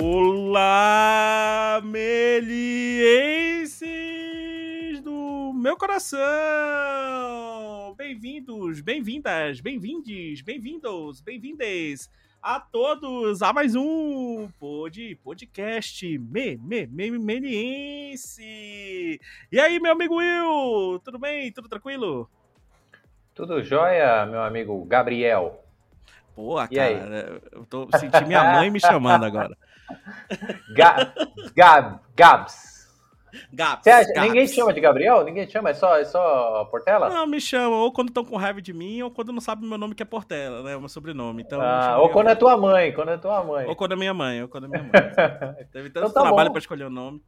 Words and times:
Olá, 0.00 1.82
melienses 1.84 2.62
do 5.02 5.52
meu 5.52 5.76
coração! 5.76 6.18
Bem-vindos, 7.98 8.80
bem-vindas, 8.80 9.60
bem-vindes, 9.60 10.40
bem-vindos, 10.40 11.20
bem-vindes 11.20 12.08
a 12.44 12.60
todos 12.60 13.40
a 13.40 13.54
mais 13.54 13.74
um 13.74 14.46
pod, 14.60 15.18
podcast 15.24 16.18
me, 16.18 16.58
me, 16.58 16.86
me, 16.86 17.18
meliense! 17.18 19.18
E 19.50 19.58
aí, 19.58 19.80
meu 19.80 19.92
amigo 19.92 20.16
Will, 20.16 21.00
tudo 21.02 21.18
bem? 21.18 21.50
Tudo 21.50 21.70
tranquilo? 21.70 22.28
Tudo 23.34 23.62
jóia, 23.62 24.26
meu 24.26 24.42
amigo 24.42 24.84
Gabriel? 24.84 25.64
Pô, 26.36 26.58
aí? 26.58 26.68
cara, 26.68 27.40
eu 27.50 27.64
tô 27.64 27.88
sentindo 27.98 28.26
minha 28.26 28.52
mãe 28.52 28.70
me 28.70 28.78
chamando 28.78 29.24
agora. 29.24 29.56
Ga 30.76 31.14
Gab 31.56 32.00
Gabs. 32.14 32.73
Gaps, 33.52 33.84
Você 33.84 33.90
acha- 33.90 34.12
Gaps. 34.12 34.28
ninguém 34.28 34.46
te 34.46 34.54
chama 34.54 34.72
de 34.72 34.80
Gabriel? 34.80 35.24
Ninguém 35.24 35.46
te 35.46 35.52
chama? 35.52 35.70
É 35.70 35.74
só, 35.74 35.96
é 35.98 36.04
só 36.04 36.64
Portela? 36.70 37.08
Não, 37.08 37.26
me 37.26 37.40
chamam 37.40 37.78
ou 37.80 37.92
quando 37.92 38.08
estão 38.08 38.24
com 38.24 38.36
raiva 38.36 38.60
de 38.62 38.72
mim, 38.72 39.02
ou 39.02 39.10
quando 39.10 39.32
não 39.32 39.40
sabem 39.40 39.68
meu 39.68 39.78
nome 39.78 39.94
que 39.94 40.02
é 40.02 40.06
Portela, 40.06 40.62
né? 40.62 40.76
O 40.76 40.80
meu 40.80 40.88
sobrenome. 40.88 41.42
Então, 41.42 41.60
Ah, 41.60 41.98
ou 41.98 42.08
quando 42.10 42.28
é 42.30 42.34
tua 42.34 42.56
mãe, 42.56 42.92
quando 42.92 43.10
é 43.10 43.16
tua 43.18 43.42
mãe. 43.44 43.66
Ou 43.66 43.76
quando 43.76 43.92
é 43.92 43.96
minha 43.96 44.14
mãe, 44.14 44.42
ou 44.42 44.48
quando 44.48 44.64
é 44.64 44.68
minha 44.68 44.82
mãe. 44.82 44.90
Teve 45.72 45.90
tanto 45.90 46.08
Então 46.08 46.12
tá 46.12 46.22
trabalho 46.22 46.50
pra 46.50 46.58
escolher 46.58 46.84
o 46.84 46.90
nome. 46.90 47.22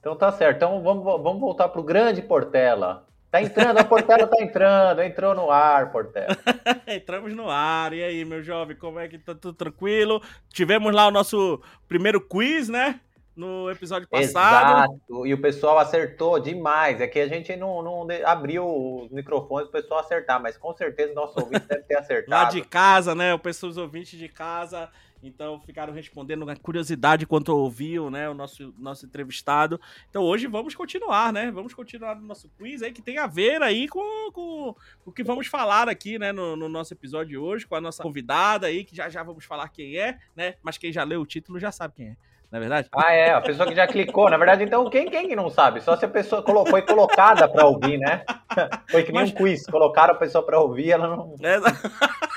Então 0.00 0.14
tá 0.16 0.30
certo. 0.32 0.56
Então 0.56 0.82
vamos, 0.82 1.04
vamos 1.04 1.40
voltar 1.40 1.68
pro 1.68 1.82
grande 1.82 2.22
Portela. 2.22 3.04
Tá 3.28 3.42
entrando, 3.42 3.78
a 3.78 3.84
Portela 3.84 4.26
tá 4.26 4.40
entrando. 4.42 5.02
Entrou 5.02 5.34
no 5.34 5.50
ar, 5.50 5.90
Portela. 5.90 6.28
Entramos 6.86 7.34
no 7.34 7.50
ar. 7.50 7.92
E 7.92 8.02
aí, 8.02 8.24
meu 8.24 8.40
jovem, 8.42 8.76
como 8.76 9.00
é 9.00 9.08
que 9.08 9.18
tá 9.18 9.34
tudo 9.34 9.52
tranquilo? 9.52 10.22
Tivemos 10.48 10.94
lá 10.94 11.08
o 11.08 11.10
nosso 11.10 11.60
primeiro 11.88 12.20
quiz, 12.20 12.68
né? 12.68 13.00
No 13.36 13.70
episódio 13.70 14.08
passado. 14.08 14.92
Exato. 14.94 15.26
E 15.26 15.34
o 15.34 15.40
pessoal 15.40 15.78
acertou 15.78 16.40
demais. 16.40 17.00
É 17.00 17.06
que 17.06 17.20
a 17.20 17.28
gente 17.28 17.54
não, 17.54 17.82
não 17.82 18.06
abriu 18.24 18.64
os 18.66 19.10
microfones 19.10 19.68
pro 19.68 19.82
pessoal 19.82 20.00
acertar, 20.00 20.40
mas 20.40 20.56
com 20.56 20.74
certeza 20.74 21.12
o 21.12 21.14
nosso 21.14 21.38
ouvinte 21.38 21.66
deve 21.66 21.82
ter 21.82 21.94
Lá 21.96 22.00
acertado. 22.00 22.54
de 22.54 22.62
casa, 22.62 23.14
né? 23.14 23.34
O 23.34 23.38
pessoal, 23.38 23.70
os 23.70 23.76
ouvintes 23.76 24.18
de 24.18 24.28
casa. 24.28 24.90
Então 25.22 25.60
ficaram 25.60 25.92
respondendo 25.92 26.44
na 26.44 26.56
curiosidade 26.56 27.26
quanto 27.26 27.48
ouviam, 27.48 28.10
né? 28.10 28.28
O 28.28 28.34
nosso, 28.34 28.74
nosso 28.78 29.06
entrevistado. 29.06 29.80
Então 30.08 30.22
hoje 30.22 30.46
vamos 30.46 30.74
continuar, 30.74 31.32
né? 31.32 31.50
Vamos 31.50 31.74
continuar 31.74 32.14
no 32.14 32.22
nosso 32.22 32.48
quiz 32.56 32.82
aí, 32.82 32.92
que 32.92 33.02
tem 33.02 33.18
a 33.18 33.26
ver 33.26 33.62
aí 33.62 33.88
com, 33.88 34.30
com 34.32 34.74
o 35.04 35.12
que 35.12 35.24
vamos 35.24 35.46
falar 35.46 35.88
aqui, 35.88 36.18
né? 36.18 36.32
No, 36.32 36.56
no 36.56 36.68
nosso 36.68 36.92
episódio 36.94 37.30
de 37.30 37.38
hoje, 37.38 37.66
com 37.66 37.74
a 37.74 37.80
nossa 37.80 38.02
convidada 38.02 38.66
aí, 38.66 38.84
que 38.84 38.94
já 38.94 39.08
já 39.08 39.22
vamos 39.22 39.44
falar 39.44 39.68
quem 39.68 39.98
é, 39.98 40.18
né? 40.34 40.54
Mas 40.62 40.78
quem 40.78 40.92
já 40.92 41.02
leu 41.02 41.20
o 41.20 41.26
título 41.26 41.58
já 41.58 41.72
sabe 41.72 41.94
quem 41.96 42.08
é, 42.08 42.16
não 42.56 42.58
é 42.58 42.60
verdade? 42.60 42.88
Ah, 42.94 43.12
é, 43.12 43.30
a 43.32 43.40
pessoa 43.40 43.68
que 43.68 43.74
já 43.74 43.86
clicou. 43.86 44.30
Na 44.30 44.36
verdade, 44.36 44.64
então, 44.64 44.88
quem, 44.88 45.08
quem 45.10 45.28
que 45.28 45.36
não 45.36 45.50
sabe? 45.50 45.80
Só 45.82 45.96
se 45.96 46.04
a 46.04 46.08
pessoa 46.08 46.42
foi 46.68 46.82
colocada 46.82 47.46
para 47.48 47.66
ouvir, 47.66 47.98
né? 47.98 48.24
Foi 48.90 49.02
que 49.02 49.12
nem 49.12 49.22
Mas- 49.22 49.30
um 49.32 49.34
quiz. 49.34 49.66
Colocaram 49.66 50.14
a 50.14 50.16
pessoa 50.16 50.44
para 50.44 50.58
ouvir, 50.58 50.92
ela 50.92 51.06
não. 51.08 51.34
É... 51.42 51.58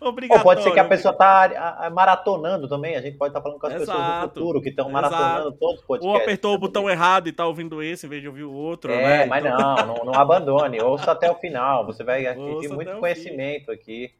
Ou 0.00 0.12
pode 0.42 0.62
ser 0.64 0.72
que 0.72 0.80
a 0.80 0.84
pessoa 0.84 1.14
tá 1.14 1.88
maratonando 1.94 2.66
também. 2.68 2.96
A 2.96 3.00
gente 3.00 3.16
pode 3.16 3.30
estar 3.30 3.40
falando 3.40 3.60
com 3.60 3.66
as 3.68 3.72
pessoas 3.74 3.96
do 3.96 4.02
Exato. 4.02 4.28
futuro 4.28 4.60
que 4.60 4.70
estão 4.70 4.88
Exato. 4.88 5.10
maratonando 5.10 5.52
todos 5.52 5.76
os 5.76 5.80
Ou 5.82 5.86
podcasts. 5.86 6.22
apertou 6.22 6.54
o 6.54 6.58
botão 6.58 6.90
errado 6.90 7.28
e 7.28 7.32
tá 7.32 7.46
ouvindo 7.46 7.80
esse 7.82 8.06
em 8.06 8.08
vez 8.08 8.20
de 8.20 8.26
ouvir 8.28 8.42
o 8.42 8.52
outro, 8.52 8.90
É, 8.90 8.96
né? 9.18 9.26
mas 9.26 9.44
Então- 9.44 9.56
não, 9.58 9.86
não, 9.86 10.04
não 10.06 10.14
abandone. 10.14 10.80
Ouça 10.82 11.12
até 11.12 11.30
o 11.30 11.36
final. 11.36 11.86
Você 11.86 12.02
vai 12.02 12.26
até 12.26 12.38
muito 12.40 12.96
conhecimento 12.98 13.70
aqui. 13.70 14.10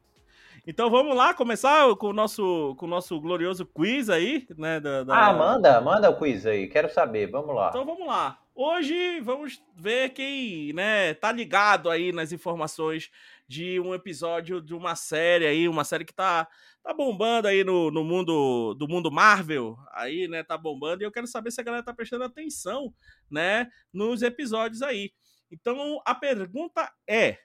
Então 0.64 0.88
vamos 0.88 1.16
lá 1.16 1.34
começar 1.34 1.94
com 1.96 2.08
o 2.08 2.12
nosso, 2.12 2.76
com 2.78 2.86
o 2.86 2.88
nosso 2.88 3.20
glorioso 3.20 3.66
quiz 3.66 4.08
aí, 4.08 4.46
né? 4.56 4.78
da- 4.78 5.02
da- 5.02 5.26
Ah, 5.28 5.32
manda, 5.32 5.80
manda 5.80 6.08
o 6.08 6.16
quiz 6.16 6.46
aí. 6.46 6.68
Quero 6.68 6.88
saber. 6.92 7.28
Vamos 7.30 7.54
lá. 7.54 7.68
Então 7.70 7.84
vamos 7.84 8.06
lá. 8.06 8.38
Hoje 8.54 9.18
vamos 9.20 9.60
ver 9.74 10.10
quem, 10.10 10.72
né, 10.74 11.14
tá 11.14 11.32
ligado 11.32 11.88
aí 11.88 12.12
nas 12.12 12.32
informações 12.32 13.10
de 13.48 13.80
um 13.80 13.94
episódio 13.94 14.60
de 14.60 14.74
uma 14.74 14.94
série 14.94 15.46
aí, 15.46 15.66
uma 15.66 15.84
série 15.84 16.04
que 16.04 16.12
tá, 16.12 16.46
tá 16.82 16.92
bombando 16.92 17.48
aí 17.48 17.64
no, 17.64 17.90
no 17.90 18.04
mundo 18.04 18.74
do 18.74 18.86
mundo 18.86 19.10
Marvel, 19.10 19.74
aí, 19.90 20.28
né, 20.28 20.42
tá 20.42 20.58
bombando, 20.58 21.02
e 21.02 21.06
eu 21.06 21.10
quero 21.10 21.26
saber 21.26 21.50
se 21.50 21.62
a 21.62 21.64
galera 21.64 21.82
tá 21.82 21.94
prestando 21.94 22.24
atenção, 22.24 22.92
né, 23.30 23.68
nos 23.90 24.20
episódios 24.20 24.82
aí. 24.82 25.12
Então 25.50 25.98
a 26.04 26.14
pergunta 26.14 26.92
é: 27.08 27.38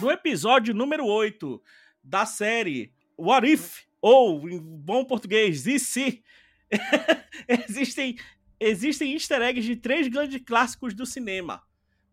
no 0.00 0.10
episódio 0.10 0.74
número 0.74 1.06
8 1.06 1.62
da 2.02 2.26
série 2.26 2.92
What 3.16 3.46
If, 3.50 3.82
ou 4.00 4.48
em 4.48 4.58
bom 4.60 5.04
português, 5.04 5.66
e 5.66 5.78
se, 5.78 6.22
existem, 7.46 8.16
existem 8.58 9.12
easter 9.12 9.40
eggs 9.42 9.66
de 9.66 9.76
três 9.76 10.08
grandes 10.08 10.40
clássicos 10.44 10.94
do 10.94 11.06
cinema. 11.06 11.62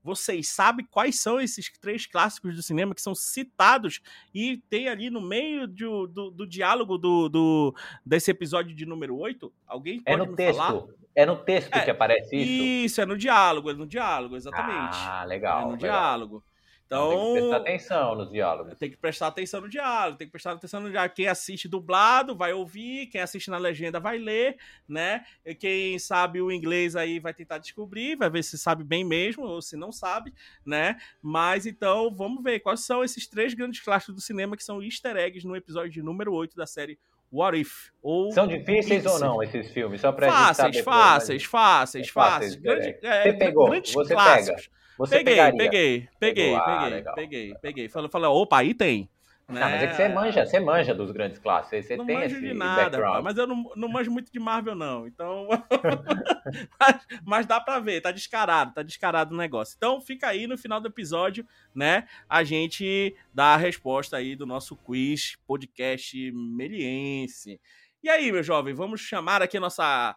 Vocês 0.01 0.47
sabem 0.49 0.85
quais 0.89 1.19
são 1.19 1.41
esses 1.41 1.69
três 1.79 2.05
clássicos 2.05 2.55
do 2.55 2.63
cinema 2.63 2.95
que 2.95 3.01
são 3.01 3.13
citados 3.13 3.99
e 4.33 4.57
tem 4.69 4.87
ali 4.87 5.09
no 5.09 5.19
meio 5.21 5.67
do, 5.67 6.07
do, 6.07 6.31
do 6.31 6.47
diálogo 6.47 6.97
do, 6.97 7.27
do- 7.27 7.75
desse 8.05 8.31
episódio 8.31 8.73
de 8.73 8.85
número 8.85 9.17
8? 9.17 9.51
Alguém 9.67 10.01
É 10.05 10.11
pode 10.15 10.25
no 10.25 10.31
me 10.31 10.37
texto. 10.37 10.57
falar? 10.57 10.83
É 11.15 11.25
no 11.25 11.35
texto 11.35 11.75
É, 11.75 11.81
que 11.83 11.91
aparece 11.91 12.33
isso? 12.37 12.63
Isso, 12.95 13.01
é 13.01 13.05
no 13.05 13.17
diálogo, 13.17 13.69
é 13.69 13.73
no 13.73 13.85
diálogo, 13.85 14.37
exatamente. 14.37 14.95
Ah, 14.95 15.21
é 15.23 15.27
legal. 15.27 15.61
no 15.65 15.71
legal. 15.73 15.79
diálogo. 15.79 16.43
Então, 16.91 17.11
tem 17.11 17.33
que 17.35 17.37
prestar 17.37 17.57
atenção 17.57 18.15
nos 18.15 18.31
diálogos. 18.31 18.79
tem 18.79 18.89
que 18.89 18.97
prestar 18.97 19.27
atenção 19.27 19.61
no 19.61 19.69
diálogo, 19.69 20.17
tem 20.17 20.27
que 20.27 20.31
prestar 20.31 20.51
atenção 20.53 20.79
no 20.81 20.89
diálogo. 20.89 21.13
Quem 21.13 21.27
assiste 21.27 21.67
dublado 21.67 22.35
vai 22.35 22.51
ouvir, 22.51 23.05
quem 23.07 23.21
assiste 23.21 23.51
na 23.51 23.59
legenda 23.59 23.99
vai 23.99 24.17
ler, 24.17 24.57
né? 24.87 25.23
E 25.45 25.53
Quem 25.53 25.99
sabe 25.99 26.41
o 26.41 26.51
inglês 26.51 26.95
aí 26.95 27.19
vai 27.19 27.31
tentar 27.31 27.59
descobrir, 27.59 28.15
vai 28.15 28.27
ver 28.27 28.41
se 28.43 28.57
sabe 28.57 28.83
bem 28.83 29.03
mesmo 29.05 29.43
ou 29.45 29.61
se 29.61 29.77
não 29.77 29.91
sabe, 29.91 30.33
né? 30.65 30.97
Mas 31.21 31.67
então, 31.67 32.11
vamos 32.11 32.41
ver 32.43 32.59
quais 32.59 32.79
são 32.83 33.03
esses 33.03 33.27
três 33.27 33.53
grandes 33.53 33.81
clássicos 33.81 34.15
do 34.15 34.21
cinema 34.21 34.57
que 34.57 34.63
são 34.63 34.81
easter 34.81 35.15
eggs 35.15 35.45
no 35.47 35.55
episódio 35.55 35.91
de 35.91 36.01
número 36.01 36.33
8 36.33 36.55
da 36.55 36.65
série 36.65 36.97
What 37.31 37.55
If? 37.61 37.91
Ou 38.01 38.31
São 38.31 38.47
difíceis 38.47 39.05
ou 39.05 39.19
não 39.19 39.43
esses 39.43 39.69
filmes? 39.71 40.01
Só 40.01 40.11
pra 40.11 40.25
gente 40.27 40.35
Fáceis, 40.35 40.55
saber. 40.77 40.83
fáceis, 40.83 41.43
fáceis, 41.43 42.07
É 42.07 42.11
fácil, 42.11 42.31
fáceis. 42.31 42.55
easter 42.55 42.61
Grande- 42.63 42.97
é, 43.05 43.21
Você 43.23 43.33
pegou, 43.33 43.69
grandes 43.69 43.93
você 43.93 44.13
clássicos. 44.15 44.69
Você 44.99 45.17
peguei, 45.17 45.33
pegaria. 45.35 45.57
peguei, 45.57 46.09
peguei, 46.19 46.45
Pegou, 46.45 46.57
ah, 46.57 46.65
peguei, 46.65 46.89
legal. 46.89 47.15
peguei, 47.15 47.55
peguei. 47.61 47.89
Falei, 47.89 48.09
falei, 48.09 48.29
opa, 48.29 48.59
aí 48.59 48.73
tem. 48.73 49.09
Né? 49.47 49.61
Não, 49.61 49.69
mas 49.69 49.81
é 49.81 49.87
que 49.87 49.95
você 49.95 50.09
manja, 50.09 50.45
você 50.45 50.59
manja 50.59 50.93
dos 50.93 51.09
grandes 51.09 51.39
clássicos. 51.39 51.85
Você 51.85 51.95
não 51.95 52.05
tem 52.05 52.17
manjo 52.17 52.35
esse 52.35 52.45
de 52.47 52.53
nada, 52.53 52.83
background. 52.83 53.15
pá, 53.15 53.21
mas 53.21 53.37
eu 53.37 53.47
não, 53.47 53.71
não 53.77 53.87
manjo 53.87 54.11
muito 54.11 54.31
de 54.31 54.39
Marvel, 54.39 54.75
não. 54.75 55.07
Então. 55.07 55.47
mas, 56.79 57.07
mas 57.25 57.45
dá 57.47 57.61
pra 57.61 57.79
ver, 57.79 58.01
tá 58.01 58.11
descarado, 58.11 58.73
tá 58.73 58.83
descarado 58.83 59.33
o 59.33 59.37
negócio. 59.37 59.73
Então 59.75 60.01
fica 60.01 60.27
aí 60.27 60.45
no 60.45 60.57
final 60.57 60.81
do 60.81 60.89
episódio, 60.89 61.47
né? 61.73 62.05
A 62.27 62.43
gente 62.43 63.15
dá 63.33 63.53
a 63.53 63.57
resposta 63.57 64.17
aí 64.17 64.35
do 64.35 64.45
nosso 64.45 64.75
quiz 64.75 65.37
podcast 65.47 66.31
meliense. 66.33 67.59
E 68.03 68.09
aí, 68.09 68.31
meu 68.31 68.43
jovem, 68.43 68.73
vamos 68.73 69.01
chamar 69.01 69.41
aqui 69.41 69.57
a 69.57 69.61
nossa 69.61 70.15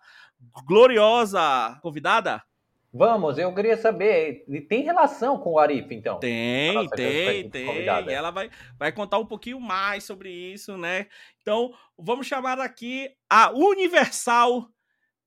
gloriosa 0.66 1.78
convidada? 1.80 2.42
Vamos, 2.94 3.38
eu 3.38 3.54
queria 3.54 3.78
saber, 3.78 4.44
tem 4.68 4.82
relação 4.82 5.38
com 5.38 5.52
o 5.52 5.58
Arif, 5.58 5.94
então? 5.94 6.18
Tem, 6.18 6.86
tem, 6.90 7.48
tem. 7.48 7.64
convidada. 7.64 8.12
E 8.12 8.14
ela 8.14 8.30
vai, 8.30 8.50
vai 8.78 8.92
contar 8.92 9.16
um 9.16 9.24
pouquinho 9.24 9.58
mais 9.58 10.04
sobre 10.04 10.30
isso, 10.30 10.76
né? 10.76 11.06
Então, 11.40 11.72
vamos 11.98 12.26
chamar 12.26 12.60
aqui 12.60 13.08
a 13.30 13.50
Universal 13.50 14.68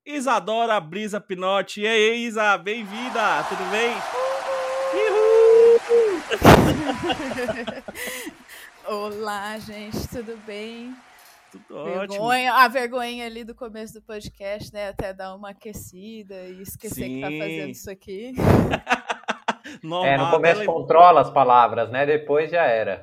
Isadora 0.06 0.80
Brisa 0.80 1.20
Pinotti. 1.20 1.82
E 1.82 1.88
aí, 1.88 2.26
Isa, 2.26 2.56
bem-vinda, 2.56 3.44
tudo 3.50 3.64
bem? 3.72 3.96
Olá, 8.86 9.58
gente, 9.58 10.08
tudo 10.10 10.38
bem? 10.46 10.96
Tudo 11.68 11.78
ótimo. 11.80 11.98
Vergonha, 12.08 12.54
a 12.54 12.68
vergonha 12.68 13.26
ali 13.26 13.44
do 13.44 13.56
começo 13.56 13.94
do 13.94 14.02
podcast, 14.02 14.74
né? 14.74 14.90
Até 14.90 15.14
dar 15.14 15.36
uma 15.36 15.50
aquecida 15.52 16.36
e 16.46 16.62
esquecer 16.62 17.08
que 17.08 17.22
tá 17.22 17.28
Sim. 17.30 17.40
fazendo 17.40 17.70
isso 17.70 17.90
aqui. 17.92 18.34
Normal, 19.84 20.06
É, 20.06 20.18
no 20.18 20.32
começo 20.32 20.62
ela- 20.62 20.72
controla 20.74 21.22
as 21.22 21.30
palavras, 21.30 21.90
né? 21.90 22.06
Depois 22.06 22.50
já 22.52 22.64
era. 22.64 23.02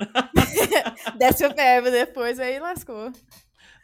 Desce 1.18 1.44
o 1.46 1.54
verbo 1.54 1.90
depois, 1.90 2.38
aí 2.38 2.58
lascou. 2.58 3.10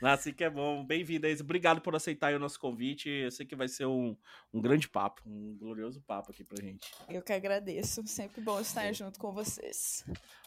Assim 0.01 0.33
que 0.33 0.45
é 0.45 0.51
bom. 0.51 0.85
Bem-vinda, 0.85 1.29
Isa. 1.29 1.43
Obrigado 1.43 1.81
por 1.81 1.95
aceitar 1.95 2.33
o 2.33 2.39
nosso 2.39 2.59
convite. 2.61 3.09
Eu 3.09 3.31
sei 3.33 3.45
que 3.45 3.57
vai 3.57 3.67
ser 3.67 3.87
um, 3.87 4.17
um 4.53 4.61
grande 4.61 4.89
papo, 4.89 5.23
um 5.27 5.57
glorioso 5.59 6.01
papo 6.03 6.31
aqui 6.31 6.45
pra 6.45 6.63
gente. 6.63 6.89
Eu 7.09 7.21
que 7.21 7.33
agradeço. 7.33 8.07
Sempre 8.07 8.41
bom 8.41 8.61
estar 8.61 8.93
junto 8.93 9.19
com 9.19 9.33
vocês. 9.33 10.05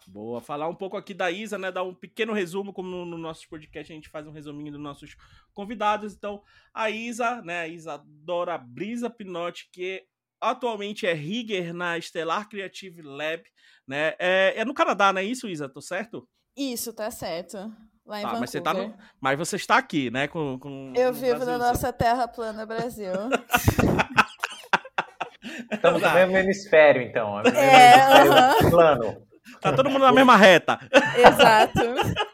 Boa. 0.08 0.40
Falar 0.40 0.70
um 0.70 0.76
pouco 0.76 0.96
aqui 0.96 1.14
da 1.14 1.30
Isa, 1.30 1.58
né? 1.58 1.70
Dar 1.70 1.84
um 1.84 1.94
pequeno 1.94 2.32
resumo, 2.32 2.72
como 2.72 2.90
no, 2.90 3.06
no 3.06 3.18
nosso 3.18 3.48
podcast 3.50 3.92
a 3.92 3.96
gente 3.96 4.08
faz 4.08 4.26
um 4.26 4.32
resuminho 4.32 4.72
dos 4.72 4.82
nossos 4.82 5.18
convidados. 5.54 6.14
Então, 6.14 6.42
a 6.74 6.90
Isa, 6.90 7.42
né? 7.42 7.62
A 7.62 7.68
Isadora 7.68 8.58
Brisa 8.58 9.10
Pinotti, 9.10 9.70
que 9.70 10.06
atualmente 10.40 11.06
é 11.06 11.14
rigger 11.14 11.74
na 11.74 12.00
Stellar 12.00 12.48
Creative 12.48 13.02
Lab, 13.02 13.44
né? 13.86 14.16
É, 14.18 14.54
é 14.56 14.66
no 14.66 14.74
Canadá, 14.74 15.12
não 15.12 15.20
é 15.20 15.26
isso, 15.26 15.50
Isa? 15.50 15.68
Tô 15.68 15.82
certo? 15.82 16.28
Isso, 16.56 16.94
tá 16.94 17.12
certo. 17.12 17.72
Lá 18.06 18.20
em 18.20 18.24
Tá, 18.24 18.28
Vancouver. 18.30 18.40
mas 18.42 18.50
você 18.50 18.62
tá 18.62 18.74
no, 18.74 18.94
mas 19.22 19.38
você 19.38 19.56
está 19.56 19.78
aqui, 19.78 20.10
né? 20.12 20.28
Com, 20.28 20.58
com 20.60 20.92
Eu 20.96 21.14
vivo 21.14 21.46
na 21.46 21.58
nossa 21.58 21.94
terra 21.94 22.28
plana, 22.28 22.66
Brasil. 22.66 23.14
Estamos 25.72 26.02
no 26.02 26.08
Tá. 26.08 26.14
mesmo 26.16 26.38
hemisfério, 26.38 27.02
então. 27.02 27.40
É, 27.40 27.44
mesmo 27.44 27.60
É, 27.60 27.94
hemisfério 27.94 28.32
aham. 28.34 28.70
plano. 28.70 29.28
Tá 29.60 29.74
todo 29.74 29.90
mundo 29.90 30.04
na 30.06 30.12
mesma 30.12 30.36
reta. 30.38 30.80
Exato. 31.16 31.80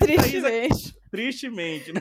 Tristemente. 0.00 0.94
Tristemente, 1.10 1.92
né? 1.92 2.00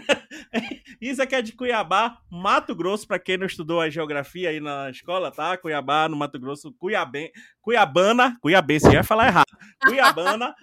Isa 1.02 1.26
que 1.28 1.36
é 1.36 1.42
de 1.42 1.52
Cuiabá, 1.54 2.18
Mato 2.32 2.74
Grosso, 2.76 3.08
para 3.08 3.20
quem 3.20 3.38
não 3.38 3.46
estudou 3.46 3.80
a 3.82 3.90
geografia 3.90 4.50
aí 4.50 4.60
na 4.60 4.90
escola, 4.90 5.32
tá? 5.32 5.56
Cuiabá, 5.58 6.08
no 6.10 6.16
Mato 6.18 6.40
Grosso, 6.40 6.74
Cuiabé, 6.80 7.32
Cuiabana, 7.62 8.36
Cuiabense, 8.42 8.92
ia 8.92 9.04
falar 9.04 9.28
errado. 9.28 9.46
Cuiabana, 9.86 10.56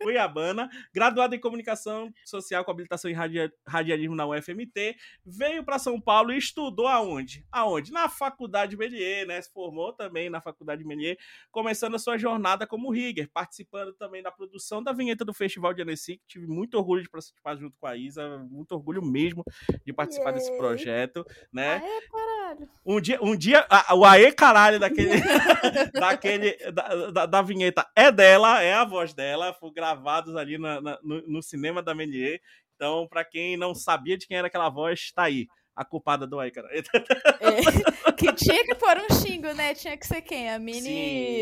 Cuiabana, 0.00 0.68
graduada 0.94 1.34
em 1.34 1.40
comunicação 1.40 2.12
social 2.24 2.64
com 2.64 2.70
habilitação 2.70 3.10
em 3.10 3.14
radia- 3.14 3.52
radialismo 3.66 4.14
na 4.14 4.26
UFMT, 4.26 4.96
veio 5.26 5.64
para 5.64 5.78
São 5.78 6.00
Paulo 6.00 6.32
e 6.32 6.38
estudou 6.38 6.86
aonde? 6.86 7.44
Aonde? 7.50 7.92
Na 7.92 8.08
Faculdade 8.08 8.76
Melier, 8.76 9.26
né? 9.26 9.40
Se 9.42 9.52
formou 9.52 9.92
também 9.92 10.30
na 10.30 10.40
Faculdade 10.40 10.84
Melier, 10.84 11.18
começando 11.50 11.96
a 11.96 11.98
sua 11.98 12.16
jornada 12.16 12.66
como 12.66 12.90
rigger, 12.92 13.28
participando 13.32 13.92
também 13.94 14.22
da 14.22 14.30
produção 14.30 14.82
da 14.82 14.92
vinheta 14.92 15.24
do 15.24 15.34
Festival 15.34 15.74
de 15.74 15.82
Annecy, 15.82 16.18
que 16.18 16.26
tive 16.28 16.46
muito 16.46 16.74
orgulho 16.78 17.02
de 17.02 17.10
participar 17.10 17.56
junto 17.56 17.76
com 17.78 17.86
a 17.86 17.96
Isa, 17.96 18.38
muito 18.50 18.72
orgulho 18.72 19.02
mesmo 19.04 19.44
de 19.84 19.92
participar 19.92 20.30
desse 20.32 20.56
projeto, 20.56 21.24
né? 21.52 21.82
Aê, 21.82 22.00
caralho. 22.08 22.68
Um 22.84 23.00
dia, 23.00 23.18
um 23.22 23.36
dia 23.36 23.66
a- 23.68 23.94
o 23.94 24.04
aê 24.04 24.32
caralho 24.32 24.78
daquele, 24.78 25.10
daquele 25.92 26.56
da, 26.72 27.10
da, 27.10 27.26
da 27.26 27.42
vinheta 27.42 27.86
é 27.94 28.10
dela, 28.10 28.62
é 28.62 28.72
a 28.74 28.84
voz 28.84 29.12
dela, 29.12 29.52
foram 29.54 29.72
gravados 29.94 30.36
ali 30.36 30.58
na- 30.58 30.80
na- 30.80 30.98
no, 31.02 31.22
no 31.26 31.42
cinema 31.42 31.82
da 31.82 31.94
Melier. 31.94 32.40
Então, 32.76 33.06
pra 33.08 33.24
quem 33.24 33.56
não 33.56 33.74
sabia 33.74 34.16
de 34.16 34.26
quem 34.26 34.36
era 34.36 34.46
aquela 34.46 34.68
voz, 34.68 35.10
tá 35.14 35.24
aí. 35.24 35.46
A 35.74 35.84
culpada 35.84 36.26
do 36.26 36.38
aê, 36.40 36.50
cara. 36.50 36.68
É, 37.40 38.12
que 38.12 38.32
tinha 38.32 38.64
que 38.64 38.74
pôr 38.74 38.96
um 38.98 39.14
xingo, 39.14 39.52
né? 39.54 39.74
Tinha 39.74 39.96
que 39.96 40.06
ser 40.06 40.22
quem? 40.22 40.50
A 40.50 40.58
mini 40.58 40.80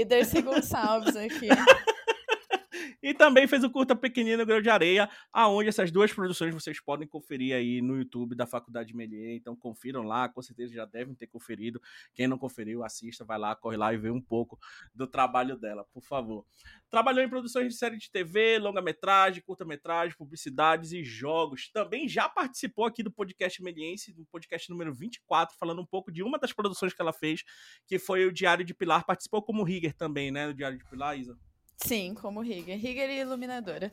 Sim. 0.03 0.07
Dercy 0.07 0.43
Gonçalves 0.43 1.17
aqui. 1.17 1.49
E 3.03 3.15
também 3.15 3.47
fez 3.47 3.63
o 3.65 3.71
curta 3.71 3.95
Pequenino 3.95 4.45
Grão 4.45 4.61
de 4.61 4.71
Areia, 4.71 5.09
aonde 5.33 5.69
essas 5.69 5.91
duas 5.91 6.13
produções 6.13 6.55
vocês 6.55 6.81
podem 6.81 7.07
conferir 7.07 7.55
aí 7.55 7.81
no 7.81 7.97
YouTube 7.97 8.35
da 8.35 8.47
Faculdade 8.47 8.95
Melier. 8.95 9.37
Então 9.37 9.55
confiram 9.55 10.03
lá, 10.03 10.29
com 10.29 10.43
certeza 10.43 10.75
já 10.75 10.85
devem 10.85 11.15
ter 11.15 11.27
conferido. 11.27 11.81
Quem 12.15 12.27
não 12.27 12.39
conferiu, 12.39 12.83
assista, 12.85 13.25
vai 13.25 13.39
lá, 13.39 13.55
corre 13.55 13.77
lá 13.77 13.93
e 13.93 13.97
vê 13.97 14.11
um 14.11 14.21
pouco 14.21 14.59
do 14.95 15.07
trabalho 15.07 15.57
dela, 15.57 15.85
por 15.93 16.03
favor. 16.03 16.45
Trabalhou 16.91 17.25
em 17.25 17.29
produções 17.29 17.73
de 17.73 17.79
série 17.79 17.97
de 17.97 18.11
TV, 18.11 18.59
longa-metragem, 18.59 19.43
curta-metragem, 19.43 20.17
publicidades 20.17 20.93
e 20.93 21.03
jogos. 21.03 21.71
Também 21.71 22.09
já 22.09 22.29
participou 22.29 22.85
aqui 22.85 23.03
do 23.03 23.11
podcast 23.11 23.63
Meliense, 23.63 24.13
do 24.13 24.25
podcast 24.27 24.71
número 24.71 24.95
24, 24.95 25.57
falando 25.59 25.81
um 25.81 25.87
pouco 25.87 26.13
de 26.13 26.23
uma 26.23 26.39
das 26.39 26.53
produções 26.53 26.95
que 26.95 27.03
ela 27.03 27.13
fez, 27.13 27.43
que 27.87 27.99
foi 27.99 28.27
o 28.27 28.33
Diário 28.33 28.65
de 28.65 28.75
Pilar. 28.75 29.05
Participou 29.05 29.43
como 29.43 29.63
Rigger 29.63 29.95
também, 29.95 30.31
né? 30.31 30.47
Do 30.47 30.55
Diário 30.55 30.79
de 30.79 30.85
Pilar, 30.85 31.19
Isa? 31.19 31.39
Sim, 31.77 32.15
como 32.15 32.41
Rigger. 32.41 32.79
Rigger 32.79 33.11
e 33.11 33.21
iluminadora. 33.21 33.93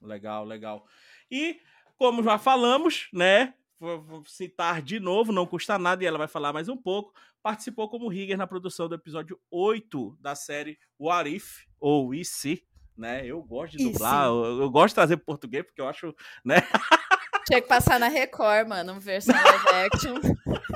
Legal, 0.00 0.44
legal. 0.44 0.86
E, 1.30 1.60
como 1.96 2.22
já 2.22 2.38
falamos, 2.38 3.08
né? 3.12 3.54
Vou 3.78 4.24
citar 4.24 4.80
de 4.80 4.98
novo, 4.98 5.32
não 5.32 5.46
custa 5.46 5.78
nada 5.78 6.02
e 6.02 6.06
ela 6.06 6.16
vai 6.16 6.28
falar 6.28 6.52
mais 6.52 6.68
um 6.68 6.76
pouco. 6.76 7.12
Participou 7.42 7.88
como 7.88 8.08
Rigger 8.08 8.38
na 8.38 8.46
produção 8.46 8.88
do 8.88 8.94
episódio 8.94 9.38
8 9.50 10.16
da 10.20 10.34
série 10.34 10.78
What 10.98 11.28
If, 11.34 11.66
ou 11.78 12.14
E 12.14 12.24
Se, 12.24 12.66
né? 12.96 13.26
Eu 13.26 13.42
gosto 13.42 13.76
de 13.76 13.84
dublar, 13.84 14.26
eu, 14.26 14.62
eu 14.62 14.70
gosto 14.70 14.88
de 14.88 14.94
trazer 14.94 15.16
pro 15.16 15.26
português, 15.26 15.64
porque 15.64 15.80
eu 15.80 15.88
acho, 15.88 16.14
né? 16.44 16.56
Tinha 17.46 17.60
que 17.60 17.68
passar 17.68 18.00
na 18.00 18.08
Record, 18.08 18.68
mano, 18.68 18.98
versão 18.98 19.34
live 19.34 19.68
action. 19.86 20.14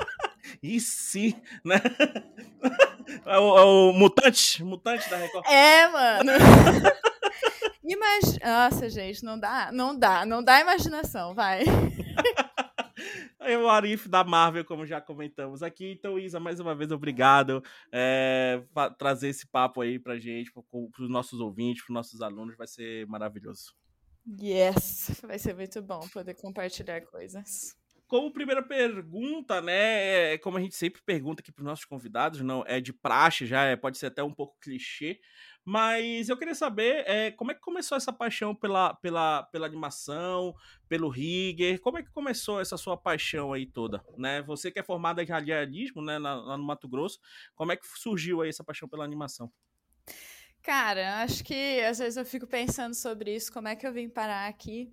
E 0.61 0.79
se, 0.79 1.35
né? 1.63 1.75
É 3.25 3.37
o, 3.37 3.57
é 3.57 3.63
o 3.63 3.93
mutante, 3.93 4.63
mutante 4.63 5.09
da 5.09 5.17
Record. 5.17 5.45
É, 5.47 5.87
mano. 5.87 6.31
Imagina. 7.83 8.39
Nossa, 8.69 8.89
gente, 8.89 9.23
não 9.23 9.39
dá, 9.39 9.71
não 9.71 9.97
dá, 9.97 10.25
não 10.25 10.43
dá 10.43 10.59
imaginação, 10.59 11.33
vai. 11.33 11.63
É 13.39 13.57
o 13.57 13.69
Arif 13.69 14.07
da 14.07 14.23
Marvel, 14.23 14.63
como 14.65 14.85
já 14.85 15.01
comentamos 15.01 15.63
aqui. 15.63 15.91
Então, 15.91 16.19
Isa, 16.19 16.39
mais 16.39 16.59
uma 16.59 16.75
vez, 16.75 16.91
obrigado 16.91 17.63
é, 17.91 18.61
por 18.73 18.93
trazer 18.95 19.29
esse 19.29 19.47
papo 19.47 19.81
aí 19.81 19.97
pra 19.97 20.19
gente, 20.19 20.51
para 20.51 20.61
os 21.03 21.09
nossos 21.09 21.39
ouvintes, 21.39 21.83
para 21.83 21.91
os 21.91 21.95
nossos 21.95 22.21
alunos. 22.21 22.55
Vai 22.55 22.67
ser 22.67 23.07
maravilhoso. 23.07 23.73
Yes, 24.39 25.21
vai 25.23 25.39
ser 25.39 25.55
muito 25.55 25.81
bom 25.81 26.01
poder 26.13 26.35
compartilhar 26.35 27.01
coisas. 27.01 27.75
Como 28.09 28.33
primeira 28.33 28.63
pergunta, 28.63 29.61
né? 29.61 30.33
é 30.33 30.37
Como 30.39 30.57
a 30.57 30.59
gente 30.59 30.75
sempre 30.75 30.99
pergunta 30.99 31.41
aqui 31.41 31.51
para 31.51 31.61
os 31.61 31.65
nossos 31.67 31.85
convidados, 31.85 32.41
não 32.41 32.63
é 32.65 32.81
de 32.81 32.91
praxe, 32.91 33.45
já 33.45 33.65
é, 33.65 33.75
pode 33.75 33.99
ser 33.99 34.07
até 34.07 34.23
um 34.23 34.33
pouco 34.33 34.57
clichê, 34.59 35.21
mas 35.63 36.27
eu 36.27 36.35
queria 36.35 36.55
saber 36.55 37.03
é, 37.07 37.29
como 37.29 37.51
é 37.51 37.53
que 37.53 37.61
começou 37.61 37.95
essa 37.95 38.11
paixão 38.11 38.55
pela, 38.55 38.95
pela, 38.95 39.43
pela 39.43 39.67
animação, 39.67 40.55
pelo 40.87 41.07
rigger, 41.07 41.79
como 41.81 41.99
é 41.99 42.03
que 42.03 42.09
começou 42.09 42.59
essa 42.59 42.77
sua 42.77 42.97
paixão 42.97 43.53
aí 43.53 43.67
toda, 43.67 44.03
né? 44.17 44.41
Você 44.41 44.71
que 44.71 44.79
é 44.79 44.83
formada 44.83 45.21
em 45.21 45.27
radialismo, 45.27 46.01
né, 46.01 46.17
lá 46.17 46.57
no 46.57 46.63
Mato 46.63 46.89
Grosso, 46.89 47.19
como 47.53 47.71
é 47.71 47.77
que 47.77 47.85
surgiu 47.85 48.41
aí 48.41 48.49
essa 48.49 48.63
paixão 48.63 48.89
pela 48.89 49.05
animação? 49.05 49.51
Cara, 50.63 51.21
acho 51.21 51.43
que 51.43 51.79
às 51.81 51.99
vezes 51.99 52.17
eu 52.17 52.25
fico 52.25 52.47
pensando 52.47 52.95
sobre 52.95 53.35
isso, 53.35 53.53
como 53.53 53.67
é 53.67 53.75
que 53.75 53.85
eu 53.85 53.93
vim 53.93 54.09
parar 54.09 54.47
aqui, 54.47 54.91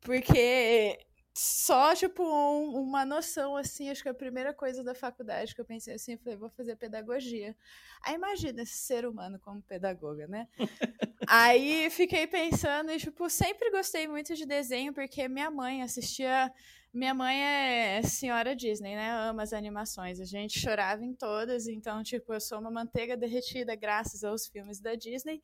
porque 0.00 1.05
só, 1.38 1.94
tipo, 1.94 2.22
um- 2.22 2.80
uma 2.80 3.04
noção, 3.04 3.56
assim, 3.56 3.90
acho 3.90 4.02
que 4.02 4.08
a 4.08 4.14
primeira 4.14 4.54
coisa 4.54 4.82
da 4.82 4.94
faculdade 4.94 5.54
que 5.54 5.60
eu 5.60 5.66
pensei 5.66 5.94
assim, 5.94 6.12
eu 6.12 6.18
falei, 6.18 6.36
vou 6.38 6.48
fazer 6.48 6.76
pedagogia. 6.76 7.54
Aí 8.02 8.14
imagina 8.14 8.62
esse 8.62 8.76
ser 8.78 9.06
humano 9.06 9.38
como 9.38 9.60
pedagoga, 9.62 10.26
né? 10.26 10.48
Aí 11.28 11.90
fiquei 11.90 12.26
pensando 12.26 12.90
e, 12.90 12.98
tipo, 12.98 13.28
sempre 13.28 13.70
gostei 13.70 14.08
muito 14.08 14.34
de 14.34 14.46
desenho, 14.46 14.94
porque 14.94 15.28
minha 15.28 15.50
mãe 15.50 15.82
assistia. 15.82 16.50
Minha 16.92 17.12
mãe 17.12 17.36
é 17.42 18.02
senhora 18.02 18.56
Disney, 18.56 18.94
né? 18.96 19.10
Ama 19.10 19.42
as 19.42 19.52
animações. 19.52 20.18
A 20.20 20.24
gente 20.24 20.58
chorava 20.58 21.04
em 21.04 21.12
todas, 21.14 21.66
então, 21.68 22.02
tipo, 22.02 22.32
eu 22.32 22.40
sou 22.40 22.58
uma 22.58 22.70
manteiga 22.70 23.14
derretida 23.16 23.74
graças 23.76 24.24
aos 24.24 24.46
filmes 24.46 24.80
da 24.80 24.94
Disney. 24.94 25.42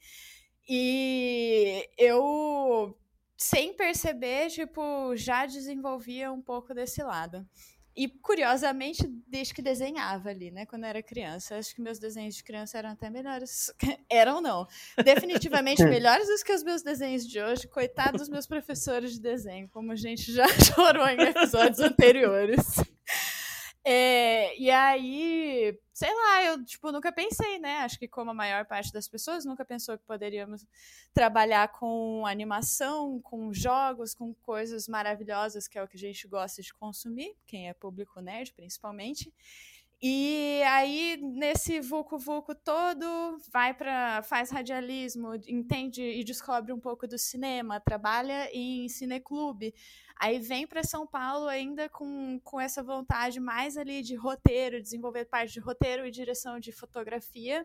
E 0.69 1.87
eu, 1.99 2.97
sem 3.43 3.75
perceber, 3.75 4.49
tipo, 4.51 5.17
já 5.17 5.45
desenvolvia 5.47 6.31
um 6.33 6.41
pouco 6.41 6.73
desse 6.73 7.03
lado. 7.03 7.45
E, 7.95 8.09
curiosamente, 8.09 9.07
desde 9.27 9.53
que 9.53 9.61
desenhava 9.61 10.31
ali, 10.31 10.51
né? 10.51 10.65
Quando 10.65 10.85
eu 10.85 10.89
era 10.89 11.03
criança. 11.03 11.57
Acho 11.57 11.75
que 11.75 11.83
meus 11.83 11.99
desenhos 11.99 12.37
de 12.37 12.45
criança 12.45 12.79
eram 12.79 12.91
até 12.91 13.11
melhores. 13.11 13.71
eram, 14.09 14.41
não. 14.41 14.67
Definitivamente 15.05 15.85
melhores 15.85 16.27
do 16.27 16.45
que 16.45 16.53
os 16.53 16.63
meus 16.63 16.83
desenhos 16.83 17.27
de 17.27 17.39
hoje. 17.41 17.69
Coitado 17.69 18.17
dos 18.17 18.31
meus 18.31 18.47
professores 18.47 19.13
de 19.13 19.21
desenho, 19.21 19.69
como 19.69 19.93
a 19.93 19.97
gente 19.97 20.33
já 20.33 20.47
chorou 20.75 21.07
em 21.07 21.21
episódios 21.21 21.81
anteriores. 21.81 22.77
É, 23.85 24.57
e 24.59 24.71
aí, 24.71 25.77
sei 25.93 26.15
lá, 26.15 26.45
eu 26.45 26.65
tipo, 26.65 26.93
nunca 26.93 27.11
pensei, 27.11 27.59
né? 27.59 27.79
Acho 27.79 27.99
que 27.99 28.07
como 28.07 28.31
a 28.31 28.35
maior 28.35 28.65
parte 28.65 28.93
das 28.93 29.09
pessoas 29.09 29.45
nunca 29.45 29.65
pensou 29.65 29.99
que 29.99 30.05
poderíamos 30.05 30.65
trabalhar 31.13 31.69
com 31.73 32.25
animação, 32.25 33.21
com 33.21 33.53
jogos, 33.53 34.15
com 34.15 34.33
coisas 34.35 34.87
maravilhosas, 34.87 35.67
que 35.67 35.79
é 35.79 35.83
o 35.83 35.89
que 35.89 35.97
a 35.97 36.01
gente 36.01 36.29
gosta 36.29 36.63
de 36.63 36.73
consumir, 36.75 37.35
quem 37.45 37.69
é 37.69 37.75
público 37.75 38.21
nerd, 38.21 38.53
principalmente. 38.55 39.33
E 40.05 40.61
aí, 40.65 41.17
nesse 41.23 41.79
vucu-vucu 41.79 42.57
todo, 42.57 43.39
vai 43.53 43.73
para 43.73 44.21
faz 44.25 44.51
radialismo, 44.51 45.33
entende 45.47 46.03
e 46.03 46.25
descobre 46.25 46.73
um 46.73 46.81
pouco 46.81 47.07
do 47.07 47.17
cinema, 47.17 47.79
trabalha 47.79 48.51
em 48.53 48.89
cineclube. 48.89 49.73
Aí 50.17 50.41
vem 50.41 50.67
para 50.67 50.83
São 50.83 51.07
Paulo 51.07 51.47
ainda 51.47 51.89
com, 51.89 52.41
com 52.43 52.61
essa 52.61 52.83
vontade 52.83 53.39
mais 53.39 53.77
ali 53.77 54.03
de 54.03 54.17
roteiro, 54.17 54.83
desenvolver 54.83 55.27
parte 55.27 55.53
de 55.53 55.61
roteiro 55.61 56.05
e 56.05 56.11
direção 56.11 56.59
de 56.59 56.73
fotografia. 56.73 57.65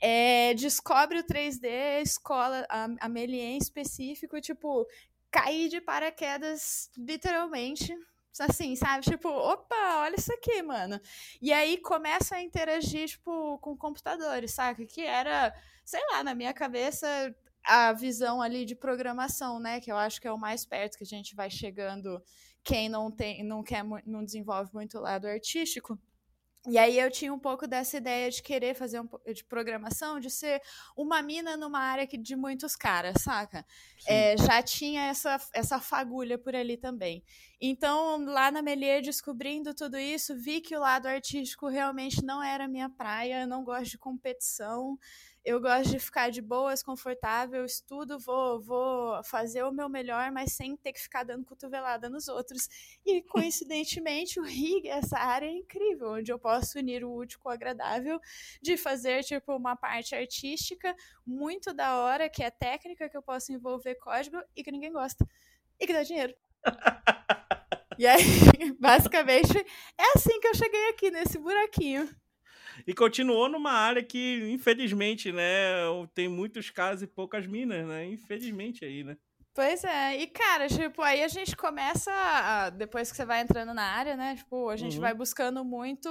É, 0.00 0.54
descobre 0.54 1.18
o 1.18 1.24
3D, 1.24 2.00
escola, 2.00 2.66
a, 2.70 2.86
a 3.00 3.08
em 3.08 3.58
específico, 3.58 4.40
tipo, 4.40 4.86
cair 5.30 5.68
de 5.68 5.82
paraquedas, 5.82 6.90
literalmente, 6.96 7.94
assim, 8.42 8.76
sabe? 8.76 9.04
Tipo, 9.04 9.28
opa, 9.28 10.00
olha 10.02 10.16
isso 10.16 10.32
aqui, 10.32 10.62
mano. 10.62 11.00
E 11.40 11.52
aí 11.52 11.78
começa 11.78 12.36
a 12.36 12.42
interagir, 12.42 13.08
tipo, 13.08 13.58
com 13.58 13.76
computadores, 13.76 14.52
saca? 14.52 14.84
Que 14.86 15.02
era, 15.02 15.54
sei 15.84 16.00
lá, 16.10 16.22
na 16.24 16.34
minha 16.34 16.52
cabeça, 16.54 17.06
a 17.64 17.92
visão 17.92 18.40
ali 18.40 18.64
de 18.64 18.74
programação, 18.74 19.58
né? 19.58 19.80
Que 19.80 19.90
eu 19.90 19.96
acho 19.96 20.20
que 20.20 20.28
é 20.28 20.32
o 20.32 20.38
mais 20.38 20.64
perto 20.64 20.96
que 20.96 21.04
a 21.04 21.06
gente 21.06 21.34
vai 21.34 21.50
chegando 21.50 22.22
quem 22.62 22.88
não 22.88 23.10
tem, 23.10 23.44
não 23.44 23.62
quer, 23.62 23.84
não 24.04 24.24
desenvolve 24.24 24.70
muito 24.74 24.98
o 24.98 25.00
lado 25.00 25.26
artístico. 25.26 25.98
E 26.68 26.78
aí 26.78 26.98
eu 26.98 27.10
tinha 27.10 27.32
um 27.32 27.38
pouco 27.38 27.66
dessa 27.66 27.96
ideia 27.96 28.30
de 28.30 28.42
querer 28.42 28.74
fazer 28.74 29.00
um 29.00 29.08
de 29.32 29.44
programação, 29.44 30.18
de 30.18 30.28
ser 30.28 30.60
uma 30.96 31.22
mina 31.22 31.56
numa 31.56 31.78
área 31.78 32.06
que, 32.06 32.18
de 32.18 32.34
muitos 32.34 32.74
caras, 32.74 33.22
saca? 33.22 33.64
É, 34.06 34.36
já 34.36 34.60
tinha 34.62 35.04
essa, 35.06 35.38
essa 35.52 35.78
fagulha 35.78 36.36
por 36.36 36.56
ali 36.56 36.76
também. 36.76 37.22
Então, 37.60 38.24
lá 38.24 38.50
na 38.50 38.62
Melier, 38.62 39.00
descobrindo 39.00 39.72
tudo 39.74 39.96
isso, 39.96 40.36
vi 40.36 40.60
que 40.60 40.76
o 40.76 40.80
lado 40.80 41.06
artístico 41.06 41.68
realmente 41.68 42.24
não 42.24 42.42
era 42.42 42.66
minha 42.66 42.90
praia, 42.90 43.42
eu 43.42 43.46
não 43.46 43.62
gosto 43.62 43.90
de 43.92 43.98
competição 43.98 44.98
eu 45.46 45.60
gosto 45.60 45.92
de 45.92 46.00
ficar 46.00 46.28
de 46.28 46.42
boas, 46.42 46.82
confortável, 46.82 47.64
estudo, 47.64 48.18
vou, 48.18 48.60
vou 48.60 49.22
fazer 49.22 49.62
o 49.62 49.70
meu 49.70 49.88
melhor, 49.88 50.32
mas 50.32 50.52
sem 50.52 50.76
ter 50.76 50.92
que 50.92 51.00
ficar 51.00 51.22
dando 51.22 51.44
cotovelada 51.44 52.10
nos 52.10 52.26
outros. 52.26 52.68
E, 53.06 53.22
coincidentemente, 53.30 54.40
o 54.40 54.42
RIG, 54.42 54.88
essa 54.88 55.16
área 55.16 55.46
é 55.46 55.52
incrível, 55.52 56.14
onde 56.14 56.32
eu 56.32 56.38
posso 56.38 56.80
unir 56.80 57.04
o 57.04 57.14
útil 57.14 57.38
com 57.38 57.48
o 57.48 57.52
agradável, 57.52 58.20
de 58.60 58.76
fazer, 58.76 59.22
tipo, 59.22 59.54
uma 59.54 59.76
parte 59.76 60.16
artística 60.16 60.92
muito 61.24 61.72
da 61.72 62.00
hora, 62.00 62.28
que 62.28 62.42
é 62.42 62.50
técnica, 62.50 63.08
que 63.08 63.16
eu 63.16 63.22
posso 63.22 63.52
envolver 63.52 63.94
código 63.94 64.42
e 64.56 64.64
que 64.64 64.72
ninguém 64.72 64.92
gosta. 64.92 65.24
E 65.78 65.86
que 65.86 65.92
dá 65.92 66.02
dinheiro. 66.02 66.34
e 67.96 68.04
aí, 68.04 68.18
basicamente, 68.80 69.56
é 69.96 70.04
assim 70.16 70.40
que 70.40 70.48
eu 70.48 70.54
cheguei 70.56 70.88
aqui, 70.88 71.08
nesse 71.08 71.38
buraquinho. 71.38 72.10
E 72.86 72.94
continuou 72.94 73.48
numa 73.48 73.72
área 73.72 74.02
que, 74.02 74.48
infelizmente, 74.50 75.32
né, 75.32 75.74
tem 76.14 76.28
muitos 76.28 76.70
casos 76.70 77.02
e 77.02 77.06
poucas 77.06 77.46
minas, 77.46 77.86
né? 77.86 78.06
Infelizmente 78.06 78.84
aí, 78.84 79.02
né? 79.02 79.16
Pois 79.56 79.82
é, 79.84 80.18
e 80.18 80.26
cara, 80.26 80.68
tipo, 80.68 81.00
aí 81.00 81.22
a 81.22 81.28
gente 81.28 81.56
começa, 81.56 82.12
a, 82.12 82.68
depois 82.68 83.10
que 83.10 83.16
você 83.16 83.24
vai 83.24 83.40
entrando 83.40 83.72
na 83.72 83.84
área, 83.84 84.14
né, 84.14 84.36
tipo, 84.36 84.68
a 84.68 84.76
gente 84.76 84.96
uhum. 84.96 85.00
vai 85.00 85.14
buscando 85.14 85.64
muito, 85.64 86.10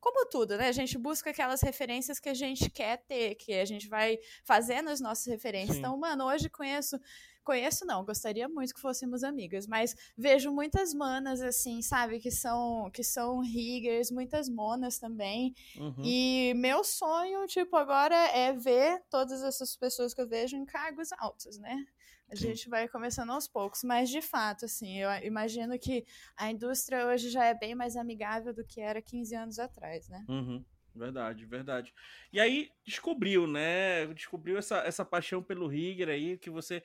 como 0.00 0.26
tudo, 0.30 0.56
né, 0.56 0.68
a 0.68 0.72
gente 0.72 0.96
busca 0.96 1.28
aquelas 1.28 1.60
referências 1.60 2.18
que 2.18 2.30
a 2.30 2.34
gente 2.34 2.70
quer 2.70 3.04
ter, 3.06 3.34
que 3.34 3.52
a 3.52 3.66
gente 3.66 3.88
vai 3.88 4.18
fazendo 4.42 4.88
as 4.88 5.02
nossas 5.02 5.26
referências. 5.26 5.74
Sim. 5.74 5.80
Então, 5.80 5.98
mano, 5.98 6.24
hoje 6.24 6.48
conheço 6.48 6.98
Conheço 7.44 7.84
não, 7.84 8.04
gostaria 8.04 8.48
muito 8.48 8.74
que 8.74 8.80
fôssemos 8.80 9.24
amigas, 9.24 9.66
mas 9.66 9.94
vejo 10.16 10.52
muitas 10.52 10.94
manas 10.94 11.40
assim, 11.42 11.82
sabe, 11.82 12.20
que 12.20 12.30
são 12.30 12.90
que 12.92 13.02
são 13.02 13.40
riggers, 13.40 14.10
muitas 14.10 14.48
monas 14.48 14.98
também. 14.98 15.54
Uhum. 15.76 16.02
E 16.04 16.54
meu 16.54 16.84
sonho, 16.84 17.46
tipo, 17.46 17.76
agora 17.76 18.16
é 18.28 18.52
ver 18.52 19.02
todas 19.10 19.42
essas 19.42 19.76
pessoas 19.76 20.14
que 20.14 20.20
eu 20.20 20.28
vejo 20.28 20.56
em 20.56 20.64
cargos 20.64 21.10
altos, 21.18 21.58
né? 21.58 21.84
A 22.30 22.36
Sim. 22.36 22.46
gente 22.46 22.68
vai 22.68 22.88
começando 22.88 23.30
aos 23.30 23.46
poucos, 23.46 23.82
mas 23.82 24.08
de 24.08 24.22
fato, 24.22 24.64
assim, 24.64 24.98
eu 24.98 25.10
imagino 25.22 25.78
que 25.78 26.06
a 26.34 26.50
indústria 26.50 27.06
hoje 27.06 27.28
já 27.28 27.44
é 27.44 27.52
bem 27.52 27.74
mais 27.74 27.94
amigável 27.94 28.54
do 28.54 28.64
que 28.64 28.80
era 28.80 29.02
15 29.02 29.34
anos 29.34 29.58
atrás, 29.58 30.08
né? 30.08 30.24
Uhum. 30.28 30.64
Verdade, 30.94 31.46
verdade. 31.46 31.94
E 32.30 32.38
aí 32.38 32.70
descobriu, 32.84 33.46
né? 33.46 34.06
Descobriu 34.08 34.58
essa, 34.58 34.78
essa 34.80 35.04
paixão 35.04 35.42
pelo 35.42 35.66
Rigger 35.66 36.08
aí, 36.10 36.36
que 36.36 36.50
você 36.50 36.82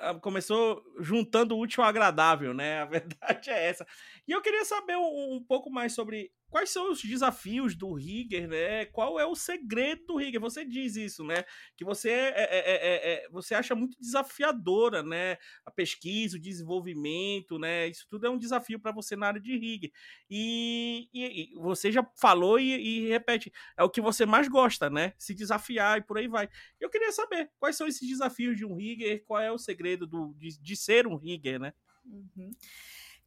ah, 0.00 0.14
começou 0.14 0.84
juntando 1.00 1.56
o 1.56 1.60
útil 1.60 1.82
ao 1.82 1.88
agradável, 1.88 2.54
né? 2.54 2.78
A 2.82 2.84
verdade 2.84 3.50
é 3.50 3.66
essa. 3.66 3.84
E 4.26 4.30
eu 4.30 4.40
queria 4.40 4.64
saber 4.64 4.96
um, 4.96 5.34
um 5.34 5.44
pouco 5.44 5.68
mais 5.68 5.92
sobre 5.92 6.30
quais 6.50 6.70
são 6.70 6.90
os 6.90 7.00
desafios 7.00 7.74
do 7.74 7.94
Rigger, 7.94 8.48
né? 8.48 8.84
Qual 8.86 9.18
é 9.18 9.24
o 9.24 9.34
segredo 9.34 10.04
do 10.06 10.16
Rigger? 10.16 10.40
Você 10.40 10.64
diz 10.64 10.96
isso, 10.96 11.24
né? 11.24 11.44
Que 11.76 11.84
você 11.84 12.10
é, 12.10 12.34
é, 12.36 12.58
é, 12.58 13.12
é, 13.12 13.28
você 13.30 13.54
acha 13.54 13.74
muito 13.74 13.98
desafiadora, 14.00 15.02
né? 15.02 15.38
A 15.64 15.70
pesquisa, 15.70 16.36
o 16.36 16.40
desenvolvimento, 16.40 17.58
né? 17.58 17.86
Isso 17.88 18.06
tudo 18.08 18.26
é 18.26 18.30
um 18.30 18.36
desafio 18.36 18.80
para 18.80 18.92
você 18.92 19.14
na 19.14 19.28
área 19.28 19.40
de 19.40 19.56
Rigger. 19.56 19.92
E, 20.28 21.08
e, 21.14 21.54
e 21.54 21.54
você 21.54 21.92
já 21.92 22.04
falou 22.20 22.58
e, 22.58 22.72
e, 22.74 23.08
repete, 23.08 23.52
é 23.76 23.84
o 23.84 23.90
que 23.90 24.00
você 24.00 24.26
mais 24.26 24.48
gosta, 24.48 24.90
né? 24.90 25.14
Se 25.16 25.32
desafiar 25.32 25.98
e 25.98 26.02
por 26.02 26.18
aí 26.18 26.26
vai. 26.26 26.48
Eu 26.80 26.90
queria 26.90 27.12
saber 27.12 27.50
quais 27.58 27.76
são 27.76 27.86
esses 27.86 28.06
desafios 28.06 28.56
de 28.56 28.66
um 28.66 28.74
Rigger, 28.74 29.24
qual 29.24 29.40
é 29.40 29.52
o 29.52 29.58
segredo 29.58 30.06
do, 30.06 30.34
de, 30.34 30.60
de 30.60 30.76
ser 30.76 31.06
um 31.06 31.16
Rigger, 31.16 31.60
né? 31.60 31.72
Uhum. 32.04 32.50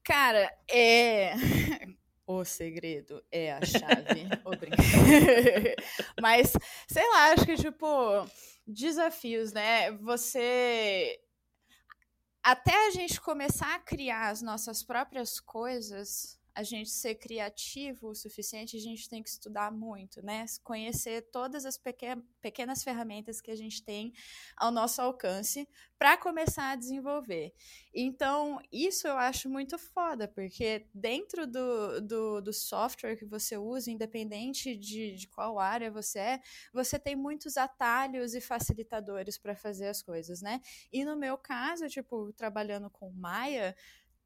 Cara, 0.04 0.52
é 0.70 1.34
o 2.26 2.44
segredo 2.46 3.24
é 3.32 3.54
a 3.54 3.60
chave. 3.66 4.28
Mas, 6.22 6.54
sei 6.88 7.08
lá, 7.10 7.34
acho 7.34 7.46
que, 7.46 7.56
tipo, 7.56 7.88
desafios, 8.66 9.54
né? 9.54 9.92
Você. 9.92 11.20
Até 12.44 12.88
a 12.88 12.92
gente 12.92 13.22
começar 13.22 13.74
a 13.76 13.80
criar 13.80 14.30
as 14.30 14.42
nossas 14.42 14.84
próprias 14.84 15.40
coisas, 15.40 16.38
a 16.56 16.64
gente 16.64 16.90
ser 16.90 17.16
criativo 17.16 18.10
o 18.10 18.16
suficiente, 18.16 18.78
a 18.78 18.80
gente 18.80 19.10
tem 19.10 19.24
que 19.24 19.30
estudar 19.30 19.72
muito, 19.72 20.24
né? 20.24 20.46
Conhecer 20.64 21.30
todas 21.32 21.66
as 21.66 21.80
pequenas 22.42 22.84
ferramentas 22.84 23.42
que 23.42 23.52
a 23.52 23.56
gente 23.56 23.84
tem 23.84 24.14
ao 24.56 24.72
nosso 24.72 25.02
alcance 25.02 25.68
para 25.98 26.18
começar 26.18 26.72
a 26.72 26.76
desenvolver. 26.76 27.54
Então, 27.94 28.60
isso 28.72 29.08
eu 29.08 29.18
acho 29.18 29.50
muito 29.50 29.78
foda, 29.78 30.28
porque 30.28 30.86
dentro 30.94 31.48
do, 31.48 32.02
do, 32.02 32.42
do 32.42 32.54
software 32.54 33.16
que 33.16 33.26
você 33.26 33.58
usa, 33.58 33.90
independente 33.90 34.76
de, 34.76 35.16
de 35.16 35.28
qual 35.28 35.60
área 35.60 35.90
você 35.90 36.20
é, 36.20 36.42
você 36.74 37.00
tem 37.00 37.16
muitos 37.16 37.58
atalhos 37.58 38.36
e 38.36 38.42
facilitadores 38.42 39.38
para 39.38 39.56
fazer 39.56 39.88
as 39.88 40.02
coisas, 40.02 40.42
né? 40.42 40.62
E 40.92 41.06
no 41.06 41.16
meu 41.16 41.38
caso, 41.38 41.88
tipo, 41.88 42.34
trabalhando 42.34 42.90
com 42.90 43.10
Maya, 43.12 43.76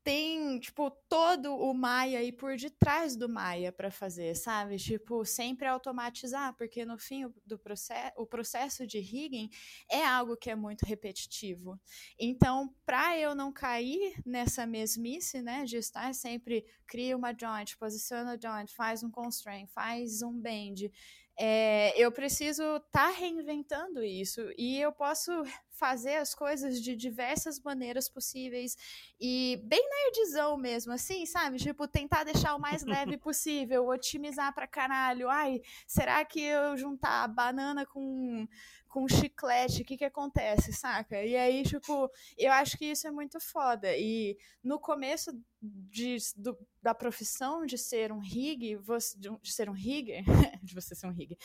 tem, 0.08 0.58
tipo, 0.58 0.90
todo 1.10 1.54
o 1.54 1.74
Maia 1.74 2.20
aí 2.20 2.32
por 2.32 2.56
detrás 2.56 3.18
do 3.18 3.28
Maia 3.28 3.74
para 3.74 3.92
fazer, 3.92 4.38
sabe? 4.38 4.78
Tipo, 4.78 5.26
sempre 5.26 5.68
automatizar, 5.68 6.56
porque 6.56 6.86
no 6.86 6.98
fim 6.98 7.30
do 7.46 7.60
processo, 7.60 8.14
o 8.16 8.26
processo 8.26 8.88
de 8.88 9.00
rigging 9.00 9.50
é 9.92 10.06
algo 10.06 10.38
que 10.38 10.50
é 10.50 10.56
muito 10.56 10.86
repetitivo. 10.86 11.78
Então, 12.18 12.74
para 12.86 13.20
eu 13.20 13.36
não 13.36 13.52
cair 13.52 14.16
nessa 14.26 14.66
mesmice, 14.66 15.42
né, 15.42 15.66
de 15.66 15.76
estar 15.76 16.16
sempre 16.16 16.64
cria 16.88 17.18
uma 17.18 17.38
joint, 17.38 17.76
posiciona 17.78 18.32
a 18.32 18.40
joint, 18.40 18.74
faz 18.74 19.04
um 19.04 19.12
constraint, 19.12 19.68
faz 19.68 20.22
um 20.22 20.32
bend, 20.40 20.90
é, 21.40 21.94
eu 21.96 22.12
preciso 22.12 22.64
estar 22.78 22.90
tá 22.92 23.10
reinventando 23.10 24.04
isso 24.04 24.42
e 24.58 24.82
eu 24.82 24.92
posso 24.92 25.32
fazer 25.70 26.16
as 26.16 26.34
coisas 26.34 26.82
de 26.82 26.96
diversas 26.96 27.60
maneiras 27.60 28.10
possíveis 28.10 28.76
e 29.20 29.62
bem 29.64 29.88
nerdzão 29.88 30.58
mesmo, 30.58 30.92
assim, 30.92 31.28
sabe? 31.28 31.58
Tipo, 31.60 31.88
tentar 31.88 32.24
deixar 32.24 32.56
o 32.56 32.60
mais 32.60 32.84
leve 32.84 33.18
possível, 33.18 33.88
otimizar 33.88 34.54
pra 34.56 34.66
caralho. 34.66 35.30
Ai, 35.30 35.62
será 35.86 36.26
que 36.26 36.42
eu 36.42 36.76
juntar 36.76 37.28
banana 37.28 37.86
com 37.86 38.48
com 38.88 39.08
chiclete, 39.08 39.82
o 39.82 39.86
que 39.86 39.98
que 39.98 40.06
acontece, 40.06 40.72
saca? 40.74 41.24
E 41.24 41.36
aí, 41.36 41.64
tipo, 41.64 42.10
eu 42.38 42.52
acho 42.52 42.78
que 42.78 42.86
isso 42.86 43.08
é 43.08 43.12
muito 43.12 43.40
foda. 43.40 43.96
E 43.96 44.38
no 44.64 44.80
começo 44.80 45.32
de, 45.62 46.18
do, 46.36 46.58
da 46.82 46.94
profissão 46.94 47.66
de 47.66 47.78
ser 47.78 48.12
um 48.12 48.20
rig, 48.20 48.76
você, 48.78 49.18
de, 49.18 49.30
de, 49.42 49.52
ser 49.52 49.70
um 49.70 49.74
rigger, 49.74 50.24
de 50.64 50.74
você 50.74 50.96
ser 50.96 51.08
um 51.08 51.12
rig, 51.12 51.38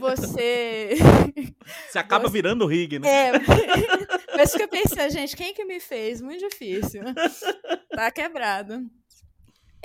você... 0.00 0.94
Você 1.88 1.98
acaba 1.98 2.28
você, 2.28 2.32
virando 2.32 2.66
rig, 2.66 2.98
né? 2.98 3.08
É, 3.08 3.32
mas 4.36 4.52
que 4.52 4.62
eu 4.62 4.68
pensei, 4.68 5.08
gente, 5.10 5.34
quem 5.34 5.54
que 5.54 5.64
me 5.64 5.80
fez? 5.80 6.20
Muito 6.20 6.46
difícil. 6.46 7.02
Tá 7.90 8.10
quebrado 8.10 8.90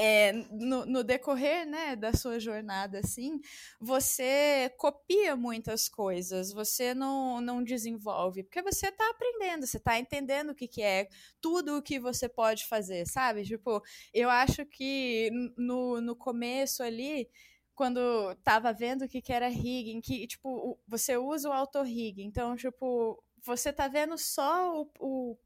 é, 0.01 0.31
no, 0.31 0.85
no, 0.85 1.03
decorrer 1.03 1.65
né, 1.67 1.93
da 1.93 2.13
sua 2.13 2.39
jornada, 2.39 2.99
assim, 2.99 3.41
você 3.81 4.73
copia 4.77 5.35
muitas 5.35 5.89
coisas, 5.89 6.53
você 6.53 6.93
não, 6.93 7.41
não 7.41 7.61
desenvolve, 7.61 8.43
porque 8.43 8.61
você 8.61 8.87
está 8.87 9.09
aprendendo, 9.09 9.67
você 9.67 9.75
está 9.75 9.99
entendendo 9.99 10.51
o 10.51 10.55
que, 10.55 10.69
que 10.69 10.81
é 10.81 11.09
tudo 11.41 11.75
o 11.77 11.81
que 11.81 11.99
você 11.99 12.29
pode 12.29 12.65
fazer, 12.65 13.05
sabe? 13.05 13.43
Tipo, 13.43 13.83
eu 14.13 14.29
acho 14.29 14.65
que 14.65 15.29
no, 15.57 15.99
no 15.99 16.15
começo 16.15 16.81
ali, 16.81 17.29
quando 17.75 17.99
tava 18.41 18.71
vendo 18.71 19.03
o 19.03 19.07
que, 19.09 19.21
que 19.21 19.33
era 19.33 19.49
rigging, 19.49 19.99
que, 19.99 20.25
tipo, 20.27 20.79
você 20.87 21.17
usa 21.17 21.49
o 21.49 21.53
auto-rigging, 21.53 22.23
então, 22.23 22.55
tipo, 22.55 23.21
você 23.43 23.73
tá 23.73 23.89
vendo 23.89 24.17
só 24.17 24.81
o, 24.81 24.89
o 24.97 25.37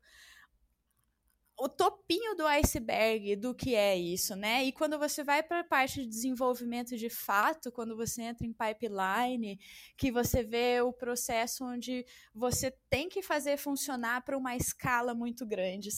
o 1.64 1.70
topinho 1.70 2.36
do 2.36 2.46
iceberg 2.46 3.38
do 3.38 3.56
que 3.56 3.74
é 3.74 3.98
isso, 3.98 4.36
né? 4.36 4.66
E 4.66 4.74
quando 4.74 5.00
você 5.00 5.24
vai 5.24 5.42
para 5.42 5.62
a 5.62 5.64
parte 5.64 6.02
de 6.02 6.08
desenvolvimento 6.10 6.98
de 6.98 7.10
fato, 7.10 7.72
quando 7.72 7.96
você 7.96 8.22
entra 8.22 8.46
em 8.46 8.52
pipeline, 8.52 9.58
que 9.96 10.12
você 10.12 10.44
vê 10.44 10.82
o 10.82 10.92
processo 10.92 11.64
onde 11.64 12.06
você 12.36 12.70
tem 12.90 13.08
que 13.08 13.22
fazer 13.22 13.56
funcionar 13.56 14.26
para 14.26 14.38
uma 14.38 14.58
escala 14.58 15.16
muito 15.16 15.46
grande, 15.46 15.90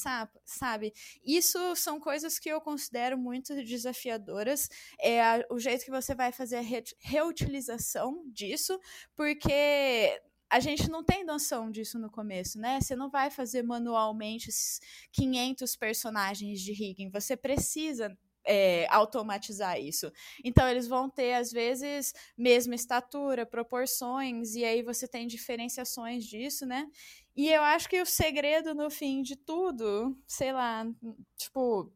sabe? 0.45 0.93
Isso 1.25 1.75
são 1.75 2.00
coisas 2.00 2.38
que 2.38 2.50
eu 2.50 2.62
considero 2.62 3.17
muito 3.17 3.55
desafiadoras. 3.63 4.69
É 5.01 5.48
o 5.50 5.57
jeito 5.57 5.84
que 5.84 5.89
você 5.89 6.13
vai 6.13 6.31
fazer 6.31 6.57
a 6.57 6.62
re 6.62 6.84
reutilização 7.00 8.24
disso, 8.31 8.79
porque 9.15 10.22
a 10.49 10.59
gente 10.59 10.89
não 10.89 11.03
tem 11.03 11.23
noção 11.23 11.71
disso 11.71 11.97
no 11.97 12.09
começo, 12.09 12.59
né? 12.59 12.79
Você 12.79 12.95
não 12.95 13.09
vai 13.09 13.29
fazer 13.29 13.63
manualmente 13.63 14.49
esses 14.49 14.79
500 15.11 15.75
personagens 15.75 16.61
de 16.61 16.71
rigging. 16.71 17.09
Você 17.09 17.35
precisa 17.35 18.15
é, 18.45 18.87
automatizar 18.89 19.79
isso. 19.79 20.11
Então, 20.43 20.67
eles 20.67 20.87
vão 20.87 21.09
ter, 21.09 21.33
às 21.33 21.51
vezes, 21.51 22.13
mesma 22.37 22.75
estatura, 22.75 23.45
proporções, 23.45 24.55
e 24.55 24.63
aí 24.63 24.83
você 24.83 25.07
tem 25.07 25.27
diferenciações 25.27 26.23
disso, 26.25 26.65
né? 26.65 26.87
E 27.35 27.51
eu 27.51 27.63
acho 27.63 27.89
que 27.89 28.01
o 28.01 28.05
segredo, 28.05 28.73
no 28.73 28.89
fim 28.89 29.21
de 29.21 29.35
tudo, 29.35 30.17
sei 30.27 30.53
lá, 30.53 30.85
tipo, 31.35 31.91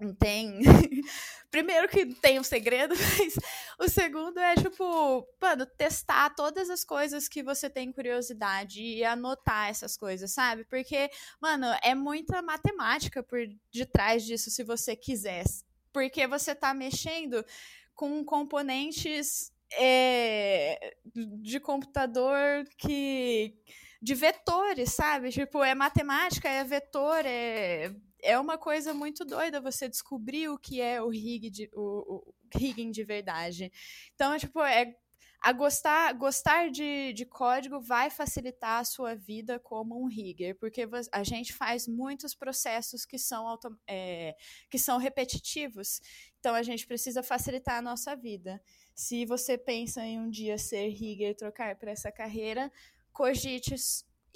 não 0.00 0.14
tem. 0.14 0.60
Primeiro 1.50 1.88
que 1.88 2.06
tem 2.06 2.38
um 2.38 2.44
segredo, 2.44 2.94
mas 3.18 3.34
o 3.78 3.88
segundo 3.88 4.38
é, 4.38 4.54
tipo, 4.56 5.26
mano, 5.40 5.64
testar 5.64 6.30
todas 6.30 6.68
as 6.68 6.84
coisas 6.84 7.28
que 7.28 7.42
você 7.42 7.70
tem 7.70 7.92
curiosidade 7.92 8.82
e 8.82 9.04
anotar 9.04 9.68
essas 9.68 9.96
coisas, 9.96 10.32
sabe? 10.32 10.64
Porque, 10.64 11.10
mano, 11.40 11.66
é 11.82 11.94
muita 11.94 12.42
matemática 12.42 13.22
por 13.22 13.40
detrás 13.72 14.24
disso, 14.24 14.50
se 14.50 14.62
você 14.62 14.94
quiser. 14.94 15.44
Porque 15.92 16.26
você 16.26 16.54
tá 16.54 16.74
mexendo 16.74 17.44
com 17.94 18.22
componentes 18.22 19.50
é, 19.72 20.94
de 21.14 21.58
computador 21.58 22.64
que 22.76 23.54
de 24.00 24.14
vetores, 24.14 24.92
sabe? 24.92 25.30
Tipo, 25.30 25.64
é 25.64 25.74
matemática, 25.74 26.48
é 26.48 26.62
vetor, 26.62 27.24
é 27.24 27.92
é 28.26 28.38
uma 28.38 28.58
coisa 28.58 28.92
muito 28.92 29.24
doida 29.24 29.60
você 29.60 29.88
descobrir 29.88 30.48
o 30.48 30.58
que 30.58 30.80
é 30.80 31.00
o 31.00 31.08
rig 31.08 31.48
de, 31.50 31.70
rigging 32.54 32.90
de 32.90 33.04
verdade. 33.04 33.72
Então, 34.14 34.32
é, 34.32 34.38
tipo, 34.38 34.60
é 34.60 34.96
a 35.40 35.52
gostar, 35.52 36.12
gostar 36.14 36.70
de, 36.70 37.12
de 37.12 37.24
código 37.24 37.80
vai 37.80 38.10
facilitar 38.10 38.80
a 38.80 38.84
sua 38.84 39.14
vida 39.14 39.60
como 39.60 40.02
um 40.02 40.08
rigger, 40.08 40.58
porque 40.58 40.88
a 41.12 41.22
gente 41.22 41.52
faz 41.52 41.86
muitos 41.86 42.34
processos 42.34 43.04
que 43.04 43.18
são, 43.18 43.46
auto, 43.46 43.68
é, 43.86 44.34
que 44.68 44.78
são 44.78 44.98
repetitivos, 44.98 46.00
então 46.40 46.54
a 46.54 46.62
gente 46.62 46.86
precisa 46.86 47.22
facilitar 47.22 47.78
a 47.78 47.82
nossa 47.82 48.16
vida. 48.16 48.60
Se 48.94 49.24
você 49.24 49.56
pensa 49.56 50.04
em 50.04 50.18
um 50.18 50.28
dia 50.28 50.58
ser 50.58 50.88
rigger 50.88 51.36
trocar 51.36 51.76
para 51.76 51.92
essa 51.92 52.10
carreira, 52.10 52.72
cogite 53.12 53.74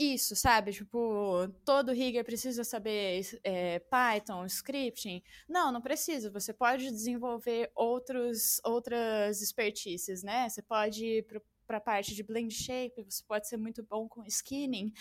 isso, 0.00 0.34
sabe? 0.34 0.72
Tipo, 0.72 1.46
todo 1.62 1.92
rigger 1.92 2.24
precisa 2.24 2.64
saber 2.64 3.20
é, 3.44 3.78
Python, 3.80 4.46
scripting. 4.46 5.22
Não, 5.46 5.70
não 5.70 5.82
precisa. 5.82 6.30
Você 6.30 6.54
pode 6.54 6.90
desenvolver 6.90 7.70
outros, 7.74 8.60
outras 8.64 9.42
expertices, 9.42 10.22
né? 10.22 10.48
Você 10.48 10.62
pode 10.62 11.04
ir 11.04 11.26
para 11.66 11.76
a 11.76 11.80
parte 11.80 12.14
de 12.14 12.22
blend 12.22 12.52
shape, 12.52 13.04
você 13.04 13.22
pode 13.28 13.46
ser 13.46 13.58
muito 13.58 13.82
bom 13.82 14.08
com 14.08 14.24
skinning, 14.24 14.92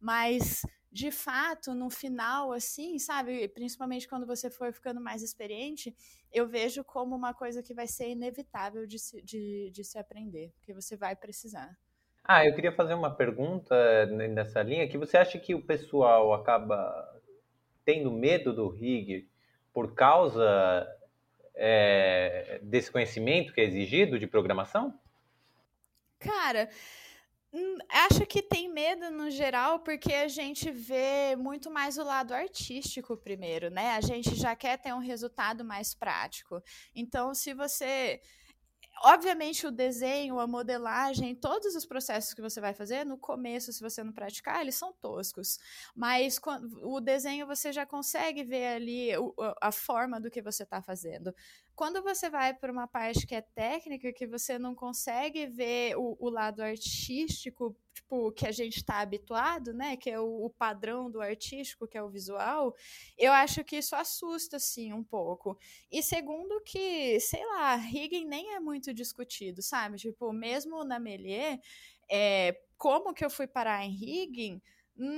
mas 0.00 0.62
de 0.90 1.12
fato, 1.12 1.72
no 1.72 1.88
final, 1.88 2.52
assim, 2.52 2.98
sabe? 2.98 3.46
Principalmente 3.48 4.08
quando 4.08 4.26
você 4.26 4.50
for 4.50 4.72
ficando 4.72 5.00
mais 5.00 5.22
experiente, 5.22 5.96
eu 6.32 6.48
vejo 6.48 6.82
como 6.82 7.14
uma 7.14 7.32
coisa 7.32 7.62
que 7.62 7.72
vai 7.72 7.86
ser 7.86 8.10
inevitável 8.10 8.84
de 8.84 8.98
se, 8.98 9.22
de, 9.22 9.70
de 9.72 9.84
se 9.84 9.96
aprender, 9.96 10.52
porque 10.56 10.74
você 10.74 10.96
vai 10.96 11.14
precisar. 11.14 11.78
Ah, 12.32 12.46
eu 12.46 12.54
queria 12.54 12.70
fazer 12.70 12.94
uma 12.94 13.10
pergunta 13.10 14.06
nessa 14.06 14.62
linha, 14.62 14.86
que 14.86 14.96
você 14.96 15.16
acha 15.16 15.36
que 15.36 15.52
o 15.52 15.66
pessoal 15.66 16.32
acaba 16.32 17.20
tendo 17.84 18.08
medo 18.12 18.54
do 18.54 18.68
rig 18.68 19.28
por 19.72 19.96
causa 19.96 20.86
é, 21.56 22.60
desse 22.62 22.88
conhecimento 22.88 23.52
que 23.52 23.60
é 23.60 23.64
exigido 23.64 24.16
de 24.16 24.28
programação? 24.28 24.96
Cara, 26.20 26.70
hum, 27.52 27.78
acho 27.88 28.24
que 28.26 28.40
tem 28.40 28.72
medo 28.72 29.10
no 29.10 29.28
geral 29.28 29.80
porque 29.80 30.14
a 30.14 30.28
gente 30.28 30.70
vê 30.70 31.34
muito 31.34 31.68
mais 31.68 31.98
o 31.98 32.04
lado 32.04 32.32
artístico 32.32 33.16
primeiro, 33.16 33.70
né? 33.70 33.96
A 33.96 34.00
gente 34.00 34.36
já 34.36 34.54
quer 34.54 34.78
ter 34.78 34.94
um 34.94 35.00
resultado 35.00 35.64
mais 35.64 35.96
prático. 35.96 36.62
Então, 36.94 37.34
se 37.34 37.52
você 37.52 38.20
obviamente 39.02 39.66
o 39.66 39.70
desenho, 39.70 40.38
a 40.38 40.46
modelagem, 40.46 41.34
todos 41.34 41.74
os 41.74 41.86
processos 41.86 42.34
que 42.34 42.42
você 42.42 42.60
vai 42.60 42.74
fazer, 42.74 43.04
no 43.04 43.18
começo, 43.18 43.72
se 43.72 43.80
você 43.80 44.02
não 44.04 44.12
praticar, 44.12 44.60
eles 44.60 44.74
são 44.74 44.92
toscos. 44.92 45.58
Mas 45.94 46.38
o 46.82 47.00
desenho 47.00 47.46
você 47.46 47.72
já 47.72 47.86
consegue 47.86 48.44
ver 48.44 48.66
ali 48.76 49.10
a 49.60 49.72
forma 49.72 50.20
do 50.20 50.30
que 50.30 50.42
você 50.42 50.62
está 50.64 50.82
fazendo. 50.82 51.34
Quando 51.80 52.02
você 52.02 52.28
vai 52.28 52.52
para 52.52 52.70
uma 52.70 52.86
parte 52.86 53.26
que 53.26 53.34
é 53.34 53.40
técnica, 53.40 54.12
que 54.12 54.26
você 54.26 54.58
não 54.58 54.74
consegue 54.74 55.46
ver 55.46 55.96
o, 55.96 56.14
o 56.20 56.28
lado 56.28 56.60
artístico, 56.60 57.74
tipo, 57.94 58.30
que 58.32 58.46
a 58.46 58.52
gente 58.52 58.76
está 58.76 59.00
habituado, 59.00 59.72
né? 59.72 59.96
Que 59.96 60.10
é 60.10 60.20
o, 60.20 60.44
o, 60.44 60.50
padrão 60.50 61.10
do 61.10 61.22
artístico, 61.22 61.88
que 61.88 61.96
é 61.96 62.02
o 62.02 62.10
visual, 62.10 62.76
eu 63.16 63.32
acho 63.32 63.64
que 63.64 63.78
isso 63.78 63.96
assusta, 63.96 64.58
assim, 64.58 64.92
um 64.92 65.02
pouco. 65.02 65.58
E 65.90 66.02
segundo 66.02 66.60
que, 66.60 67.18
sei 67.18 67.46
lá, 67.46 67.78
Higgin 67.78 68.26
nem 68.26 68.56
é 68.56 68.60
muito 68.60 68.92
discutido, 68.92 69.62
sabe? 69.62 69.96
Tipo, 69.96 70.34
mesmo 70.34 70.84
na 70.84 71.00
Melier, 71.00 71.58
é, 72.10 72.60
como 72.76 73.14
que 73.14 73.24
eu 73.24 73.30
fui 73.30 73.46
parar 73.46 73.86
em 73.86 73.94
Higgin 73.94 74.60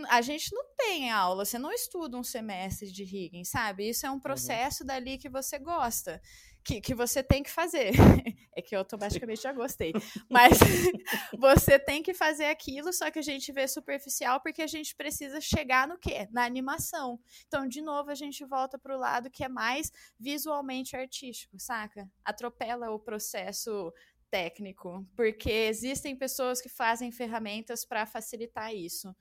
a 0.09 0.21
gente 0.21 0.55
não 0.55 0.65
tem 0.77 1.11
aula, 1.11 1.45
você 1.45 1.59
não 1.59 1.73
estuda 1.73 2.17
um 2.17 2.23
semestre 2.23 2.91
de 2.91 3.03
rigging, 3.03 3.45
sabe? 3.45 3.89
Isso 3.89 4.07
é 4.07 4.11
um 4.11 4.15
uhum. 4.15 4.21
processo 4.21 4.83
uhum. 4.83 4.87
dali 4.87 5.19
que 5.19 5.29
você 5.29 5.59
gosta, 5.59 6.21
que, 6.63 6.81
que 6.81 6.95
você 6.95 7.23
tem 7.23 7.43
que 7.43 7.51
fazer. 7.51 7.93
é 8.57 8.63
que 8.63 8.75
eu 8.75 8.81
automaticamente 8.81 9.43
já 9.43 9.53
gostei. 9.53 9.93
Mas 10.31 10.59
você 11.39 11.79
tem 11.79 12.03
que 12.03 12.15
fazer 12.15 12.47
aquilo, 12.47 12.93
só 12.93 13.11
que 13.11 13.19
a 13.19 13.23
gente 13.23 13.53
vê 13.53 13.67
superficial 13.67 14.41
porque 14.41 14.63
a 14.63 14.67
gente 14.67 14.95
precisa 14.95 15.41
chegar 15.41 15.89
no 15.89 15.99
quê? 15.99 16.29
Na 16.31 16.45
animação. 16.45 17.19
Então, 17.47 17.67
de 17.67 17.81
novo, 17.81 18.11
a 18.11 18.15
gente 18.15 18.45
volta 18.45 18.79
para 18.79 18.97
o 18.97 18.99
lado 18.99 19.31
que 19.31 19.45
é 19.45 19.49
mais 19.49 19.91
visualmente 20.19 20.97
artístico, 20.97 21.59
saca? 21.59 22.09
Atropela 22.25 22.91
o 22.91 22.99
processo 22.99 23.93
técnico, 24.31 25.07
porque 25.15 25.51
existem 25.51 26.17
pessoas 26.17 26.61
que 26.61 26.69
fazem 26.69 27.13
ferramentas 27.13 27.85
para 27.85 28.07
facilitar 28.07 28.75
isso. 28.75 29.15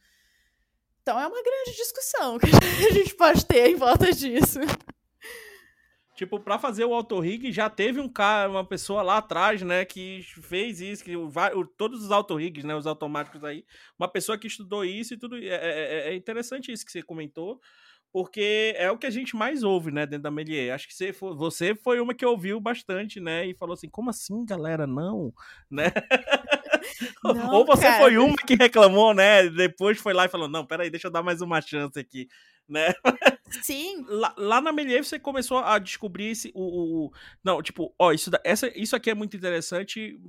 Então 1.01 1.19
é 1.19 1.27
uma 1.27 1.43
grande 1.43 1.75
discussão 1.75 2.38
que 2.39 2.45
a 2.86 2.91
gente 2.91 3.15
pode 3.15 3.45
ter 3.45 3.69
em 3.69 3.75
volta 3.75 4.13
disso. 4.13 4.60
Tipo, 6.22 6.40
para 6.40 6.60
fazer 6.60 6.86
o 6.86 6.94
auto-rig 6.94 7.52
já 7.52 7.68
teve 7.68 8.00
um 8.00 8.08
cara, 8.08 8.48
uma 8.48 8.64
pessoa 8.64 9.02
lá 9.02 9.18
atrás, 9.18 9.64
né, 9.64 9.84
que 9.84 10.22
fez 10.44 10.80
isso, 10.80 11.04
que 11.04 11.16
todos 11.76 12.04
os 12.04 12.12
auto-rigs, 12.12 12.64
né, 12.64 12.76
os 12.76 12.86
automáticos 12.86 13.44
aí, 13.44 13.66
uma 13.98 14.08
pessoa 14.08 14.38
que 14.38 14.46
estudou 14.46 14.86
isso 14.86 15.16
e 15.16 15.18
tudo. 15.18 15.36
É, 15.36 15.48
é, 15.48 15.50
é, 15.50 16.10
é, 16.10 16.16
interessante 16.16 16.72
isso 16.72 16.86
que 16.86 16.92
você 16.92 17.02
comentou, 17.02 17.60
porque 18.14 18.76
é 18.78 18.92
o 18.92 19.00
que 19.00 19.08
a 19.08 19.10
gente 19.10 19.36
mais 19.36 19.64
ouve, 19.64 19.90
né, 19.90 20.06
dentro 20.06 20.22
da 20.22 20.30
Melier. 20.30 20.76
Acho 20.76 20.88
que 20.88 20.94
você 20.94 21.12
foi, 21.12 21.36
você 21.36 21.74
foi 21.74 22.00
uma 22.00 22.14
que 22.14 22.24
ouviu 22.24 22.60
bastante, 22.60 23.20
né, 23.20 23.48
e 23.48 23.56
falou 23.56 23.74
assim, 23.74 23.90
como 23.90 24.12
assim, 24.12 24.46
galera, 24.46 24.86
não, 24.86 25.34
né? 25.72 25.86
Não, 27.24 27.54
Ou 27.54 27.66
você 27.66 27.84
cara. 27.84 28.00
foi 28.00 28.18
uma 28.18 28.36
que 28.36 28.56
reclamou, 28.56 29.14
né? 29.14 29.48
Depois 29.50 30.00
foi 30.00 30.14
lá 30.14 30.26
e 30.26 30.30
falou: 30.30 30.48
não, 30.48 30.66
peraí, 30.66 30.90
deixa 30.90 31.08
eu 31.08 31.12
dar 31.12 31.22
mais 31.24 31.42
uma 31.42 31.62
chance 31.62 31.98
aqui, 32.00 32.28
né? 32.72 32.94
Sim. 33.62 34.06
Lá, 34.08 34.34
lá 34.38 34.62
na 34.62 34.72
Melier 34.72 35.04
você 35.04 35.20
começou 35.20 35.60
a 35.60 35.78
descobrir 35.78 36.30
esse, 36.30 36.52
o, 36.56 37.08
o 37.08 37.12
não, 37.44 37.62
tipo, 37.62 37.94
ó, 38.00 38.12
isso, 38.12 38.32
essa, 38.44 38.72
isso 38.78 38.96
aqui 38.96 39.10
é 39.10 39.16
muito 39.16 39.36
interessante 39.36 40.20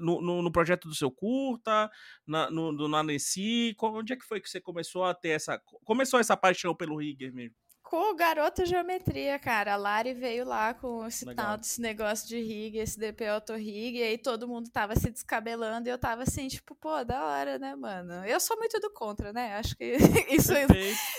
no, 0.00 0.20
no, 0.20 0.42
no 0.42 0.52
projeto 0.52 0.86
do 0.86 0.94
seu 0.94 1.10
curta, 1.10 1.90
na, 2.26 2.50
no, 2.50 2.72
no, 2.72 2.88
na 2.88 3.02
Nessi, 3.02 3.74
onde 3.80 4.12
é 4.12 4.16
que 4.16 4.24
foi 4.26 4.40
que 4.40 4.50
você 4.50 4.60
começou 4.60 5.04
a 5.04 5.14
ter 5.14 5.30
essa, 5.30 5.58
começou 5.84 6.20
essa 6.20 6.36
paixão 6.36 6.74
pelo 6.74 6.98
Rigger 6.98 7.32
mesmo? 7.32 7.56
Com 7.88 8.10
o 8.10 8.16
Garota 8.16 8.66
Geometria, 8.66 9.38
cara. 9.38 9.74
A 9.74 9.76
Lari 9.76 10.12
veio 10.12 10.44
lá 10.44 10.74
com 10.74 11.06
esse 11.06 11.24
Legal. 11.24 11.46
tal 11.46 11.56
desse 11.56 11.80
negócio 11.80 12.26
de 12.26 12.40
rig, 12.40 12.78
esse 12.78 12.98
DP 12.98 13.28
Auto 13.28 13.54
Rig, 13.54 13.98
e 13.98 14.02
aí 14.02 14.18
todo 14.18 14.48
mundo 14.48 14.68
tava 14.70 14.96
se 14.96 15.08
descabelando 15.08 15.88
e 15.88 15.92
eu 15.92 15.96
tava 15.96 16.24
assim, 16.24 16.48
tipo, 16.48 16.74
pô, 16.74 17.04
da 17.04 17.24
hora, 17.24 17.60
né, 17.60 17.76
mano? 17.76 18.26
Eu 18.26 18.40
sou 18.40 18.56
muito 18.56 18.80
do 18.80 18.92
contra, 18.92 19.32
né? 19.32 19.56
Acho 19.56 19.76
que 19.76 19.84
isso, 20.28 20.52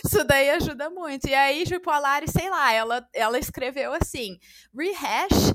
isso 0.06 0.24
daí 0.26 0.50
ajuda 0.50 0.90
muito. 0.90 1.30
E 1.30 1.34
aí, 1.34 1.64
tipo, 1.64 1.90
a 1.90 2.00
Lari, 2.00 2.30
sei 2.30 2.50
lá, 2.50 2.74
ela, 2.74 3.10
ela 3.14 3.40
escreveu 3.40 3.94
assim: 3.94 4.38
rehash 4.78 5.54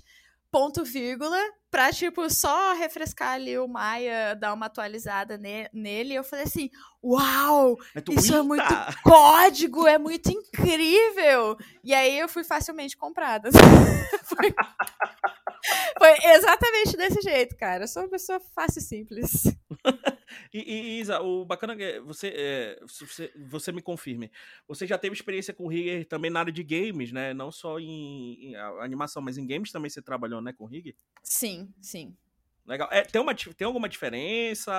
ponto 0.50 0.82
vírgula 0.82 1.38
pra, 1.72 1.90
tipo, 1.90 2.28
só 2.28 2.74
refrescar 2.74 3.32
ali 3.32 3.58
o 3.58 3.66
Maia, 3.66 4.34
dar 4.34 4.52
uma 4.52 4.66
atualizada 4.66 5.38
ne 5.38 5.70
nele. 5.72 6.12
Eu 6.14 6.22
falei 6.22 6.44
assim, 6.44 6.68
uau, 7.02 7.78
é 7.96 8.02
isso 8.12 8.36
é 8.36 8.42
muito 8.42 8.62
código, 9.02 9.86
é 9.86 9.96
muito 9.96 10.30
incrível. 10.30 11.56
E 11.82 11.94
aí 11.94 12.18
eu 12.18 12.28
fui 12.28 12.44
facilmente 12.44 12.94
comprada. 12.94 13.48
foi... 14.28 14.54
foi 15.98 16.30
exatamente 16.32 16.94
desse 16.94 17.22
jeito, 17.22 17.56
cara. 17.56 17.84
Eu 17.84 17.88
sou 17.88 18.02
uma 18.02 18.10
pessoa 18.10 18.38
fácil 18.54 18.80
e 18.80 18.82
simples. 18.82 19.44
E, 20.52 20.58
e, 20.58 21.00
Isa, 21.00 21.20
o 21.20 21.44
bacana 21.44 21.74
é 21.74 22.00
você, 22.00 22.28
é, 22.34 22.80
você, 22.86 23.32
você 23.48 23.72
me 23.72 23.82
confirme. 23.82 24.30
Você 24.68 24.86
já 24.86 24.98
teve 24.98 25.14
experiência 25.14 25.54
com 25.54 25.66
Rigger 25.66 26.06
também 26.06 26.30
na 26.30 26.40
área 26.40 26.52
de 26.52 26.62
games, 26.62 27.12
né? 27.12 27.32
Não 27.34 27.50
só 27.50 27.78
em, 27.78 28.50
em 28.50 28.56
animação, 28.56 29.22
mas 29.22 29.38
em 29.38 29.46
games 29.46 29.72
também 29.72 29.90
você 29.90 30.02
trabalhou, 30.02 30.40
né, 30.40 30.52
com 30.52 30.66
Rigger? 30.66 30.94
Sim, 31.22 31.61
sim. 31.80 32.16
Legal. 32.66 32.88
É, 32.92 33.02
tem, 33.02 33.20
uma, 33.20 33.34
tem 33.34 33.66
alguma 33.66 33.88
diferença? 33.88 34.72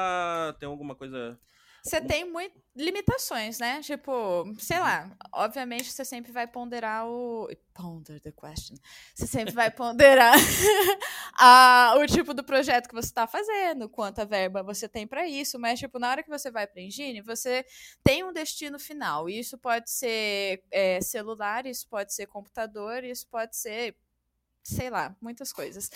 Tem 0.59 0.67
alguma 0.67 0.95
coisa 0.95 1.37
Você 1.83 1.99
tem 1.99 2.23
muito 2.23 2.55
limitações, 2.75 3.59
né? 3.59 3.81
Tipo, 3.81 4.45
sei 4.57 4.79
lá, 4.79 5.11
obviamente 5.33 5.91
você 5.91 6.05
sempre 6.05 6.31
vai 6.31 6.47
ponderar 6.47 7.05
o. 7.07 7.49
Ponder 7.73 8.21
the 8.21 8.31
question. 8.31 8.77
Você 9.13 9.27
sempre 9.27 9.53
vai 9.53 9.69
ponderar 9.69 10.33
a, 11.37 11.95
o 11.97 12.05
tipo 12.05 12.33
do 12.33 12.43
projeto 12.43 12.87
que 12.87 12.95
você 12.95 13.09
está 13.09 13.27
fazendo, 13.27 13.89
quanta 13.89 14.25
verba 14.25 14.63
você 14.63 14.87
tem 14.87 15.05
para 15.05 15.27
isso, 15.27 15.59
mas, 15.59 15.79
tipo, 15.79 15.99
na 15.99 16.09
hora 16.09 16.23
que 16.23 16.29
você 16.29 16.49
vai 16.49 16.65
para 16.65 16.81
Engine, 16.81 17.21
você 17.21 17.65
tem 18.03 18.23
um 18.23 18.31
destino 18.31 18.79
final. 18.79 19.27
Isso 19.29 19.57
pode 19.57 19.89
ser 19.91 20.63
é, 20.71 21.01
celular, 21.01 21.65
isso 21.65 21.87
pode 21.89 22.13
ser 22.13 22.27
computador, 22.27 23.03
isso 23.03 23.27
pode 23.29 23.57
ser, 23.57 23.95
sei 24.63 24.89
lá, 24.89 25.15
muitas 25.21 25.51
coisas. 25.53 25.89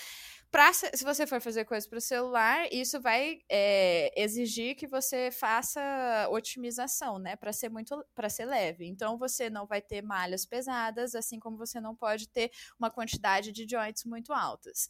Pra, 0.50 0.72
se 0.72 1.04
você 1.04 1.28
for 1.28 1.42
fazer 1.42 1.66
coisas 1.66 1.88
para 1.88 1.98
o 1.98 2.02
celular, 2.02 2.68
isso 2.72 3.02
vai 3.02 3.40
é, 3.50 4.12
exigir 4.16 4.76
que 4.76 4.88
você 4.88 5.30
faça 5.30 5.82
otimização, 6.32 7.20
né, 7.20 7.36
para 7.36 7.52
ser 7.52 7.70
muito 7.70 8.06
para 8.16 8.30
ser 8.30 8.46
leve. 8.46 8.86
Então 8.88 9.18
você 9.18 9.50
não 9.50 9.66
vai 9.68 9.82
ter 9.82 10.02
malhas 10.02 10.46
pesadas, 10.46 11.16
assim 11.16 11.38
como 11.40 11.58
você 11.58 11.82
não 11.82 11.94
pode 11.96 12.30
ter 12.30 12.50
uma 12.80 12.90
quantidade 12.90 13.52
de 13.52 13.68
joints 13.70 14.06
muito 14.06 14.32
altas. 14.34 14.88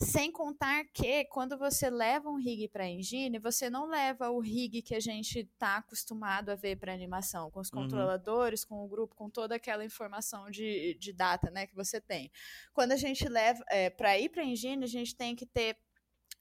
Sem 0.00 0.30
contar 0.30 0.84
que 0.94 1.24
quando 1.24 1.58
você 1.58 1.90
leva 1.90 2.30
um 2.30 2.36
rig 2.36 2.68
para 2.68 2.88
engine, 2.88 3.38
você 3.40 3.68
não 3.68 3.88
leva 3.88 4.30
o 4.30 4.38
rig 4.38 4.80
que 4.80 4.94
a 4.94 5.00
gente 5.00 5.40
está 5.40 5.78
acostumado 5.78 6.50
a 6.50 6.54
ver 6.54 6.76
para 6.76 6.94
animação, 6.94 7.50
com 7.50 7.58
os 7.58 7.72
uhum. 7.72 7.82
controladores, 7.82 8.64
com 8.64 8.84
o 8.84 8.88
grupo, 8.88 9.16
com 9.16 9.28
toda 9.28 9.56
aquela 9.56 9.84
informação 9.84 10.50
de, 10.50 10.96
de 11.00 11.12
data 11.12 11.50
né, 11.50 11.66
que 11.66 11.74
você 11.74 12.00
tem. 12.00 12.30
Quando 12.72 12.92
a 12.92 12.96
gente 12.96 13.28
leva 13.28 13.64
é, 13.68 13.90
para 13.90 14.16
ir 14.16 14.28
para 14.28 14.44
engine, 14.44 14.84
a 14.84 14.88
gente 14.88 15.16
tem 15.16 15.34
que 15.34 15.44
ter 15.44 15.76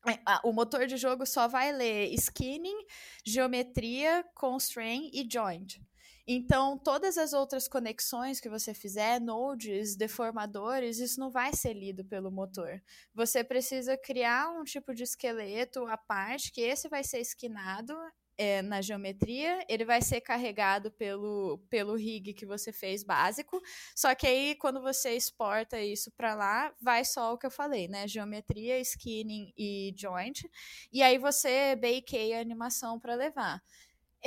é, 0.06 0.20
o 0.44 0.54
motor 0.54 0.86
de 0.86 0.96
jogo 0.96 1.26
só 1.26 1.48
vai 1.48 1.72
ler 1.72 2.14
skinning, 2.14 2.86
geometria, 3.26 4.24
constraint 4.36 5.10
e 5.14 5.28
joint. 5.30 5.82
Então, 6.30 6.78
todas 6.78 7.18
as 7.18 7.32
outras 7.32 7.70
conexões 7.70 8.42
que 8.42 8.50
você 8.50 8.74
fizer, 8.74 9.22
nodes, 9.22 9.96
deformadores, 9.96 11.00
isso 11.00 11.20
não 11.22 11.32
vai 11.32 11.54
ser 11.54 11.74
lido 11.74 12.04
pelo 12.04 12.30
motor. 12.30 12.82
Você 13.14 13.46
precisa 13.46 13.98
criar 13.98 14.50
um 14.50 14.66
tipo 14.66 14.94
de 14.94 15.04
esqueleto 15.04 15.86
à 15.88 15.96
parte, 15.98 16.52
que 16.52 16.60
esse 16.60 16.90
vai 16.90 17.02
ser 17.02 17.20
esquinado 17.20 17.96
é, 18.38 18.62
na 18.62 18.82
geometria, 18.82 19.66
ele 19.68 19.84
vai 19.84 20.02
ser 20.02 20.22
carregado 20.22 20.92
pelo, 20.92 21.60
pelo 21.70 21.96
rig 21.96 22.34
que 22.34 22.46
você 22.46 22.72
fez 22.72 23.04
básico, 23.04 23.60
só 23.96 24.14
que 24.14 24.28
aí 24.28 24.56
quando 24.56 24.82
você 24.82 25.16
exporta 25.16 25.82
isso 25.82 26.12
para 26.12 26.36
lá, 26.36 26.74
vai 26.80 27.04
só 27.04 27.34
o 27.34 27.38
que 27.38 27.48
eu 27.48 27.52
falei, 27.52 27.88
né? 27.88 28.08
Geometria, 28.08 28.80
skinning 28.80 29.52
e 29.58 29.94
joint, 29.98 30.44
e 30.92 31.02
aí 31.02 31.18
você 31.18 31.76
bakeia 31.76 32.38
a 32.38 32.42
animação 32.42 33.00
para 33.00 33.16
levar. 33.16 33.62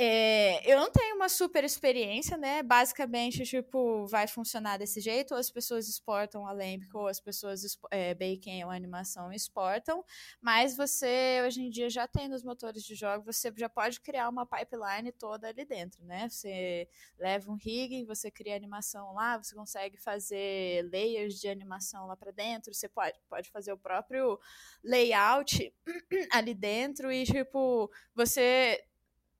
É, 0.03 0.59
eu 0.65 0.79
não 0.79 0.89
tenho 0.91 1.15
uma 1.15 1.29
super 1.29 1.63
experiência, 1.63 2.35
né? 2.35 2.63
Basicamente, 2.63 3.43
tipo, 3.43 4.07
vai 4.07 4.25
funcionar 4.25 4.77
desse 4.77 4.99
jeito, 4.99 5.35
ou 5.35 5.39
as 5.39 5.51
pessoas 5.51 5.87
exportam 5.87 6.47
a 6.47 6.51
Lambic, 6.51 6.89
ou 6.91 7.07
as 7.07 7.19
pessoas 7.19 7.77
é, 7.91 8.15
baking 8.15 8.63
a 8.63 8.73
animação 8.73 9.31
exportam, 9.31 10.03
mas 10.41 10.75
você, 10.75 11.43
hoje 11.45 11.61
em 11.61 11.69
dia, 11.69 11.87
já 11.87 12.07
tem 12.07 12.27
nos 12.27 12.43
motores 12.43 12.83
de 12.83 12.95
jogo, 12.95 13.31
você 13.31 13.53
já 13.55 13.69
pode 13.69 14.01
criar 14.01 14.27
uma 14.27 14.43
pipeline 14.43 15.11
toda 15.11 15.49
ali 15.49 15.63
dentro, 15.65 16.03
né? 16.03 16.27
Você 16.27 16.89
leva 17.19 17.51
um 17.51 17.55
rig, 17.55 18.03
você 18.03 18.31
cria 18.31 18.55
animação 18.55 19.13
lá, 19.13 19.37
você 19.37 19.53
consegue 19.53 19.97
fazer 19.97 20.83
layers 20.91 21.39
de 21.39 21.47
animação 21.47 22.07
lá 22.07 22.17
para 22.17 22.31
dentro, 22.31 22.73
você 22.73 22.89
pode, 22.89 23.19
pode 23.29 23.51
fazer 23.51 23.71
o 23.71 23.77
próprio 23.77 24.39
layout 24.83 25.71
ali 26.33 26.55
dentro 26.55 27.11
e, 27.11 27.23
tipo, 27.23 27.87
você 28.15 28.83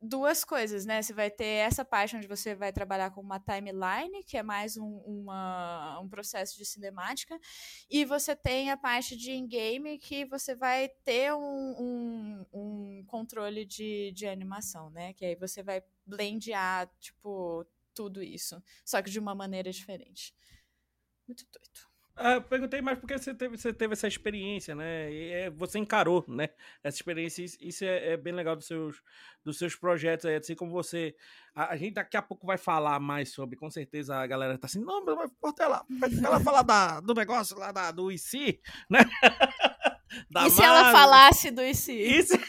duas 0.01 0.43
coisas, 0.43 0.85
né? 0.85 1.01
Você 1.01 1.13
vai 1.13 1.29
ter 1.29 1.45
essa 1.45 1.85
parte 1.85 2.15
onde 2.15 2.27
você 2.27 2.55
vai 2.55 2.73
trabalhar 2.73 3.11
com 3.11 3.21
uma 3.21 3.39
timeline, 3.39 4.23
que 4.23 4.35
é 4.35 4.41
mais 4.41 4.75
um, 4.75 4.97
uma, 5.05 5.99
um 5.99 6.09
processo 6.09 6.57
de 6.57 6.65
cinemática, 6.65 7.39
e 7.89 8.03
você 8.03 8.35
tem 8.35 8.71
a 8.71 8.77
parte 8.77 9.15
de 9.15 9.31
in-game, 9.31 9.99
que 9.99 10.25
você 10.25 10.55
vai 10.55 10.89
ter 11.03 11.31
um, 11.33 11.75
um, 11.79 12.45
um, 12.51 13.05
controle 13.05 13.63
de, 13.63 14.11
de 14.13 14.25
animação, 14.27 14.89
né? 14.89 15.13
Que 15.13 15.25
aí 15.25 15.35
você 15.35 15.61
vai 15.61 15.83
blendear, 16.05 16.89
tipo, 16.99 17.65
tudo 17.93 18.23
isso, 18.23 18.61
só 18.83 19.01
que 19.01 19.11
de 19.11 19.19
uma 19.19 19.35
maneira 19.35 19.71
diferente. 19.71 20.33
Muito 21.27 21.45
doido. 21.51 21.90
Ah, 22.15 22.33
eu 22.33 22.41
perguntei 22.41 22.81
mais 22.81 22.99
porque 22.99 23.17
você 23.17 23.33
teve, 23.33 23.57
você 23.57 23.73
teve 23.73 23.93
essa 23.93 24.07
experiência, 24.07 24.75
né? 24.75 25.11
E 25.11 25.31
é, 25.31 25.49
você 25.49 25.79
encarou, 25.79 26.23
né? 26.27 26.49
Essa 26.83 26.97
experiência, 26.97 27.43
isso 27.43 27.83
é, 27.83 28.13
é, 28.13 28.17
bem 28.17 28.33
legal 28.33 28.55
dos 28.55 28.67
seus, 28.67 29.01
dos 29.43 29.57
seus 29.57 29.75
projetos 29.75 30.25
aí, 30.25 30.35
assim 30.35 30.55
como 30.55 30.71
você. 30.71 31.15
A, 31.55 31.73
a, 31.73 31.77
gente 31.77 31.93
daqui 31.93 32.17
a 32.17 32.21
pouco 32.21 32.45
vai 32.45 32.57
falar 32.57 32.99
mais 32.99 33.31
sobre, 33.31 33.57
com 33.57 33.69
certeza 33.69 34.15
a 34.15 34.27
galera 34.27 34.57
tá 34.57 34.67
assim, 34.67 34.79
não, 34.79 35.03
mas 35.05 35.31
ela, 35.59 35.85
ela 36.23 36.39
falar 36.41 36.61
da, 36.61 36.99
do 36.99 37.13
negócio 37.13 37.57
lá 37.57 37.71
da, 37.71 37.91
do 37.91 38.11
IC, 38.11 38.61
né? 38.89 38.99
Da 40.29 40.47
e 40.47 40.51
se 40.51 40.61
ela 40.61 40.91
falasse 40.91 41.51
do 41.51 41.63
IC? 41.63 41.91
E 41.91 42.23
se, 42.23 42.39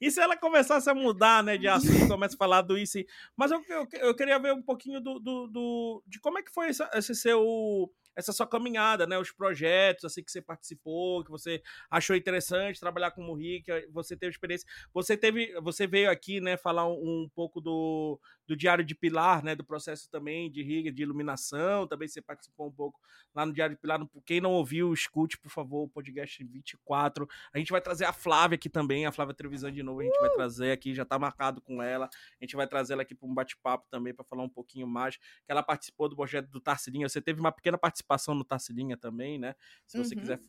e 0.00 0.10
se 0.10 0.20
ela 0.20 0.36
começasse 0.36 0.88
a 0.88 0.94
mudar, 0.94 1.42
né, 1.42 1.56
de 1.56 1.68
assunto, 1.68 2.08
começa 2.08 2.34
a 2.34 2.38
falar 2.38 2.62
do 2.62 2.78
IC? 2.78 3.06
Mas 3.36 3.50
eu, 3.50 3.62
eu, 3.68 3.86
eu, 3.92 4.14
queria 4.14 4.38
ver 4.38 4.52
um 4.52 4.62
pouquinho 4.62 5.00
do, 5.00 5.18
do, 5.18 5.46
do, 5.48 6.02
de 6.06 6.18
como 6.20 6.38
é 6.38 6.42
que 6.42 6.52
foi 6.52 6.68
esse, 6.68 6.82
esse 6.94 7.14
seu 7.14 7.92
essa 8.18 8.32
sua 8.32 8.48
caminhada, 8.48 9.06
né? 9.06 9.16
Os 9.16 9.30
projetos 9.30 10.04
assim 10.04 10.24
que 10.24 10.30
você 10.32 10.42
participou, 10.42 11.22
que 11.24 11.30
você 11.30 11.62
achou 11.88 12.16
interessante 12.16 12.80
trabalhar 12.80 13.12
como 13.12 13.32
Rick, 13.34 13.70
você 13.92 14.16
teve 14.16 14.32
experiência. 14.32 14.68
Você 14.92 15.16
teve, 15.16 15.54
você 15.60 15.86
veio 15.86 16.10
aqui, 16.10 16.40
né, 16.40 16.56
falar 16.56 16.88
um, 16.88 16.94
um 16.94 17.30
pouco 17.32 17.60
do, 17.60 18.18
do 18.48 18.56
Diário 18.56 18.82
de 18.82 18.94
Pilar, 18.94 19.44
né, 19.44 19.54
do 19.54 19.62
processo 19.62 20.10
também 20.10 20.50
de 20.50 20.62
Riga, 20.62 20.90
de 20.90 21.02
iluminação, 21.02 21.86
também 21.86 22.08
você 22.08 22.22
participou 22.22 22.68
um 22.68 22.72
pouco 22.72 22.98
lá 23.34 23.44
no 23.44 23.52
Diário 23.52 23.76
de 23.76 23.80
Pilar. 23.80 24.00
Quem 24.24 24.40
não 24.40 24.52
ouviu, 24.52 24.92
escute, 24.92 25.38
por 25.38 25.50
favor, 25.50 25.84
o 25.84 25.88
podcast 25.88 26.42
24. 26.42 27.28
A 27.52 27.58
gente 27.58 27.70
vai 27.70 27.80
trazer 27.80 28.06
a 28.06 28.12
Flávia 28.12 28.56
aqui 28.56 28.70
também, 28.70 29.04
a 29.04 29.12
Flávia 29.12 29.34
Trevisan 29.34 29.70
de 29.70 29.82
novo, 29.82 30.00
a 30.00 30.04
gente 30.04 30.16
uh! 30.16 30.20
vai 30.20 30.30
trazer 30.30 30.72
aqui, 30.72 30.94
já 30.94 31.04
tá 31.04 31.18
marcado 31.18 31.60
com 31.60 31.82
ela. 31.82 32.08
A 32.40 32.44
gente 32.44 32.56
vai 32.56 32.66
trazer 32.66 32.94
ela 32.94 33.02
aqui 33.02 33.14
para 33.14 33.28
um 33.28 33.34
bate-papo 33.34 33.86
também 33.90 34.14
para 34.14 34.24
falar 34.24 34.42
um 34.42 34.48
pouquinho 34.48 34.86
mais, 34.86 35.16
que 35.16 35.22
ela 35.48 35.62
participou 35.62 36.08
do 36.08 36.16
projeto 36.16 36.48
do 36.48 36.60
Tarcilinha, 36.60 37.08
você 37.08 37.20
teve 37.20 37.38
uma 37.38 37.52
pequena 37.52 37.76
participação 37.76 38.34
no 38.34 38.44
Tacilinha 38.44 38.96
também, 38.96 39.38
né? 39.38 39.54
Se 39.86 39.98
você 39.98 40.14
uhum. 40.14 40.20
quiser 40.20 40.40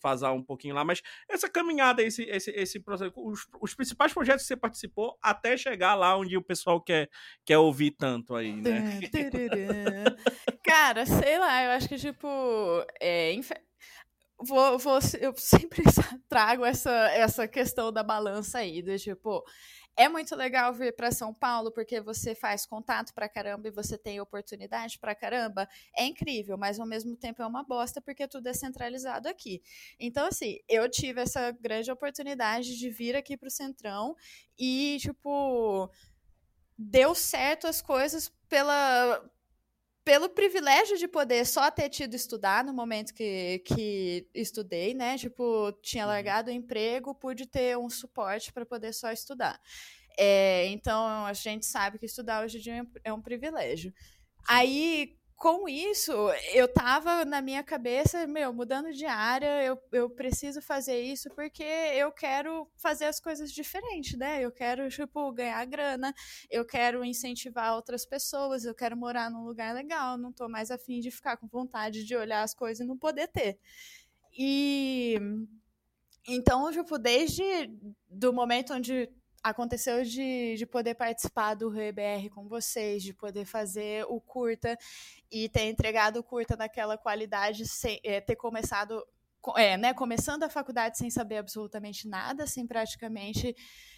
fazer 0.00 0.26
um 0.26 0.42
pouquinho 0.42 0.74
lá. 0.74 0.84
Mas 0.84 1.02
essa 1.28 1.48
caminhada, 1.48 2.02
esse, 2.02 2.22
esse, 2.24 2.50
esse 2.50 2.80
processo, 2.80 3.12
os, 3.16 3.46
os, 3.60 3.74
principais 3.74 4.12
projetos 4.12 4.42
que 4.42 4.48
você 4.48 4.56
participou 4.56 5.16
até 5.22 5.56
chegar 5.56 5.94
lá 5.94 6.16
onde 6.16 6.36
o 6.36 6.42
pessoal 6.42 6.80
quer, 6.80 7.08
quer 7.44 7.58
ouvir 7.58 7.92
tanto 7.92 8.34
aí, 8.34 8.52
né? 8.54 9.00
Cara, 10.62 11.04
sei 11.06 11.38
lá, 11.38 11.64
eu 11.64 11.70
acho 11.72 11.88
que, 11.88 11.96
tipo, 11.96 12.28
é, 13.00 13.32
vou, 14.40 14.78
vou, 14.78 14.98
eu 15.20 15.34
sempre 15.36 15.82
trago 16.28 16.64
essa, 16.64 16.90
essa 17.10 17.46
questão 17.46 17.92
da 17.92 18.02
balança 18.02 18.58
aí, 18.58 18.82
do 18.82 18.96
tipo, 18.98 19.44
é 19.96 20.08
muito 20.08 20.34
legal 20.34 20.72
vir 20.72 20.94
para 20.94 21.12
São 21.12 21.32
Paulo 21.32 21.70
porque 21.70 22.00
você 22.00 22.34
faz 22.34 22.66
contato 22.66 23.14
pra 23.14 23.28
caramba 23.28 23.68
e 23.68 23.70
você 23.70 23.96
tem 23.96 24.20
oportunidade 24.20 24.98
pra 24.98 25.14
caramba. 25.14 25.68
É 25.96 26.04
incrível, 26.04 26.58
mas 26.58 26.80
ao 26.80 26.86
mesmo 26.86 27.16
tempo 27.16 27.42
é 27.42 27.46
uma 27.46 27.62
bosta 27.62 28.00
porque 28.00 28.26
tudo 28.26 28.48
é 28.48 28.52
centralizado 28.52 29.28
aqui. 29.28 29.62
Então, 29.98 30.26
assim, 30.26 30.58
eu 30.68 30.90
tive 30.90 31.20
essa 31.20 31.52
grande 31.52 31.92
oportunidade 31.92 32.76
de 32.76 32.90
vir 32.90 33.14
aqui 33.14 33.36
pro 33.36 33.50
Centrão 33.50 34.16
e, 34.58 34.96
tipo, 35.00 35.88
deu 36.76 37.14
certo 37.14 37.66
as 37.66 37.80
coisas 37.80 38.30
pela 38.48 39.22
pelo 40.04 40.28
privilégio 40.28 40.98
de 40.98 41.08
poder 41.08 41.46
só 41.46 41.70
ter 41.70 41.88
tido 41.88 42.14
estudar 42.14 42.62
no 42.62 42.74
momento 42.74 43.14
que, 43.14 43.60
que 43.60 44.28
estudei, 44.34 44.92
né? 44.92 45.16
Tipo, 45.16 45.72
tinha 45.80 46.04
uhum. 46.04 46.10
largado 46.10 46.50
o 46.50 46.52
emprego, 46.52 47.14
pude 47.14 47.46
ter 47.46 47.78
um 47.78 47.88
suporte 47.88 48.52
para 48.52 48.66
poder 48.66 48.92
só 48.92 49.10
estudar. 49.10 49.58
É, 50.18 50.66
então, 50.66 51.24
a 51.24 51.32
gente 51.32 51.64
sabe 51.64 51.98
que 51.98 52.04
estudar 52.04 52.44
hoje 52.44 52.58
em 52.58 52.60
dia 52.60 52.86
é 53.02 53.12
um 53.12 53.22
privilégio. 53.22 53.92
Sim. 53.92 54.44
Aí, 54.46 55.18
com 55.36 55.68
isso, 55.68 56.12
eu 56.52 56.66
tava 56.72 57.24
na 57.24 57.42
minha 57.42 57.62
cabeça, 57.62 58.26
meu, 58.26 58.52
mudando 58.52 58.92
de 58.92 59.04
área, 59.04 59.62
eu, 59.62 59.78
eu 59.92 60.08
preciso 60.08 60.62
fazer 60.62 61.00
isso 61.00 61.28
porque 61.34 61.62
eu 61.62 62.10
quero 62.12 62.68
fazer 62.76 63.06
as 63.06 63.20
coisas 63.20 63.52
diferentes, 63.52 64.16
né? 64.16 64.40
Eu 64.40 64.50
quero, 64.50 64.88
tipo, 64.88 65.32
ganhar 65.32 65.64
grana, 65.66 66.14
eu 66.50 66.64
quero 66.64 67.04
incentivar 67.04 67.74
outras 67.74 68.06
pessoas, 68.06 68.64
eu 68.64 68.74
quero 68.74 68.96
morar 68.96 69.30
num 69.30 69.44
lugar 69.44 69.74
legal, 69.74 70.16
não 70.16 70.32
tô 70.32 70.48
mais 70.48 70.70
afim 70.70 71.00
de 71.00 71.10
ficar 71.10 71.36
com 71.36 71.46
vontade 71.46 72.04
de 72.04 72.16
olhar 72.16 72.42
as 72.42 72.54
coisas 72.54 72.84
e 72.84 72.88
não 72.88 72.96
poder 72.96 73.28
ter. 73.28 73.58
E 74.36 75.18
então, 76.26 76.70
tipo, 76.72 76.98
desde 76.98 77.42
do 78.08 78.32
momento 78.32 78.72
onde 78.72 79.10
aconteceu 79.44 80.02
de, 80.02 80.54
de 80.56 80.64
poder 80.64 80.94
participar 80.94 81.52
do 81.52 81.68
RBR 81.68 82.30
com 82.30 82.48
vocês, 82.48 83.02
de 83.02 83.12
poder 83.12 83.44
fazer 83.44 84.06
o 84.08 84.18
curta 84.18 84.76
e 85.34 85.48
ter 85.48 85.64
entregado 85.64 86.22
curta 86.22 86.54
naquela 86.54 86.96
qualidade, 86.96 87.66
sem, 87.66 87.98
é, 88.04 88.20
ter 88.20 88.36
começado 88.36 89.04
é, 89.56 89.76
né, 89.76 89.92
começando 89.92 90.44
a 90.44 90.48
faculdade 90.48 90.96
sem 90.96 91.10
saber 91.10 91.38
absolutamente 91.38 92.08
nada, 92.08 92.46
sem 92.46 92.66
praticamente. 92.66 93.54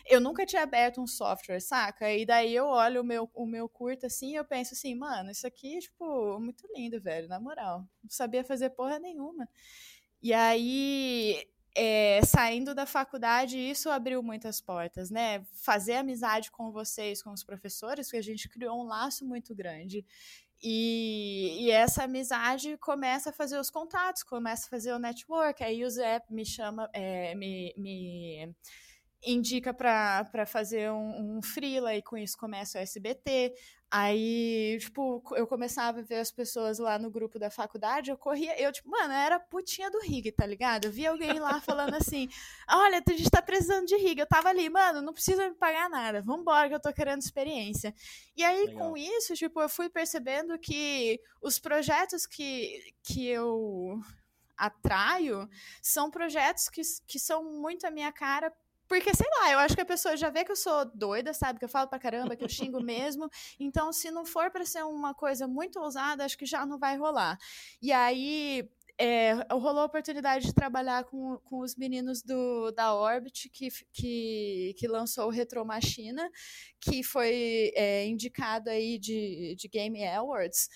Eu 0.06 0.18
nunca 0.18 0.46
tinha 0.46 0.62
aberto 0.62 1.00
um 1.00 1.06
software, 1.06 1.60
saca? 1.60 2.10
E 2.10 2.24
daí 2.24 2.54
eu 2.54 2.66
olho 2.66 3.02
o 3.02 3.04
meu, 3.04 3.30
o 3.34 3.46
meu 3.46 3.68
curto 3.68 4.06
assim 4.06 4.32
e 4.32 4.34
eu 4.34 4.44
penso 4.44 4.74
assim, 4.74 4.94
mano, 4.94 5.30
isso 5.30 5.46
aqui, 5.46 5.78
tipo, 5.78 6.40
muito 6.40 6.66
lindo, 6.74 7.00
velho, 7.00 7.28
na 7.28 7.38
moral. 7.38 7.80
Não 8.02 8.10
sabia 8.10 8.42
fazer 8.42 8.70
porra 8.70 8.98
nenhuma. 8.98 9.48
E 10.22 10.32
aí, 10.32 11.46
é, 11.76 12.20
saindo 12.24 12.74
da 12.74 12.86
faculdade, 12.86 13.58
isso 13.58 13.90
abriu 13.90 14.22
muitas 14.22 14.62
portas, 14.62 15.10
né? 15.10 15.44
Fazer 15.52 15.96
amizade 15.96 16.50
com 16.50 16.72
vocês, 16.72 17.22
com 17.22 17.30
os 17.30 17.44
professores, 17.44 18.10
que 18.10 18.16
a 18.16 18.22
gente 18.22 18.48
criou 18.48 18.80
um 18.80 18.86
laço 18.86 19.26
muito 19.26 19.54
grande. 19.54 20.04
E, 20.62 21.66
e, 21.66 21.70
essa 21.70 22.04
amizade 22.04 22.76
começa 22.78 23.30
a 23.30 23.32
fazer 23.32 23.58
os 23.58 23.70
contatos, 23.70 24.22
começa 24.22 24.66
a 24.66 24.70
fazer 24.70 24.92
o 24.92 24.98
network. 24.98 25.62
Aí 25.62 25.84
o 25.84 25.90
Zé 25.90 26.20
me 26.30 26.44
chama, 26.44 26.88
é, 26.92 27.34
me, 27.34 27.74
me 27.76 28.54
indica 29.26 29.74
para 29.74 30.46
fazer 30.46 30.90
um, 30.90 31.36
um 31.36 31.42
freela 31.42 31.94
e 31.94 32.02
com 32.02 32.16
isso 32.16 32.38
começa 32.38 32.78
o 32.78 32.82
SBT. 32.82 33.52
Aí, 33.90 34.78
tipo, 34.80 35.22
eu 35.36 35.46
começava 35.46 36.00
a 36.00 36.02
ver 36.02 36.16
as 36.16 36.32
pessoas 36.32 36.78
lá 36.78 36.98
no 36.98 37.10
grupo 37.10 37.38
da 37.38 37.50
faculdade, 37.50 38.10
eu 38.10 38.16
corria, 38.16 38.60
eu, 38.60 38.72
tipo, 38.72 38.90
mano, 38.90 39.12
eu 39.12 39.18
era 39.18 39.38
putinha 39.38 39.88
do 39.90 40.00
rig, 40.00 40.32
tá 40.32 40.44
ligado? 40.44 40.86
Eu 40.86 40.92
via 40.92 41.10
alguém 41.10 41.38
lá 41.38 41.60
falando 41.60 41.94
assim: 41.94 42.28
olha, 42.68 43.02
a 43.06 43.12
gente 43.12 43.30
tá 43.30 43.40
precisando 43.40 43.86
de 43.86 43.96
rig. 43.96 44.18
Eu 44.18 44.26
tava 44.26 44.48
ali, 44.48 44.68
mano, 44.68 45.02
não 45.02 45.12
precisa 45.12 45.48
me 45.48 45.54
pagar 45.54 45.88
nada, 45.88 46.22
vambora 46.22 46.68
que 46.68 46.74
eu 46.74 46.80
tô 46.80 46.92
querendo 46.92 47.22
experiência. 47.22 47.94
E 48.36 48.44
aí, 48.44 48.66
Legal. 48.66 48.90
com 48.90 48.96
isso, 48.96 49.34
tipo, 49.34 49.60
eu 49.60 49.68
fui 49.68 49.88
percebendo 49.88 50.58
que 50.58 51.20
os 51.40 51.58
projetos 51.58 52.26
que, 52.26 52.92
que 53.02 53.26
eu 53.28 54.00
atraio 54.56 55.48
são 55.82 56.10
projetos 56.10 56.68
que, 56.68 56.80
que 57.06 57.18
são 57.18 57.44
muito 57.44 57.86
a 57.86 57.90
minha 57.90 58.10
cara 58.10 58.52
porque, 58.88 59.14
sei 59.14 59.26
lá, 59.40 59.52
eu 59.52 59.58
acho 59.58 59.74
que 59.74 59.80
a 59.80 59.86
pessoa 59.86 60.16
já 60.16 60.30
vê 60.30 60.44
que 60.44 60.52
eu 60.52 60.56
sou 60.56 60.84
doida, 60.94 61.32
sabe? 61.32 61.58
Que 61.58 61.64
eu 61.64 61.68
falo 61.68 61.88
pra 61.88 61.98
caramba, 61.98 62.36
que 62.36 62.44
eu 62.44 62.48
xingo 62.48 62.80
mesmo. 62.82 63.28
Então, 63.58 63.92
se 63.92 64.10
não 64.10 64.24
for 64.24 64.50
para 64.50 64.64
ser 64.64 64.84
uma 64.84 65.14
coisa 65.14 65.46
muito 65.48 65.80
ousada, 65.80 66.24
acho 66.24 66.38
que 66.38 66.46
já 66.46 66.64
não 66.64 66.78
vai 66.78 66.96
rolar. 66.96 67.38
E 67.82 67.92
aí, 67.92 68.68
é, 68.98 69.34
rolou 69.52 69.80
a 69.80 69.84
oportunidade 69.84 70.46
de 70.46 70.54
trabalhar 70.54 71.04
com, 71.04 71.38
com 71.44 71.60
os 71.60 71.76
meninos 71.76 72.22
do, 72.22 72.70
da 72.72 72.94
Orbit, 72.94 73.48
que, 73.50 73.68
que, 73.92 74.74
que 74.78 74.88
lançou 74.88 75.26
o 75.26 75.30
Retro 75.30 75.64
Machina, 75.64 76.30
que 76.80 77.02
foi 77.02 77.72
é, 77.74 78.06
indicado 78.06 78.70
aí 78.70 78.98
de, 78.98 79.54
de 79.58 79.68
Game 79.68 80.06
Awards 80.06 80.68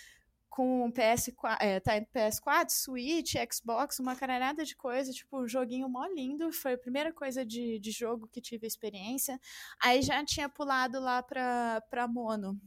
com 0.50 0.90
PS4, 0.92 1.56
é, 1.60 1.78
tá 1.78 1.92
PS4, 2.12 2.70
Switch, 2.70 3.34
Xbox, 3.50 4.00
uma 4.00 4.16
caralhada 4.16 4.64
de 4.64 4.74
coisa, 4.74 5.12
tipo, 5.12 5.40
um 5.40 5.48
joguinho 5.48 5.88
mó 5.88 6.04
lindo, 6.06 6.52
foi 6.52 6.74
a 6.74 6.78
primeira 6.78 7.12
coisa 7.12 7.46
de, 7.46 7.78
de 7.78 7.90
jogo 7.92 8.26
que 8.26 8.40
tive 8.40 8.66
experiência. 8.66 9.40
Aí 9.80 10.02
já 10.02 10.22
tinha 10.24 10.48
pulado 10.48 10.98
lá 11.00 11.22
pra, 11.22 11.80
pra 11.88 12.08
Mono, 12.08 12.60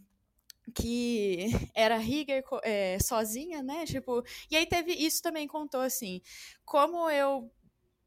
que 0.73 1.49
era 1.75 1.97
Rigger 1.97 2.41
é, 2.63 2.97
sozinha, 2.99 3.61
né? 3.61 3.85
Tipo, 3.85 4.23
e 4.49 4.55
aí 4.55 4.65
teve 4.65 4.93
isso 4.93 5.21
também 5.21 5.45
contou 5.45 5.81
assim, 5.81 6.21
como 6.63 7.09
eu 7.09 7.51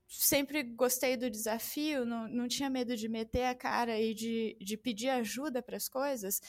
sempre 0.08 0.62
gostei 0.62 1.18
do 1.18 1.28
desafio, 1.28 2.06
não, 2.06 2.26
não 2.28 2.48
tinha 2.48 2.70
medo 2.70 2.96
de 2.96 3.08
meter 3.08 3.44
a 3.44 3.54
cara 3.54 4.00
e 4.00 4.14
de, 4.14 4.56
de 4.58 4.76
pedir 4.76 5.10
ajuda 5.10 5.60
para 5.62 5.76
as 5.76 5.88
coisas 5.88 6.40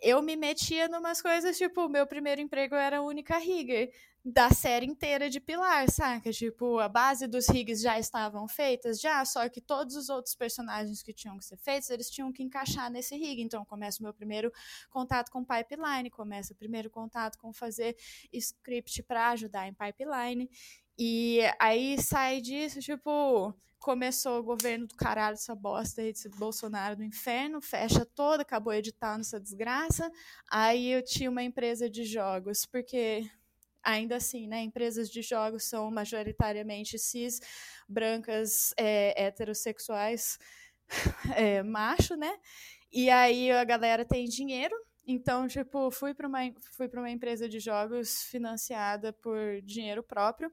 eu 0.00 0.22
me 0.22 0.36
metia 0.36 0.88
numas 0.88 1.20
coisas, 1.20 1.56
tipo, 1.56 1.88
meu 1.88 2.06
primeiro 2.06 2.40
emprego 2.40 2.74
era 2.74 2.98
a 2.98 3.02
única 3.02 3.36
rigger 3.38 3.90
da 4.24 4.50
série 4.50 4.84
inteira 4.84 5.30
de 5.30 5.40
Pilar, 5.40 5.90
saca? 5.90 6.30
Tipo, 6.32 6.78
a 6.78 6.88
base 6.88 7.26
dos 7.26 7.48
rigs 7.48 7.80
já 7.80 7.98
estavam 7.98 8.46
feitas, 8.46 9.00
já, 9.00 9.24
só 9.24 9.48
que 9.48 9.60
todos 9.60 9.96
os 9.96 10.08
outros 10.08 10.34
personagens 10.34 11.02
que 11.02 11.12
tinham 11.12 11.38
que 11.38 11.44
ser 11.44 11.56
feitos, 11.56 11.88
eles 11.88 12.10
tinham 12.10 12.32
que 12.32 12.42
encaixar 12.42 12.90
nesse 12.90 13.16
rig. 13.16 13.40
Então, 13.40 13.64
começa 13.64 14.00
o 14.00 14.02
meu 14.02 14.12
primeiro 14.12 14.52
contato 14.90 15.30
com 15.30 15.44
pipeline, 15.44 16.10
começa 16.10 16.52
o 16.52 16.56
primeiro 16.56 16.90
contato 16.90 17.38
com 17.38 17.52
fazer 17.52 17.96
script 18.32 19.02
para 19.02 19.30
ajudar 19.30 19.66
em 19.66 19.74
pipeline. 19.74 20.50
E 20.98 21.40
aí 21.58 22.00
sai 22.02 22.40
disso, 22.40 22.80
tipo, 22.80 23.54
começou 23.78 24.40
o 24.40 24.42
governo 24.42 24.86
do 24.86 24.94
caralho, 24.94 25.34
essa 25.34 25.54
bosta 25.54 26.00
aí 26.00 26.12
desse 26.12 26.28
Bolsonaro 26.28 26.96
do 26.96 27.04
inferno, 27.04 27.60
fecha 27.60 28.04
toda, 28.04 28.42
acabou 28.42 28.72
editando 28.72 29.20
essa 29.20 29.40
desgraça. 29.40 30.10
Aí 30.50 30.90
eu 30.90 31.02
tinha 31.02 31.30
uma 31.30 31.42
empresa 31.42 31.88
de 31.88 32.04
jogos, 32.04 32.66
porque 32.66 33.30
ainda 33.82 34.16
assim, 34.16 34.46
né, 34.46 34.60
empresas 34.62 35.08
de 35.08 35.22
jogos 35.22 35.64
são 35.64 35.90
majoritariamente 35.90 36.98
cis, 36.98 37.40
brancas, 37.88 38.74
é, 38.76 39.24
heterossexuais, 39.24 40.38
é, 41.36 41.62
macho, 41.62 42.16
né? 42.16 42.36
E 42.92 43.10
aí 43.10 43.50
a 43.50 43.64
galera 43.64 44.04
tem 44.04 44.24
dinheiro, 44.26 44.74
então, 45.06 45.48
tipo, 45.48 45.90
fui 45.90 46.12
para 46.12 46.28
uma, 46.28 46.40
fui 46.72 46.86
uma 46.94 47.10
empresa 47.10 47.48
de 47.48 47.58
jogos 47.58 48.24
financiada 48.24 49.10
por 49.10 49.62
dinheiro 49.62 50.02
próprio. 50.02 50.52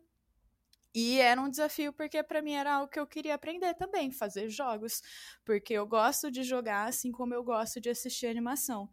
E 0.96 1.20
era 1.20 1.42
um 1.42 1.50
desafio 1.50 1.92
porque 1.92 2.24
para 2.24 2.42
mim 2.42 2.54
era 2.54 2.76
algo 2.76 2.90
que 2.90 2.98
eu 2.98 3.06
queria 3.06 3.36
aprender 3.36 3.74
também, 3.74 4.10
fazer 4.12 4.50
jogos, 4.50 5.02
porque 5.44 5.74
eu 5.74 5.86
gosto 5.86 6.32
de 6.32 6.42
jogar 6.42 6.88
assim 6.88 7.12
como 7.12 7.34
eu 7.34 7.44
gosto 7.44 7.82
de 7.82 7.90
assistir 7.90 8.28
animação. 8.28 8.90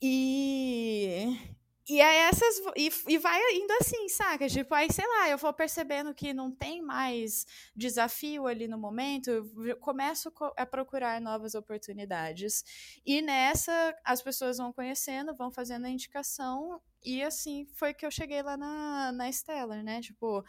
E 0.00 1.36
e 1.90 2.00
aí 2.00 2.18
essas 2.18 2.60
e, 2.76 2.88
e 3.08 3.18
vai 3.18 3.40
indo 3.54 3.72
assim, 3.80 4.08
saca? 4.08 4.48
Tipo, 4.48 4.72
aí 4.74 4.92
sei 4.92 5.04
lá, 5.06 5.28
eu 5.28 5.36
vou 5.36 5.52
percebendo 5.52 6.14
que 6.14 6.32
não 6.32 6.52
tem 6.52 6.80
mais 6.80 7.44
desafio 7.74 8.46
ali 8.46 8.68
no 8.68 8.78
momento, 8.78 9.50
começo 9.80 10.32
a 10.56 10.64
procurar 10.64 11.20
novas 11.20 11.56
oportunidades. 11.56 12.62
E 13.04 13.20
nessa 13.20 13.92
as 14.04 14.22
pessoas 14.22 14.58
vão 14.58 14.72
conhecendo, 14.72 15.34
vão 15.34 15.50
fazendo 15.50 15.86
a 15.86 15.90
indicação 15.90 16.80
e 17.02 17.24
assim 17.24 17.66
foi 17.74 17.92
que 17.92 18.06
eu 18.06 18.10
cheguei 18.10 18.40
lá 18.40 18.56
na, 18.56 19.10
na 19.10 19.32
Stellar, 19.32 19.82
né? 19.82 20.00
Tipo, 20.00 20.44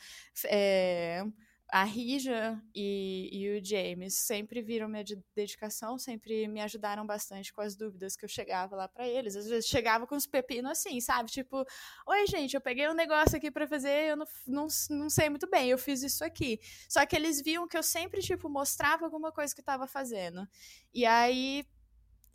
é, 0.46 1.24
a 1.72 1.86
Rija 1.86 2.62
e, 2.76 3.30
e, 3.32 3.58
o 3.58 3.64
James 3.64 4.16
sempre 4.16 4.62
viram 4.62 4.90
minha 4.90 5.06
dedicação, 5.34 5.98
sempre 5.98 6.46
me 6.46 6.60
ajudaram 6.60 7.06
bastante 7.06 7.54
com 7.54 7.62
as 7.62 7.78
dúvidas 7.78 8.18
que 8.18 8.26
eu 8.26 8.30
chegava 8.30 8.76
lá 8.76 8.90
para 8.90 9.08
eles. 9.08 9.38
Às 9.38 9.48
vezes 9.48 9.70
chegava 9.70 10.06
com 10.06 10.14
os 10.14 10.28
pepinos 10.28 10.72
assim, 10.72 11.00
sabe? 11.00 11.32
Tipo, 11.32 11.66
oi, 12.06 12.28
gente, 12.28 12.56
eu 12.56 12.62
peguei 12.62 12.90
um 12.90 12.94
negócio 12.94 13.38
aqui 13.38 13.50
para 13.50 13.66
fazer, 13.66 14.10
eu 14.10 14.18
não, 14.18 14.26
não, 14.46 14.68
não 14.90 15.10
sei 15.10 15.30
muito 15.30 15.50
bem, 15.50 15.70
eu 15.70 15.78
fiz 15.78 16.04
isso 16.04 16.26
aqui. 16.26 16.60
Só 16.90 17.06
que 17.06 17.16
eles 17.16 17.42
viam 17.42 17.66
que 17.66 17.78
eu 17.78 17.84
sempre, 17.84 18.22
tipo, 18.22 18.50
mostrava 18.50 19.06
alguma 19.06 19.32
coisa 19.32 19.56
que 19.56 19.62
eu 19.62 19.66
tava 19.66 19.88
fazendo. 19.88 20.46
E 20.94 21.06
aí 21.06 21.66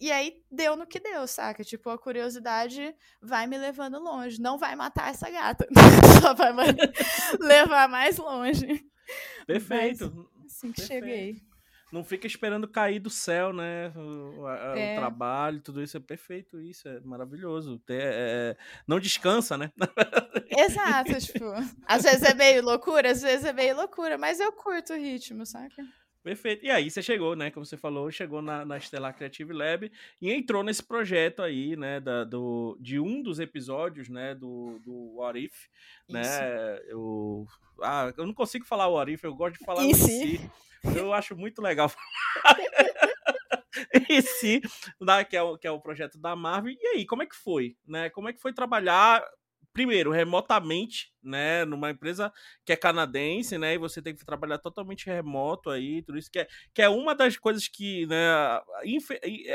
e 0.00 0.10
aí 0.12 0.42
deu 0.50 0.76
no 0.76 0.86
que 0.86 0.98
deu, 0.98 1.26
saca? 1.26 1.62
Tipo, 1.62 1.90
a 1.90 1.98
curiosidade 1.98 2.94
vai 3.20 3.46
me 3.46 3.58
levando 3.58 3.98
longe. 3.98 4.40
Não 4.40 4.56
vai 4.56 4.74
matar 4.74 5.10
essa 5.10 5.28
gata, 5.28 5.66
só 6.22 6.32
vai 6.32 6.52
levar 7.38 7.86
mais 7.86 8.16
longe. 8.16 8.86
Perfeito. 9.46 10.12
Mas, 10.14 10.52
assim 10.52 10.72
que 10.72 10.80
Perfeito. 10.80 11.04
cheguei. 11.04 11.42
Não 11.92 12.02
fica 12.02 12.26
esperando 12.26 12.66
cair 12.66 12.98
do 12.98 13.08
céu, 13.08 13.52
né? 13.52 13.92
O, 13.96 14.44
a, 14.46 14.76
é. 14.76 14.94
o 14.94 14.98
trabalho, 14.98 15.60
tudo 15.60 15.80
isso 15.80 15.96
é 15.96 16.00
perfeito, 16.00 16.60
isso 16.60 16.88
é 16.88 17.00
maravilhoso. 17.00 17.80
É, 17.88 17.94
é, 17.94 18.56
não 18.86 18.98
descansa, 18.98 19.56
né? 19.56 19.70
Exato, 20.50 21.16
tipo, 21.20 21.44
às 21.86 22.02
vezes 22.02 22.22
é 22.22 22.34
meio 22.34 22.62
loucura, 22.62 23.12
às 23.12 23.22
vezes 23.22 23.44
é 23.44 23.52
meio 23.52 23.76
loucura, 23.76 24.18
mas 24.18 24.40
eu 24.40 24.52
curto 24.52 24.94
o 24.94 24.96
ritmo, 24.96 25.46
saca? 25.46 25.84
Perfeito. 26.26 26.66
E 26.66 26.70
aí 26.72 26.90
você 26.90 27.00
chegou, 27.00 27.36
né? 27.36 27.52
Como 27.52 27.64
você 27.64 27.76
falou, 27.76 28.10
chegou 28.10 28.42
na, 28.42 28.64
na 28.64 28.80
Stellar 28.80 29.14
Creative 29.14 29.52
Lab 29.52 29.92
e 30.20 30.32
entrou 30.32 30.64
nesse 30.64 30.82
projeto 30.82 31.40
aí, 31.40 31.76
né? 31.76 32.00
Da, 32.00 32.24
do, 32.24 32.76
de 32.80 32.98
um 32.98 33.22
dos 33.22 33.38
episódios, 33.38 34.08
né? 34.08 34.34
Do, 34.34 34.80
do 34.80 35.14
What 35.14 35.38
If, 35.38 35.54
né? 36.08 36.80
Eu, 36.88 37.46
ah, 37.80 38.12
eu 38.16 38.26
não 38.26 38.34
consigo 38.34 38.64
falar 38.64 38.88
What 38.88 39.12
If, 39.12 39.22
eu 39.22 39.36
gosto 39.36 39.56
de 39.56 39.64
falar 39.64 39.84
Isso. 39.84 40.04
si. 40.04 40.50
Eu 40.96 41.12
acho 41.12 41.36
muito 41.36 41.62
legal 41.62 41.92
em 44.10 44.20
si, 44.20 44.60
né, 45.00 45.22
que, 45.22 45.36
é 45.36 45.42
o, 45.42 45.56
que 45.56 45.68
é 45.68 45.70
o 45.70 45.80
projeto 45.80 46.18
da 46.18 46.34
Marvel. 46.34 46.72
E 46.72 46.86
aí, 46.88 47.06
como 47.06 47.22
é 47.22 47.26
que 47.26 47.36
foi? 47.36 47.76
Né? 47.86 48.10
Como 48.10 48.28
é 48.28 48.32
que 48.32 48.40
foi 48.40 48.52
trabalhar 48.52 49.24
primeiro, 49.76 50.10
remotamente, 50.10 51.12
né, 51.22 51.66
numa 51.66 51.90
empresa 51.90 52.32
que 52.64 52.72
é 52.72 52.76
canadense, 52.76 53.58
né, 53.58 53.74
e 53.74 53.78
você 53.78 54.00
tem 54.00 54.16
que 54.16 54.24
trabalhar 54.24 54.56
totalmente 54.56 55.04
remoto 55.04 55.68
aí, 55.68 56.00
tudo 56.00 56.16
isso 56.16 56.30
que 56.30 56.38
é, 56.38 56.48
que 56.72 56.80
é 56.80 56.88
uma 56.88 57.14
das 57.14 57.36
coisas 57.36 57.68
que, 57.68 58.06
né, 58.06 58.26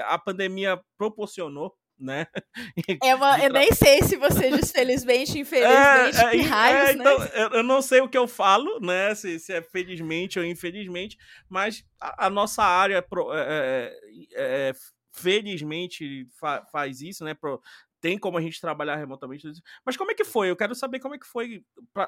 a 0.06 0.20
pandemia 0.20 0.80
proporcionou, 0.96 1.76
né? 2.00 2.28
É 3.04 3.16
uma, 3.16 3.44
eu 3.44 3.52
nem 3.52 3.74
sei 3.74 4.04
se 4.04 4.16
você 4.16 4.52
diz 4.52 4.72
felizmente, 4.72 5.40
infelizmente, 5.40 6.18
é, 6.18 6.38
é, 6.38 6.42
raios, 6.42 6.90
é, 6.90 6.94
então, 6.94 7.18
né? 7.18 7.30
eu, 7.54 7.64
não 7.64 7.82
sei 7.82 8.02
o 8.02 8.08
que 8.08 8.18
eu 8.18 8.28
falo, 8.28 8.80
né? 8.80 9.16
Se, 9.16 9.40
se 9.40 9.54
é 9.54 9.62
felizmente 9.64 10.38
ou 10.38 10.46
infelizmente, 10.46 11.18
mas 11.50 11.84
a, 12.00 12.28
a 12.28 12.30
nossa 12.30 12.64
área 12.64 13.04
é, 13.34 13.98
é, 14.36 14.70
é 14.70 14.74
felizmente 15.14 16.28
fa, 16.40 16.66
faz 16.72 17.02
isso, 17.02 17.24
né? 17.24 17.34
Pro, 17.34 17.62
tem 18.02 18.18
como 18.18 18.38
a 18.38 18.42
gente 18.42 18.60
trabalhar 18.60 18.96
remotamente. 18.96 19.48
Mas 19.86 19.96
como 19.96 20.12
é 20.12 20.16
que 20.16 20.26
foi? 20.26 20.50
Eu 20.50 20.56
quero 20.56 20.74
saber 20.74 21.00
como 21.00 21.16
é 21.16 21.20
que 21.20 21.26
foi 21.26 21.64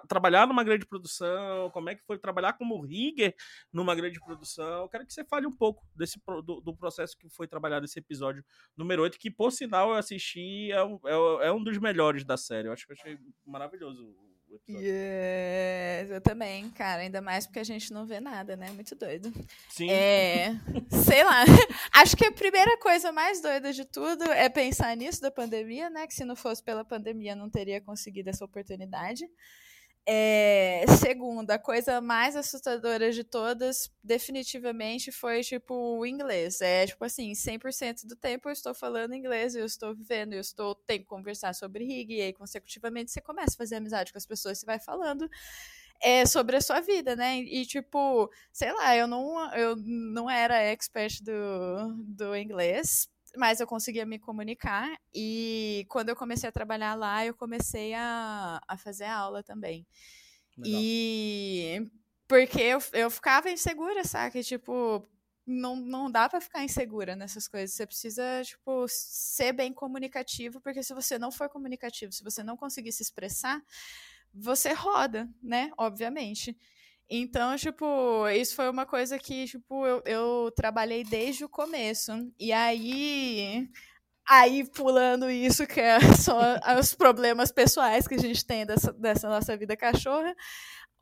trabalhar 0.10 0.47
numa 0.47 0.63
grande 0.63 0.86
produção, 0.86 1.69
como 1.69 1.89
é 1.89 1.95
que 1.95 2.03
foi 2.03 2.17
trabalhar 2.17 2.53
como 2.53 2.82
rigger 2.82 3.36
numa 3.71 3.93
grande 3.95 4.19
produção. 4.19 4.82
Eu 4.82 4.89
quero 4.89 5.06
que 5.06 5.13
você 5.13 5.23
fale 5.23 5.45
um 5.45 5.51
pouco 5.51 5.88
desse 5.95 6.19
do, 6.43 6.60
do 6.60 6.75
processo 6.75 7.15
que 7.17 7.29
foi 7.29 7.47
trabalhado 7.47 7.86
esse 7.86 7.99
episódio 7.99 8.43
número 8.75 9.03
8, 9.03 9.19
que 9.19 9.29
por 9.29 9.51
sinal 9.51 9.91
eu 9.91 9.95
assisti, 9.95 10.71
é 10.71 10.84
um, 10.84 10.99
é, 11.06 11.47
é 11.47 11.51
um 11.51 11.63
dos 11.63 11.77
melhores 11.77 12.25
da 12.25 12.36
série. 12.36 12.67
Eu 12.67 12.73
acho 12.73 12.86
que 12.86 12.91
eu 12.91 12.97
achei 12.99 13.19
maravilhoso 13.45 14.32
o 14.53 14.57
episódio. 14.57 14.87
Yes, 14.87 16.11
eu 16.11 16.21
também, 16.21 16.69
cara. 16.71 17.01
Ainda 17.01 17.21
mais 17.21 17.45
porque 17.45 17.59
a 17.59 17.63
gente 17.63 17.91
não 17.91 18.05
vê 18.05 18.19
nada, 18.19 18.55
né? 18.55 18.69
Muito 18.71 18.95
doido. 18.95 19.31
Sim. 19.69 19.89
É, 19.89 20.51
sei 21.03 21.23
lá. 21.23 21.43
Acho 21.93 22.15
que 22.15 22.25
a 22.25 22.31
primeira 22.31 22.77
coisa 22.77 23.11
mais 23.11 23.41
doida 23.41 23.73
de 23.73 23.85
tudo 23.85 24.23
é 24.31 24.47
pensar 24.49 24.95
nisso 24.95 25.21
da 25.21 25.31
pandemia, 25.31 25.89
né? 25.89 26.07
Que 26.07 26.13
se 26.13 26.23
não 26.23 26.35
fosse 26.35 26.63
pela 26.63 26.85
pandemia 26.85 27.35
não 27.35 27.49
teria 27.49 27.81
conseguido 27.81 28.29
essa 28.29 28.45
oportunidade. 28.45 29.25
É, 30.05 30.83
segunda, 30.99 31.55
a 31.55 31.59
coisa 31.59 32.01
mais 32.01 32.35
assustadora 32.35 33.11
de 33.11 33.23
todas, 33.23 33.89
definitivamente, 34.03 35.11
foi, 35.11 35.41
tipo, 35.41 35.73
o 35.73 36.05
inglês. 36.05 36.59
É, 36.61 36.85
tipo 36.85 37.03
assim, 37.05 37.33
100% 37.33 38.05
do 38.05 38.15
tempo 38.15 38.49
eu 38.49 38.53
estou 38.53 38.73
falando 38.73 39.15
inglês, 39.15 39.55
eu 39.55 39.65
estou 39.65 39.95
vivendo, 39.95 40.33
eu 40.33 40.41
estou, 40.41 40.75
tenho 40.75 41.01
que 41.01 41.05
conversar 41.05 41.53
sobre 41.55 41.85
rig, 41.85 42.13
e 42.13 42.21
aí, 42.21 42.33
consecutivamente, 42.33 43.11
você 43.11 43.21
começa 43.21 43.55
a 43.55 43.57
fazer 43.57 43.75
amizade 43.77 44.11
com 44.11 44.17
as 44.17 44.25
pessoas, 44.25 44.59
você 44.59 44.65
vai 44.65 44.79
falando 44.79 45.29
é, 46.01 46.25
sobre 46.25 46.57
a 46.57 46.61
sua 46.61 46.81
vida, 46.81 47.15
né? 47.15 47.39
E, 47.39 47.65
tipo, 47.65 48.29
sei 48.51 48.73
lá, 48.73 48.95
eu 48.95 49.07
não, 49.07 49.55
eu 49.55 49.75
não 49.77 50.29
era 50.29 50.57
expert 50.57 51.23
do, 51.23 52.03
do 52.05 52.35
inglês, 52.35 53.07
mas 53.35 53.59
eu 53.59 53.67
conseguia 53.67 54.05
me 54.05 54.19
comunicar. 54.19 54.89
E 55.13 55.85
quando 55.89 56.09
eu 56.09 56.15
comecei 56.15 56.47
a 56.49 56.51
trabalhar 56.51 56.95
lá, 56.95 57.25
eu 57.25 57.33
comecei 57.33 57.93
a, 57.93 58.61
a 58.67 58.77
fazer 58.77 59.05
aula 59.05 59.43
também. 59.43 59.85
Legal. 60.57 60.81
E 60.81 61.91
porque 62.27 62.61
eu, 62.61 62.79
eu 62.93 63.11
ficava 63.11 63.49
insegura, 63.51 64.03
sabe? 64.03 64.43
Tipo, 64.43 65.07
não, 65.45 65.75
não 65.75 66.09
dá 66.09 66.29
para 66.29 66.41
ficar 66.41 66.63
insegura 66.63 67.15
nessas 67.15 67.47
coisas. 67.47 67.75
Você 67.75 67.85
precisa, 67.85 68.23
tipo, 68.43 68.85
ser 68.87 69.53
bem 69.53 69.73
comunicativo, 69.73 70.61
porque 70.61 70.81
se 70.81 70.93
você 70.93 71.19
não 71.19 71.31
for 71.31 71.49
comunicativo, 71.49 72.11
se 72.11 72.23
você 72.23 72.41
não 72.43 72.57
conseguir 72.57 72.91
se 72.91 73.03
expressar, 73.03 73.61
você 74.33 74.73
roda, 74.73 75.29
né? 75.41 75.71
Obviamente. 75.77 76.57
Então, 77.09 77.55
tipo, 77.57 78.27
isso 78.29 78.55
foi 78.55 78.69
uma 78.69 78.85
coisa 78.85 79.19
que, 79.19 79.45
tipo, 79.45 79.85
eu, 79.85 80.01
eu 80.05 80.51
trabalhei 80.55 81.03
desde 81.03 81.45
o 81.45 81.49
começo. 81.49 82.11
E 82.39 82.51
aí, 82.51 83.69
aí 84.27 84.69
pulando 84.71 85.29
isso, 85.29 85.67
que 85.67 85.79
é 85.79 85.99
só 86.17 86.59
os 86.79 86.95
problemas 86.95 87.51
pessoais 87.51 88.07
que 88.07 88.15
a 88.15 88.19
gente 88.19 88.45
tem 88.45 88.65
dessa, 88.65 88.91
dessa 88.93 89.29
nossa 89.29 89.55
vida 89.57 89.75
cachorra, 89.77 90.35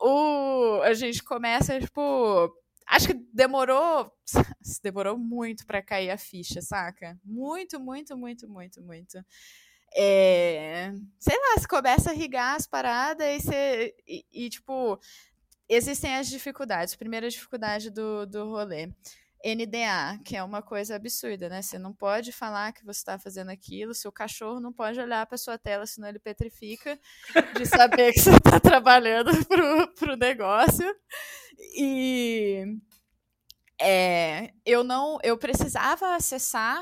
o, 0.00 0.80
a 0.82 0.92
gente 0.94 1.22
começa, 1.22 1.80
tipo, 1.80 2.52
acho 2.88 3.08
que 3.08 3.14
demorou, 3.32 4.12
demorou 4.82 5.16
muito 5.18 5.64
para 5.66 5.82
cair 5.82 6.10
a 6.10 6.18
ficha, 6.18 6.60
saca? 6.60 7.18
Muito, 7.24 7.80
muito, 7.80 8.16
muito, 8.16 8.48
muito, 8.48 8.82
muito. 8.82 9.18
É, 9.94 10.90
sei 11.18 11.36
lá, 11.36 11.58
você 11.58 11.68
começa 11.68 12.10
a 12.10 12.14
rigar 12.14 12.56
as 12.56 12.66
paradas 12.66 13.26
e 13.26 13.40
você, 13.40 13.94
e, 14.06 14.24
e 14.32 14.48
tipo, 14.50 14.98
existem 15.68 16.16
as 16.16 16.28
dificuldades. 16.28 16.94
Primeira 16.94 17.28
dificuldade 17.28 17.90
do, 17.90 18.26
do 18.26 18.48
rolê. 18.48 18.90
NDA, 19.44 20.20
que 20.24 20.36
é 20.36 20.42
uma 20.42 20.62
coisa 20.62 20.94
absurda, 20.94 21.48
né? 21.48 21.60
Você 21.60 21.76
não 21.76 21.92
pode 21.92 22.30
falar 22.30 22.72
que 22.72 22.84
você 22.84 23.00
está 23.00 23.18
fazendo 23.18 23.50
aquilo, 23.50 23.92
seu 23.92 24.12
cachorro 24.12 24.60
não 24.60 24.72
pode 24.72 25.00
olhar 25.00 25.26
para 25.26 25.36
sua 25.36 25.58
tela, 25.58 25.84
senão 25.84 26.08
ele 26.08 26.20
petrifica 26.20 26.96
de 27.56 27.66
saber 27.66 28.12
que 28.12 28.20
você 28.20 28.36
está 28.36 28.60
trabalhando 28.60 29.30
para 29.98 30.12
o 30.12 30.16
negócio. 30.16 30.86
E 31.76 32.78
é, 33.80 34.52
eu 34.64 34.84
não, 34.84 35.18
eu 35.24 35.36
precisava 35.36 36.14
acessar 36.14 36.80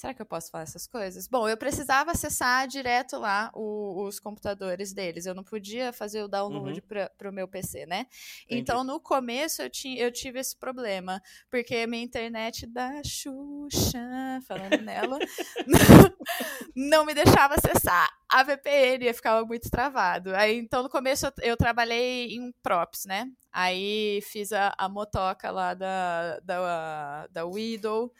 Será 0.00 0.14
que 0.14 0.22
eu 0.22 0.26
posso 0.26 0.50
falar 0.50 0.62
essas 0.62 0.86
coisas? 0.86 1.28
Bom, 1.28 1.46
eu 1.46 1.58
precisava 1.58 2.12
acessar 2.12 2.66
direto 2.66 3.18
lá 3.18 3.50
o, 3.54 4.02
os 4.06 4.18
computadores 4.18 4.94
deles. 4.94 5.26
Eu 5.26 5.34
não 5.34 5.44
podia 5.44 5.92
fazer 5.92 6.22
o 6.22 6.28
download 6.28 6.80
Uhum. 6.80 7.06
para 7.18 7.28
o 7.28 7.32
meu 7.32 7.46
PC, 7.46 7.84
né? 7.84 8.06
Entendi. 8.46 8.62
Então, 8.62 8.82
no 8.82 8.98
começo, 8.98 9.60
eu, 9.60 9.68
tinha, 9.68 10.02
eu 10.02 10.10
tive 10.10 10.40
esse 10.40 10.56
problema. 10.56 11.20
Porque 11.50 11.86
minha 11.86 12.02
internet 12.02 12.66
da 12.66 13.02
Xuxa, 13.04 14.00
falando 14.48 14.80
nela, 14.80 15.18
não 16.74 17.04
me 17.04 17.12
deixava 17.12 17.56
acessar 17.56 18.08
a 18.26 18.42
VPN, 18.42 19.04
eu 19.04 19.12
ficava 19.14 19.44
muito 19.44 19.70
travado. 19.70 20.34
Aí, 20.34 20.56
então, 20.56 20.82
no 20.82 20.88
começo, 20.88 21.26
eu, 21.26 21.32
eu 21.42 21.56
trabalhei 21.58 22.36
em 22.36 22.50
props, 22.62 23.04
né? 23.04 23.26
Aí, 23.52 24.22
fiz 24.22 24.50
a, 24.50 24.72
a 24.78 24.88
motoca 24.88 25.50
lá 25.50 25.74
da, 25.74 26.40
da, 26.40 27.26
da 27.26 27.44
Widow 27.44 28.10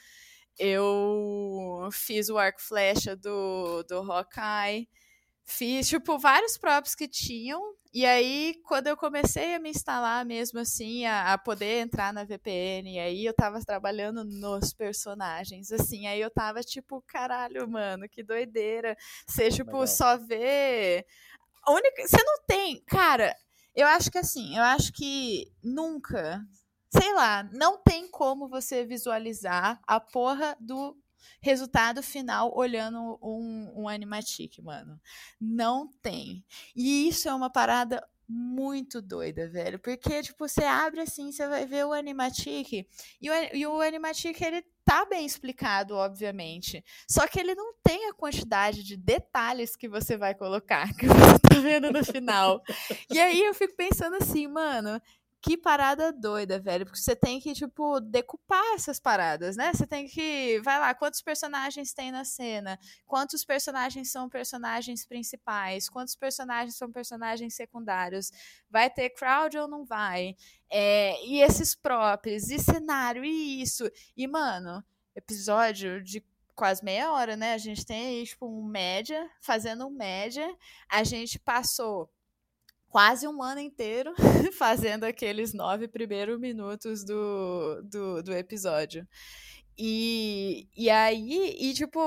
eu 0.58 1.88
fiz 1.92 2.28
o 2.28 2.38
arco 2.38 2.60
flecha 2.60 3.16
do, 3.16 3.82
do 3.84 3.98
Hawkeye, 4.12 4.88
fiz, 5.44 5.88
tipo, 5.88 6.18
vários 6.18 6.56
props 6.58 6.94
que 6.94 7.08
tinham, 7.08 7.74
e 7.92 8.06
aí, 8.06 8.54
quando 8.64 8.86
eu 8.86 8.96
comecei 8.96 9.54
a 9.54 9.58
me 9.58 9.70
instalar 9.70 10.24
mesmo 10.24 10.60
assim, 10.60 11.06
a, 11.06 11.32
a 11.32 11.38
poder 11.38 11.80
entrar 11.80 12.12
na 12.12 12.22
VPN, 12.24 12.94
e 12.94 12.98
aí 13.00 13.24
eu 13.24 13.34
tava 13.34 13.60
trabalhando 13.64 14.24
nos 14.24 14.72
personagens, 14.72 15.72
assim, 15.72 16.06
aí 16.06 16.20
eu 16.20 16.30
tava 16.30 16.60
tipo, 16.62 17.02
caralho, 17.02 17.68
mano, 17.68 18.08
que 18.08 18.22
doideira, 18.22 18.96
você, 19.26 19.50
tipo, 19.50 19.72
Legal. 19.72 19.86
só 19.88 20.16
vê... 20.16 21.04
A 21.62 21.72
única... 21.72 22.06
Você 22.06 22.22
não 22.22 22.44
tem, 22.46 22.80
cara, 22.86 23.34
eu 23.74 23.86
acho 23.88 24.10
que 24.10 24.18
assim, 24.18 24.56
eu 24.56 24.62
acho 24.62 24.92
que 24.92 25.50
nunca 25.62 26.40
sei 26.90 27.14
lá, 27.14 27.42
não 27.52 27.78
tem 27.78 28.08
como 28.08 28.48
você 28.48 28.84
visualizar 28.84 29.80
a 29.86 30.00
porra 30.00 30.56
do 30.60 30.96
resultado 31.40 32.02
final 32.02 32.52
olhando 32.54 33.18
um, 33.22 33.82
um 33.82 33.88
animatic, 33.88 34.58
mano. 34.58 35.00
Não 35.40 35.88
tem. 36.02 36.44
E 36.74 37.08
isso 37.08 37.28
é 37.28 37.34
uma 37.34 37.50
parada 37.50 38.06
muito 38.28 39.02
doida, 39.02 39.48
velho. 39.48 39.78
Porque, 39.78 40.22
tipo, 40.22 40.48
você 40.48 40.62
abre 40.62 41.00
assim, 41.00 41.32
você 41.32 41.48
vai 41.48 41.66
ver 41.66 41.84
o 41.84 41.92
animatic. 41.92 42.86
E 43.20 43.30
o, 43.30 43.34
e 43.52 43.66
o 43.66 43.80
animatic, 43.80 44.40
ele 44.40 44.64
tá 44.84 45.04
bem 45.04 45.26
explicado, 45.26 45.94
obviamente. 45.94 46.84
Só 47.08 47.26
que 47.26 47.40
ele 47.40 47.54
não 47.54 47.74
tem 47.82 48.08
a 48.08 48.14
quantidade 48.14 48.84
de 48.84 48.96
detalhes 48.96 49.74
que 49.74 49.88
você 49.88 50.16
vai 50.16 50.34
colocar, 50.34 50.92
que 50.94 51.06
você 51.06 51.38
tá 51.38 51.60
vendo 51.60 51.90
no 51.90 52.04
final. 52.04 52.62
e 53.10 53.18
aí 53.18 53.40
eu 53.42 53.54
fico 53.54 53.74
pensando 53.74 54.16
assim, 54.16 54.46
mano, 54.46 55.00
que 55.42 55.56
parada 55.56 56.12
doida, 56.12 56.60
velho. 56.60 56.84
Porque 56.84 57.00
você 57.00 57.16
tem 57.16 57.40
que, 57.40 57.52
tipo, 57.54 57.98
decupar 58.00 58.74
essas 58.74 59.00
paradas, 59.00 59.56
né? 59.56 59.72
Você 59.72 59.86
tem 59.86 60.06
que. 60.06 60.60
Vai 60.62 60.78
lá, 60.78 60.94
quantos 60.94 61.22
personagens 61.22 61.92
tem 61.94 62.12
na 62.12 62.24
cena? 62.24 62.78
Quantos 63.06 63.44
personagens 63.44 64.10
são 64.10 64.28
personagens 64.28 65.06
principais? 65.06 65.88
Quantos 65.88 66.14
personagens 66.14 66.76
são 66.76 66.92
personagens 66.92 67.54
secundários? 67.54 68.30
Vai 68.68 68.90
ter 68.90 69.10
crowd 69.10 69.56
ou 69.58 69.66
não 69.68 69.84
vai? 69.84 70.36
É, 70.70 71.24
e 71.26 71.40
esses 71.40 71.74
props, 71.74 72.50
e 72.50 72.58
cenário, 72.58 73.24
e 73.24 73.62
isso. 73.62 73.90
E, 74.16 74.26
mano, 74.26 74.84
episódio 75.16 76.02
de 76.02 76.24
quase 76.54 76.84
meia 76.84 77.12
hora, 77.12 77.36
né? 77.36 77.54
A 77.54 77.58
gente 77.58 77.86
tem 77.86 78.18
aí, 78.18 78.26
tipo, 78.26 78.46
um 78.46 78.62
média, 78.62 79.28
fazendo 79.40 79.86
um 79.86 79.90
média. 79.90 80.54
A 80.88 81.02
gente 81.02 81.38
passou 81.38 82.10
quase 82.90 83.26
um 83.26 83.42
ano 83.42 83.60
inteiro 83.60 84.12
fazendo 84.58 85.04
aqueles 85.04 85.54
nove 85.54 85.88
primeiros 85.88 86.38
minutos 86.38 87.04
do, 87.04 87.80
do, 87.84 88.22
do 88.22 88.32
episódio. 88.34 89.08
E, 89.78 90.68
e 90.76 90.90
aí, 90.90 91.56
e 91.58 91.72
tipo, 91.72 91.98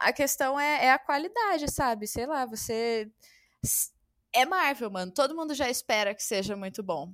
a 0.00 0.12
questão 0.12 0.58
é, 0.58 0.86
é 0.86 0.92
a 0.92 0.98
qualidade, 0.98 1.70
sabe? 1.70 2.08
Sei 2.08 2.26
lá, 2.26 2.44
você. 2.44 3.08
É 4.32 4.44
Marvel, 4.44 4.90
mano. 4.90 5.12
Todo 5.12 5.36
mundo 5.36 5.54
já 5.54 5.70
espera 5.70 6.14
que 6.14 6.22
seja 6.24 6.56
muito 6.56 6.82
bom. 6.82 7.12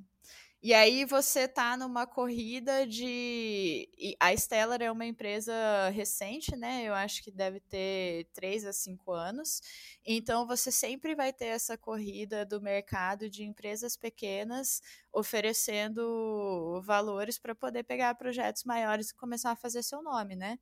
E 0.63 0.75
aí 0.75 1.07
você 1.07 1.49
tá 1.49 1.75
numa 1.75 2.07
corrida 2.07 2.87
de. 2.87 3.89
A 4.21 4.37
Stellar 4.37 4.83
é 4.83 4.93
uma 4.93 5.07
empresa 5.07 5.55
recente, 5.89 6.55
né? 6.55 6.83
Eu 6.85 6.93
acho 6.93 7.23
que 7.23 7.31
deve 7.31 7.61
ter 7.61 8.27
3 8.35 8.67
a 8.67 8.73
5 8.73 9.11
anos. 9.11 9.63
Então 10.05 10.47
você 10.47 10.71
sempre 10.71 11.15
vai 11.15 11.33
ter 11.33 11.47
essa 11.47 11.79
corrida 11.79 12.45
do 12.45 12.61
mercado 12.61 13.31
de 13.31 13.43
empresas 13.43 13.97
pequenas 13.97 14.83
oferecendo 15.11 16.83
valores 16.85 17.39
para 17.39 17.55
poder 17.55 17.83
pegar 17.85 18.15
projetos 18.17 18.63
maiores 18.65 19.11
e 19.11 19.15
começar 19.15 19.53
a 19.53 19.57
fazer 19.57 19.83
seu 19.83 20.03
nome, 20.03 20.37
né? 20.37 20.59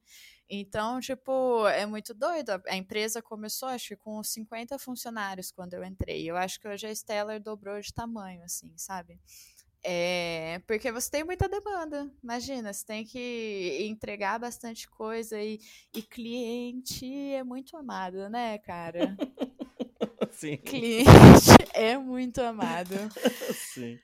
Então, 0.49 1.01
tipo, 1.01 1.67
é 1.69 1.85
muito 1.87 2.15
doido. 2.15 2.51
A 2.69 2.77
empresa 2.77 3.21
começou, 3.21 3.69
acho 3.69 3.89
que 3.89 3.97
com 3.97 4.23
50 4.23 4.79
funcionários 4.79 5.51
quando 5.51 5.75
eu 5.75 5.85
entrei. 5.85 6.25
Eu 6.31 6.37
acho 6.37 6.61
que 6.61 6.69
hoje 6.69 6.87
a 6.87 6.95
Stellar 6.95 7.41
dobrou 7.43 7.81
de 7.81 7.93
tamanho, 7.93 8.43
assim, 8.45 8.73
sabe? 8.77 9.21
É, 9.85 10.61
porque 10.67 10.91
você 10.91 11.11
tem 11.11 11.25
muita 11.25 11.49
demanda. 11.49 12.11
Imagina, 12.23 12.73
você 12.73 12.85
tem 12.85 13.05
que 13.05 13.87
entregar 13.89 14.39
bastante 14.39 14.89
coisa 14.89 15.41
e, 15.41 15.61
e 15.95 16.03
cliente 16.03 17.07
é 17.33 17.45
muito 17.45 17.77
amado, 17.77 18.29
né, 18.29 18.59
cara? 18.59 19.17
Sim. 20.33 20.57
Cliente 20.59 21.09
é 21.75 21.97
muito 21.97 22.41
amado. 22.41 22.95
Sim. 23.75 23.99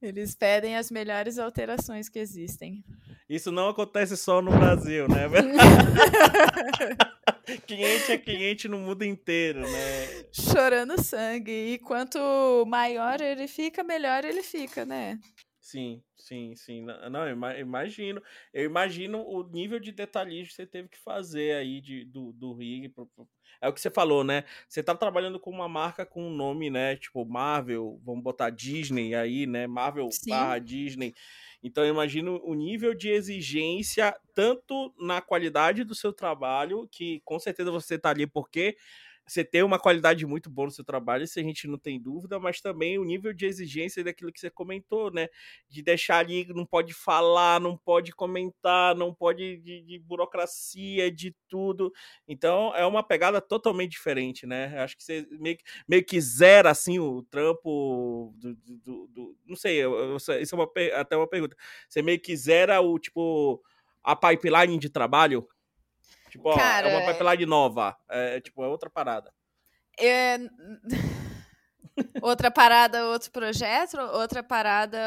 Eles 0.00 0.34
pedem 0.34 0.76
as 0.76 0.90
melhores 0.90 1.38
alterações 1.38 2.08
que 2.08 2.18
existem. 2.20 2.84
Isso 3.28 3.50
não 3.50 3.68
acontece 3.68 4.16
só 4.16 4.40
no 4.40 4.50
Brasil, 4.50 5.08
né? 5.08 5.26
cliente 7.66 8.12
é 8.12 8.16
cliente 8.16 8.68
no 8.68 8.78
mundo 8.78 9.04
inteiro, 9.04 9.60
né? 9.60 10.17
Chorando 10.32 11.02
sangue. 11.02 11.50
E 11.74 11.78
quanto 11.78 12.64
maior 12.66 13.20
ele 13.20 13.46
fica, 13.48 13.82
melhor 13.82 14.24
ele 14.24 14.42
fica, 14.42 14.84
né? 14.84 15.18
Sim, 15.60 16.02
sim, 16.16 16.54
sim. 16.56 16.82
Não, 17.10 17.28
eu 17.28 17.60
imagino. 17.60 18.22
Eu 18.54 18.64
imagino 18.64 19.22
o 19.22 19.42
nível 19.42 19.78
de 19.78 19.92
detalhismo 19.92 20.48
que 20.48 20.54
você 20.54 20.66
teve 20.66 20.88
que 20.88 20.98
fazer 20.98 21.56
aí 21.56 21.80
de, 21.80 22.04
do, 22.06 22.32
do 22.32 22.54
rig. 22.54 22.90
É 23.60 23.68
o 23.68 23.72
que 23.72 23.80
você 23.80 23.90
falou, 23.90 24.24
né? 24.24 24.44
Você 24.68 24.82
tá 24.82 24.94
trabalhando 24.94 25.38
com 25.38 25.50
uma 25.50 25.68
marca 25.68 26.06
com 26.06 26.22
um 26.22 26.34
nome, 26.34 26.70
né? 26.70 26.96
Tipo 26.96 27.24
Marvel, 27.26 28.00
vamos 28.02 28.22
botar 28.22 28.50
Disney 28.50 29.14
aí, 29.14 29.46
né? 29.46 29.66
Marvel 29.66 30.08
Sim. 30.10 30.30
barra 30.30 30.58
Disney. 30.58 31.12
Então 31.62 31.84
eu 31.84 31.92
imagino 31.92 32.40
o 32.44 32.54
nível 32.54 32.94
de 32.94 33.10
exigência, 33.10 34.16
tanto 34.34 34.94
na 34.98 35.20
qualidade 35.20 35.84
do 35.84 35.94
seu 35.94 36.12
trabalho, 36.12 36.88
que 36.90 37.20
com 37.24 37.38
certeza 37.38 37.70
você 37.70 37.98
tá 37.98 38.10
ali 38.10 38.26
porque 38.26 38.76
você 39.28 39.44
tem 39.44 39.62
uma 39.62 39.78
qualidade 39.78 40.24
muito 40.26 40.48
boa 40.48 40.66
no 40.66 40.72
seu 40.72 40.84
trabalho, 40.84 41.24
isso 41.24 41.38
a 41.38 41.42
gente 41.42 41.68
não 41.68 41.78
tem 41.78 42.00
dúvida, 42.00 42.38
mas 42.38 42.60
também 42.60 42.98
o 42.98 43.04
nível 43.04 43.32
de 43.32 43.44
exigência 43.46 44.02
daquilo 44.02 44.32
que 44.32 44.40
você 44.40 44.50
comentou, 44.50 45.12
né? 45.12 45.28
De 45.68 45.82
deixar 45.82 46.18
ali, 46.18 46.46
não 46.48 46.64
pode 46.64 46.94
falar, 46.94 47.60
não 47.60 47.76
pode 47.76 48.12
comentar, 48.12 48.94
não 48.96 49.14
pode 49.14 49.58
de, 49.58 49.82
de 49.82 49.98
burocracia, 49.98 51.10
de 51.10 51.34
tudo. 51.48 51.92
Então 52.26 52.74
é 52.74 52.86
uma 52.86 53.02
pegada 53.02 53.40
totalmente 53.40 53.92
diferente, 53.92 54.46
né? 54.46 54.78
Acho 54.80 54.96
que 54.96 55.04
você 55.04 55.26
meio, 55.32 55.58
meio 55.86 56.04
que 56.04 56.20
zera 56.20 56.70
assim 56.70 56.98
o 56.98 57.22
trampo 57.24 58.34
do. 58.36 58.54
do, 58.54 58.76
do, 58.78 59.06
do 59.08 59.38
não 59.46 59.56
sei, 59.56 59.82
isso 60.40 60.54
é 60.54 60.58
uma, 60.58 60.70
até 60.94 61.16
uma 61.16 61.28
pergunta. 61.28 61.56
Você 61.88 62.02
meio 62.02 62.20
que 62.20 62.34
zera 62.36 62.80
o 62.80 62.98
tipo 62.98 63.62
a 64.02 64.16
pipeline 64.16 64.78
de 64.78 64.88
trabalho 64.88 65.46
Tipo, 66.28 66.54
Cara, 66.54 66.88
ó, 66.88 66.90
é 66.90 66.96
uma 66.96 67.12
pipeline 67.12 67.46
nova. 67.46 67.96
É, 68.08 68.40
tipo, 68.40 68.62
é 68.62 68.68
outra 68.68 68.90
parada. 68.90 69.32
É... 69.98 70.38
outra 72.22 72.50
parada, 72.50 73.06
outro 73.06 73.30
projeto, 73.30 73.98
outra 73.98 74.42
parada, 74.42 74.98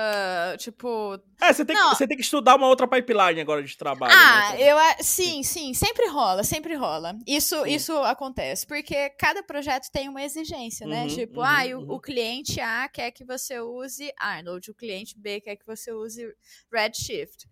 tipo. 0.57 1.19
É, 1.41 1.51
você 1.51 1.65
tem, 1.65 1.75
que, 1.75 1.83
você 1.83 2.07
tem 2.07 2.17
que 2.17 2.23
estudar 2.23 2.55
uma 2.55 2.67
outra 2.67 2.87
pipeline 2.87 3.41
agora 3.41 3.63
de 3.63 3.77
trabalho. 3.77 4.13
Ah, 4.15 4.53
né? 4.53 4.61
eu 4.61 4.77
sim, 4.99 5.43
sim, 5.43 5.73
sempre 5.73 6.07
rola, 6.07 6.43
sempre 6.43 6.75
rola. 6.75 7.15
Isso, 7.25 7.65
isso 7.65 7.97
acontece, 8.03 8.65
porque 8.65 9.09
cada 9.11 9.41
projeto 9.43 9.89
tem 9.91 10.09
uma 10.09 10.23
exigência, 10.23 10.85
né? 10.85 11.03
Uhum, 11.03 11.07
tipo, 11.07 11.39
uhum, 11.39 11.45
ah, 11.45 11.63
uhum. 11.65 11.91
o, 11.91 11.95
o, 11.95 11.99
cliente 11.99 12.59
A 12.59 12.87
quer 12.89 13.11
que 13.11 13.23
você 13.23 13.59
use 13.59 14.11
Arnold, 14.19 14.69
o 14.69 14.75
cliente 14.75 15.17
B 15.17 15.41
quer 15.41 15.55
que 15.55 15.65
você 15.65 15.91
use 15.91 16.27
Redshift. 16.71 17.47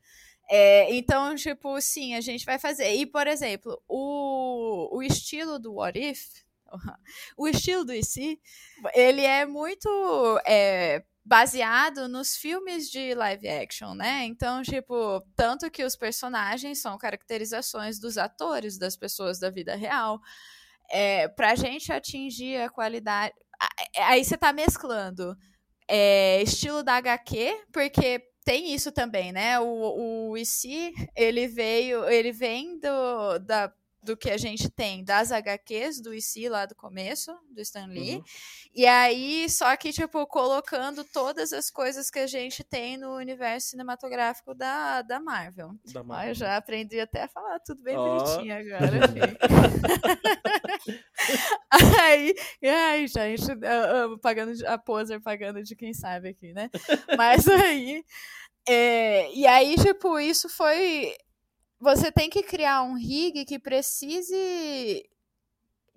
É, 0.49 0.91
então, 0.95 1.35
tipo, 1.35 1.79
sim, 1.79 2.15
a 2.15 2.21
gente 2.21 2.43
vai 2.43 2.57
fazer. 2.57 2.93
E, 2.95 3.05
por 3.05 3.27
exemplo, 3.27 3.81
o, 3.87 4.97
o 4.97 5.03
estilo 5.03 5.59
do 5.59 5.75
What 5.75 5.99
If, 5.99 6.43
o 7.37 7.47
estilo 7.47 7.85
do 7.85 7.93
IC, 7.93 8.39
ele 8.95 9.21
é 9.21 9.45
muito 9.45 9.87
é, 10.45 11.03
baseado 11.23 12.07
nos 12.07 12.35
filmes 12.35 12.89
de 12.89 13.13
live 13.13 13.47
action, 13.47 13.93
né? 13.93 14.23
Então, 14.25 14.63
tipo, 14.63 15.21
tanto 15.35 15.69
que 15.69 15.83
os 15.83 15.95
personagens 15.95 16.81
são 16.81 16.97
caracterizações 16.97 17.99
dos 17.99 18.17
atores, 18.17 18.79
das 18.79 18.97
pessoas 18.97 19.39
da 19.39 19.51
vida 19.51 19.75
real. 19.75 20.19
É, 20.89 21.27
pra 21.27 21.53
gente 21.53 21.91
atingir 21.91 22.59
a 22.59 22.69
qualidade. 22.69 23.35
Aí 23.95 24.25
você 24.25 24.35
tá 24.35 24.51
mesclando 24.51 25.37
é, 25.87 26.41
estilo 26.41 26.81
da 26.81 26.95
HQ, 26.95 27.65
porque 27.71 28.28
tem 28.43 28.73
isso 28.73 28.91
também, 28.91 29.31
né? 29.31 29.59
O, 29.59 30.29
o 30.31 30.37
IC, 30.37 30.93
ele 31.15 31.47
veio, 31.47 32.07
ele 32.09 32.31
vem 32.31 32.79
do, 32.79 33.39
da, 33.39 33.71
do 34.01 34.15
que 34.15 34.29
a 34.29 34.37
gente 34.37 34.69
tem 34.69 35.03
das 35.03 35.31
HQs 35.31 36.01
do 36.01 36.13
IC 36.13 36.49
lá 36.49 36.65
do 36.65 36.75
começo, 36.75 37.35
do 37.49 37.61
Stan 37.61 37.87
Lee. 37.87 38.15
Uhum. 38.15 38.23
E 38.73 38.85
aí, 38.85 39.49
só 39.49 39.75
que, 39.75 39.91
tipo, 39.91 40.25
colocando 40.27 41.03
todas 41.03 41.51
as 41.51 41.69
coisas 41.69 42.09
que 42.09 42.19
a 42.19 42.27
gente 42.27 42.63
tem 42.63 42.97
no 42.97 43.15
universo 43.15 43.69
cinematográfico 43.69 44.53
da, 44.53 45.01
da 45.01 45.19
Marvel. 45.19 45.71
Da 45.85 46.03
Marvel. 46.03 46.27
Ó, 46.27 46.29
eu 46.29 46.35
já 46.35 46.57
aprendi 46.57 46.99
até 46.99 47.23
a 47.23 47.27
falar 47.27 47.59
tudo 47.59 47.81
bem 47.81 47.97
oh. 47.97 48.17
bonitinho 48.17 48.55
agora. 48.55 48.89
aí, 52.01 52.33
ai, 52.63 53.07
gente, 53.07 53.45
pagando 54.21 54.51
a 54.67 54.77
poser 54.77 55.21
pagando 55.21 55.63
de 55.63 55.75
quem 55.75 55.93
sabe 55.93 56.29
aqui, 56.29 56.53
né? 56.53 56.69
Mas 57.17 57.47
aí. 57.47 58.03
É, 58.67 59.31
e 59.33 59.47
aí, 59.47 59.75
tipo, 59.75 60.19
isso 60.19 60.49
foi 60.49 61.15
você 61.79 62.11
tem 62.11 62.29
que 62.29 62.43
criar 62.43 62.83
um 62.83 62.95
rig 62.95 63.45
que 63.45 63.57
precise. 63.57 65.09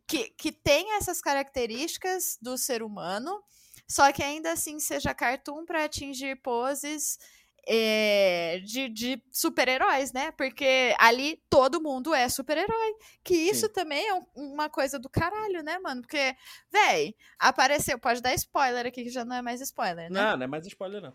Que, 0.06 0.30
que 0.30 0.52
tenha 0.52 0.98
essas 0.98 1.20
características 1.20 2.36
do 2.42 2.58
ser 2.58 2.82
humano, 2.82 3.42
só 3.88 4.12
que 4.12 4.22
ainda 4.22 4.52
assim 4.52 4.78
seja 4.78 5.14
cartoon 5.14 5.64
para 5.64 5.84
atingir 5.84 6.36
poses 6.42 7.18
é, 7.66 8.60
de, 8.64 8.88
de 8.88 9.22
super-heróis, 9.30 10.12
né? 10.12 10.32
Porque 10.32 10.94
ali 10.98 11.40
todo 11.48 11.80
mundo 11.80 12.14
é 12.14 12.28
super-herói. 12.28 12.94
Que 13.22 13.34
isso 13.34 13.66
Sim. 13.66 13.72
também 13.72 14.06
é 14.08 14.20
uma 14.34 14.68
coisa 14.68 14.98
do 14.98 15.08
caralho, 15.08 15.62
né, 15.62 15.78
mano? 15.78 16.02
Porque, 16.02 16.36
véi, 16.70 17.14
apareceu. 17.38 17.98
Pode 17.98 18.20
dar 18.20 18.34
spoiler 18.34 18.86
aqui, 18.86 19.04
que 19.04 19.10
já 19.10 19.24
não 19.24 19.36
é 19.36 19.42
mais 19.42 19.60
spoiler, 19.60 20.10
né? 20.10 20.22
Não, 20.22 20.36
não 20.36 20.44
é 20.44 20.46
mais 20.46 20.66
spoiler, 20.66 21.00
não. 21.00 21.14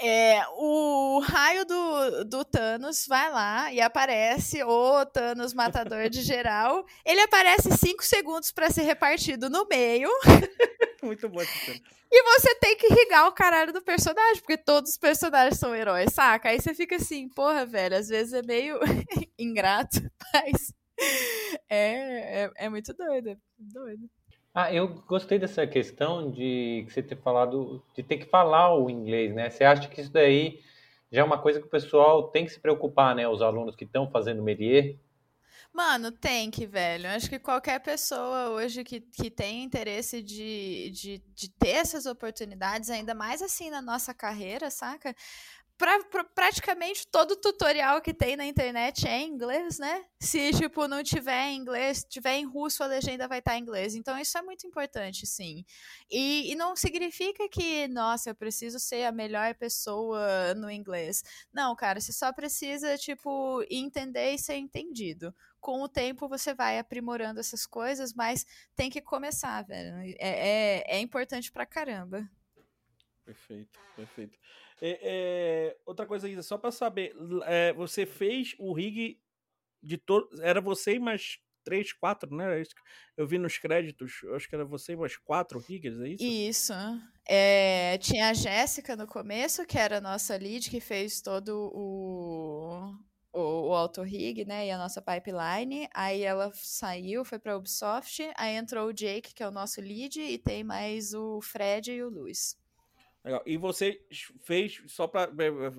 É, 0.00 0.42
o 0.56 1.18
raio 1.20 1.64
do, 1.64 2.24
do 2.24 2.44
Thanos 2.44 3.04
vai 3.06 3.30
lá 3.32 3.72
e 3.72 3.80
aparece 3.80 4.62
o 4.62 5.04
Thanos 5.06 5.52
matador 5.52 6.08
de 6.08 6.22
geral. 6.22 6.84
Ele 7.04 7.20
aparece 7.20 7.76
cinco 7.76 8.04
segundos 8.04 8.52
para 8.52 8.70
ser 8.70 8.82
repartido 8.82 9.50
no 9.50 9.66
meio. 9.66 10.08
Muito 11.02 11.28
bom 11.28 11.40
esse 11.40 11.82
E 12.10 12.22
você 12.22 12.54
tem 12.56 12.76
que 12.76 12.86
irrigar 12.86 13.26
o 13.26 13.32
caralho 13.32 13.72
do 13.72 13.82
personagem, 13.82 14.40
porque 14.40 14.56
todos 14.56 14.92
os 14.92 14.98
personagens 14.98 15.58
são 15.58 15.74
heróis, 15.74 16.12
saca? 16.12 16.48
Aí 16.48 16.60
você 16.60 16.74
fica 16.74 16.96
assim, 16.96 17.28
porra, 17.28 17.66
velho, 17.66 17.96
às 17.96 18.08
vezes 18.08 18.32
é 18.32 18.42
meio 18.42 18.78
ingrato, 19.38 20.00
mas 20.32 20.72
é, 21.68 22.44
é, 22.44 22.50
é 22.56 22.68
muito 22.68 22.92
doido, 22.94 23.30
é 23.30 23.36
doido. 23.58 24.08
Ah, 24.60 24.74
eu 24.74 24.88
gostei 25.06 25.38
dessa 25.38 25.64
questão 25.68 26.32
de 26.32 26.84
você 26.88 27.00
ter 27.00 27.14
falado 27.14 27.80
de 27.94 28.02
ter 28.02 28.18
que 28.18 28.26
falar 28.26 28.74
o 28.74 28.90
inglês, 28.90 29.32
né? 29.32 29.48
Você 29.48 29.62
acha 29.62 29.88
que 29.88 30.00
isso 30.00 30.10
daí 30.10 30.60
já 31.12 31.20
é 31.20 31.24
uma 31.24 31.38
coisa 31.38 31.60
que 31.60 31.66
o 31.68 31.70
pessoal 31.70 32.24
tem 32.24 32.44
que 32.44 32.50
se 32.50 32.58
preocupar, 32.58 33.14
né? 33.14 33.28
Os 33.28 33.40
alunos 33.40 33.76
que 33.76 33.84
estão 33.84 34.10
fazendo 34.10 34.42
Melier? 34.42 34.96
Mano, 35.72 36.10
tem 36.10 36.50
que, 36.50 36.66
velho. 36.66 37.08
Acho 37.08 37.30
que 37.30 37.38
qualquer 37.38 37.78
pessoa 37.78 38.48
hoje 38.48 38.82
que, 38.82 39.00
que 39.00 39.30
tem 39.30 39.62
interesse 39.62 40.20
de, 40.20 40.90
de, 40.90 41.22
de 41.36 41.50
ter 41.50 41.76
essas 41.76 42.04
oportunidades, 42.04 42.90
ainda 42.90 43.14
mais 43.14 43.40
assim 43.40 43.70
na 43.70 43.80
nossa 43.80 44.12
carreira, 44.12 44.70
saca? 44.70 45.14
Pra, 45.78 46.02
pra, 46.04 46.24
praticamente 46.24 47.06
todo 47.06 47.36
tutorial 47.36 48.02
que 48.02 48.12
tem 48.12 48.36
na 48.36 48.44
internet 48.44 49.06
é 49.06 49.20
em 49.20 49.28
inglês, 49.28 49.78
né? 49.78 50.04
Se, 50.20 50.50
tipo, 50.52 50.88
não 50.88 51.02
tiver 51.04 51.50
em 51.50 51.56
inglês, 51.56 52.04
tiver 52.04 52.34
em 52.34 52.44
russo, 52.44 52.82
a 52.82 52.86
legenda 52.86 53.28
vai 53.28 53.38
estar 53.38 53.56
em 53.56 53.62
inglês. 53.62 53.94
Então, 53.94 54.18
isso 54.18 54.36
é 54.36 54.42
muito 54.42 54.66
importante, 54.66 55.24
sim. 55.26 55.64
E, 56.10 56.50
e 56.50 56.54
não 56.56 56.74
significa 56.74 57.48
que, 57.48 57.86
nossa, 57.86 58.30
eu 58.30 58.34
preciso 58.34 58.80
ser 58.80 59.04
a 59.04 59.12
melhor 59.12 59.54
pessoa 59.54 60.52
no 60.54 60.68
inglês. 60.68 61.22
Não, 61.52 61.74
cara, 61.76 62.00
você 62.00 62.12
só 62.12 62.32
precisa, 62.32 62.98
tipo, 62.98 63.64
entender 63.70 64.32
e 64.32 64.38
ser 64.38 64.56
entendido 64.56 65.32
com 65.60 65.82
o 65.82 65.88
tempo 65.88 66.28
você 66.28 66.54
vai 66.54 66.78
aprimorando 66.78 67.40
essas 67.40 67.66
coisas, 67.66 68.12
mas 68.14 68.44
tem 68.74 68.90
que 68.90 69.00
começar, 69.00 69.62
velho. 69.62 69.96
É, 70.18 70.84
é, 70.88 70.96
é 70.96 71.00
importante 71.00 71.50
pra 71.50 71.66
caramba. 71.66 72.28
Perfeito, 73.24 73.78
perfeito. 73.94 74.38
É, 74.80 74.98
é, 75.02 75.76
outra 75.84 76.06
coisa, 76.06 76.28
Isa, 76.28 76.42
só 76.42 76.56
para 76.56 76.70
saber, 76.70 77.14
é, 77.44 77.72
você 77.72 78.06
fez 78.06 78.54
o 78.58 78.72
rig 78.72 79.20
de 79.82 79.98
todos. 79.98 80.40
Era 80.40 80.60
você 80.60 80.94
e 80.94 80.98
mais 80.98 81.38
três, 81.64 81.92
quatro, 81.92 82.34
né? 82.34 82.62
Eu 83.16 83.26
vi 83.26 83.38
nos 83.38 83.58
créditos, 83.58 84.20
acho 84.34 84.48
que 84.48 84.54
era 84.54 84.64
você 84.64 84.92
e 84.92 84.96
mais 84.96 85.16
quatro 85.16 85.58
riggers, 85.58 86.00
é 86.00 86.08
isso? 86.08 86.24
Isso. 86.24 86.72
É, 87.28 87.98
tinha 87.98 88.30
a 88.30 88.34
Jéssica 88.34 88.96
no 88.96 89.06
começo, 89.06 89.66
que 89.66 89.78
era 89.78 89.98
a 89.98 90.00
nossa 90.00 90.36
lead, 90.36 90.70
que 90.70 90.80
fez 90.80 91.20
todo 91.20 91.70
o, 91.74 92.94
o, 93.32 93.68
o 93.68 93.74
auto 93.74 94.02
rig, 94.02 94.46
né? 94.46 94.66
E 94.66 94.70
a 94.70 94.78
nossa 94.78 95.02
pipeline. 95.02 95.88
Aí 95.92 96.22
ela 96.22 96.50
saiu, 96.54 97.24
foi 97.24 97.38
pra 97.38 97.56
Ubisoft. 97.56 98.22
Aí 98.36 98.56
entrou 98.56 98.88
o 98.88 98.92
Jake, 98.92 99.34
que 99.34 99.42
é 99.42 99.48
o 99.48 99.52
nosso 99.52 99.80
lead, 99.80 100.20
e 100.20 100.38
tem 100.38 100.64
mais 100.64 101.12
o 101.12 101.40
Fred 101.42 101.92
e 101.92 102.02
o 102.02 102.08
Luiz. 102.08 102.56
Legal. 103.24 103.42
E 103.44 103.56
você 103.56 104.00
fez, 104.42 104.80
só 104.86 105.06
pra. 105.06 105.24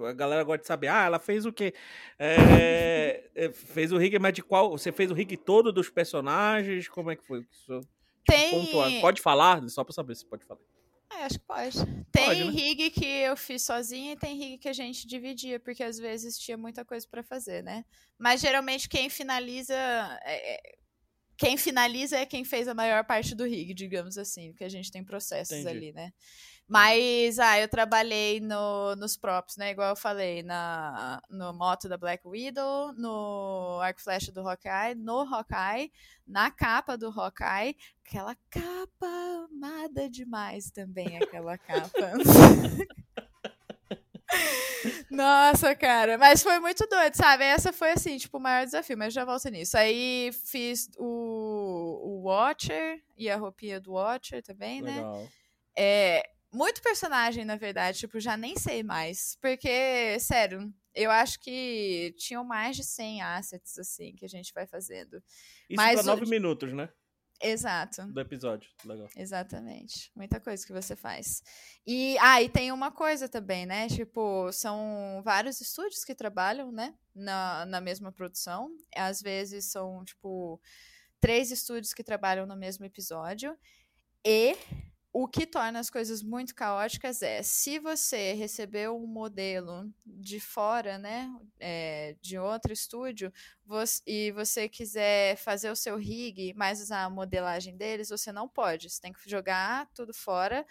A 0.09 0.13
galera 0.13 0.43
gosta 0.43 0.61
de 0.61 0.67
saber, 0.67 0.87
ah, 0.87 1.05
ela 1.05 1.19
fez 1.19 1.45
o 1.45 1.53
quê? 1.53 1.73
É, 2.17 3.29
é, 3.33 3.51
fez 3.51 3.91
o 3.91 3.97
rig, 3.97 4.17
mas 4.19 4.33
de 4.33 4.43
qual? 4.43 4.69
Você 4.71 4.91
fez 4.91 5.09
o 5.09 5.13
rig 5.13 5.35
todo 5.37 5.71
dos 5.71 5.89
personagens? 5.89 6.87
Como 6.87 7.09
é 7.11 7.15
que 7.15 7.25
foi? 7.25 7.43
Tipo, 7.45 7.81
Tem- 8.25 9.01
Pode 9.01 9.21
falar? 9.21 9.67
Só 9.69 9.83
pra 9.83 9.93
saber 9.93 10.15
se 10.15 10.25
pode 10.25 10.45
falar. 10.45 10.59
É, 11.11 11.23
acho 11.23 11.39
que 11.39 11.45
pode. 11.45 11.71
Tem 12.11 12.25
Pode, 12.25 12.43
né? 12.43 12.51
rig 12.51 12.91
que 12.91 13.05
eu 13.05 13.35
fiz 13.35 13.63
sozinha 13.63 14.13
e 14.13 14.15
tem 14.15 14.37
rig 14.37 14.57
que 14.59 14.69
a 14.69 14.73
gente 14.73 15.07
dividia, 15.07 15.59
porque 15.59 15.81
às 15.81 15.97
vezes 15.97 16.37
tinha 16.37 16.55
muita 16.55 16.85
coisa 16.85 17.07
pra 17.09 17.23
fazer, 17.23 17.63
né? 17.63 17.83
Mas 18.17 18.41
geralmente 18.41 18.87
quem 18.87 19.09
finaliza. 19.09 19.73
é- 20.23 20.55
é- 20.55 20.79
Quem 21.35 21.55
finaliza 21.55 22.17
é 22.17 22.25
quem 22.25 22.43
fez 22.43 22.67
a 22.67 22.73
maior 22.73 23.01
parte 23.05 23.33
do 23.33 23.45
rig, 23.45 23.73
digamos 23.73 24.17
assim, 24.17 24.51
porque 24.51 24.65
a 24.65 24.69
gente 24.69 24.91
tem 24.91 25.03
processos 25.05 25.55
Entendi. 25.57 25.69
ali, 25.69 25.91
né? 25.93 26.11
Mas, 26.70 27.39
ah, 27.39 27.59
eu 27.59 27.67
trabalhei 27.67 28.39
no, 28.39 28.95
nos 28.95 29.17
props, 29.17 29.57
né? 29.57 29.72
Igual 29.72 29.89
eu 29.89 29.95
falei, 29.95 30.43
na, 30.43 31.20
no 31.28 31.51
moto 31.51 31.89
da 31.89 31.97
Black 31.97 32.28
Widow, 32.28 32.93
no 32.93 33.80
arco 33.82 33.99
flecha 33.99 34.32
do 34.32 34.47
Hawkeye, 34.47 34.93
no 34.95 35.22
Hawkeye, 35.22 35.91
na 36.28 36.51
capa 36.51 36.95
do 36.95 37.09
Hawkeye, 37.09 37.76
aquela 38.05 38.36
capa 38.51 39.47
amada 39.51 40.07
demais 40.07 40.70
também, 40.70 41.17
aquela 41.17 41.57
capa. 41.57 42.11
Nossa, 45.09 45.76
cara, 45.76 46.20
mas 46.20 46.43
foi 46.43 46.59
muito 46.59 46.86
doido, 46.88 47.15
sabe? 47.15 47.45
Essa 47.45 47.74
foi 47.74 47.93
assim, 47.93 48.17
tipo, 48.20 48.38
o 48.38 48.39
maior 48.39 48.63
desafio, 48.63 48.95
mas 48.95 49.11
já 49.11 49.26
volto 49.26 49.49
nisso. 49.49 49.76
Aí 49.76 50.30
fiz 50.45 50.88
o, 50.99 51.99
o 52.03 52.22
Watcher 52.28 53.01
e 53.17 53.28
a 53.28 53.38
roupinha 53.38 53.82
do 53.82 53.93
Watcher 53.93 54.43
também, 54.43 54.84
né? 54.84 54.97
Legal. 54.97 55.28
É, 55.76 56.30
muito 56.51 56.81
personagem, 56.81 57.45
na 57.45 57.55
verdade, 57.55 57.99
tipo, 57.99 58.19
já 58.19 58.35
nem 58.37 58.57
sei 58.57 58.83
mais. 58.83 59.37
Porque, 59.41 60.19
sério, 60.19 60.73
eu 60.95 61.11
acho 61.11 61.39
que 61.39 62.13
tinham 62.17 62.43
mais 62.43 62.75
de 62.75 62.83
100 62.83 63.21
assets, 63.21 63.77
assim, 63.77 64.15
que 64.15 64.25
a 64.25 64.29
gente 64.29 64.53
vai 64.53 64.65
fazendo. 64.67 65.17
Isso 65.69 65.75
Mas 65.75 65.93
pra 66.01 66.03
o- 66.03 66.15
nove 66.15 66.25
minutos, 66.29 66.73
né? 66.73 66.89
Exato. 67.41 68.05
Do 68.11 68.19
episódio. 68.19 68.69
Legal. 68.83 69.07
Exatamente. 69.15 70.11
Muita 70.13 70.41
coisa 70.41 70.65
que 70.67 70.73
você 70.73 70.93
faz. 70.93 71.41
E, 71.87 72.17
ah, 72.19 72.41
e 72.41 72.49
tem 72.49 72.69
uma 72.73 72.91
coisa 72.91 73.29
também, 73.29 73.65
né? 73.65 73.87
Tipo, 73.87 74.51
são 74.51 75.21
vários 75.23 75.61
estúdios 75.61 76.03
que 76.03 76.13
trabalham, 76.13 76.69
né? 76.69 76.93
Na, 77.15 77.65
na 77.65 77.79
mesma 77.79 78.11
produção. 78.11 78.69
Às 78.93 79.21
vezes 79.21 79.71
são, 79.71 80.03
tipo, 80.03 80.59
três 81.21 81.49
estúdios 81.49 81.93
que 81.93 82.03
trabalham 82.03 82.45
no 82.45 82.57
mesmo 82.57 82.83
episódio. 82.83 83.57
E 84.25 84.57
o 85.12 85.28
que 85.28 85.45
torna 85.45 85.80
as 85.80 85.89
coisas 85.89 86.22
muito 86.22 86.53
caóticas 86.55 87.22
é 87.24 87.41
se 87.41 87.80
você 87.80 88.34
recebeu 88.34 88.95
um 88.95 89.07
modelo 89.07 89.91
de 90.05 90.39
fora, 90.39 90.97
né? 90.97 91.30
é, 91.60 92.16
de 92.22 92.38
outro 92.38 92.72
estúdio, 92.72 93.32
você- 93.66 94.01
e 94.07 94.32
você 94.32 94.70
quiser 94.70 95.36
fazer 95.38 95.70
o 95.72 95.76
seu 95.76 95.97
rig, 95.97 96.53
mas 96.55 96.82
usar 96.82 97.03
a 97.05 97.10
modelagem 97.10 97.76
deles, 97.78 98.10
você 98.10 98.32
não 98.32 98.47
pode. 98.47 98.89
Você 98.89 99.01
tem 99.01 99.12
que 99.14 99.30
jogar 99.30 99.89
tudo 99.93 100.14
fora, 100.14 100.66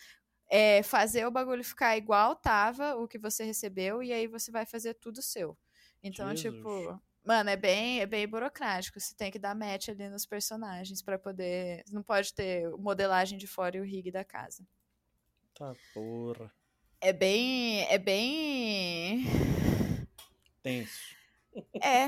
é, 0.51 0.82
fazer 0.82 1.26
o 1.26 1.30
bagulho 1.30 1.64
ficar 1.64 1.97
igual 1.97 2.34
tava 2.36 2.97
o 2.97 3.07
que 3.09 3.18
você 3.18 3.45
recebeu, 3.45 4.03
e 4.03 4.12
aí 4.12 4.26
você 4.26 4.51
vai 4.51 4.66
fazer 4.66 4.95
tudo 4.95 5.22
seu. 5.22 5.59
Então, 6.03 6.32
Jesus. 6.32 6.34
tipo, 6.34 7.01
mano, 7.28 7.50
é 7.50 7.56
bem, 7.56 8.00
é 8.00 8.06
bem 8.06 8.26
burocrático. 8.26 8.98
Você 8.98 9.14
tem 9.14 9.30
que 9.30 9.38
dar 9.38 9.54
match 9.54 9.90
ali 9.90 10.08
nos 10.08 10.24
personagens 10.24 11.02
pra 11.02 11.18
poder. 11.18 11.84
Não 11.92 12.02
pode 12.02 12.32
ter 12.32 12.66
modelagem 12.78 13.36
de 13.36 13.46
fora 13.46 13.76
e 13.76 13.80
o 13.80 13.84
rig 13.84 14.10
da 14.10 14.24
casa. 14.24 14.66
Tá, 15.54 15.74
porra. 15.92 16.50
É 16.98 17.12
bem. 17.12 17.82
É 17.90 17.98
bem. 17.98 19.26
Tenso. 20.62 21.14
É. 21.74 22.06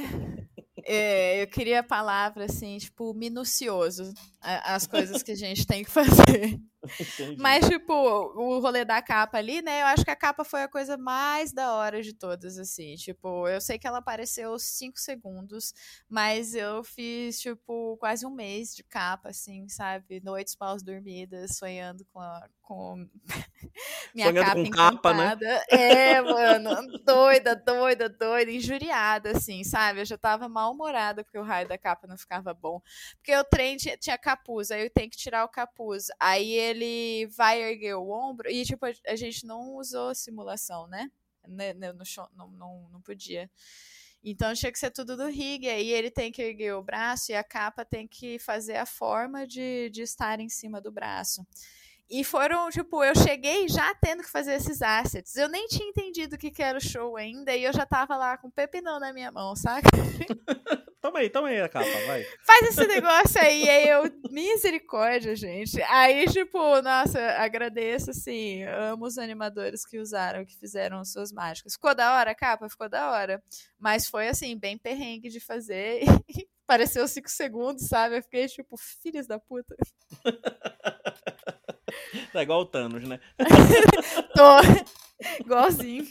É, 0.86 1.42
eu 1.42 1.46
queria 1.48 1.80
a 1.80 1.84
palavra 1.84 2.46
assim, 2.46 2.78
tipo, 2.78 3.12
minucioso. 3.12 4.14
As 4.40 4.86
coisas 4.86 5.22
que 5.22 5.32
a 5.32 5.36
gente 5.36 5.66
tem 5.66 5.84
que 5.84 5.90
fazer. 5.90 6.58
Entendi. 7.00 7.36
Mas, 7.38 7.68
tipo, 7.68 7.92
o 7.92 8.58
rolê 8.58 8.84
da 8.84 9.02
capa 9.02 9.38
ali, 9.38 9.60
né? 9.60 9.82
Eu 9.82 9.86
acho 9.86 10.04
que 10.04 10.10
a 10.10 10.16
capa 10.16 10.44
foi 10.44 10.62
a 10.62 10.68
coisa 10.68 10.96
mais 10.96 11.52
da 11.52 11.74
hora 11.74 12.02
de 12.02 12.14
todas, 12.14 12.58
assim. 12.58 12.94
Tipo, 12.94 13.46
eu 13.48 13.60
sei 13.60 13.78
que 13.78 13.86
ela 13.86 13.98
apareceu 13.98 14.58
5 14.58 14.98
segundos, 14.98 15.74
mas 16.08 16.54
eu 16.54 16.82
fiz, 16.82 17.40
tipo, 17.40 17.96
quase 17.98 18.26
um 18.26 18.30
mês 18.30 18.74
de 18.74 18.82
capa, 18.82 19.28
assim, 19.28 19.68
sabe? 19.68 20.20
Noites 20.24 20.56
mal 20.58 20.76
dormidas, 20.78 21.56
sonhando 21.56 22.04
com 22.12 22.20
a. 22.20 22.48
Com 22.62 23.08
minha 24.14 24.28
Sonhando 24.28 24.46
capa 24.46 24.54
com 24.54 24.70
capa, 24.70 25.12
né? 25.12 25.36
É, 25.68 26.20
mano, 26.20 26.98
doida, 27.04 27.56
doida, 27.56 28.08
doida, 28.08 28.50
injuriada, 28.50 29.32
assim, 29.32 29.64
sabe? 29.64 30.00
Eu 30.00 30.04
já 30.04 30.16
tava 30.16 30.48
mal-humorada 30.48 31.24
porque 31.24 31.36
o 31.36 31.42
raio 31.42 31.66
da 31.66 31.76
capa 31.76 32.06
não 32.06 32.16
ficava 32.16 32.54
bom. 32.54 32.80
Porque 33.16 33.36
o 33.36 33.42
trem 33.42 33.76
tinha, 33.76 33.96
tinha 33.96 34.16
capuz, 34.16 34.70
aí 34.70 34.84
eu 34.84 34.90
tenho 34.90 35.10
que 35.10 35.16
tirar 35.16 35.44
o 35.44 35.48
capuz. 35.48 36.06
Aí 36.20 36.52
ele 36.70 37.26
vai 37.26 37.62
erguer 37.62 37.94
o 37.94 38.10
ombro 38.10 38.50
e, 38.50 38.64
tipo, 38.64 38.86
a, 38.86 39.16
gente 39.16 39.46
não 39.46 39.76
usou 39.76 40.14
simulação, 40.14 40.86
né? 40.86 41.10
Né, 41.46 41.74
né, 41.74 41.92
No, 41.92 42.04
show, 42.04 42.28
não, 42.34 42.48
não, 42.50 42.88
não 42.90 43.00
podia. 43.00 43.50
Então 44.22 44.52
tinha 44.54 44.70
que 44.70 44.78
ser 44.78 44.90
tudo 44.90 45.16
do 45.16 45.26
rig, 45.26 45.66
aí 45.66 45.90
ele 45.90 46.10
tem 46.10 46.30
que 46.30 46.42
erguer 46.42 46.74
o 46.74 46.82
braço 46.82 47.32
e 47.32 47.34
a 47.34 47.42
capa 47.42 47.84
tem 47.84 48.06
que 48.06 48.38
fazer 48.38 48.76
a 48.76 48.84
forma 48.84 49.46
de, 49.46 49.88
de 49.90 50.02
estar 50.02 50.40
em 50.40 50.48
cima 50.48 50.80
do 50.80 50.92
braço. 50.92 51.46
E 52.08 52.24
foram, 52.24 52.68
tipo, 52.70 53.04
eu 53.04 53.14
cheguei 53.14 53.68
já 53.68 53.94
tendo 53.94 54.22
que 54.22 54.30
fazer 54.30 54.54
esses 54.54 54.82
assets. 54.82 55.36
Eu 55.36 55.48
nem 55.48 55.68
tinha 55.68 55.88
entendido 55.88 56.34
o 56.34 56.38
que, 56.38 56.50
que 56.50 56.62
era 56.62 56.76
o 56.76 56.80
show 56.80 57.16
ainda, 57.16 57.54
e 57.54 57.62
eu 57.62 57.72
já 57.72 57.86
tava 57.86 58.16
lá 58.16 58.36
com 58.36 58.48
o 58.48 58.52
pepinão 58.52 58.98
na 58.98 59.12
minha 59.12 59.30
mão, 59.30 59.54
saca? 59.54 59.88
Toma 61.00 61.20
aí, 61.20 61.30
toma 61.30 61.48
aí 61.48 61.60
a 61.60 61.68
capa, 61.68 61.88
vai. 62.06 62.22
faz 62.44 62.68
esse 62.68 62.86
negócio 62.86 63.40
aí. 63.40 63.68
Aí 63.68 63.88
eu, 63.88 64.02
misericórdia, 64.30 65.34
gente. 65.34 65.80
Aí, 65.84 66.26
tipo, 66.26 66.58
nossa, 66.82 67.18
agradeço, 67.38 68.10
assim, 68.10 68.64
amo 68.64 69.06
os 69.06 69.16
animadores 69.16 69.86
que 69.86 69.98
usaram, 69.98 70.44
que 70.44 70.58
fizeram 70.58 71.02
suas 71.04 71.32
mágicas. 71.32 71.72
Ficou 71.72 71.94
da 71.94 72.18
hora 72.18 72.32
a 72.32 72.34
capa? 72.34 72.68
Ficou 72.68 72.88
da 72.88 73.10
hora. 73.10 73.42
Mas 73.78 74.06
foi, 74.06 74.28
assim, 74.28 74.58
bem 74.58 74.76
perrengue 74.76 75.30
de 75.30 75.40
fazer. 75.40 76.02
Pareceu 76.66 77.08
cinco 77.08 77.30
segundos, 77.30 77.88
sabe? 77.88 78.18
Eu 78.18 78.22
fiquei, 78.22 78.46
tipo, 78.46 78.76
filhos 78.76 79.26
da 79.26 79.38
puta. 79.38 79.74
Tá 82.32 82.42
igual 82.42 82.60
o 82.60 82.66
Thanos, 82.66 83.02
né? 83.08 83.18
Tô. 84.36 85.40
Igualzinho. 85.40 86.06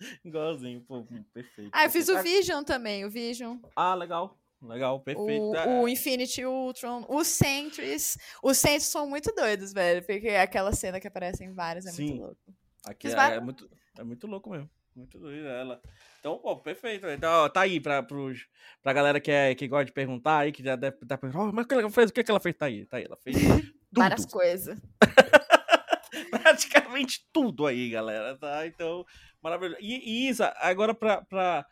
Igualzinho, 0.24 0.80
pô, 0.82 1.04
perfeito. 1.32 1.70
Ah, 1.72 1.84
eu 1.84 1.90
fiz 1.90 2.08
o 2.08 2.22
Vision 2.22 2.62
também, 2.64 3.04
o 3.04 3.10
Vision. 3.10 3.58
Ah, 3.76 3.94
legal. 3.94 4.38
Legal, 4.62 4.98
perfeito. 5.00 5.42
O, 5.50 5.56
Ah, 5.56 5.66
o 5.66 5.88
Infinity 5.88 6.44
Ultron, 6.44 7.04
os 7.08 7.26
Sentries. 7.26 8.16
Os 8.42 8.56
Sentries 8.56 8.84
são 8.84 9.06
muito 9.08 9.30
doidos, 9.34 9.72
velho. 9.72 10.02
Porque 10.04 10.28
aquela 10.30 10.72
cena 10.72 10.98
que 10.98 11.06
aparece 11.06 11.44
em 11.44 11.52
vários 11.52 11.84
é 11.86 11.90
Sim. 11.90 12.06
muito 12.06 12.22
louco. 12.22 12.54
Aqui 12.86 13.08
é, 13.08 13.10
é 13.12 13.40
muito, 13.40 13.70
é 13.98 14.02
muito 14.04 14.26
louco 14.26 14.50
mesmo. 14.50 14.70
Muito 14.96 15.18
doido 15.18 15.48
ela. 15.48 15.82
Então, 16.20 16.38
pô, 16.38 16.56
perfeito. 16.56 17.06
Então, 17.08 17.48
tá 17.50 17.62
aí 17.62 17.80
pra, 17.80 18.02
pros, 18.02 18.46
pra 18.82 18.92
galera 18.92 19.20
que, 19.20 19.30
é, 19.30 19.54
que 19.54 19.66
gosta 19.68 19.86
de 19.86 19.92
perguntar 19.92 20.38
aí, 20.38 20.52
que 20.52 20.62
já 20.62 20.76
deve 20.76 20.96
estar 21.02 21.18
perguntando, 21.18 21.50
"Oh, 21.50 21.52
mas 21.52 21.64
o 21.64 21.68
que 21.68 21.74
ela 21.74 21.90
fez? 21.90 22.10
O 22.10 22.12
que, 22.12 22.24
que 22.24 22.30
ela 22.30 22.40
fez? 22.40 22.56
Tá 22.56 22.66
aí, 22.66 22.86
tá 22.86 22.96
aí. 22.98 23.04
Ela 23.04 23.16
fez. 23.16 23.34
Várias 23.92 24.24
coisas. 24.24 24.78
Praticamente 26.30 27.26
tudo 27.32 27.66
aí, 27.66 27.90
galera. 27.90 28.36
Tá? 28.36 28.66
Então, 28.66 29.04
maravilhoso. 29.44 29.76
E, 29.80 30.24
e 30.24 30.28
Isa, 30.28 30.54
agora 30.58 30.94
pra. 30.94 31.66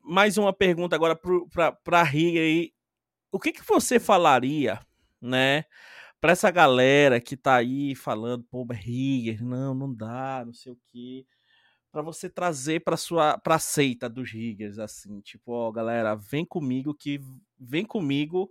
Mais 0.00 0.36
uma 0.36 0.52
pergunta 0.52 0.94
agora 0.94 1.18
pra 1.84 2.02
Riga 2.02 2.40
aí. 2.40 2.72
O 3.30 3.38
que, 3.40 3.52
que 3.52 3.66
você 3.66 3.98
falaria, 3.98 4.80
né? 5.20 5.64
Pra 6.20 6.32
essa 6.32 6.50
galera 6.50 7.20
que 7.20 7.36
tá 7.36 7.56
aí 7.56 7.94
falando, 7.94 8.44
pô, 8.44 8.64
Rigger, 8.70 9.44
não, 9.44 9.74
não 9.74 9.92
dá, 9.92 10.42
não 10.44 10.52
sei 10.52 10.72
o 10.72 10.78
quê. 10.86 11.26
Pra 11.92 12.02
você 12.02 12.28
trazer 12.28 12.80
pra 12.80 12.96
sua 12.96 13.38
pra 13.38 13.58
seita 13.58 14.08
dos 14.08 14.30
Riggers, 14.30 14.78
assim, 14.78 15.20
tipo, 15.20 15.52
ó, 15.52 15.70
galera, 15.72 16.14
vem 16.14 16.44
comigo 16.44 16.94
que 16.94 17.20
vem 17.58 17.84
comigo 17.84 18.50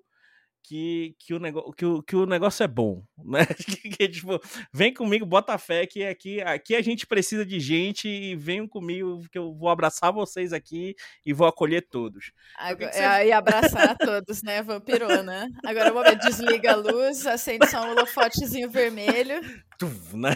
que, 0.68 1.16
que, 1.20 1.34
o, 1.34 1.40
nego, 1.40 1.72
que, 1.74 1.86
o, 1.86 2.02
que 2.02 2.16
o 2.16 2.26
negócio 2.26 2.64
é 2.64 2.68
bom, 2.68 3.04
né? 3.24 3.46
Que, 3.46 3.90
que, 3.90 4.08
tipo, 4.10 4.40
vem 4.74 4.94
comigo, 4.94 5.26
bota 5.26 5.58
fé 5.58 5.86
que 5.86 6.04
aqui, 6.04 6.42
aqui 6.42 6.76
a 6.76 6.82
gente 6.82 7.06
precisa 7.06 7.46
de 7.46 7.60
gente 7.60 8.08
e 8.08 8.36
venham 8.36 8.68
comigo 8.68 9.22
que 9.32 9.38
eu 9.38 9.54
vou 9.54 9.70
abraçar 9.70 10.12
vocês 10.12 10.52
aqui 10.54 10.96
e 11.26 11.34
vou 11.34 11.48
acolher 11.48 11.88
todos. 11.88 12.32
Agora, 12.58 12.92
que 12.92 12.98
você- 12.98 13.04
é, 13.04 13.28
E 13.28 13.32
abraçar 13.32 13.90
a 13.92 13.96
todos, 13.96 14.42
né? 14.42 14.62
Vampirona. 14.64 15.48
Agora 15.66 15.92
o 15.92 15.96
momento 15.96 16.22
desliga 16.22 16.72
a 16.74 16.76
luz, 16.76 17.26
acende 17.28 17.68
só 17.68 17.86
um 17.86 17.92
holofotezinho 17.92 18.70
vermelho. 18.70 19.42
Tum, 19.78 20.18
né? 20.18 20.36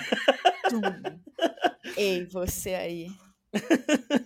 Tum. 0.69 0.81
Ei, 1.97 2.25
você 2.25 2.75
aí. 2.75 3.07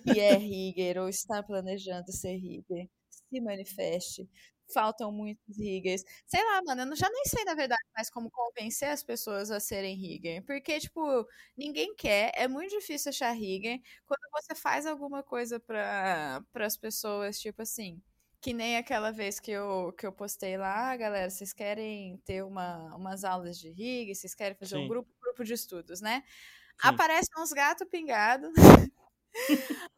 E 0.06 0.20
é 0.20 0.36
Rigger 0.36 0.97
ou 1.01 1.08
está 1.08 1.41
planejando 1.41 2.12
ser 2.12 2.36
Rigger? 2.36 2.88
se 3.30 3.41
manifeste. 3.41 4.30
Faltam 4.72 5.11
muitos 5.11 5.57
riggers. 5.57 6.03
Sei 6.26 6.43
lá, 6.43 6.61
mano, 6.66 6.91
eu 6.93 6.95
já 6.95 7.09
nem 7.09 7.24
sei, 7.26 7.43
na 7.45 7.53
verdade, 7.55 7.82
mais 7.95 8.09
como 8.09 8.30
convencer 8.32 8.89
as 8.89 9.03
pessoas 9.03 9.51
a 9.51 9.59
serem 9.59 9.95
rigger. 9.97 10.43
Porque, 10.45 10.80
tipo, 10.80 11.28
ninguém 11.57 11.95
quer, 11.95 12.32
é 12.36 12.47
muito 12.47 12.72
difícil 12.72 13.09
achar 13.09 13.32
rigger. 13.34 13.80
Quando 14.05 14.22
você 14.32 14.55
faz 14.55 14.86
alguma 14.86 15.22
coisa 15.24 15.59
para 15.59 16.43
as 16.55 16.78
pessoas, 16.78 17.39
tipo 17.39 17.61
assim, 17.61 18.01
que 18.41 18.53
nem 18.53 18.78
aquela 18.78 19.11
vez 19.11 19.39
que 19.39 19.51
eu, 19.51 19.93
que 19.93 20.05
eu 20.05 20.11
postei 20.14 20.57
lá, 20.57 20.91
"Ah, 20.91 20.97
galera, 20.97 21.30
vocês 21.30 21.53
querem 21.53 22.18
ter 22.26 22.43
uma, 22.43 22.95
umas 22.95 23.24
aulas 23.24 23.57
de 23.59 23.70
rig, 23.72 24.14
vocês 24.16 24.36
querem 24.36 24.57
fazer 24.57 24.76
Sim. 24.76 24.86
um 24.86 24.88
grupo, 24.88 25.09
grupo 25.22 25.43
de 25.43 25.53
estudos, 25.53 26.01
né? 26.01 26.24
Sim. 26.78 27.03
Aparecem 27.03 27.30
uns 27.41 27.51
gatos 27.53 27.88
pingados. 27.89 28.51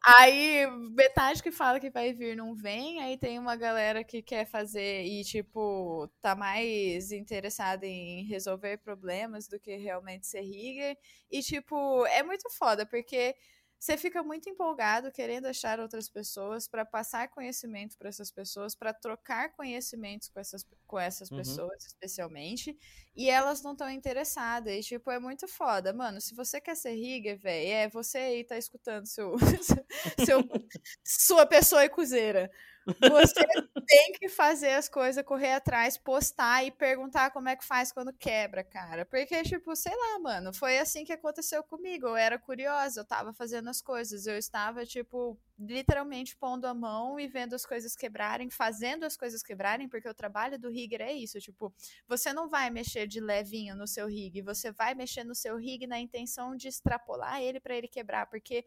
Aí, 0.06 0.68
metade 0.96 1.42
que 1.44 1.52
fala 1.52 1.80
que 1.80 1.90
vai 1.90 2.14
vir 2.14 2.36
não 2.36 2.56
vem. 2.56 3.02
Aí 3.02 3.18
tem 3.18 3.40
uma 3.40 3.56
galera 3.56 4.04
que 4.04 4.22
quer 4.22 4.46
fazer 4.46 5.04
e, 5.06 5.24
tipo, 5.24 6.08
tá 6.22 6.36
mais 6.36 7.12
interessada 7.12 7.86
em 7.86 8.24
resolver 8.26 8.78
problemas 8.80 9.48
do 9.48 9.60
que 9.60 9.76
realmente 9.78 10.28
ser 10.28 10.42
rigger. 10.42 10.98
E, 11.32 11.42
tipo, 11.42 12.06
é 12.08 12.24
muito 12.24 12.50
foda, 12.58 12.86
porque 12.86 13.36
você 13.80 13.98
fica 13.98 14.24
muito 14.24 14.50
empolgado 14.50 15.12
querendo 15.12 15.46
achar 15.48 15.80
outras 15.80 16.10
pessoas 16.10 16.68
para 16.68 16.86
passar 16.86 17.30
conhecimento 17.30 17.98
para 17.98 18.10
essas 18.10 18.32
pessoas, 18.32 18.76
para 18.76 18.94
trocar 18.94 19.52
conhecimentos 19.54 20.30
com 20.30 20.40
essas, 20.40 20.66
com 20.88 21.00
essas 21.00 21.30
Uhum. 21.30 21.32
pessoas, 21.32 21.86
especialmente, 21.86 22.78
e 23.16 23.30
elas 23.30 23.62
não 23.62 23.74
estão 23.74 23.90
interessadas. 23.90 24.74
E, 24.74 24.82
tipo, 24.82 25.12
é 25.12 25.20
muito 25.20 25.48
foda. 25.48 25.94
Mano, 25.94 26.20
se 26.22 26.34
você 26.36 26.60
quer 26.62 26.76
ser 26.76 26.94
rigger, 26.96 27.38
velho, 27.38 27.68
é 27.70 27.90
você 27.90 28.18
aí 28.18 28.44
tá 28.44 28.58
escutando 28.58 29.06
seu, 29.06 29.36
seu, 30.18 30.42
sua 31.04 31.46
pessoa 31.46 31.84
ecuzeira. 31.86 32.52
Você 32.86 33.46
tem 33.88 34.14
que 34.14 34.30
fazer 34.30 34.72
as 34.72 34.88
coisas, 34.88 35.24
correr 35.26 35.54
atrás, 35.54 35.98
postar 35.98 36.64
e 36.64 36.72
perguntar 36.72 37.32
como 37.32 37.50
é 37.50 37.56
que 37.56 37.66
faz 37.66 37.92
quando 37.92 38.14
quebra, 38.14 38.64
cara. 38.64 39.06
Porque, 39.06 39.42
tipo, 39.44 39.76
sei 39.76 39.96
lá, 39.96 40.20
mano, 40.20 40.54
foi 40.54 40.78
assim 40.78 41.04
que 41.04 41.14
aconteceu 41.14 41.64
comigo. 41.64 42.08
Eu 42.08 42.16
era 42.16 42.38
curiosa, 42.38 43.02
eu 43.02 43.06
tava 43.06 43.34
fazendo 43.34 43.70
as 43.70 43.82
coisas. 43.82 44.28
Eu 44.28 44.38
estava, 44.38 44.86
tipo, 44.86 45.40
literalmente 45.58 46.36
pondo 46.36 46.66
a 46.66 46.74
mão 46.74 47.20
e 47.20 47.28
vendo 47.28 47.54
as 47.56 47.66
coisas 47.66 47.96
quebrarem, 47.96 48.50
fazendo 48.50 49.04
as 49.06 49.16
coisas 49.16 49.42
quebrarem, 49.42 49.88
porque 49.88 50.08
o 50.10 50.14
trabalho 50.14 50.60
do 50.60 50.70
rigger 50.70 51.02
é 51.02 51.14
isso, 51.14 51.40
tipo, 51.40 51.74
você 52.08 52.34
não 52.34 52.50
vai 52.50 52.70
mexer 52.70 53.08
de 53.08 53.22
levinho 53.22 53.76
no 53.76 53.88
seu 53.88 54.06
rig, 54.08 54.42
você 54.42 54.72
vai 54.72 54.94
mexer 54.94 55.24
no 55.24 55.34
seu 55.34 55.56
rig 55.56 55.88
na 55.88 55.98
intenção 56.00 56.56
de 56.56 56.68
extrapolar 56.68 57.42
ele 57.42 57.60
pra 57.60 57.76
ele 57.76 57.88
quebrar, 57.88 58.26
porque 58.26 58.66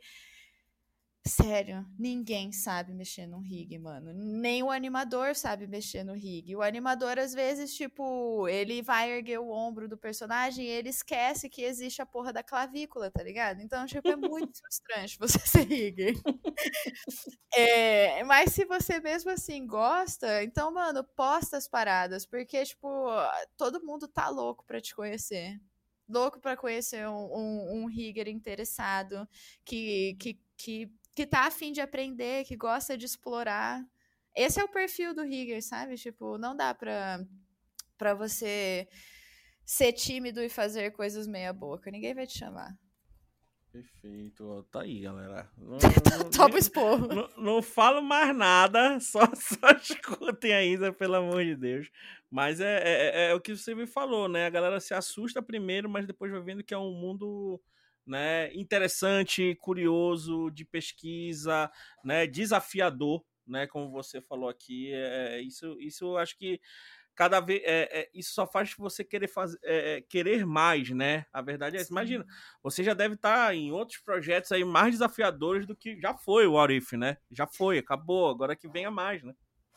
Sério, 1.28 1.84
ninguém 1.98 2.52
sabe 2.52 2.94
mexer 2.94 3.26
num 3.26 3.40
rig, 3.40 3.76
mano. 3.78 4.12
Nem 4.14 4.62
o 4.62 4.70
animador 4.70 5.34
sabe 5.34 5.66
mexer 5.66 6.02
no 6.04 6.14
rig. 6.14 6.54
O 6.56 6.62
animador, 6.62 7.18
às 7.18 7.34
vezes, 7.34 7.74
tipo, 7.74 8.48
ele 8.48 8.80
vai 8.82 9.10
erguer 9.12 9.38
o 9.38 9.50
ombro 9.50 9.88
do 9.88 9.98
personagem 9.98 10.64
e 10.64 10.68
ele 10.68 10.88
esquece 10.88 11.48
que 11.48 11.62
existe 11.62 12.00
a 12.00 12.06
porra 12.06 12.32
da 12.32 12.42
clavícula, 12.42 13.10
tá 13.10 13.22
ligado? 13.22 13.60
Então, 13.60 13.84
tipo, 13.86 14.10
é 14.10 14.16
muito 14.16 14.58
frustrante 14.62 15.18
você 15.20 15.38
ser 15.40 15.64
rigger. 15.66 16.14
É, 17.54 18.22
mas 18.24 18.52
se 18.52 18.64
você 18.64 19.00
mesmo 19.00 19.30
assim 19.30 19.66
gosta, 19.66 20.42
então, 20.44 20.72
mano, 20.72 21.02
posta 21.16 21.56
as 21.56 21.66
paradas, 21.68 22.26
porque, 22.26 22.64
tipo, 22.64 22.88
todo 23.56 23.84
mundo 23.84 24.06
tá 24.08 24.28
louco 24.28 24.64
pra 24.66 24.80
te 24.80 24.94
conhecer. 24.94 25.58
Louco 26.08 26.40
pra 26.40 26.56
conhecer 26.56 27.06
um, 27.08 27.12
um, 27.34 27.82
um 27.84 27.86
rigger 27.86 28.28
interessado, 28.28 29.28
que, 29.64 30.14
que, 30.20 30.40
que 30.56 30.92
que 31.18 31.26
tá 31.26 31.46
afim 31.48 31.72
de 31.72 31.80
aprender, 31.80 32.44
que 32.44 32.54
gosta 32.56 32.96
de 32.96 33.04
explorar. 33.04 33.84
Esse 34.36 34.60
é 34.60 34.64
o 34.64 34.68
perfil 34.68 35.12
do 35.12 35.22
Rigger, 35.24 35.60
sabe? 35.60 35.96
Tipo, 35.96 36.38
não 36.38 36.56
dá 36.56 36.72
pra, 36.72 37.18
pra 37.96 38.14
você 38.14 38.86
ser 39.64 39.92
tímido 39.92 40.40
e 40.40 40.48
fazer 40.48 40.92
coisas 40.92 41.26
meia 41.26 41.52
boca. 41.52 41.90
Ninguém 41.90 42.14
vai 42.14 42.24
te 42.24 42.38
chamar. 42.38 42.72
Perfeito, 43.72 44.64
tá 44.70 44.82
aí, 44.82 45.00
galera. 45.00 45.50
Não, 45.58 45.76
não- 46.22 46.30
Topa 46.30 46.48
nem- 46.50 46.58
esporro. 46.58 47.08
não, 47.08 47.28
não 47.36 47.62
falo 47.62 48.00
mais 48.00 48.34
nada, 48.36 48.98
só, 49.02 49.20
só 49.34 49.70
escutem 49.82 50.52
ainda, 50.52 50.92
pelo 50.92 51.16
amor 51.16 51.44
de 51.44 51.56
Deus. 51.56 51.90
Mas 52.30 52.60
é, 52.60 52.80
é, 52.84 53.30
é 53.30 53.34
o 53.34 53.40
que 53.40 53.56
você 53.56 53.74
me 53.74 53.88
falou, 53.88 54.28
né? 54.28 54.46
A 54.46 54.50
galera 54.50 54.78
se 54.78 54.94
assusta 54.94 55.42
primeiro, 55.42 55.88
mas 55.88 56.06
depois 56.06 56.30
vai 56.30 56.40
vendo 56.40 56.62
que 56.62 56.72
é 56.74 56.78
um 56.78 56.92
mundo 56.92 57.60
né, 58.08 58.52
interessante, 58.54 59.54
curioso, 59.60 60.50
de 60.50 60.64
pesquisa, 60.64 61.70
né, 62.04 62.26
desafiador, 62.26 63.24
né, 63.46 63.66
como 63.66 63.90
você 63.90 64.20
falou 64.20 64.48
aqui. 64.48 64.92
É, 64.92 65.40
isso, 65.40 65.76
isso 65.80 66.04
eu 66.04 66.18
acho 66.18 66.36
que 66.36 66.60
cada 67.18 67.40
vez 67.40 67.60
é, 67.64 68.00
é, 68.00 68.10
isso 68.14 68.32
só 68.32 68.46
faz 68.46 68.72
você 68.78 69.02
querer 69.02 69.26
fazer, 69.26 69.58
é, 69.64 70.00
querer 70.02 70.46
mais, 70.46 70.90
né? 70.90 71.26
A 71.32 71.42
verdade 71.42 71.76
é 71.76 71.80
essa. 71.80 71.90
Imagina, 71.90 72.24
você 72.62 72.84
já 72.84 72.94
deve 72.94 73.16
estar 73.16 73.52
em 73.56 73.72
outros 73.72 73.98
projetos 73.98 74.52
aí 74.52 74.64
mais 74.64 74.92
desafiadores 74.92 75.66
do 75.66 75.74
que 75.74 76.00
já 76.00 76.16
foi 76.16 76.46
o 76.46 76.52
What 76.52 76.72
If, 76.72 76.92
né? 76.92 77.16
Já 77.28 77.44
foi, 77.44 77.78
acabou, 77.78 78.28
agora 78.28 78.54
que 78.54 78.68
venha 78.68 78.88
mais, 78.88 79.24
né? 79.24 79.34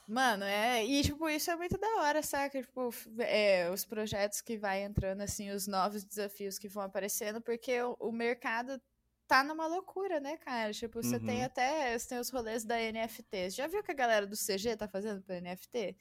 Mano, 0.08 0.44
é. 0.44 0.86
E, 0.86 1.04
tipo, 1.04 1.30
isso 1.30 1.50
é 1.52 1.56
muito 1.56 1.78
da 1.78 1.88
hora, 2.02 2.22
saca? 2.22 2.62
Tipo, 2.62 2.90
é, 3.20 3.70
os 3.72 3.86
projetos 3.86 4.42
que 4.42 4.58
vai 4.58 4.84
entrando, 4.84 5.22
assim, 5.22 5.52
os 5.52 5.68
novos 5.68 6.04
desafios 6.04 6.58
que 6.60 6.68
vão 6.68 6.84
aparecendo, 6.84 7.42
porque 7.42 7.82
o, 7.82 7.96
o 8.00 8.12
mercado 8.12 8.82
tá 9.28 9.44
numa 9.44 9.68
loucura, 9.68 10.20
né, 10.20 10.36
cara? 10.38 10.74
Tipo, 10.74 11.02
você 11.02 11.20
Uhum. 11.20 11.26
tem 11.26 11.44
até 11.44 11.98
você 11.98 12.10
tem 12.10 12.20
os 12.20 12.30
rolês 12.30 12.66
da 12.66 12.78
NFT. 12.80 13.50
Já 13.52 13.68
viu 13.68 13.82
que 13.84 13.92
a 13.92 13.94
galera 13.94 14.28
do 14.28 14.36
CG 14.36 14.76
tá 14.76 14.88
fazendo 14.88 15.22
pra 15.24 15.36
NFT? 15.38 15.98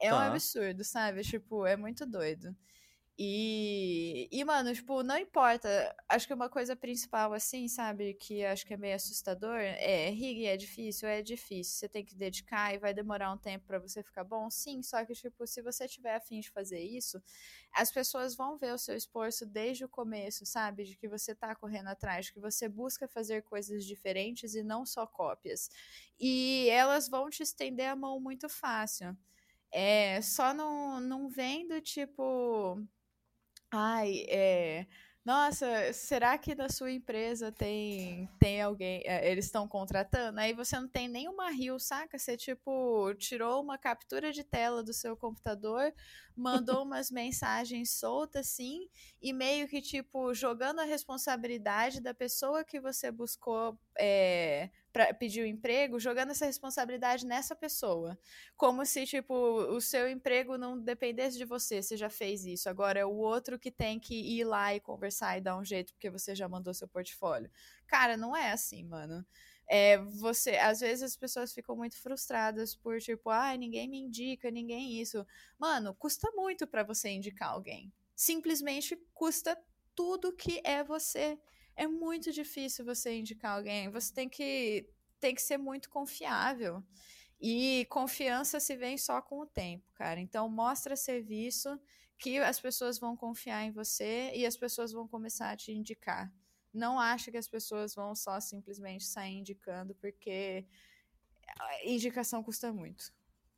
É 0.00 0.12
um 0.14 0.18
Tá. 0.18 0.18
absurdo, 0.18 0.84
sabe? 0.84 1.22
Tipo, 1.22 1.64
é 1.66 1.76
muito 1.76 2.04
doido. 2.06 2.54
E, 3.16 4.28
e, 4.32 4.44
mano, 4.44 4.74
tipo, 4.74 5.04
não 5.04 5.16
importa. 5.16 5.94
Acho 6.08 6.26
que 6.26 6.34
uma 6.34 6.48
coisa 6.48 6.74
principal, 6.74 7.32
assim, 7.32 7.68
sabe, 7.68 8.14
que 8.14 8.44
acho 8.44 8.66
que 8.66 8.74
é 8.74 8.76
meio 8.76 8.96
assustador, 8.96 9.56
é 9.60 10.10
rig 10.10 10.44
é 10.46 10.56
difícil, 10.56 11.08
é 11.08 11.22
difícil. 11.22 11.74
Você 11.78 11.88
tem 11.88 12.04
que 12.04 12.14
dedicar 12.16 12.74
e 12.74 12.78
vai 12.78 12.92
demorar 12.92 13.32
um 13.32 13.38
tempo 13.38 13.66
pra 13.66 13.78
você 13.78 14.02
ficar 14.02 14.24
bom, 14.24 14.50
sim. 14.50 14.82
Só 14.82 15.04
que, 15.04 15.14
tipo, 15.14 15.46
se 15.46 15.62
você 15.62 15.86
tiver 15.86 16.16
afim 16.16 16.40
de 16.40 16.50
fazer 16.50 16.80
isso, 16.80 17.22
as 17.72 17.90
pessoas 17.92 18.34
vão 18.34 18.58
ver 18.58 18.72
o 18.74 18.78
seu 18.78 18.96
esforço 18.96 19.46
desde 19.46 19.84
o 19.84 19.88
começo, 19.88 20.44
sabe? 20.44 20.84
De 20.84 20.96
que 20.96 21.08
você 21.08 21.34
tá 21.36 21.54
correndo 21.54 21.88
atrás, 21.88 22.26
de 22.26 22.32
que 22.32 22.40
você 22.40 22.68
busca 22.68 23.06
fazer 23.06 23.42
coisas 23.42 23.84
diferentes 23.84 24.54
e 24.56 24.62
não 24.64 24.84
só 24.84 25.06
cópias. 25.06 25.70
E 26.18 26.68
elas 26.70 27.08
vão 27.08 27.30
te 27.30 27.42
estender 27.44 27.86
a 27.88 27.96
mão 27.96 28.18
muito 28.20 28.48
fácil. 28.48 29.16
É, 29.72 30.22
só 30.22 30.54
não, 30.54 31.00
não 31.00 31.28
vendo, 31.28 31.80
tipo. 31.80 32.80
Ai, 33.76 34.24
é. 34.28 34.86
Nossa, 35.24 35.92
será 35.92 36.36
que 36.38 36.54
na 36.54 36.68
sua 36.68 36.92
empresa 36.92 37.50
tem, 37.50 38.28
tem 38.38 38.60
alguém. 38.62 39.02
é, 39.04 39.28
Eles 39.30 39.46
estão 39.46 39.66
contratando? 39.66 40.38
Aí 40.38 40.52
você 40.52 40.78
não 40.78 40.86
tem 40.86 41.08
nenhuma 41.08 41.50
rio, 41.50 41.78
saca? 41.80 42.16
Você, 42.18 42.36
tipo, 42.36 43.12
tirou 43.16 43.60
uma 43.62 43.76
captura 43.78 44.30
de 44.32 44.44
tela 44.44 44.82
do 44.84 44.92
seu 44.92 45.16
computador, 45.16 45.92
mandou 46.36 46.82
umas 46.84 47.10
mensagens 47.10 47.90
soltas, 47.98 48.46
assim, 48.48 48.88
e 49.20 49.32
meio 49.32 49.66
que, 49.66 49.80
tipo, 49.82 50.32
jogando 50.34 50.80
a 50.80 50.84
responsabilidade 50.84 52.00
da 52.00 52.14
pessoa 52.14 52.62
que 52.64 52.78
você 52.78 53.10
buscou 53.10 53.76
é, 53.98 54.70
para 54.92 55.12
pedir 55.12 55.42
o 55.42 55.46
emprego, 55.46 55.98
jogando 55.98 56.30
essa 56.30 56.46
responsabilidade 56.46 57.26
nessa 57.26 57.54
pessoa. 57.56 58.18
Como 58.56 58.84
se, 58.86 59.06
tipo, 59.06 59.34
o 59.34 59.80
seu 59.80 60.08
emprego 60.08 60.56
não 60.56 60.78
dependesse 60.78 61.36
de 61.36 61.44
você, 61.44 61.82
você 61.82 61.96
já 61.96 62.08
fez 62.08 62.44
isso. 62.44 62.68
Agora 62.68 63.00
é 63.00 63.04
o 63.04 63.14
outro 63.14 63.58
que 63.58 63.70
tem 63.70 63.98
que 63.98 64.14
ir 64.14 64.44
lá 64.44 64.74
e 64.74 64.80
conversar 64.80 65.36
e 65.36 65.40
dar 65.40 65.56
um 65.56 65.64
jeito 65.64 65.92
porque 65.94 66.10
você 66.10 66.34
já 66.34 66.48
mandou 66.48 66.72
seu 66.72 66.86
portfólio. 66.88 67.50
Cara, 67.86 68.16
não 68.16 68.36
é 68.36 68.52
assim, 68.52 68.84
mano. 68.84 69.24
É, 69.66 69.98
você, 69.98 70.56
às 70.56 70.80
vezes 70.80 71.02
as 71.02 71.16
pessoas 71.16 71.52
ficam 71.52 71.74
muito 71.74 71.96
frustradas 71.98 72.74
por 72.76 73.00
tipo, 73.00 73.30
ai, 73.30 73.56
ninguém 73.56 73.88
me 73.88 73.98
indica, 73.98 74.50
ninguém 74.50 75.00
isso. 75.00 75.26
Mano, 75.58 75.94
custa 75.94 76.30
muito 76.34 76.66
pra 76.66 76.82
você 76.84 77.08
indicar 77.10 77.50
alguém. 77.50 77.92
Simplesmente 78.14 78.96
custa 79.12 79.58
tudo 79.94 80.32
que 80.32 80.60
é 80.64 80.84
você. 80.84 81.38
É 81.76 81.86
muito 81.86 82.32
difícil 82.32 82.84
você 82.84 83.18
indicar 83.18 83.56
alguém. 83.56 83.88
Você 83.90 84.12
tem 84.12 84.28
que 84.28 84.88
tem 85.20 85.34
que 85.34 85.42
ser 85.42 85.56
muito 85.56 85.88
confiável. 85.88 86.84
E 87.40 87.86
confiança 87.90 88.60
se 88.60 88.76
vem 88.76 88.96
só 88.98 89.20
com 89.20 89.40
o 89.40 89.46
tempo, 89.46 89.84
cara. 89.94 90.20
Então 90.20 90.48
mostra 90.48 90.96
serviço 90.96 91.78
que 92.18 92.38
as 92.38 92.60
pessoas 92.60 92.98
vão 92.98 93.16
confiar 93.16 93.64
em 93.64 93.72
você 93.72 94.32
e 94.34 94.46
as 94.46 94.56
pessoas 94.56 94.92
vão 94.92 95.08
começar 95.08 95.50
a 95.50 95.56
te 95.56 95.72
indicar. 95.72 96.32
Não 96.72 96.98
acha 96.98 97.30
que 97.30 97.36
as 97.36 97.48
pessoas 97.48 97.94
vão 97.94 98.14
só 98.14 98.40
simplesmente 98.40 99.04
sair 99.04 99.38
indicando, 99.38 99.94
porque 99.96 100.66
indicação 101.84 102.42
custa 102.42 102.72
muito. 102.72 103.12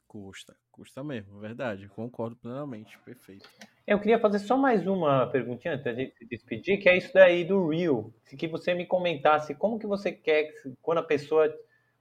Custa, 0.09 0.57
custa 0.71 1.03
mesmo, 1.03 1.39
verdade. 1.41 1.89
Concordo 1.89 2.37
plenamente, 2.37 2.99
perfeito. 3.01 3.49
Eu 3.87 3.99
queria 4.01 4.19
fazer 4.19 4.39
só 4.39 4.57
mais 4.57 4.87
uma 4.87 5.27
perguntinha 5.27 5.75
antes 5.75 5.85
da 5.85 5.93
gente 5.95 6.17
se 6.17 6.25
despedir, 6.25 6.81
que 6.81 6.89
é 6.89 6.97
isso 6.97 7.13
daí 7.13 7.45
do 7.45 7.69
Real. 7.69 8.13
Se 8.25 8.37
que 8.37 8.47
você 8.49 8.73
me 8.73 8.87
comentasse 8.87 9.55
como 9.55 9.79
que 9.79 9.87
você 9.87 10.13
quer, 10.13 10.45
que- 10.45 10.73
quando 10.81 10.99
a 10.99 11.03
pessoa 11.03 11.53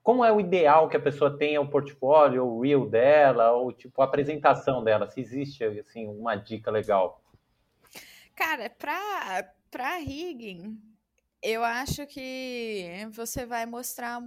como 0.04 0.24
é 0.24 0.32
o 0.32 0.40
ideal 0.40 0.88
que 0.88 0.96
a 0.96 1.00
pessoa 1.00 1.36
tenha 1.36 1.60
o 1.60 1.68
portfólio, 1.68 2.46
o 2.46 2.62
reel 2.62 2.88
dela, 2.88 3.52
ou 3.54 3.74
tipo 3.74 4.00
a 4.04 4.06
apresentação 4.06 4.84
dela? 4.84 5.10
Se 5.10 5.20
existe 5.20 5.64
assim 5.64 6.08
uma 6.08 6.36
dica 6.36 6.70
legal? 6.70 7.24
Cara, 8.36 8.70
para 8.70 9.52
para 9.72 9.98
rigging, 9.98 10.80
eu 11.42 11.64
acho 11.64 12.06
que 12.06 13.08
você 13.12 13.46
vai 13.48 13.66
mostrar 13.66 14.22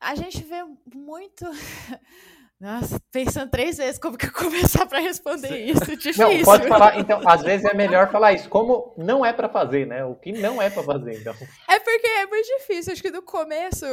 a 0.00 0.14
gente 0.14 0.42
vê 0.42 0.64
muito 0.94 1.44
Nossa, 2.60 3.00
pensando 3.10 3.50
três 3.50 3.78
vezes 3.78 3.98
como 3.98 4.18
que 4.18 4.26
eu 4.26 4.32
começar 4.32 4.84
para 4.84 5.00
responder 5.00 5.64
isso, 5.64 5.80
difícil. 5.96 6.28
Não, 6.28 6.42
pode 6.44 6.68
falar, 6.68 6.98
então, 6.98 7.18
às 7.26 7.40
vezes 7.40 7.64
é 7.64 7.72
melhor 7.72 8.12
falar 8.12 8.34
isso, 8.34 8.50
como 8.50 8.92
não 8.98 9.24
é 9.24 9.32
para 9.32 9.48
fazer, 9.48 9.86
né? 9.86 10.04
O 10.04 10.14
que 10.14 10.30
não 10.30 10.60
é 10.60 10.68
para 10.68 10.82
fazer, 10.82 11.18
então. 11.18 11.34
É 11.66 11.78
porque 11.78 12.09
muito 12.30 12.46
difícil, 12.58 12.92
acho 12.92 13.02
que 13.02 13.10
no 13.10 13.22
começo, 13.22 13.84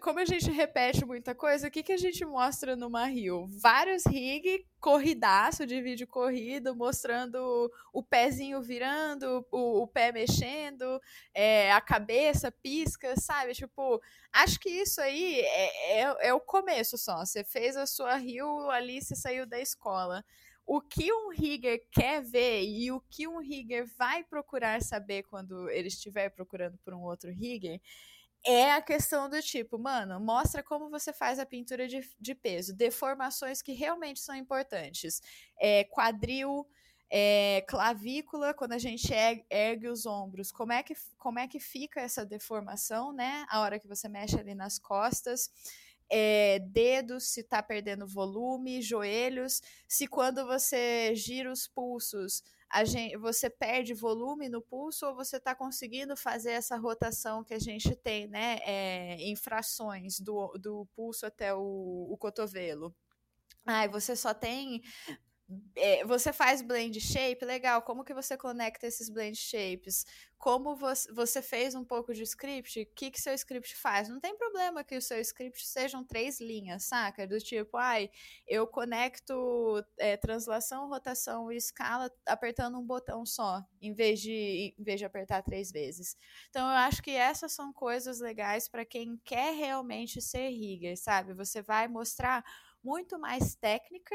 como 0.00 0.18
a 0.18 0.24
gente 0.24 0.50
repete 0.50 1.04
muita 1.04 1.34
coisa, 1.34 1.68
o 1.68 1.70
que, 1.70 1.82
que 1.82 1.92
a 1.92 1.96
gente 1.96 2.24
mostra 2.24 2.74
numa 2.74 3.06
Rio? 3.06 3.46
Vários 3.48 4.04
rig, 4.04 4.66
corridaço 4.80 5.64
de 5.64 5.80
vídeo 5.80 6.06
corrido, 6.06 6.74
mostrando 6.74 7.70
o 7.92 8.02
pezinho 8.02 8.60
virando, 8.60 9.46
o, 9.50 9.82
o 9.82 9.86
pé 9.86 10.12
mexendo, 10.12 11.00
é, 11.32 11.72
a 11.72 11.80
cabeça 11.80 12.50
pisca, 12.50 13.14
sabe? 13.16 13.54
Tipo, 13.54 14.02
acho 14.32 14.58
que 14.58 14.68
isso 14.68 15.00
aí 15.00 15.40
é, 15.40 16.00
é, 16.00 16.28
é 16.28 16.34
o 16.34 16.40
começo 16.40 16.98
só. 16.98 17.24
Você 17.24 17.44
fez 17.44 17.76
a 17.76 17.86
sua 17.86 18.16
Rio 18.16 18.68
ali, 18.70 19.00
você 19.00 19.14
saiu 19.14 19.46
da 19.46 19.60
escola 19.60 20.24
o 20.66 20.80
que 20.80 21.12
um 21.12 21.30
rigger 21.30 21.86
quer 21.92 22.22
ver 22.22 22.64
e 22.64 22.90
o 22.90 23.00
que 23.00 23.28
um 23.28 23.38
rigger 23.38 23.86
vai 23.96 24.24
procurar 24.24 24.82
saber 24.82 25.22
quando 25.22 25.70
ele 25.70 25.88
estiver 25.88 26.28
procurando 26.30 26.76
por 26.78 26.92
um 26.92 27.02
outro 27.02 27.30
rigger 27.30 27.80
é 28.44 28.72
a 28.72 28.80
questão 28.80 29.28
do 29.28 29.42
tipo, 29.42 29.76
mano, 29.76 30.20
mostra 30.20 30.62
como 30.62 30.88
você 30.88 31.12
faz 31.12 31.38
a 31.40 31.44
pintura 31.46 31.88
de, 31.88 32.08
de 32.20 32.34
peso, 32.34 32.74
deformações 32.74 33.60
que 33.60 33.72
realmente 33.72 34.20
são 34.20 34.36
importantes. 34.36 35.20
É, 35.60 35.82
quadril, 35.84 36.64
é, 37.10 37.64
clavícula, 37.68 38.54
quando 38.54 38.72
a 38.72 38.78
gente 38.78 39.12
ergue 39.50 39.88
os 39.88 40.06
ombros, 40.06 40.52
como 40.52 40.72
é, 40.72 40.82
que, 40.84 40.94
como 41.18 41.40
é 41.40 41.48
que 41.48 41.58
fica 41.58 42.00
essa 42.00 42.24
deformação, 42.24 43.12
né? 43.12 43.44
A 43.48 43.60
hora 43.62 43.80
que 43.80 43.88
você 43.88 44.08
mexe 44.08 44.38
ali 44.38 44.54
nas 44.54 44.78
costas 44.78 45.50
é, 46.10 46.58
dedos, 46.60 47.24
se 47.24 47.40
está 47.40 47.62
perdendo 47.62 48.06
volume, 48.06 48.82
joelhos, 48.82 49.60
se 49.88 50.06
quando 50.06 50.46
você 50.46 51.14
gira 51.14 51.50
os 51.50 51.66
pulsos, 51.66 52.42
gente, 52.84 53.16
você 53.16 53.48
perde 53.48 53.94
volume 53.94 54.48
no 54.48 54.60
pulso 54.60 55.06
ou 55.06 55.14
você 55.14 55.36
está 55.36 55.54
conseguindo 55.54 56.16
fazer 56.16 56.52
essa 56.52 56.76
rotação 56.76 57.44
que 57.44 57.54
a 57.54 57.58
gente 57.58 57.94
tem, 57.96 58.26
né, 58.28 58.58
é, 58.62 59.16
em 59.16 59.36
frações 59.36 60.20
do, 60.20 60.52
do 60.58 60.86
pulso 60.94 61.26
até 61.26 61.54
o, 61.54 62.08
o 62.10 62.16
cotovelo. 62.16 62.94
Ai, 63.64 63.88
você 63.88 64.14
só 64.14 64.32
tem 64.32 64.82
é, 65.76 66.04
você 66.04 66.32
faz 66.32 66.60
blend 66.60 67.00
shape, 67.00 67.44
legal. 67.44 67.80
Como 67.82 68.02
que 68.04 68.12
você 68.12 68.36
conecta 68.36 68.86
esses 68.86 69.08
blend 69.08 69.36
shapes? 69.36 70.04
Como 70.36 70.76
você, 70.76 71.40
fez 71.40 71.74
um 71.74 71.84
pouco 71.84 72.12
de 72.12 72.22
script? 72.24 72.82
O 72.82 72.86
que 72.94 73.10
que 73.12 73.20
seu 73.20 73.32
script 73.32 73.76
faz? 73.76 74.08
Não 74.08 74.18
tem 74.18 74.36
problema 74.36 74.82
que 74.82 74.96
o 74.96 75.02
seu 75.02 75.20
script 75.20 75.64
sejam 75.64 76.04
três 76.04 76.40
linhas, 76.40 76.84
saca? 76.84 77.26
Do 77.28 77.38
tipo, 77.38 77.76
ai, 77.76 78.10
eu 78.46 78.66
conecto 78.66 79.34
é, 79.98 80.16
translação, 80.16 80.88
rotação 80.88 81.52
e 81.52 81.56
escala 81.56 82.10
apertando 82.26 82.78
um 82.78 82.84
botão 82.84 83.24
só, 83.24 83.62
em 83.80 83.94
vez 83.94 84.20
de 84.20 84.74
em 84.76 84.82
vez 84.82 84.98
de 84.98 85.04
apertar 85.06 85.42
três 85.42 85.70
vezes. 85.70 86.16
Então 86.50 86.66
eu 86.66 86.76
acho 86.76 87.02
que 87.02 87.12
essas 87.12 87.52
são 87.52 87.72
coisas 87.72 88.20
legais 88.20 88.68
para 88.68 88.84
quem 88.84 89.16
quer 89.24 89.54
realmente 89.54 90.20
ser 90.20 90.48
rigger, 90.48 90.96
sabe? 90.98 91.34
Você 91.34 91.62
vai 91.62 91.86
mostrar 91.86 92.44
muito 92.82 93.18
mais 93.18 93.54
técnica 93.56 94.14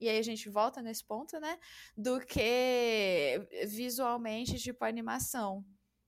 e 0.00 0.08
aí 0.08 0.18
a 0.18 0.22
gente 0.22 0.48
volta 0.48 0.80
nesse 0.80 1.04
ponto, 1.04 1.38
né? 1.38 1.58
Do 1.96 2.20
que 2.20 3.46
visualmente, 3.66 4.58
tipo, 4.58 4.84
animação. 4.84 5.64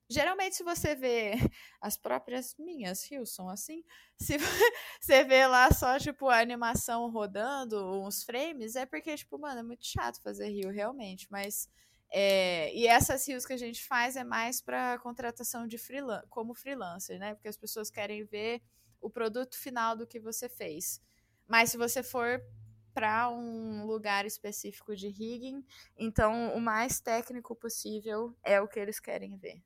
Geralmente, 0.09 0.55
se 0.55 0.63
você 0.63 0.95
vê 0.95 1.33
as 1.81 1.95
próprias 1.97 2.55
minhas 2.57 3.09
Hilson, 3.09 3.49
assim, 3.49 3.83
se 4.19 4.37
você 4.99 5.23
vê 5.23 5.45
lá 5.47 5.71
só, 5.71 5.97
tipo, 5.99 6.27
a 6.27 6.39
animação 6.39 7.09
rodando, 7.09 8.01
uns 8.01 8.23
frames, 8.23 8.75
é 8.75 8.85
porque, 8.85 9.15
tipo, 9.15 9.37
mano, 9.37 9.59
é 9.59 9.63
muito 9.63 9.85
chato 9.85 10.21
fazer 10.21 10.49
rio, 10.49 10.69
realmente, 10.69 11.27
mas... 11.31 11.69
É, 12.15 12.71
e 12.75 12.85
essas 12.85 13.27
rios 13.27 13.43
que 13.43 13.53
a 13.53 13.57
gente 13.57 13.83
faz 13.83 14.15
é 14.15 14.23
mais 14.23 14.61
para 14.61 14.99
contratação 14.99 15.65
de 15.65 15.79
como 16.29 16.53
freelancer, 16.53 17.17
né? 17.17 17.33
Porque 17.33 17.47
as 17.47 17.57
pessoas 17.57 17.89
querem 17.89 18.23
ver 18.23 18.61
o 19.01 19.09
produto 19.09 19.57
final 19.57 19.97
do 19.97 20.05
que 20.05 20.19
você 20.19 20.47
fez. 20.47 21.01
Mas 21.47 21.71
se 21.71 21.77
você 21.77 22.03
for 22.03 22.39
para 22.93 23.29
um 23.29 23.85
lugar 23.85 24.25
específico 24.25 24.95
de 24.95 25.07
rigging. 25.07 25.65
Então, 25.97 26.55
o 26.55 26.61
mais 26.61 26.99
técnico 26.99 27.55
possível 27.55 28.35
é 28.43 28.61
o 28.61 28.67
que 28.67 28.79
eles 28.79 28.99
querem 28.99 29.35
ver. 29.37 29.61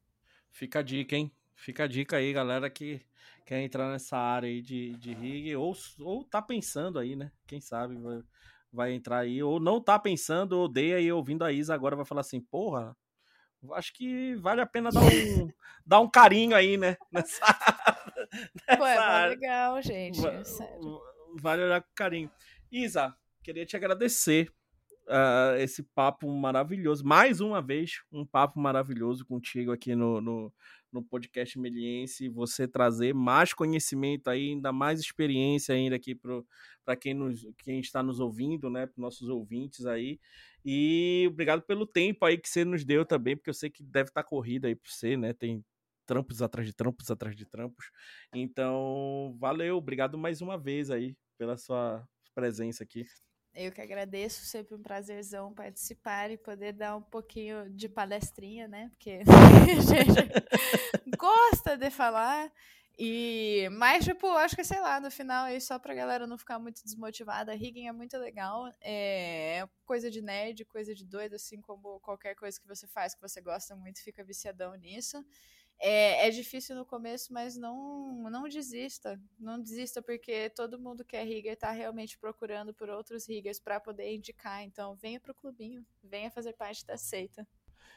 Fica 0.51 0.79
a 0.79 0.81
dica, 0.81 1.15
hein? 1.15 1.31
Fica 1.55 1.83
a 1.83 1.87
dica 1.87 2.17
aí, 2.17 2.31
galera 2.31 2.69
que 2.69 3.01
quer 3.45 3.61
entrar 3.61 3.91
nessa 3.91 4.17
área 4.17 4.47
aí 4.47 4.61
de, 4.61 4.95
de 4.97 5.13
rigging 5.13 5.55
ou, 5.55 5.75
ou 5.99 6.23
tá 6.23 6.41
pensando 6.41 6.99
aí, 6.99 7.15
né? 7.15 7.31
Quem 7.45 7.59
sabe 7.59 7.95
vai, 7.97 8.21
vai 8.71 8.93
entrar 8.93 9.19
aí, 9.19 9.41
ou 9.41 9.59
não 9.59 9.81
tá 9.81 9.97
pensando, 9.97 10.59
odeia 10.59 10.99
e 10.99 11.11
ouvindo 11.11 11.43
a 11.43 11.51
Isa 11.51 11.73
agora 11.73 11.95
vai 11.95 12.05
falar 12.05 12.21
assim, 12.21 12.41
porra, 12.41 12.95
acho 13.73 13.93
que 13.93 14.35
vale 14.35 14.61
a 14.61 14.65
pena 14.65 14.91
dar 14.91 15.01
um, 15.01 15.51
dar 15.85 15.99
um 15.99 16.09
carinho 16.09 16.55
aí, 16.55 16.77
né? 16.77 16.95
Nessa, 17.11 17.45
nessa 18.67 18.77
Pô, 18.77 18.85
é 18.85 19.27
legal, 19.27 19.81
gente. 19.81 20.19
Vale 21.39 21.63
olhar 21.63 21.81
com 21.81 21.89
carinho. 21.95 22.31
Isa, 22.71 23.15
queria 23.43 23.65
te 23.65 23.77
agradecer 23.77 24.51
uh, 25.07 25.55
esse 25.57 25.83
papo 25.83 26.29
maravilhoso. 26.29 27.05
Mais 27.05 27.39
uma 27.39 27.61
vez, 27.61 28.01
um 28.11 28.25
papo 28.25 28.59
maravilhoso 28.59 29.25
contigo 29.25 29.71
aqui 29.71 29.95
no, 29.95 30.19
no, 30.19 30.53
no 30.91 31.03
podcast 31.03 31.57
Meliense. 31.57 32.29
Você 32.29 32.67
trazer 32.67 33.13
mais 33.13 33.53
conhecimento 33.53 34.29
ainda 34.29 34.71
mais 34.71 34.99
experiência 34.99 35.75
ainda 35.75 35.95
aqui 35.95 36.13
para 36.83 36.95
quem, 36.95 37.13
nos, 37.13 37.47
quem 37.57 37.79
está 37.79 38.03
nos 38.03 38.19
ouvindo, 38.19 38.69
né? 38.69 38.85
Para 38.85 39.01
nossos 39.01 39.29
ouvintes 39.29 39.85
aí. 39.85 40.19
E 40.65 41.25
obrigado 41.29 41.61
pelo 41.61 41.87
tempo 41.87 42.25
aí 42.25 42.37
que 42.37 42.49
você 42.49 42.65
nos 42.65 42.83
deu 42.83 43.05
também, 43.05 43.37
porque 43.37 43.49
eu 43.49 43.53
sei 43.53 43.69
que 43.69 43.81
deve 43.81 44.09
estar 44.09 44.23
tá 44.23 44.27
corrido 44.27 44.65
aí 44.65 44.75
para 44.75 44.91
você, 44.91 45.15
né? 45.15 45.33
Tem 45.33 45.63
trampos 46.05 46.41
atrás 46.41 46.67
de 46.67 46.73
trampos 46.73 47.09
atrás 47.11 47.35
de 47.35 47.45
trampos. 47.45 47.91
Então, 48.33 49.35
valeu, 49.39 49.77
obrigado 49.77 50.17
mais 50.17 50.41
uma 50.41 50.57
vez 50.57 50.89
aí 50.89 51.15
pela 51.37 51.57
sua 51.57 52.05
presença 52.37 52.83
aqui. 52.83 53.03
Eu 53.51 53.71
que 53.71 53.81
agradeço, 53.81 54.45
sempre 54.45 54.75
um 54.75 54.81
prazerzão 54.83 55.51
participar 55.51 56.29
e 56.29 56.37
poder 56.37 56.71
dar 56.71 56.95
um 56.95 57.01
pouquinho 57.01 57.67
de 57.71 57.89
palestrinha, 57.89 58.67
né? 58.67 58.89
Porque 58.89 59.21
a 59.25 59.81
gente 59.81 61.17
gosta 61.17 61.75
de 61.75 61.89
falar. 61.89 62.51
E, 62.99 63.67
mas, 63.71 64.05
tipo, 64.05 64.27
acho 64.27 64.55
que, 64.55 64.63
sei 64.63 64.79
lá, 64.79 64.99
no 64.99 65.09
final 65.09 65.45
aí, 65.45 65.59
só 65.59 65.79
pra 65.79 65.95
galera 65.95 66.27
não 66.27 66.37
ficar 66.37 66.59
muito 66.59 66.83
desmotivada, 66.83 67.53
rigging 67.55 67.87
é 67.87 67.91
muito 67.91 68.15
legal. 68.19 68.71
É 68.79 69.67
coisa 69.83 70.11
de 70.11 70.21
nerd, 70.21 70.63
coisa 70.65 70.93
de 70.93 71.05
doido, 71.05 71.35
assim 71.35 71.59
como 71.59 71.99
qualquer 72.01 72.35
coisa 72.35 72.59
que 72.59 72.67
você 72.67 72.87
faz 72.87 73.15
que 73.15 73.21
você 73.21 73.41
gosta 73.41 73.75
muito, 73.75 74.03
fica 74.03 74.23
viciadão 74.23 74.75
nisso. 74.75 75.23
É, 75.79 76.27
é 76.27 76.29
difícil 76.31 76.75
no 76.75 76.85
começo, 76.85 77.31
mas 77.31 77.55
não, 77.55 78.29
não 78.29 78.47
desista. 78.47 79.19
Não 79.39 79.61
desista, 79.61 80.01
porque 80.01 80.49
todo 80.49 80.79
mundo 80.79 81.05
que 81.05 81.15
é 81.15 81.23
rigger 81.23 81.53
está 81.53 81.71
realmente 81.71 82.17
procurando 82.17 82.73
por 82.73 82.89
outros 82.89 83.27
riggers 83.27 83.59
para 83.59 83.79
poder 83.79 84.13
indicar. 84.13 84.63
Então, 84.63 84.95
venha 84.95 85.19
pro 85.19 85.35
clubinho, 85.35 85.85
venha 86.03 86.31
fazer 86.31 86.53
parte 86.53 86.85
da 86.85 86.97
seita. 86.97 87.47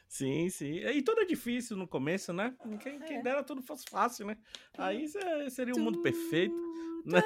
Sim, 0.07 0.51
sim. 0.51 0.74
E 0.74 1.03
tudo 1.03 1.20
é 1.20 1.24
difícil 1.24 1.76
no 1.76 1.87
começo, 1.87 2.33
né? 2.33 2.55
Quem, 2.81 2.97
é. 2.97 2.99
quem 2.99 3.22
dera 3.22 3.45
tudo 3.45 3.62
fosse 3.62 3.85
fácil, 3.89 4.26
né? 4.26 4.37
Aí 4.76 5.07
seria 5.49 5.74
o 5.74 5.78
um 5.78 5.83
mundo 5.85 6.03
perfeito. 6.03 6.55
Né? 7.03 7.22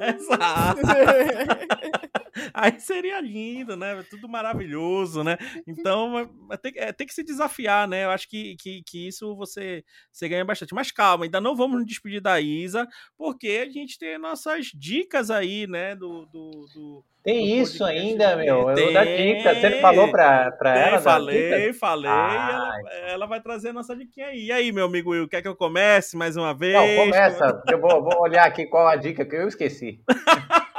Exato. 0.00 0.80
Aí 2.54 2.78
seria 2.80 3.20
lindo, 3.20 3.76
né? 3.76 4.02
Tudo 4.08 4.28
maravilhoso, 4.28 5.24
né? 5.24 5.36
Então, 5.66 6.30
tem, 6.62 6.72
é, 6.76 6.92
tem 6.92 7.06
que 7.06 7.14
se 7.14 7.22
desafiar, 7.22 7.88
né? 7.88 8.04
Eu 8.04 8.10
acho 8.10 8.28
que, 8.28 8.56
que, 8.56 8.82
que 8.82 9.08
isso 9.08 9.34
você, 9.34 9.84
você 10.12 10.28
ganha 10.28 10.44
bastante. 10.44 10.74
Mas 10.74 10.90
calma, 10.90 11.24
ainda 11.24 11.40
não 11.40 11.56
vamos 11.56 11.78
nos 11.78 11.86
despedir 11.86 12.20
da 12.20 12.40
Isa, 12.40 12.86
porque 13.16 13.64
a 13.66 13.70
gente 13.70 13.98
tem 13.98 14.18
nossas 14.18 14.66
dicas 14.66 15.30
aí, 15.30 15.66
né? 15.66 15.94
Do, 15.96 16.26
do, 16.26 16.50
do 16.74 17.04
tem 17.22 17.60
isso 17.60 17.84
ainda, 17.84 18.36
meu. 18.36 18.74
Tem, 18.74 18.86
eu 18.86 18.92
dar 18.92 19.04
dica. 19.04 19.54
Você 19.54 19.80
falou 19.80 20.10
pra, 20.10 20.52
pra 20.52 20.72
tem, 20.72 20.82
ela? 20.82 21.00
Falei, 21.00 21.72
falei. 21.74 22.10
Ah, 22.10 22.78
ela, 22.82 23.10
ela, 23.10 23.26
vai 23.26 23.40
trazer 23.40 23.68
a 23.68 23.72
nossa 23.72 23.94
dica 23.94 24.24
aí. 24.24 24.46
E 24.46 24.52
aí, 24.52 24.72
meu 24.72 24.86
amigo 24.86 25.10
Will, 25.10 25.28
quer 25.28 25.42
que 25.42 25.48
eu 25.48 25.56
comece 25.56 26.16
mais 26.16 26.36
uma 26.36 26.54
vez? 26.54 26.74
Não, 26.74 27.04
começa. 27.04 27.62
Eu 27.68 27.80
vou, 27.80 28.02
vou 28.02 28.22
olhar 28.22 28.46
aqui 28.46 28.64
qual 28.66 28.86
a 28.86 28.96
dica 28.96 29.24
que 29.24 29.36
eu 29.36 29.48
esqueci. 29.48 30.00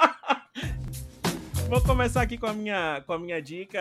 Vou 1.72 1.82
começar 1.82 2.22
aqui 2.22 2.38
com 2.38 2.48
a 2.48 2.54
minha, 2.54 3.02
com 3.08 3.14
a 3.14 3.18
minha 3.18 3.42
dica. 3.42 3.80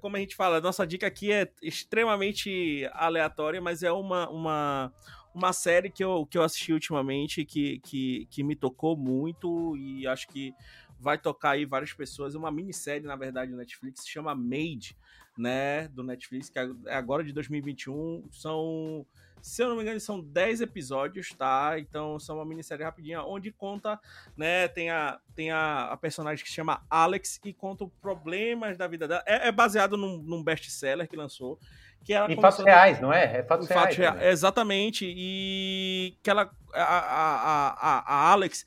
Como 0.00 0.16
a 0.16 0.18
gente 0.18 0.34
fala, 0.34 0.62
nossa 0.62 0.86
dica 0.86 1.06
aqui 1.06 1.30
é 1.30 1.46
extremamente 1.62 2.88
aleatória, 2.94 3.60
mas 3.60 3.82
é 3.82 3.92
uma, 3.92 4.30
uma, 4.30 4.92
uma 5.34 5.52
série 5.52 5.90
que 5.90 6.02
eu, 6.02 6.24
que 6.24 6.38
eu 6.38 6.42
assisti 6.42 6.72
ultimamente 6.72 7.44
que, 7.44 7.80
que, 7.80 8.26
que 8.30 8.42
me 8.42 8.56
tocou 8.56 8.96
muito 8.96 9.76
e 9.76 10.06
acho 10.06 10.26
que 10.28 10.54
vai 10.98 11.18
tocar 11.18 11.50
aí 11.50 11.64
várias 11.64 11.92
pessoas. 11.92 12.34
É 12.34 12.38
uma 12.38 12.50
minissérie, 12.50 13.06
na 13.06 13.16
verdade, 13.16 13.50
do 13.50 13.56
Netflix, 13.56 14.02
se 14.02 14.08
chama 14.08 14.34
Made, 14.34 14.96
né? 15.36 15.88
Do 15.88 16.02
Netflix, 16.02 16.50
que 16.50 16.58
é 16.58 16.94
agora 16.94 17.22
de 17.24 17.32
2021. 17.32 18.24
São 18.30 19.06
se 19.42 19.62
eu 19.62 19.68
não 19.68 19.76
me 19.76 19.82
engano, 19.82 20.00
são 20.00 20.20
10 20.20 20.62
episódios, 20.62 21.30
tá? 21.30 21.78
Então 21.78 22.18
são 22.18 22.36
uma 22.36 22.44
minissérie 22.44 22.84
rapidinha, 22.84 23.22
onde 23.22 23.50
conta, 23.52 23.98
né? 24.36 24.68
Tem 24.68 24.90
a, 24.90 25.18
tem 25.34 25.50
a, 25.50 25.86
a 25.86 25.96
personagem 25.96 26.42
que 26.42 26.50
se 26.50 26.56
chama 26.56 26.82
Alex 26.90 27.40
e 27.44 27.52
conta 27.52 27.86
problemas 28.00 28.76
da 28.76 28.86
vida 28.86 29.06
dela. 29.06 29.22
É, 29.26 29.48
é 29.48 29.52
baseado 29.52 29.96
num, 29.96 30.18
num 30.18 30.42
best-seller 30.42 31.08
que 31.08 31.16
lançou. 31.16 31.58
Que 32.04 32.12
ela 32.12 32.30
em 32.30 32.40
fatos 32.40 32.64
reais, 32.64 33.00
não 33.00 33.12
é? 33.12 33.38
É 33.38 33.42
fatos 33.42 33.68
reais. 33.68 33.82
Fatos 33.82 33.96
reais 33.96 34.22
exatamente. 34.22 35.04
E 35.06 36.16
que 36.22 36.30
ela. 36.30 36.50
A, 36.72 36.82
a, 36.82 37.68
a, 37.70 38.14
a 38.14 38.30
Alex 38.30 38.64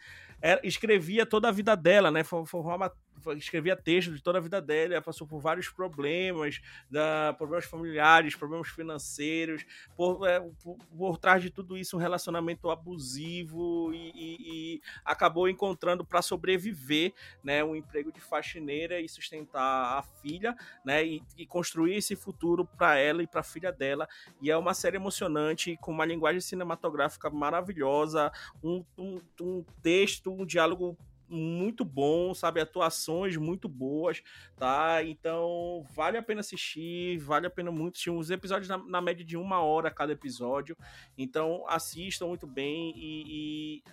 escrevia 0.63 1.25
toda 1.25 1.49
a 1.49 1.51
vida 1.51 1.75
dela, 1.75 2.11
né? 2.11 2.21
Uma 2.53 2.91
escrevia 3.37 3.75
texto 3.75 4.13
de 4.13 4.21
toda 4.21 4.37
a 4.37 4.41
vida 4.41 4.61
dela, 4.61 4.93
ela 4.93 5.01
passou 5.01 5.27
por 5.27 5.39
vários 5.39 5.69
problemas, 5.69 6.61
da, 6.89 7.33
problemas 7.37 7.65
familiares, 7.65 8.35
problemas 8.35 8.69
financeiros, 8.69 9.65
por, 9.95 10.27
é, 10.27 10.39
por, 10.63 10.77
por, 10.77 11.17
trás 11.17 11.41
de 11.41 11.49
tudo 11.49 11.77
isso 11.77 11.97
um 11.97 11.99
relacionamento 11.99 12.69
abusivo 12.69 13.93
e, 13.93 14.11
e, 14.15 14.75
e 14.75 14.81
acabou 15.03 15.47
encontrando 15.47 16.05
para 16.05 16.21
sobreviver, 16.21 17.13
né, 17.43 17.63
um 17.63 17.75
emprego 17.75 18.11
de 18.11 18.19
faxineira 18.19 18.99
e 18.99 19.07
sustentar 19.07 19.99
a 19.99 20.03
filha, 20.21 20.55
né, 20.85 21.05
e, 21.05 21.23
e 21.37 21.45
construir 21.45 21.95
esse 21.95 22.15
futuro 22.15 22.65
para 22.65 22.97
ela 22.97 23.23
e 23.23 23.27
para 23.27 23.41
a 23.41 23.43
filha 23.43 23.71
dela. 23.71 24.07
E 24.41 24.49
é 24.49 24.57
uma 24.57 24.73
série 24.73 24.97
emocionante 24.97 25.77
com 25.77 25.91
uma 25.91 26.05
linguagem 26.05 26.41
cinematográfica 26.41 27.29
maravilhosa, 27.29 28.31
um, 28.63 28.83
um, 28.97 29.21
um 29.39 29.65
texto, 29.81 30.31
um 30.31 30.45
diálogo 30.45 30.97
muito 31.31 31.85
bom, 31.85 32.33
sabe? 32.33 32.61
Atuações 32.61 33.37
muito 33.37 33.67
boas, 33.69 34.21
tá? 34.57 35.03
Então, 35.03 35.85
vale 35.95 36.17
a 36.17 36.23
pena 36.23 36.41
assistir, 36.41 37.17
vale 37.19 37.47
a 37.47 37.49
pena 37.49 37.71
muito 37.71 37.95
assistir. 37.95 38.11
Os 38.11 38.29
episódios 38.29 38.67
na, 38.67 38.77
na 38.77 39.01
média 39.01 39.25
de 39.25 39.37
uma 39.37 39.61
hora 39.61 39.89
cada 39.89 40.13
episódio. 40.13 40.77
Então, 41.17 41.63
assistam 41.67 42.27
muito 42.27 42.45
bem 42.45 42.93
e, 42.95 43.79
e 43.79 43.83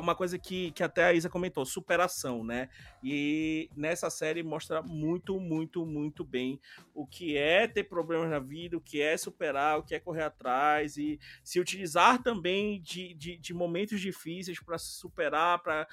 uma 0.00 0.14
coisa 0.14 0.38
que, 0.38 0.70
que 0.70 0.82
até 0.82 1.04
a 1.04 1.12
Isa 1.12 1.28
comentou, 1.28 1.64
superação, 1.66 2.42
né? 2.42 2.70
E 3.02 3.68
nessa 3.76 4.08
série 4.08 4.42
mostra 4.42 4.80
muito, 4.82 5.38
muito, 5.38 5.84
muito 5.84 6.24
bem 6.24 6.58
o 6.94 7.06
que 7.06 7.36
é 7.36 7.68
ter 7.68 7.84
problemas 7.84 8.30
na 8.30 8.38
vida, 8.38 8.76
o 8.76 8.80
que 8.80 9.00
é 9.02 9.16
superar, 9.16 9.78
o 9.78 9.82
que 9.82 9.94
é 9.94 10.00
correr 10.00 10.22
atrás 10.22 10.96
e 10.96 11.20
se 11.44 11.60
utilizar 11.60 12.22
também 12.22 12.80
de, 12.80 13.12
de, 13.14 13.36
de 13.36 13.52
momentos 13.52 14.00
difíceis 14.00 14.58
para 14.58 14.78
superar, 14.78 15.62
para 15.62 15.86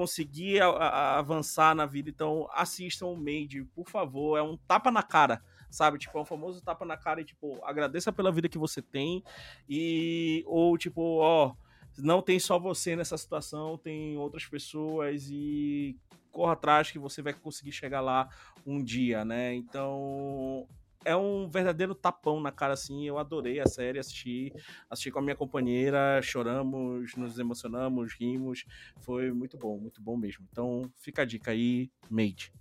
conseguir 0.00 0.62
a, 0.62 0.68
a, 0.68 1.18
avançar 1.18 1.74
na 1.74 1.84
vida. 1.84 2.08
Então, 2.08 2.48
assistam 2.54 3.08
o 3.08 3.16
Made, 3.16 3.64
por 3.74 3.86
favor. 3.86 4.38
É 4.38 4.42
um 4.42 4.56
tapa 4.56 4.90
na 4.90 5.02
cara, 5.02 5.42
sabe? 5.70 5.98
Tipo, 5.98 6.16
é 6.16 6.22
um 6.22 6.24
famoso 6.24 6.62
tapa 6.62 6.86
na 6.86 6.96
cara 6.96 7.20
e, 7.20 7.24
tipo, 7.24 7.62
agradeça 7.62 8.10
pela 8.10 8.32
vida 8.32 8.48
que 8.48 8.56
você 8.56 8.80
tem. 8.80 9.22
E, 9.68 10.42
ou, 10.46 10.78
tipo, 10.78 11.18
ó, 11.18 11.54
não 11.98 12.22
tem 12.22 12.38
só 12.38 12.58
você 12.58 12.96
nessa 12.96 13.18
situação, 13.18 13.76
tem 13.76 14.16
outras 14.16 14.46
pessoas 14.46 15.28
e 15.30 15.94
corra 16.32 16.54
atrás 16.54 16.90
que 16.90 16.98
você 16.98 17.20
vai 17.20 17.34
conseguir 17.34 17.72
chegar 17.72 18.00
lá 18.00 18.26
um 18.64 18.82
dia, 18.82 19.22
né? 19.22 19.54
Então, 19.54 20.66
é 21.04 21.16
um 21.16 21.48
verdadeiro 21.48 21.94
tapão 21.94 22.40
na 22.40 22.52
cara, 22.52 22.74
assim. 22.74 23.06
Eu 23.06 23.18
adorei 23.18 23.60
a 23.60 23.66
série, 23.66 23.98
assisti, 23.98 24.52
assisti 24.88 25.10
com 25.10 25.18
a 25.18 25.22
minha 25.22 25.36
companheira, 25.36 26.20
choramos, 26.22 27.14
nos 27.16 27.38
emocionamos, 27.38 28.14
rimos. 28.14 28.64
Foi 28.98 29.30
muito 29.32 29.56
bom, 29.56 29.78
muito 29.78 30.00
bom 30.00 30.16
mesmo. 30.16 30.46
Então, 30.50 30.82
fica 30.96 31.22
a 31.22 31.24
dica 31.24 31.50
aí, 31.50 31.90
Made. 32.08 32.52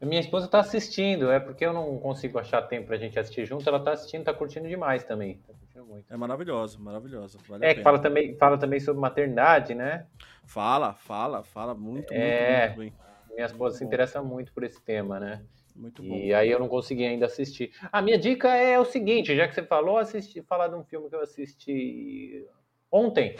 Minha 0.00 0.20
esposa 0.20 0.46
tá 0.46 0.60
assistindo, 0.60 1.30
é 1.30 1.40
porque 1.40 1.66
eu 1.66 1.72
não 1.72 1.98
consigo 1.98 2.38
achar 2.38 2.62
tempo 2.62 2.86
pra 2.86 2.96
gente 2.96 3.18
assistir 3.18 3.44
junto. 3.44 3.68
Ela 3.68 3.80
tá 3.80 3.92
assistindo, 3.92 4.24
tá 4.24 4.32
curtindo 4.32 4.68
demais 4.68 5.02
também. 5.02 5.40
Tá 5.46 5.52
curtindo 5.52 5.86
muito. 5.86 6.12
É 6.12 6.16
maravilhoso, 6.16 6.80
maravilhoso. 6.80 7.38
Vale 7.48 7.66
é, 7.66 7.74
que 7.74 7.82
fala 7.82 7.98
também, 7.98 8.36
fala 8.36 8.56
também 8.56 8.78
sobre 8.78 9.00
maternidade, 9.00 9.74
né? 9.74 10.06
Fala, 10.44 10.94
fala, 10.94 11.42
fala 11.42 11.74
muito, 11.74 12.12
é, 12.12 12.68
muito, 12.68 12.76
muito 12.76 12.96
bem. 12.96 13.34
Minha 13.34 13.46
esposa 13.46 13.70
muito 13.70 13.78
se 13.78 13.84
interessa 13.84 14.22
muito 14.22 14.52
por 14.52 14.62
esse 14.62 14.80
tema, 14.80 15.18
né? 15.18 15.42
Muito 15.78 16.02
bom. 16.02 16.16
E 16.16 16.34
aí 16.34 16.50
eu 16.50 16.58
não 16.58 16.66
consegui 16.66 17.06
ainda 17.06 17.26
assistir. 17.26 17.70
A 17.92 18.02
minha 18.02 18.18
dica 18.18 18.48
é 18.48 18.80
o 18.80 18.84
seguinte, 18.84 19.36
já 19.36 19.46
que 19.46 19.54
você 19.54 19.62
falou, 19.62 19.96
assisti, 19.96 20.42
falar 20.42 20.66
de 20.66 20.74
um 20.74 20.82
filme 20.82 21.08
que 21.08 21.14
eu 21.14 21.22
assisti 21.22 22.44
ontem. 22.90 23.36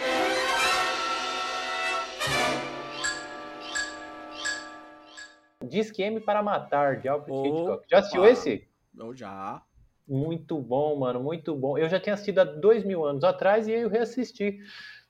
Disque 5.65 6.01
M 6.01 6.21
para 6.21 6.41
Matar, 6.41 7.01
de 7.01 7.09
Alfred 7.09 7.49
Hitchcock. 7.49 7.85
Já 7.91 7.99
assistiu 7.99 8.25
esse? 8.25 8.69
Eu 8.97 9.13
já. 9.13 9.61
Muito 10.07 10.59
bom, 10.61 10.97
mano, 10.97 11.21
muito 11.21 11.57
bom. 11.57 11.77
Eu 11.77 11.89
já 11.89 11.99
tinha 11.99 12.15
assistido 12.15 12.39
há 12.39 12.45
dois 12.45 12.85
mil 12.85 13.05
anos 13.05 13.25
atrás 13.25 13.67
e 13.67 13.75
aí 13.75 13.83
eu 13.83 13.89
reassisti 13.89 14.61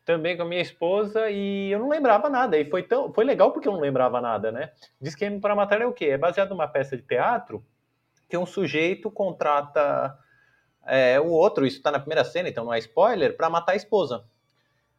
também 0.09 0.39
com 0.39 0.43
a 0.43 0.47
minha 0.47 0.63
esposa 0.63 1.29
e 1.29 1.71
eu 1.71 1.79
não 1.79 1.91
lembrava 1.91 2.31
nada. 2.31 2.57
E 2.57 2.65
foi 2.71 2.83
tão 2.83 3.13
foi 3.13 3.27
legal 3.27 3.53
porque 3.53 3.69
eu 3.69 3.73
não 3.73 3.81
lembrava 3.81 4.23
nada, 4.23 4.51
né? 4.51 4.73
Diz 4.99 5.15
que 5.15 5.31
para 5.39 5.55
matar 5.55 5.83
é 5.83 5.87
o 5.87 5.93
quê? 5.93 6.07
É 6.07 6.17
baseado 6.17 6.49
numa 6.49 6.67
peça 6.67 6.97
de 6.97 7.03
teatro 7.03 7.63
que 8.27 8.37
um 8.39 8.47
sujeito 8.47 9.11
contrata 9.11 10.19
é, 10.87 11.21
o 11.21 11.27
outro, 11.27 11.67
isso 11.67 11.77
está 11.77 11.91
na 11.91 12.01
primeira 12.01 12.25
cena, 12.25 12.49
então 12.49 12.65
não 12.65 12.73
é 12.73 12.79
spoiler, 12.79 13.37
para 13.37 13.51
matar 13.51 13.73
a 13.73 13.77
esposa. 13.77 14.25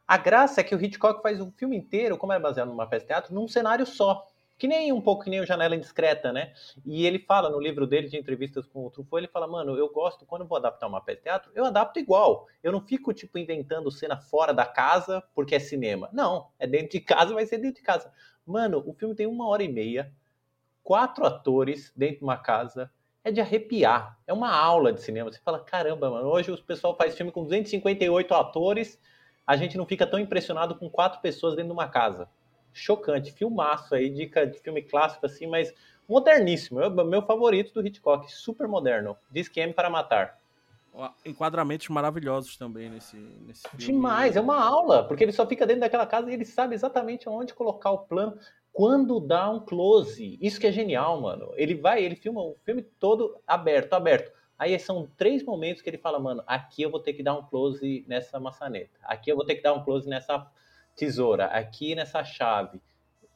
A 0.07 0.15
graça 0.15 0.61
é 0.61 0.63
que 0.63 0.75
o 0.75 0.83
Hitchcock 0.83 1.23
faz 1.23 1.41
o 1.41 1.51
filme 1.57 1.75
inteiro, 1.75 2.15
como 2.15 2.31
é 2.31 2.39
baseado 2.39 2.67
numa 2.67 2.85
peça 2.85 3.01
de 3.01 3.07
teatro, 3.07 3.33
num 3.33 3.47
cenário 3.47 3.87
só 3.87 4.27
que 4.59 4.67
nem 4.67 4.91
um 4.91 4.99
pouco 4.99 5.23
que 5.23 5.29
nem 5.29 5.39
o 5.39 5.45
Janela 5.45 5.73
Indiscreta, 5.73 6.33
né? 6.33 6.51
E 6.85 7.07
ele 7.07 7.17
fala 7.17 7.49
no 7.49 7.61
livro 7.61 7.87
dele 7.87 8.09
de 8.09 8.17
entrevistas 8.17 8.67
com 8.67 8.85
o 8.85 8.91
Truffaut, 8.91 9.21
ele 9.21 9.31
fala, 9.31 9.47
mano, 9.47 9.77
eu 9.77 9.89
gosto, 9.89 10.25
quando 10.25 10.41
eu 10.41 10.47
vou 10.47 10.57
adaptar 10.57 10.85
uma 10.85 10.99
peça 10.99 11.19
de 11.19 11.23
teatro, 11.23 11.51
eu 11.55 11.63
adapto 11.63 11.97
igual. 11.97 12.45
Eu 12.61 12.73
não 12.73 12.81
fico, 12.81 13.13
tipo, 13.13 13.37
inventando 13.37 13.89
cena 13.89 14.17
fora 14.17 14.53
da 14.53 14.65
casa 14.65 15.23
porque 15.33 15.55
é 15.55 15.59
cinema. 15.59 16.09
Não, 16.11 16.49
é 16.59 16.67
dentro 16.67 16.89
de 16.89 16.99
casa, 16.99 17.33
vai 17.33 17.45
ser 17.45 17.57
dentro 17.57 17.77
de 17.77 17.81
casa. 17.81 18.11
Mano, 18.45 18.83
o 18.85 18.93
filme 18.93 19.15
tem 19.15 19.25
uma 19.25 19.47
hora 19.47 19.63
e 19.63 19.71
meia, 19.71 20.11
quatro 20.83 21.25
atores 21.25 21.93
dentro 21.95 22.17
de 22.17 22.23
uma 22.25 22.37
casa, 22.37 22.91
é 23.23 23.31
de 23.31 23.39
arrepiar. 23.39 24.19
É 24.27 24.33
uma 24.33 24.53
aula 24.53 24.91
de 24.91 25.01
cinema. 25.01 25.31
Você 25.31 25.39
fala, 25.39 25.63
caramba, 25.63 26.11
mano, 26.11 26.27
hoje 26.27 26.51
o 26.51 26.61
pessoal 26.61 26.97
faz 26.97 27.15
filme 27.15 27.31
com 27.31 27.43
258 27.43 28.33
atores, 28.33 28.99
a 29.47 29.55
gente 29.55 29.77
não 29.77 29.85
fica 29.85 30.05
tão 30.05 30.19
impressionado 30.19 30.75
com 30.75 30.89
quatro 30.89 31.21
pessoas 31.21 31.55
dentro 31.55 31.69
de 31.69 31.73
uma 31.73 31.87
casa 31.87 32.27
chocante, 32.79 33.31
filmaço 33.31 33.95
aí, 33.95 34.09
dica 34.09 34.45
de 34.45 34.59
filme 34.59 34.81
clássico 34.81 35.25
assim, 35.25 35.47
mas 35.47 35.73
moderníssimo. 36.07 36.81
É 36.81 36.89
meu 36.89 37.21
favorito 37.21 37.73
do 37.73 37.85
Hitchcock, 37.85 38.31
super 38.31 38.67
moderno. 38.67 39.15
Diz 39.29 39.47
que 39.47 39.59
M 39.59 39.73
para 39.73 39.89
matar. 39.89 40.39
Enquadramentos 41.23 41.87
maravilhosos 41.89 42.57
também 42.57 42.89
nesse, 42.89 43.15
nesse 43.15 43.61
filme. 43.69 43.85
Demais, 43.85 44.35
é 44.35 44.41
uma 44.41 44.61
aula, 44.61 45.07
porque 45.07 45.23
ele 45.23 45.31
só 45.31 45.45
fica 45.45 45.65
dentro 45.65 45.81
daquela 45.81 46.05
casa 46.05 46.29
e 46.29 46.33
ele 46.33 46.45
sabe 46.45 46.73
exatamente 46.73 47.29
onde 47.29 47.53
colocar 47.53 47.91
o 47.91 47.99
plano, 47.99 48.37
quando 48.73 49.19
dá 49.19 49.49
um 49.49 49.59
close. 49.59 50.37
Isso 50.41 50.59
que 50.59 50.67
é 50.67 50.71
genial, 50.71 51.21
mano. 51.21 51.51
Ele 51.55 51.75
vai, 51.75 52.03
ele 52.03 52.15
filma 52.15 52.41
o 52.41 52.55
filme 52.65 52.81
todo 52.81 53.39
aberto, 53.45 53.93
aberto. 53.93 54.31
Aí 54.57 54.77
são 54.77 55.07
três 55.15 55.43
momentos 55.43 55.81
que 55.81 55.89
ele 55.89 55.97
fala, 55.97 56.19
mano, 56.19 56.43
aqui 56.45 56.81
eu 56.81 56.91
vou 56.91 56.99
ter 56.99 57.13
que 57.13 57.23
dar 57.23 57.33
um 57.35 57.43
close 57.43 58.03
nessa 58.07 58.39
maçaneta. 58.39 58.99
Aqui 59.03 59.31
eu 59.31 59.35
vou 59.37 59.45
ter 59.45 59.55
que 59.55 59.61
dar 59.61 59.73
um 59.73 59.83
close 59.83 60.09
nessa 60.09 60.45
tesoura, 60.99 61.45
aqui 61.45 61.95
nessa 61.95 62.23
chave. 62.23 62.81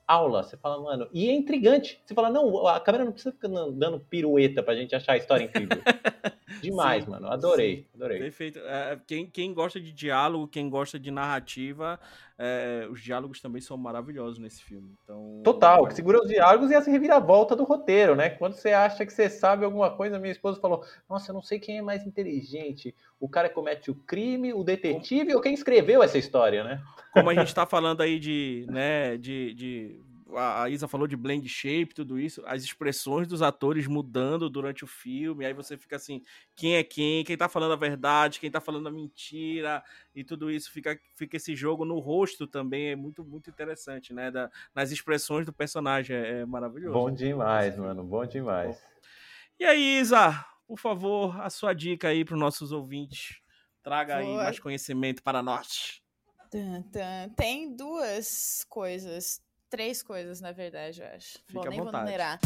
Aula, 0.06 0.44
você 0.44 0.58
fala, 0.58 0.84
mano, 0.84 1.08
e 1.14 1.30
é 1.30 1.34
intrigante. 1.34 2.02
Você 2.06 2.14
fala, 2.14 2.30
não, 2.30 2.68
a 2.68 2.80
câmera 2.80 3.06
não 3.06 3.14
precisa 3.14 3.34
ficar 3.34 3.48
dando 3.48 4.02
pirueta 4.02 4.62
pra 4.62 4.76
gente 4.76 4.94
achar 4.94 5.14
a 5.14 5.18
história 5.18 5.46
incrível. 5.46 5.82
Demais, 6.62 7.04
sim, 7.04 7.10
mano. 7.10 7.28
Adorei, 7.28 7.78
sim. 7.78 7.86
adorei. 7.96 8.20
Perfeito. 8.20 8.60
É, 8.60 9.00
quem, 9.08 9.26
quem 9.26 9.54
gosta 9.54 9.80
de 9.80 9.92
diálogo, 9.92 10.48
quem 10.48 10.70
gosta 10.70 11.00
de 11.00 11.10
narrativa, 11.10 12.00
é, 12.38 12.88
os 12.90 13.02
diálogos 13.02 13.42
também 13.42 13.62
são 13.62 13.78
maravilhosos 13.78 14.40
nesse 14.40 14.64
filme. 14.64 14.94
Então, 15.04 15.42
Total, 15.44 15.86
que 15.88 15.96
segura 15.96 16.22
os 16.22 16.28
diálogos 16.28 16.72
e 16.72 16.76
essa 16.76 16.92
reviravolta 16.92 17.56
do 17.56 17.64
roteiro, 17.64 18.16
né? 18.16 18.30
Quando 18.30 18.54
você 18.54 18.72
acha 18.72 19.06
que 19.06 19.14
você 19.14 19.30
sabe 19.30 19.66
alguma 19.66 19.92
coisa, 19.96 20.20
minha 20.20 20.32
esposa 20.32 20.60
falou: 20.60 20.84
Nossa, 21.10 21.32
eu 21.32 21.34
não 21.34 21.42
sei 21.42 21.60
quem 21.60 21.78
é 21.78 21.82
mais 21.82 22.06
inteligente. 22.06 22.96
O 23.24 23.30
cara 23.30 23.50
comete 23.50 23.90
o 23.90 23.96
crime, 23.96 24.54
o 24.54 24.66
detetive 24.66 25.28
Como... 25.28 25.38
ou 25.38 25.42
quem 25.42 25.54
escreveu 25.54 26.04
essa 26.04 26.18
história, 26.18 26.62
né? 26.62 26.84
Como 27.14 27.30
a 27.30 27.34
gente 27.34 27.56
tá 27.56 27.66
falando 27.66 28.02
aí 28.02 28.20
de, 28.20 28.66
né, 28.70 29.16
de, 29.16 29.54
de 29.54 30.02
a 30.36 30.70
Isa 30.70 30.90
falou 30.90 31.08
de 31.08 31.16
blend 31.16 31.48
shape, 31.48 31.96
tudo 31.96 32.20
isso, 32.20 32.44
as 32.46 32.64
expressões 32.64 33.26
dos 33.26 33.42
atores 33.42 33.88
mudando 33.88 34.50
durante 34.50 34.84
o 34.84 34.88
filme, 34.88 35.46
aí 35.46 35.54
você 35.54 35.78
fica 35.78 35.96
assim, 35.96 36.22
quem 36.54 36.76
é 36.76 36.84
quem, 36.84 37.24
quem 37.24 37.38
tá 37.38 37.48
falando 37.48 37.72
a 37.72 37.78
verdade, 37.78 38.42
quem 38.42 38.52
tá 38.52 38.60
falando 38.60 38.88
a 38.88 38.92
mentira, 38.92 39.82
e 40.14 40.22
tudo 40.22 40.52
isso 40.52 40.70
fica, 40.70 41.00
fica 41.16 41.38
esse 41.38 41.56
jogo 41.56 41.86
no 41.86 42.00
rosto 42.00 42.46
também, 42.46 42.90
é 42.90 42.96
muito, 42.96 43.24
muito 43.24 43.50
interessante, 43.50 44.14
né, 44.14 44.30
da, 44.32 44.50
nas 44.76 44.92
expressões 44.92 45.46
do 45.46 45.54
personagem, 45.54 46.14
é, 46.14 46.40
é 46.42 46.46
maravilhoso. 46.46 46.94
Bom 46.94 47.10
demais, 47.10 47.78
mano, 47.78 48.04
bom 48.04 48.26
demais. 48.26 48.84
E 49.58 49.64
aí, 49.64 50.00
Isa, 50.00 50.44
por 50.74 50.80
favor, 50.80 51.40
a 51.40 51.52
sua 51.52 51.72
dica 51.72 52.08
aí 52.08 52.26
para 52.26 52.34
os 52.34 52.40
nossos 52.40 52.72
ouvintes. 52.72 53.40
Traga 53.84 54.16
aí 54.18 54.26
Vou- 54.26 54.38
mais 54.38 54.60
conhecimento 54.60 55.22
para 55.22 55.44
nós. 55.44 56.02
Tem 57.36 57.76
duas 57.76 58.66
coisas. 58.68 59.40
Três 59.70 60.02
coisas, 60.02 60.42
na 60.42 60.52
verdade, 60.52 61.00
eu 61.02 61.08
acho. 61.10 61.34
Fica 61.46 61.54
Bom, 61.54 61.62
à 61.62 61.70
nem 61.70 61.78
vou 61.78 61.86
vontade. 61.86 62.06
numerar. 62.06 62.40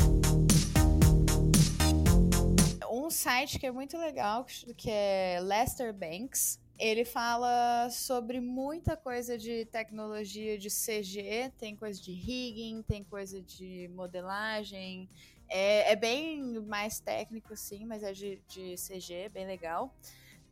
Um 2.91 3.09
site 3.09 3.59
que 3.59 3.65
é 3.65 3.71
muito 3.71 3.97
legal, 3.97 4.45
que 4.75 4.89
é 4.89 5.39
Lester 5.41 5.93
Banks. 5.93 6.59
Ele 6.77 7.05
fala 7.05 7.89
sobre 7.89 8.41
muita 8.41 8.97
coisa 8.97 9.37
de 9.37 9.63
tecnologia 9.67 10.57
de 10.57 10.69
CG, 10.69 11.49
tem 11.57 11.77
coisa 11.77 12.01
de 12.01 12.11
rigging, 12.11 12.81
tem 12.83 13.03
coisa 13.05 13.41
de 13.41 13.89
modelagem. 13.95 15.09
É, 15.49 15.91
é 15.91 15.95
bem 15.95 16.59
mais 16.61 16.99
técnico, 16.99 17.55
sim, 17.55 17.85
mas 17.85 18.03
é 18.03 18.11
de, 18.11 18.41
de 18.47 18.75
CG, 18.75 19.29
bem 19.29 19.45
legal. 19.45 19.93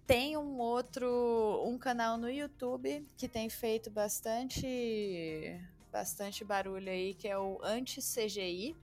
Tem 0.07 0.37
um 0.37 0.59
outro, 0.59 1.63
um 1.65 1.77
canal 1.77 2.17
no 2.17 2.29
YouTube 2.29 3.07
que 3.17 3.27
tem 3.27 3.49
feito 3.49 3.89
bastante, 3.89 5.59
bastante 5.91 6.43
barulho 6.43 6.91
aí, 6.91 7.15
que 7.15 7.27
é 7.27 7.37
o 7.37 7.59
Anti-CGI. 7.63 8.75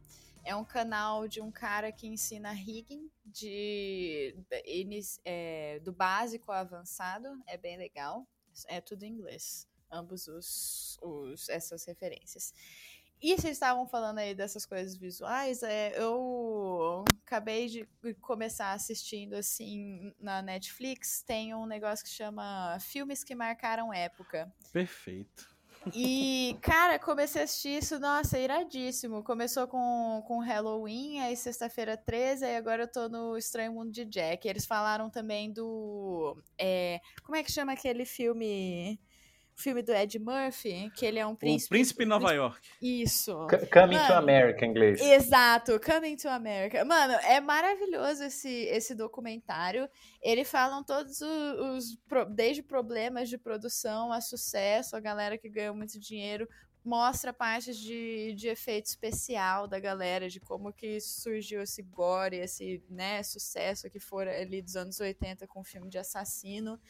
É 0.45 0.57
um 0.57 0.65
canal 0.65 1.29
de 1.29 1.41
um 1.41 1.53
cara 1.53 1.93
que 1.93 2.09
ensina 2.09 2.51
rigging 2.51 3.09
de, 3.25 4.35
é, 5.25 5.79
do 5.79 5.93
básico 5.93 6.51
ao 6.51 6.59
avançado. 6.59 7.29
É 7.47 7.57
bem 7.57 7.77
legal. 7.77 8.27
É 8.67 8.81
tudo 8.81 9.05
em 9.05 9.13
inglês. 9.13 9.69
Ambos 9.89 10.27
os, 10.27 10.99
os 11.01 11.49
essas 11.49 11.85
referências. 11.85 12.53
E 13.23 13.37
vocês 13.37 13.53
estavam 13.53 13.87
falando 13.87 14.19
aí 14.19 14.35
dessas 14.35 14.67
coisas 14.67 14.97
visuais, 14.97 15.63
é, 15.63 15.93
eu 15.97 17.05
acabei 17.25 17.69
de 17.69 17.89
começar 18.21 18.73
assistindo 18.73 19.35
assim 19.35 20.13
na 20.19 20.43
Netflix, 20.43 21.23
tem 21.23 21.55
um 21.55 21.65
negócio 21.65 22.05
que 22.05 22.11
chama 22.11 22.77
Filmes 22.81 23.23
que 23.23 23.35
Marcaram 23.35 23.95
Época. 23.95 24.53
Perfeito. 24.73 25.53
E, 25.95 26.57
cara, 26.61 26.99
comecei 26.99 27.43
a 27.43 27.45
assistir 27.45 27.79
isso, 27.79 27.99
nossa, 27.99 28.39
iradíssimo. 28.39 29.23
Começou 29.25 29.67
com, 29.67 30.23
com 30.27 30.39
Halloween, 30.39 31.21
aí 31.21 31.37
sexta-feira 31.37 31.97
13, 31.97 32.45
aí 32.45 32.57
agora 32.57 32.85
eu 32.85 32.89
tô 32.89 33.09
no 33.09 33.37
Estranho 33.37 33.73
Mundo 33.73 33.91
de 33.91 34.05
Jack. 34.05 34.47
Eles 34.47 34.65
falaram 34.65 35.11
também 35.11 35.53
do. 35.53 36.37
é, 36.59 37.01
como 37.25 37.37
é 37.37 37.43
que 37.43 37.51
chama 37.51 37.73
aquele 37.73 38.05
filme? 38.05 39.01
Filme 39.55 39.83
do 39.83 39.93
Ed 39.93 40.19
Murphy? 40.19 40.91
Que 40.97 41.05
ele 41.07 41.19
é 41.19 41.27
um 41.27 41.33
O 41.33 41.37
príncipe. 41.37 41.69
Príncipe 41.71 42.05
Nova 42.05 42.33
York. 42.33 42.61
Isso. 42.81 43.47
C- 43.51 43.67
Coming 43.67 43.97
to 43.97 44.03
Mano, 44.03 44.15
America, 44.15 44.65
em 44.67 44.71
inglês. 44.71 45.01
Exato, 45.01 45.79
Coming 45.81 46.17
to 46.17 46.29
America. 46.29 46.85
Mano, 46.85 47.15
é 47.25 47.41
maravilhoso 47.41 48.25
esse, 48.25 48.49
esse 48.49 48.95
documentário. 48.95 49.89
Ele 50.23 50.45
falam 50.45 50.83
todos 50.83 51.21
os, 51.21 51.59
os 51.61 51.99
desde 52.35 52.63
problemas 52.63 53.29
de 53.29 53.39
produção 53.39 54.13
a 54.13 54.21
sucesso, 54.21 54.97
a 54.97 55.01
galera 55.01 55.37
que 55.39 55.49
ganhou 55.49 55.75
muito 55.75 55.99
dinheiro, 56.01 56.49
mostra 56.85 57.33
partes 57.33 57.77
de, 57.77 58.35
de 58.35 58.49
efeito 58.49 58.87
especial 58.87 59.69
da 59.69 59.79
galera, 59.79 60.29
de 60.29 60.41
como 60.41 60.73
que 60.73 61.01
surgiu 61.01 61.63
esse 61.63 61.81
gore, 61.83 62.37
esse 62.39 62.83
né, 62.91 63.23
sucesso 63.23 63.89
que 63.89 64.01
foi 64.01 64.29
ali 64.29 64.61
dos 64.61 64.75
anos 64.75 64.99
80 64.99 65.47
com 65.47 65.61
o 65.61 65.65
filme 65.65 65.89
de 65.89 65.99
assassino. 65.99 66.81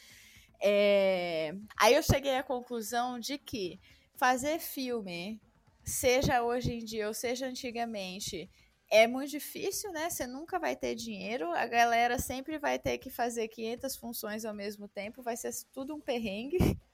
É, 0.62 1.54
Aí 1.76 1.94
eu 1.94 2.02
cheguei 2.02 2.36
à 2.36 2.42
conclusão 2.42 3.18
de 3.18 3.36
que 3.36 3.80
fazer 4.14 4.60
filme 4.60 5.40
seja 5.84 6.42
hoje 6.42 6.72
em 6.74 6.84
dia 6.84 7.08
ou 7.08 7.14
seja 7.14 7.46
antigamente, 7.46 8.48
é 8.88 9.06
muito 9.08 9.30
difícil, 9.30 9.90
né? 9.90 10.08
Você 10.08 10.26
nunca 10.26 10.58
vai 10.60 10.76
ter 10.76 10.94
dinheiro, 10.94 11.50
a 11.52 11.66
galera 11.66 12.18
sempre 12.18 12.58
vai 12.58 12.78
ter 12.78 12.98
que 12.98 13.10
fazer 13.10 13.48
500 13.48 13.96
funções 13.96 14.44
ao 14.44 14.54
mesmo 14.54 14.86
tempo, 14.86 15.22
vai 15.22 15.36
ser 15.36 15.50
tudo 15.72 15.94
um 15.94 16.00
perrengue. 16.00 16.58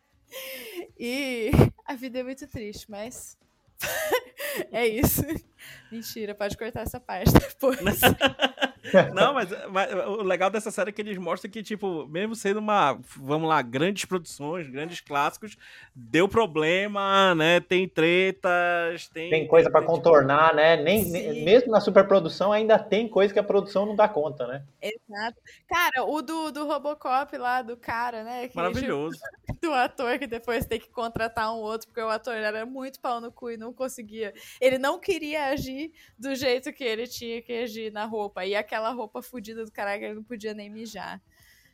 E 0.98 1.50
a 1.86 1.94
vida 1.94 2.18
é 2.18 2.22
muito 2.22 2.46
triste, 2.46 2.90
mas 2.90 3.38
é 4.70 4.86
isso. 4.86 5.22
Mentira, 5.90 6.34
pode 6.34 6.54
cortar 6.54 6.82
essa 6.82 7.00
parte 7.00 7.32
depois. 7.32 7.78
Não, 9.14 9.34
mas, 9.34 9.48
mas 9.70 9.92
o 10.06 10.22
legal 10.22 10.50
dessa 10.50 10.70
série 10.70 10.90
é 10.90 10.92
que 10.92 11.02
eles 11.02 11.18
mostram 11.18 11.50
que, 11.50 11.62
tipo, 11.62 12.06
mesmo 12.08 12.34
sendo 12.34 12.58
uma, 12.58 12.98
vamos 13.16 13.48
lá, 13.48 13.60
grandes 13.62 14.04
produções, 14.04 14.68
grandes 14.68 15.00
clássicos, 15.00 15.56
deu 15.94 16.28
problema, 16.28 17.34
né? 17.34 17.60
Tem 17.60 17.88
tretas, 17.88 19.08
tem. 19.08 19.30
Tem 19.30 19.46
coisa 19.46 19.70
pra 19.70 19.80
tem, 19.80 19.88
tipo, 19.88 19.96
contornar, 20.02 20.54
né? 20.54 20.76
Nem, 20.76 21.04
Sim. 21.04 21.44
mesmo 21.44 21.72
na 21.72 21.80
superprodução 21.80 22.52
ainda 22.52 22.78
tem 22.78 23.08
coisa 23.08 23.32
que 23.32 23.38
a 23.40 23.44
produção 23.44 23.86
não 23.86 23.96
dá 23.96 24.08
conta, 24.08 24.46
né? 24.46 24.62
Exato. 24.80 25.36
Cara, 25.68 26.04
o 26.04 26.22
do, 26.22 26.50
do 26.50 26.66
Robocop 26.66 27.36
lá, 27.36 27.62
do 27.62 27.76
cara, 27.76 28.22
né? 28.22 28.48
que- 28.48 28.56
Maravilhoso. 28.56 29.18
do 29.60 29.72
ator 29.72 30.18
que 30.18 30.26
depois 30.26 30.64
tem 30.64 30.78
que 30.78 30.88
contratar 30.88 31.52
um 31.52 31.58
outro, 31.58 31.88
porque 31.88 32.00
o 32.00 32.08
ator 32.08 32.34
era 32.34 32.64
muito 32.64 33.00
pau 33.00 33.20
no 33.20 33.32
cu 33.32 33.50
e 33.50 33.56
não 33.56 33.72
conseguia. 33.72 34.32
Ele 34.60 34.78
não 34.78 34.98
queria 34.98 35.46
agir 35.46 35.92
do 36.18 36.34
jeito 36.34 36.72
que 36.72 36.84
ele 36.84 37.06
tinha 37.06 37.42
que 37.42 37.52
agir 37.52 37.92
na 37.92 38.04
roupa. 38.04 38.44
E 38.44 38.54
aquela 38.54 38.77
roupa 38.78 39.22
fodida 39.22 39.64
do 39.64 39.72
caralho, 39.72 40.04
ele 40.04 40.14
não 40.14 40.22
podia 40.24 40.54
nem 40.54 40.70
mijar. 40.70 41.20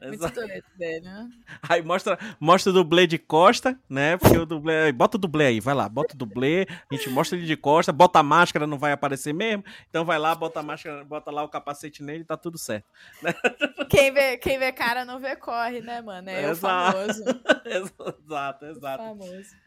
Muito 0.00 0.14
Exato. 0.14 0.40
doido, 0.40 0.64
velho. 0.76 1.30
Aí 1.62 1.82
mostra, 1.82 2.18
mostra 2.38 2.70
o 2.70 2.74
dublê 2.74 3.06
de 3.06 3.18
costa, 3.18 3.78
né? 3.88 4.16
Porque 4.16 4.36
o 4.36 4.44
dublê. 4.44 4.92
Bota 4.92 5.16
o 5.16 5.20
dublê 5.20 5.46
aí, 5.46 5.60
vai 5.60 5.74
lá, 5.74 5.88
bota 5.88 6.14
o 6.14 6.18
dublê, 6.18 6.66
a 6.90 6.94
gente 6.94 7.08
mostra 7.08 7.38
ele 7.38 7.46
de 7.46 7.56
costa, 7.56 7.92
bota 7.92 8.18
a 8.18 8.22
máscara, 8.22 8.66
não 8.66 8.78
vai 8.78 8.92
aparecer 8.92 9.32
mesmo. 9.32 9.64
Então 9.88 10.04
vai 10.04 10.18
lá, 10.18 10.34
bota 10.34 10.60
a 10.60 10.62
máscara, 10.62 11.04
bota 11.04 11.30
lá 11.30 11.42
o 11.42 11.48
capacete 11.48 12.02
nele 12.02 12.24
tá 12.24 12.36
tudo 12.36 12.58
certo. 12.58 12.86
Quem 13.88 14.12
vê, 14.12 14.36
quem 14.38 14.58
vê 14.58 14.72
cara 14.72 15.04
não 15.04 15.20
vê 15.20 15.36
corre, 15.36 15.80
né, 15.80 16.00
mano? 16.00 16.28
É 16.28 16.48
o 16.48 16.50
Exato. 16.50 16.92
famoso. 16.92 17.24
exato, 17.64 18.64
o 18.64 18.68
exato. 18.68 19.04
famoso. 19.04 19.63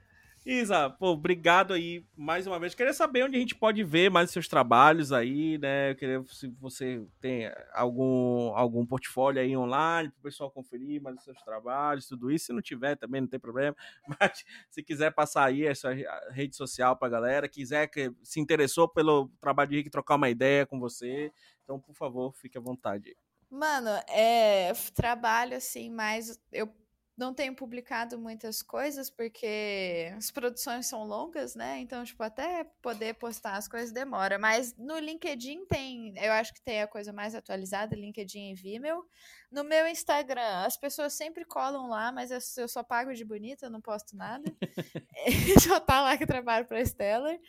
Isa, 0.49 0.89
pô, 0.89 1.07
obrigado 1.07 1.73
aí 1.73 2.05
mais 2.15 2.47
uma 2.47 2.57
vez. 2.57 2.73
Queria 2.73 2.93
saber 2.93 3.25
onde 3.25 3.35
a 3.35 3.39
gente 3.39 3.53
pode 3.53 3.83
ver 3.83 4.09
mais 4.09 4.31
seus 4.31 4.47
trabalhos 4.47 5.11
aí, 5.11 5.57
né? 5.57 5.91
Eu 5.91 5.95
queria 5.97 6.23
se 6.23 6.47
você 6.57 7.05
tem 7.19 7.51
algum, 7.73 8.55
algum 8.55 8.85
portfólio 8.85 9.41
aí 9.41 9.57
online 9.57 10.09
para 10.09 10.19
o 10.19 10.23
pessoal 10.23 10.49
conferir 10.49 11.01
mais 11.01 11.17
os 11.17 11.25
seus 11.25 11.41
trabalhos, 11.41 12.07
tudo 12.07 12.31
isso. 12.31 12.45
Se 12.45 12.53
não 12.53 12.61
tiver, 12.61 12.95
também 12.95 13.19
não 13.19 13.27
tem 13.27 13.37
problema. 13.37 13.75
Mas 14.21 14.45
se 14.69 14.81
quiser 14.81 15.11
passar 15.11 15.43
aí 15.43 15.65
essa 15.65 15.89
rede 16.31 16.55
social 16.55 16.95
pra 16.95 17.09
galera, 17.09 17.49
quiser 17.49 17.85
que 17.87 18.13
se 18.23 18.39
interessou 18.39 18.87
pelo 18.87 19.29
trabalho 19.41 19.71
de 19.71 19.75
Rick 19.75 19.89
trocar 19.89 20.15
uma 20.15 20.29
ideia 20.29 20.65
com 20.65 20.79
você, 20.79 21.29
então, 21.65 21.77
por 21.77 21.93
favor, 21.93 22.33
fique 22.33 22.57
à 22.57 22.61
vontade. 22.61 23.17
Mano, 23.49 23.89
é, 24.07 24.71
trabalho 24.95 25.57
assim, 25.57 25.89
mas 25.89 26.39
eu 26.53 26.73
não 27.17 27.33
tenho 27.33 27.55
publicado 27.55 28.19
muitas 28.19 28.61
coisas 28.61 29.09
porque 29.09 30.13
as 30.15 30.29
produções 30.29 30.85
são 30.85 31.03
longas, 31.03 31.55
né? 31.55 31.79
Então, 31.79 32.03
tipo, 32.03 32.21
até 32.21 32.63
poder 32.79 33.15
postar 33.15 33.55
as 33.57 33.67
coisas 33.67 33.91
demora. 33.91 34.37
Mas 34.37 34.77
no 34.77 34.99
LinkedIn 34.99 35.65
tem, 35.65 36.13
eu 36.15 36.31
acho 36.33 36.53
que 36.53 36.61
tem 36.61 36.83
a 36.83 36.87
coisa 36.87 37.11
mais 37.11 37.33
atualizada, 37.33 37.95
LinkedIn 37.95 38.51
e 38.51 38.53
Vimeo. 38.53 39.03
No 39.51 39.63
meu 39.63 39.87
Instagram, 39.87 40.63
as 40.63 40.77
pessoas 40.77 41.13
sempre 41.13 41.43
colam 41.43 41.89
lá, 41.89 42.11
mas 42.11 42.29
eu, 42.29 42.67
só 42.67 42.83
pago 42.83 43.11
de 43.13 43.25
bonita, 43.25 43.65
eu 43.65 43.71
não 43.71 43.81
posto 43.81 44.15
nada. 44.15 44.45
só 45.67 45.79
tá 45.79 46.01
lá 46.01 46.15
que 46.17 46.23
eu 46.23 46.27
trabalho 46.27 46.67
pra 46.67 46.85
Stellar. 46.85 47.39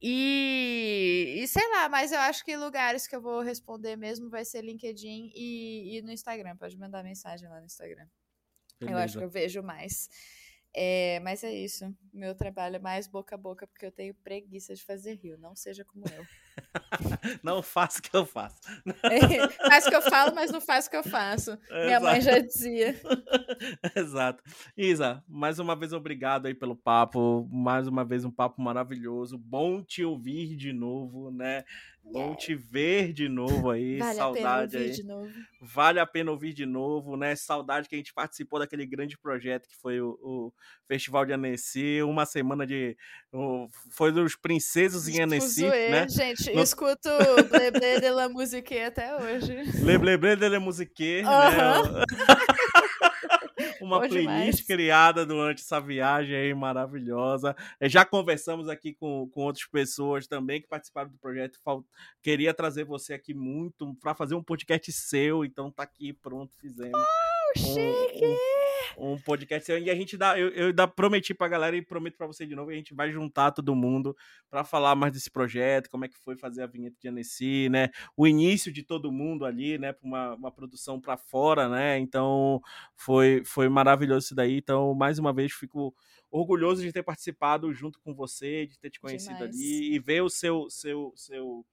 E, 0.00 1.38
e 1.38 1.46
sei 1.46 1.68
lá, 1.70 1.88
mas 1.88 2.12
eu 2.12 2.18
acho 2.20 2.44
que 2.44 2.56
lugares 2.56 3.06
que 3.06 3.14
eu 3.14 3.20
vou 3.20 3.40
responder 3.40 3.94
mesmo 3.94 4.30
vai 4.30 4.44
ser 4.44 4.62
LinkedIn 4.62 5.30
e, 5.34 5.98
e 5.98 6.02
no 6.02 6.10
Instagram. 6.10 6.56
Pode 6.56 6.78
mandar 6.78 7.04
mensagem 7.04 7.48
lá 7.48 7.60
no 7.60 7.66
Instagram. 7.66 8.06
Eu 8.90 8.98
acho 8.98 9.18
que 9.18 9.24
eu 9.24 9.30
vejo 9.30 9.62
mais. 9.62 10.08
É, 10.74 11.20
mas 11.20 11.44
é 11.44 11.52
isso. 11.52 11.94
Meu 12.12 12.34
trabalho 12.34 12.76
é 12.76 12.78
mais 12.78 13.06
boca 13.06 13.34
a 13.34 13.38
boca, 13.38 13.66
porque 13.66 13.84
eu 13.84 13.92
tenho 13.92 14.14
preguiça 14.14 14.74
de 14.74 14.82
fazer 14.82 15.14
rio. 15.14 15.36
Não 15.38 15.54
seja 15.54 15.84
como 15.84 16.04
eu. 16.06 16.24
Não 17.42 17.62
faça 17.62 17.98
o 17.98 18.02
que 18.02 18.16
eu 18.16 18.24
faço. 18.24 18.56
É, 19.04 19.48
faz 19.68 19.86
o 19.86 19.90
que 19.90 19.96
eu 19.96 20.02
falo, 20.02 20.34
mas 20.34 20.50
não 20.50 20.60
faz 20.60 20.86
o 20.86 20.90
que 20.90 20.96
eu 20.96 21.02
faço. 21.02 21.58
Minha 21.70 21.98
mãe 21.98 22.20
já 22.20 22.38
dizia. 22.38 22.94
Exato. 23.96 24.42
Isa, 24.76 25.22
mais 25.26 25.58
uma 25.58 25.74
vez 25.74 25.92
obrigado 25.92 26.46
aí 26.46 26.54
pelo 26.54 26.76
papo. 26.76 27.48
Mais 27.50 27.86
uma 27.86 28.04
vez 28.04 28.24
um 28.24 28.30
papo 28.30 28.60
maravilhoso. 28.60 29.38
Bom 29.38 29.82
te 29.82 30.04
ouvir 30.04 30.54
de 30.56 30.72
novo, 30.72 31.30
né? 31.30 31.64
Bom 32.04 32.34
te 32.34 32.54
ver 32.54 33.12
de 33.12 33.28
novo 33.28 33.70
aí. 33.70 33.96
Vale 34.00 34.14
Saudade 34.16 34.76
aí. 34.76 34.90
de 34.90 35.02
novo. 35.04 35.30
Vale 35.60 36.00
a 36.00 36.06
pena 36.06 36.30
ouvir 36.30 36.52
de 36.52 36.66
novo, 36.66 37.16
né? 37.16 37.34
Saudade 37.36 37.88
que 37.88 37.94
a 37.94 37.98
gente 37.98 38.12
participou 38.12 38.58
daquele 38.58 38.84
grande 38.84 39.16
projeto 39.16 39.68
que 39.68 39.76
foi 39.76 40.00
o, 40.00 40.18
o 40.20 40.52
Festival 40.88 41.24
de 41.24 41.32
Annecy, 41.32 42.02
uma 42.02 42.26
semana 42.26 42.66
de. 42.66 42.96
o- 43.32 43.66
foi 43.92 44.10
dos 44.12 44.34
Princesos 44.36 45.06
em 45.08 45.20
Annecy, 45.22 45.62
Fuzuê, 45.62 45.88
né? 45.90 46.08
Gente, 46.08 46.52
No- 46.52 46.62
escuto 46.62 47.08
Blé 47.48 47.70
Blé 47.70 48.00
de 48.00 48.10
la 48.10 48.28
Musique 48.28 48.76
até 48.78 49.14
hoje. 49.16 49.52
Le 49.86 49.96
Blé 49.98 50.16
Blé 50.16 50.36
de 50.36 50.48
la 50.48 50.58
Musique, 50.60 51.22
Aham. 51.24 51.92
né? 51.92 52.04
Uma 53.82 54.00
Bom 54.00 54.08
playlist 54.08 54.28
demais. 54.28 54.60
criada 54.62 55.26
durante 55.26 55.60
essa 55.60 55.80
viagem 55.80 56.34
aí 56.36 56.54
maravilhosa. 56.54 57.54
Eh, 57.80 57.88
Já 57.88 58.04
conversamos 58.04 58.68
aqui 58.68 58.94
com, 58.94 59.28
com 59.32 59.42
outras 59.42 59.66
pessoas 59.66 60.26
também 60.26 60.60
que 60.60 60.68
participaram 60.68 61.10
do 61.10 61.18
projeto. 61.18 61.58
Queria 62.22 62.54
trazer 62.54 62.84
você 62.84 63.14
aqui 63.14 63.34
muito 63.34 63.94
para 64.00 64.14
fazer 64.14 64.34
um 64.34 64.42
podcast 64.42 64.90
seu, 64.92 65.44
então 65.44 65.70
tá 65.70 65.82
aqui 65.82 66.12
pronto, 66.12 66.52
fizemos. 66.58 66.92
um- 66.98 67.58
chique! 67.58 68.24
um 68.24 68.71
podcast 69.24 69.72
e 69.72 69.90
a 69.90 69.94
gente 69.94 70.16
dá, 70.16 70.38
eu, 70.38 70.48
eu 70.50 70.66
ainda 70.68 70.86
prometi 70.86 71.34
pra 71.34 71.48
galera 71.48 71.76
e 71.76 71.82
prometo 71.82 72.16
pra 72.16 72.26
você 72.26 72.46
de 72.46 72.54
novo, 72.54 72.70
a 72.70 72.74
gente 72.74 72.94
vai 72.94 73.10
juntar 73.10 73.52
todo 73.52 73.74
mundo 73.74 74.16
para 74.50 74.64
falar 74.64 74.94
mais 74.94 75.12
desse 75.12 75.30
projeto, 75.30 75.88
como 75.90 76.04
é 76.04 76.08
que 76.08 76.16
foi 76.18 76.36
fazer 76.36 76.62
a 76.62 76.66
vinheta 76.66 76.96
de 77.00 77.08
Annecy, 77.08 77.68
né? 77.68 77.90
O 78.16 78.26
início 78.26 78.72
de 78.72 78.82
todo 78.82 79.12
mundo 79.12 79.44
ali, 79.44 79.78
né? 79.78 79.92
Pra 79.92 80.06
uma, 80.06 80.34
uma 80.34 80.52
produção 80.52 81.00
para 81.00 81.16
fora, 81.16 81.68
né? 81.68 81.98
Então 81.98 82.60
foi, 82.94 83.42
foi 83.44 83.68
maravilhoso 83.68 84.26
isso 84.26 84.34
daí. 84.34 84.58
Então, 84.58 84.94
mais 84.94 85.18
uma 85.18 85.32
vez, 85.32 85.52
fico 85.52 85.94
orgulhoso 86.30 86.82
de 86.82 86.92
ter 86.92 87.02
participado 87.02 87.72
junto 87.72 88.00
com 88.00 88.14
você, 88.14 88.66
de 88.66 88.78
ter 88.78 88.90
te 88.90 89.00
conhecido 89.00 89.34
Demais. 89.34 89.54
ali 89.54 89.94
e 89.94 89.98
ver 89.98 90.22
o 90.22 90.30
seu, 90.30 90.68
seu, 90.70 91.12
seu, 91.14 91.66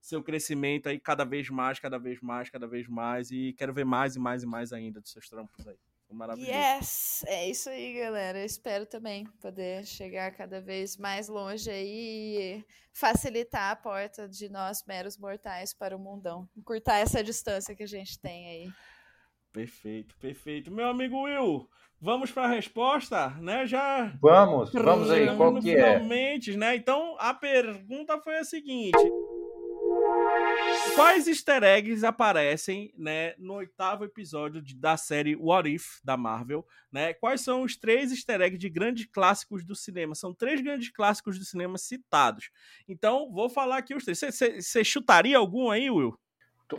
seu 0.00 0.22
crescimento 0.22 0.88
aí 0.88 1.00
cada 1.00 1.24
vez 1.24 1.48
mais, 1.48 1.80
cada 1.80 1.98
vez 1.98 2.20
mais, 2.20 2.50
cada 2.50 2.66
vez 2.66 2.86
mais. 2.86 3.30
E 3.30 3.54
quero 3.54 3.72
ver 3.72 3.84
mais 3.84 4.16
e 4.16 4.18
mais 4.18 4.42
e 4.42 4.46
mais 4.46 4.72
ainda 4.72 5.00
dos 5.00 5.10
seus 5.10 5.28
trampos 5.28 5.66
aí. 5.66 5.78
Maravilhoso. 6.12 6.52
Yes! 6.52 7.24
É 7.26 7.48
isso 7.48 7.68
aí, 7.68 7.94
galera. 7.94 8.38
Eu 8.38 8.44
espero 8.44 8.86
também 8.86 9.26
poder 9.40 9.84
chegar 9.84 10.30
cada 10.32 10.60
vez 10.60 10.96
mais 10.96 11.28
longe 11.28 11.70
aí 11.70 12.36
e 12.38 12.64
facilitar 12.92 13.70
a 13.70 13.76
porta 13.76 14.28
de 14.28 14.48
nós, 14.48 14.84
meros 14.86 15.16
mortais, 15.16 15.72
para 15.72 15.96
o 15.96 15.98
mundão. 15.98 16.48
Encurtar 16.56 16.98
essa 16.98 17.22
distância 17.22 17.74
que 17.74 17.82
a 17.82 17.88
gente 17.88 18.18
tem 18.18 18.46
aí. 18.46 18.72
Perfeito, 19.52 20.16
perfeito. 20.16 20.70
Meu 20.70 20.88
amigo 20.88 21.24
Will, 21.24 21.68
vamos 22.00 22.30
para 22.30 22.44
a 22.44 22.48
resposta, 22.48 23.28
né? 23.40 23.66
Já 23.66 24.12
Vamos, 24.20 24.72
vamos 24.72 25.10
aí, 25.10 25.36
qual 25.36 25.60
que 25.60 25.70
é? 25.76 25.94
finalmente, 25.98 26.56
né? 26.56 26.74
Então, 26.74 27.16
a 27.18 27.34
pergunta 27.34 28.18
foi 28.20 28.38
a 28.38 28.44
seguinte: 28.44 28.96
Quais 30.94 31.26
easter 31.26 31.62
eggs 31.62 32.04
aparecem, 32.04 32.92
né, 32.98 33.34
no 33.38 33.54
oitavo 33.54 34.04
episódio 34.04 34.60
de- 34.60 34.74
da 34.76 34.96
série 34.96 35.34
What 35.36 35.72
If 35.72 35.98
da 36.04 36.16
Marvel, 36.16 36.66
né? 36.90 37.14
Quais 37.14 37.40
são 37.40 37.62
os 37.62 37.76
três 37.76 38.10
easter 38.10 38.40
eggs 38.40 38.58
de 38.58 38.68
grandes 38.68 39.06
clássicos 39.06 39.64
do 39.64 39.74
cinema? 39.74 40.14
São 40.14 40.34
três 40.34 40.60
grandes 40.60 40.90
clássicos 40.90 41.38
do 41.38 41.44
cinema 41.44 41.78
citados. 41.78 42.50
Então, 42.88 43.30
vou 43.32 43.48
falar 43.48 43.78
aqui 43.78 43.94
os 43.94 44.04
três. 44.04 44.20
Você 44.20 44.84
chutaria 44.84 45.38
algum 45.38 45.70
aí, 45.70 45.90
Will? 45.90 46.14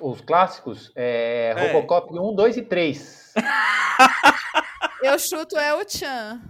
Os 0.01 0.21
clássicos, 0.21 0.91
é, 0.95 1.53
É. 1.55 1.71
Robocop 1.71 2.13
1, 2.13 2.35
2 2.35 2.57
e 2.57 2.61
3. 2.63 3.33
Eu 5.03 5.19
chuto 5.19 5.57
é 5.57 5.73
o 5.75 5.87
Chan. 5.87 6.41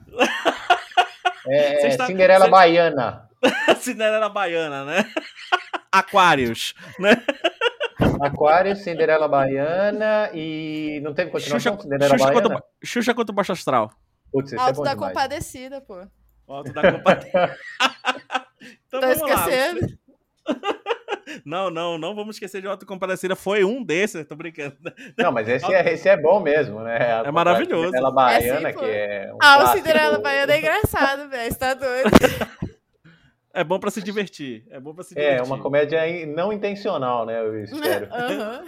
É, 1.48 1.88
está- 1.88 2.08
Cinderela 2.08 2.46
cê- 2.46 2.52
Baiana. 2.52 3.30
Cinderela 3.82 4.30
Baiana, 4.30 4.86
né? 4.86 5.14
Aquários, 5.94 6.74
né? 7.00 7.22
Aquário, 8.20 8.76
Cinderela 8.76 9.28
Baiana 9.28 10.30
e. 10.34 11.00
Não 11.04 11.14
teve 11.14 11.30
continuação? 11.32 11.74
Xuxa, 11.74 11.84
Cinderela 11.84 12.18
Xuxa, 12.18 12.26
Baiana? 12.26 12.42
contra, 12.50 12.64
Xuxa 12.84 13.14
contra 13.14 13.32
o 13.32 13.36
Baixo 13.36 13.52
Astral. 13.52 13.92
Putz, 14.32 14.54
é 14.54 14.58
Alto 14.58 14.78
bom 14.78 14.84
da 14.84 14.94
demais. 14.96 15.14
Compadecida, 15.14 15.80
pô. 15.82 16.02
Alto 16.48 16.74
da 16.74 16.92
compadecida. 16.92 17.56
então 18.88 19.00
Tô 19.00 19.08
esquecendo. 19.08 19.88
Não, 21.46 21.70
não, 21.70 21.98
não 21.98 22.14
vamos 22.14 22.36
esquecer 22.36 22.62
de 22.62 22.68
Alto 22.68 22.86
Compadecida. 22.86 23.34
Foi 23.36 23.64
um 23.64 23.82
desses, 23.84 24.28
tô 24.28 24.36
brincando. 24.36 24.76
Não, 25.18 25.32
mas 25.32 25.48
esse 25.48 25.74
é, 25.74 25.94
esse 25.94 26.08
é 26.08 26.18
bom 26.18 26.40
mesmo, 26.42 26.82
né? 26.82 27.24
É 27.26 27.32
maravilhoso. 27.32 27.86
Cinderela 27.86 28.12
Baiana, 28.12 28.70
É 28.70 28.72
sim, 28.72 28.78
pô. 28.78 28.84
que 28.86 28.92
é. 28.92 29.32
Um 29.34 29.38
Ah, 29.42 29.64
o. 29.64 29.68
Cinderela 29.78 30.20
Baiana 30.20 30.54
é 30.54 30.60
engraçado, 30.60 31.30
velho. 31.30 31.52
Você 31.52 31.58
tá 31.58 31.74
doido. 31.74 32.10
É 33.54 33.64
bom 33.64 33.80
pra 33.80 33.92
se 33.92 34.02
divertir. 34.02 34.66
É 34.70 34.80
bom 34.80 34.94
pra 34.96 35.04
se 35.04 35.18
É, 35.18 35.22
divertir. 35.36 35.46
uma 35.48 35.62
comédia 35.62 36.02
não 36.26 36.52
intencional, 36.52 37.26
né? 37.26 37.40
Eu 37.40 37.62
espero. 37.64 38.08
Aham. 38.12 38.64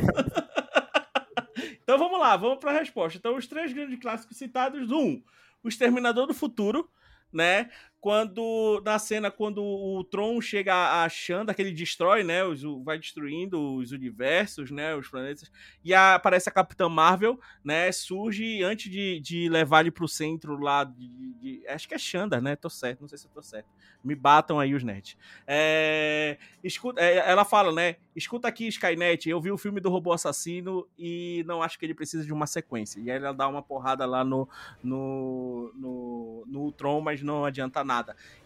Então 1.84 1.98
vamos 1.98 2.20
lá, 2.20 2.36
vamos 2.38 2.60
pra 2.60 2.72
resposta. 2.72 3.18
Então, 3.18 3.36
os 3.36 3.48
três 3.48 3.72
grandes 3.74 4.00
clássicos 4.00 4.38
citados: 4.38 4.92
um, 4.92 5.22
O 5.64 5.68
Exterminador 5.68 6.28
do 6.28 6.34
Futuro, 6.34 6.90
né? 7.32 7.70
Quando, 8.06 8.84
na 8.86 9.00
cena, 9.00 9.32
quando 9.32 9.64
o 9.64 10.04
Tron 10.04 10.40
chega 10.40 11.02
a 11.04 11.10
Xanda, 11.10 11.56
que 11.56 11.62
ele 11.64 11.72
destrói, 11.72 12.24
né? 12.24 12.44
Os, 12.44 12.62
vai 12.84 13.00
destruindo 13.00 13.60
os 13.78 13.92
universos, 13.92 14.70
né? 14.70 14.94
Os 14.96 15.08
planetas. 15.08 15.52
E 15.84 15.92
a- 15.92 16.14
aparece 16.14 16.48
a 16.48 16.52
Capitã 16.52 16.88
Marvel, 16.88 17.40
né? 17.64 17.92
Surge 17.92 18.62
antes 18.62 18.92
de, 18.92 19.20
de 19.20 19.50
levar 19.50 19.80
ele 19.80 19.90
pro 19.90 20.08
centro 20.08 20.56
lá 20.60 20.84
de, 20.84 21.34
de- 21.42 21.68
Acho 21.68 21.88
que 21.88 21.96
é 21.96 21.98
Xanda, 21.98 22.40
né? 22.40 22.56
Tô 22.56 22.70
certo, 22.70 23.02
não 23.02 23.08
sei 23.08 23.18
se 23.18 23.26
eu 23.26 23.32
tô 23.32 23.42
certo. 23.42 23.66
Me 24.04 24.14
batam 24.14 24.60
aí 24.60 24.76
os 24.76 24.84
nerds. 24.84 25.18
É, 25.48 26.38
escuta, 26.64 27.02
é, 27.02 27.28
ela 27.28 27.44
fala, 27.44 27.72
né? 27.72 27.96
Escuta 28.16 28.48
aqui, 28.48 28.68
Skynet. 28.68 29.28
Eu 29.28 29.42
vi 29.42 29.50
o 29.50 29.58
filme 29.58 29.82
do 29.82 29.90
robô 29.90 30.14
assassino 30.14 30.88
e 30.96 31.44
não 31.48 31.64
acho 31.64 31.80
que 31.80 31.86
ele 31.88 31.96
precisa 31.96 32.24
de 32.24 32.32
uma 32.32 32.46
sequência. 32.46 33.00
E 33.00 33.10
aí 33.10 33.18
ela 33.18 33.34
dá 33.34 33.48
uma 33.48 33.64
porrada 33.64 34.06
lá 34.06 34.24
no, 34.24 34.48
no, 34.84 35.72
no, 35.76 36.44
no 36.46 36.60
Ultron, 36.62 37.02
mas 37.02 37.24
não 37.24 37.46
adianta 37.46 37.84
nada. 37.84 37.95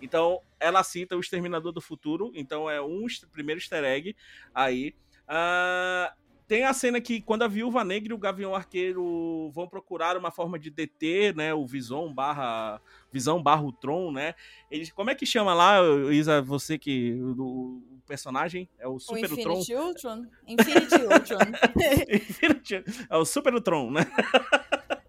Então, 0.01 0.41
ela 0.59 0.83
cita 0.83 1.15
o 1.15 1.19
Exterminador 1.19 1.71
do 1.71 1.81
Futuro. 1.81 2.31
Então, 2.35 2.69
é 2.69 2.81
um 2.81 3.05
primeiro 3.31 3.59
easter 3.59 3.83
egg 3.83 4.15
aí. 4.53 4.93
Ah, 5.27 6.13
tem 6.49 6.65
a 6.65 6.73
cena 6.73 6.99
que 6.99 7.21
quando 7.21 7.43
a 7.43 7.47
Viúva 7.47 7.83
Negra 7.83 8.11
e 8.11 8.15
o 8.15 8.17
Gavião 8.17 8.55
Arqueiro 8.55 9.51
vão 9.53 9.69
procurar 9.69 10.17
uma 10.17 10.31
forma 10.31 10.57
de 10.57 10.71
deter, 10.71 11.35
né, 11.35 11.53
o 11.53 11.63
Visão 11.63 12.11
barra 12.11 12.81
Visão 13.13 13.41
barra 13.41 13.61
o 13.61 13.71
Tron, 13.71 14.11
né? 14.11 14.33
Eles, 14.71 14.91
como 14.91 15.11
é 15.11 15.15
que 15.15 15.27
chama 15.27 15.53
lá, 15.53 15.77
Isa, 16.11 16.41
você 16.41 16.79
que 16.79 17.13
o, 17.13 17.83
o 17.91 18.01
personagem 18.07 18.67
é 18.79 18.87
o 18.87 18.95
O 18.95 18.99
Super 18.99 19.29
Tron? 19.29 19.59
Infinity 19.59 19.75
Ultron? 19.75 20.25
Infinity 20.47 20.95
Ultron. 21.05 22.83
é 23.07 23.17
o 23.17 23.25
Super 23.25 23.61
Tron, 23.61 23.91
né? 23.91 24.11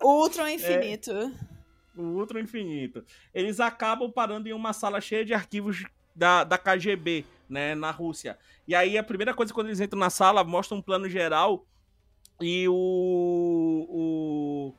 Ultron 0.03 0.49
infinito. 0.49 1.33
O 2.01 2.19
Ultron 2.19 2.41
Infinito. 2.41 3.05
Eles 3.35 3.61
acabam 3.61 4.11
parando 4.11 4.49
em 4.49 4.53
uma 4.53 4.73
sala 4.73 5.01
cheia 5.01 5.25
de 5.25 5.35
arquivos 5.35 5.85
da, 6.15 6.45
da 6.45 6.57
KGB, 6.59 7.25
né, 7.49 7.75
na 7.75 7.91
Rússia. 7.91 8.39
E 8.67 8.75
aí 8.75 8.97
a 8.99 9.03
primeira 9.03 9.35
coisa 9.35 9.53
quando 9.53 9.69
eles 9.69 9.81
entram 9.81 9.99
na 9.99 10.11
sala, 10.11 10.43
mostra 10.45 10.77
um 10.77 10.83
plano 10.83 11.09
geral 11.09 11.65
e 12.41 12.67
o, 12.69 13.87
o 13.89 14.75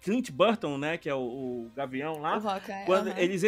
Clint- 0.00 0.30
Burton, 0.30 0.78
né, 0.78 0.96
que 0.98 1.08
é 1.08 1.14
o, 1.14 1.18
o 1.18 1.70
Gavião 1.74 2.18
lá, 2.18 2.38
O 2.38 2.40
quando 2.86 3.08
aham. 3.08 3.18
eles 3.18 3.44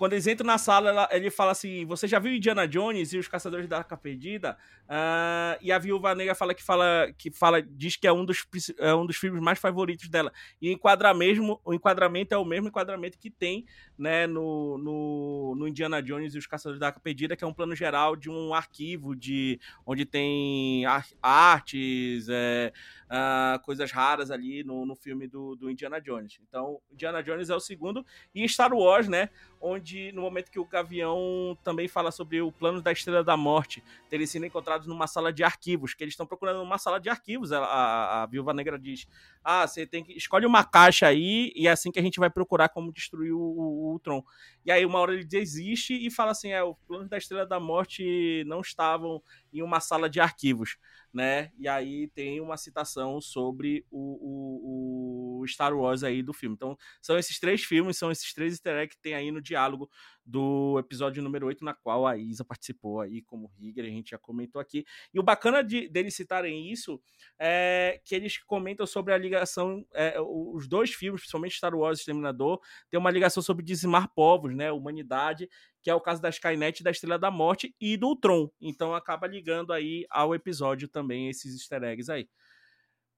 quando 0.00 0.14
eles 0.14 0.26
entram 0.26 0.46
na 0.46 0.56
sala, 0.56 0.88
ela- 0.88 1.08
ele 1.12 1.30
fala 1.30 1.52
assim: 1.52 1.84
Você 1.84 2.08
já 2.08 2.18
viu 2.18 2.32
Indiana 2.34 2.66
Jones 2.66 3.12
e 3.12 3.18
os 3.18 3.28
Caçadores 3.28 3.68
da 3.68 3.76
Arca 3.76 3.98
Perdida? 3.98 4.56
Ah, 4.88 5.58
e 5.60 5.70
a 5.70 5.78
viúva 5.78 6.14
negra 6.14 6.34
fala 6.34 6.54
que 6.54 6.62
fala 6.64 7.12
que 7.18 7.30
fala, 7.30 7.60
diz 7.60 7.96
que 7.96 8.06
é 8.06 8.12
um 8.12 8.24
dos, 8.24 8.46
é 8.78 8.94
um 8.94 9.04
dos 9.04 9.16
filmes 9.18 9.42
mais 9.42 9.58
favoritos 9.58 10.08
dela. 10.08 10.32
E 10.58 10.72
enquadra 10.72 11.12
mesmo, 11.12 11.60
o 11.62 11.74
enquadramento 11.74 12.34
é 12.34 12.38
o 12.38 12.46
mesmo 12.46 12.68
enquadramento 12.68 13.18
que 13.18 13.28
tem 13.30 13.66
né, 13.98 14.26
no, 14.26 14.78
no, 14.78 15.54
no 15.58 15.68
Indiana 15.68 16.02
Jones 16.02 16.34
e 16.34 16.38
os 16.38 16.46
Caçadores 16.46 16.80
da 16.80 16.86
Arca 16.86 17.00
Perdida, 17.00 17.36
que 17.36 17.44
é 17.44 17.46
um 17.46 17.52
plano 17.52 17.76
geral 17.76 18.16
de 18.16 18.30
um 18.30 18.54
arquivo 18.54 19.14
de 19.14 19.60
onde 19.84 20.06
tem 20.06 20.86
ar- 20.86 21.06
artes, 21.22 22.26
é, 22.30 22.72
ah, 23.12 23.60
coisas 23.64 23.90
raras 23.90 24.30
ali 24.30 24.62
no, 24.62 24.86
no 24.86 24.94
filme 24.94 25.26
do, 25.26 25.56
do 25.56 25.68
Indiana 25.68 26.00
Jones. 26.00 26.38
Então, 26.48 26.80
Indiana 26.92 27.20
Jones 27.20 27.50
é 27.50 27.54
o 27.54 27.58
segundo. 27.58 28.06
E 28.32 28.48
Star 28.48 28.72
Wars, 28.72 29.08
né? 29.08 29.30
Onde 29.60 30.12
no 30.12 30.22
momento 30.22 30.50
que 30.50 30.60
o 30.60 30.64
Gavião 30.64 31.58
também 31.64 31.88
fala 31.88 32.12
sobre 32.12 32.40
o 32.40 32.52
plano 32.52 32.80
da 32.80 32.92
Estrela 32.92 33.24
da 33.24 33.36
Morte, 33.36 33.82
terem 34.08 34.26
sido 34.26 34.46
encontrados 34.46 34.86
numa 34.86 35.08
sala 35.08 35.32
de 35.32 35.42
arquivos, 35.42 35.92
que 35.92 36.04
eles 36.04 36.12
estão 36.12 36.24
procurando 36.24 36.62
uma 36.62 36.78
sala 36.78 37.00
de 37.00 37.10
arquivos. 37.10 37.50
A, 37.50 37.58
a, 37.58 38.22
a 38.22 38.26
Viúva 38.26 38.54
Negra 38.54 38.78
diz: 38.78 39.08
Ah, 39.42 39.66
você 39.66 39.84
tem 39.84 40.04
que. 40.04 40.12
Escolhe 40.12 40.46
uma 40.46 40.62
caixa 40.62 41.08
aí, 41.08 41.52
e 41.56 41.66
é 41.66 41.72
assim 41.72 41.90
que 41.90 41.98
a 41.98 42.02
gente 42.02 42.20
vai 42.20 42.30
procurar 42.30 42.68
como 42.68 42.92
destruir 42.92 43.32
o, 43.32 43.40
o 43.40 43.90
Ultron. 43.90 44.22
E 44.64 44.70
aí, 44.70 44.86
uma 44.86 45.00
hora 45.00 45.14
ele 45.14 45.24
desiste 45.24 45.94
e 45.94 46.10
fala 46.12 46.30
assim: 46.30 46.52
é, 46.52 46.62
os 46.62 46.76
planos 46.86 47.08
da 47.08 47.18
Estrela 47.18 47.44
da 47.44 47.58
Morte 47.58 48.44
não 48.46 48.60
estavam 48.60 49.20
em 49.52 49.62
uma 49.62 49.80
sala 49.80 50.08
de 50.08 50.20
arquivos, 50.20 50.76
né? 51.12 51.50
E 51.58 51.68
aí 51.68 52.08
tem 52.08 52.40
uma 52.40 52.56
citação 52.56 53.20
sobre 53.20 53.84
o, 53.90 55.38
o, 55.38 55.40
o 55.42 55.46
Star 55.48 55.74
Wars 55.76 56.02
aí 56.02 56.22
do 56.22 56.32
filme. 56.32 56.54
Então, 56.54 56.76
são 57.02 57.18
esses 57.18 57.38
três 57.38 57.62
filmes, 57.64 57.96
são 57.98 58.10
esses 58.10 58.32
três 58.32 58.54
easter 58.54 58.76
eggs 58.76 58.96
que 58.96 59.02
tem 59.02 59.14
aí 59.14 59.30
no 59.30 59.40
diálogo 59.40 59.90
do 60.24 60.78
episódio 60.78 61.22
número 61.22 61.46
8, 61.46 61.64
na 61.64 61.74
qual 61.74 62.06
a 62.06 62.16
Isa 62.16 62.44
participou 62.44 63.00
aí 63.00 63.22
como 63.22 63.50
Rigger, 63.58 63.84
a 63.84 63.88
gente 63.88 64.10
já 64.10 64.18
comentou 64.18 64.60
aqui. 64.60 64.84
E 65.12 65.18
o 65.18 65.22
bacana 65.22 65.62
de, 65.62 65.88
deles 65.88 66.14
citarem 66.14 66.70
isso 66.70 67.00
é 67.38 68.00
que 68.04 68.14
eles 68.14 68.38
comentam 68.38 68.86
sobre 68.86 69.12
a 69.12 69.18
ligação, 69.18 69.84
é, 69.94 70.16
os 70.20 70.68
dois 70.68 70.90
filmes, 70.90 71.22
principalmente 71.22 71.56
Star 71.56 71.74
Wars 71.74 71.98
e 71.98 72.02
Exterminador, 72.02 72.60
tem 72.88 72.98
uma 72.98 73.10
ligação 73.10 73.42
sobre 73.42 73.64
dizimar 73.64 74.12
povos, 74.14 74.54
né, 74.54 74.70
humanidade, 74.70 75.48
que 75.82 75.90
é 75.90 75.94
o 75.94 76.00
caso 76.00 76.20
da 76.20 76.28
Skynet, 76.28 76.82
da 76.82 76.90
Estrela 76.90 77.18
da 77.18 77.30
Morte 77.30 77.74
e 77.80 77.96
do 77.96 78.14
Tron. 78.14 78.50
Então 78.60 78.94
acaba 78.94 79.26
ligando 79.26 79.72
aí 79.72 80.06
ao 80.10 80.34
episódio 80.34 80.88
também 80.88 81.28
esses 81.28 81.54
easter 81.54 81.82
eggs 81.82 82.10
aí. 82.10 82.28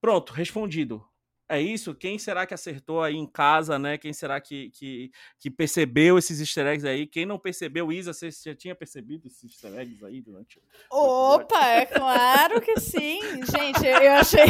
Pronto, 0.01 0.33
respondido. 0.33 1.05
É 1.53 1.61
isso? 1.61 1.95
Quem 1.95 2.19
será 2.19 2.47
que 2.47 2.55
acertou 2.55 3.03
aí 3.03 3.15
em 3.15 3.27
casa, 3.27 3.79
né? 3.79 3.99
Quem 3.99 4.11
será 4.11 4.41
que, 4.41 4.71
que, 4.71 5.13
que 5.39 5.51
percebeu 5.51 6.17
esses 6.17 6.41
easter 6.41 6.67
eggs 6.67 6.89
aí? 6.89 7.07
Quem 7.07 7.27
não 7.27 7.39
percebeu, 7.39 7.93
Isa, 7.93 8.15
você 8.15 8.31
já 8.31 8.55
tinha 8.55 8.75
percebido 8.75 9.27
esses 9.27 9.45
easter 9.45 9.79
eggs 9.79 10.03
aí 10.03 10.23
durante 10.23 10.59
o 10.59 11.35
Opa, 11.35 11.63
é 11.67 11.85
claro 11.85 12.59
que 12.59 12.81
sim. 12.81 13.21
Gente, 13.45 13.87
eu 13.87 14.13
achei. 14.13 14.47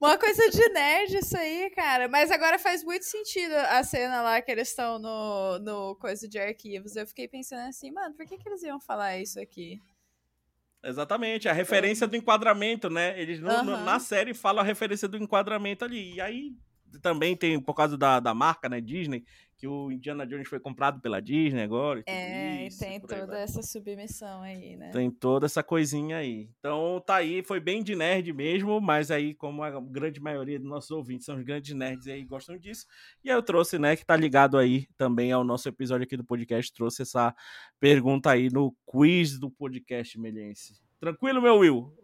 Uma 0.00 0.16
coisa 0.16 0.48
de 0.48 0.68
nerd 0.68 1.16
isso 1.16 1.36
aí, 1.36 1.70
cara. 1.70 2.06
Mas 2.06 2.30
agora 2.30 2.56
faz 2.56 2.84
muito 2.84 3.04
sentido 3.04 3.54
a 3.54 3.82
cena 3.82 4.22
lá 4.22 4.40
que 4.40 4.52
eles 4.52 4.68
estão 4.68 5.00
no, 5.00 5.58
no 5.58 5.96
coisa 5.96 6.28
de 6.28 6.38
arquivos. 6.38 6.94
Eu 6.94 7.04
fiquei 7.04 7.26
pensando 7.26 7.68
assim, 7.68 7.90
mano, 7.90 8.14
por 8.14 8.24
que, 8.24 8.38
que 8.38 8.48
eles 8.48 8.62
iam 8.62 8.78
falar 8.78 9.18
isso 9.18 9.40
aqui? 9.40 9.82
Exatamente, 10.82 11.48
a 11.48 11.52
referência 11.52 12.06
do 12.06 12.16
enquadramento, 12.16 12.88
né? 12.88 13.20
Eles 13.20 13.42
Aham. 13.42 13.84
na 13.84 13.98
série 13.98 14.32
falam 14.32 14.62
a 14.62 14.66
referência 14.66 15.06
do 15.06 15.18
enquadramento 15.18 15.84
ali. 15.84 16.14
E 16.14 16.20
aí 16.20 16.52
também 17.02 17.36
tem, 17.36 17.60
por 17.60 17.74
causa 17.74 17.98
da, 17.98 18.18
da 18.18 18.34
marca, 18.34 18.68
né, 18.68 18.80
Disney, 18.80 19.24
que 19.60 19.68
o 19.68 19.92
Indiana 19.92 20.26
Jones 20.26 20.48
foi 20.48 20.58
comprado 20.58 21.00
pela 21.00 21.20
Disney 21.20 21.62
agora. 21.62 22.00
e 22.00 22.04
É, 22.06 22.66
isso, 22.66 22.78
tem 22.78 22.92
aí 22.92 23.00
toda 23.00 23.26
vai. 23.26 23.42
essa 23.42 23.62
submissão 23.62 24.40
aí, 24.40 24.74
né? 24.74 24.90
Tem 24.90 25.10
toda 25.10 25.44
essa 25.44 25.62
coisinha 25.62 26.16
aí. 26.16 26.48
Então 26.58 27.02
tá 27.04 27.16
aí, 27.16 27.42
foi 27.42 27.60
bem 27.60 27.82
de 27.82 27.94
nerd 27.94 28.32
mesmo, 28.32 28.80
mas 28.80 29.10
aí, 29.10 29.34
como 29.34 29.62
a 29.62 29.78
grande 29.78 30.18
maioria 30.18 30.58
dos 30.58 30.66
nossos 30.66 30.90
ouvintes 30.90 31.26
são 31.26 31.36
os 31.36 31.42
grandes 31.42 31.74
nerds 31.74 32.08
aí 32.08 32.24
gostam 32.24 32.56
disso, 32.56 32.86
e 33.22 33.30
aí 33.30 33.36
eu 33.36 33.42
trouxe, 33.42 33.78
né, 33.78 33.94
que 33.96 34.06
tá 34.06 34.16
ligado 34.16 34.56
aí 34.56 34.86
também 34.96 35.30
ao 35.30 35.44
nosso 35.44 35.68
episódio 35.68 36.04
aqui 36.04 36.16
do 36.16 36.24
podcast, 36.24 36.72
trouxe 36.72 37.02
essa 37.02 37.34
pergunta 37.78 38.30
aí 38.30 38.48
no 38.50 38.74
quiz 38.86 39.38
do 39.38 39.50
podcast 39.50 40.18
Melhense. 40.18 40.80
Tranquilo, 40.98 41.42
meu 41.42 41.58
Will? 41.58 41.99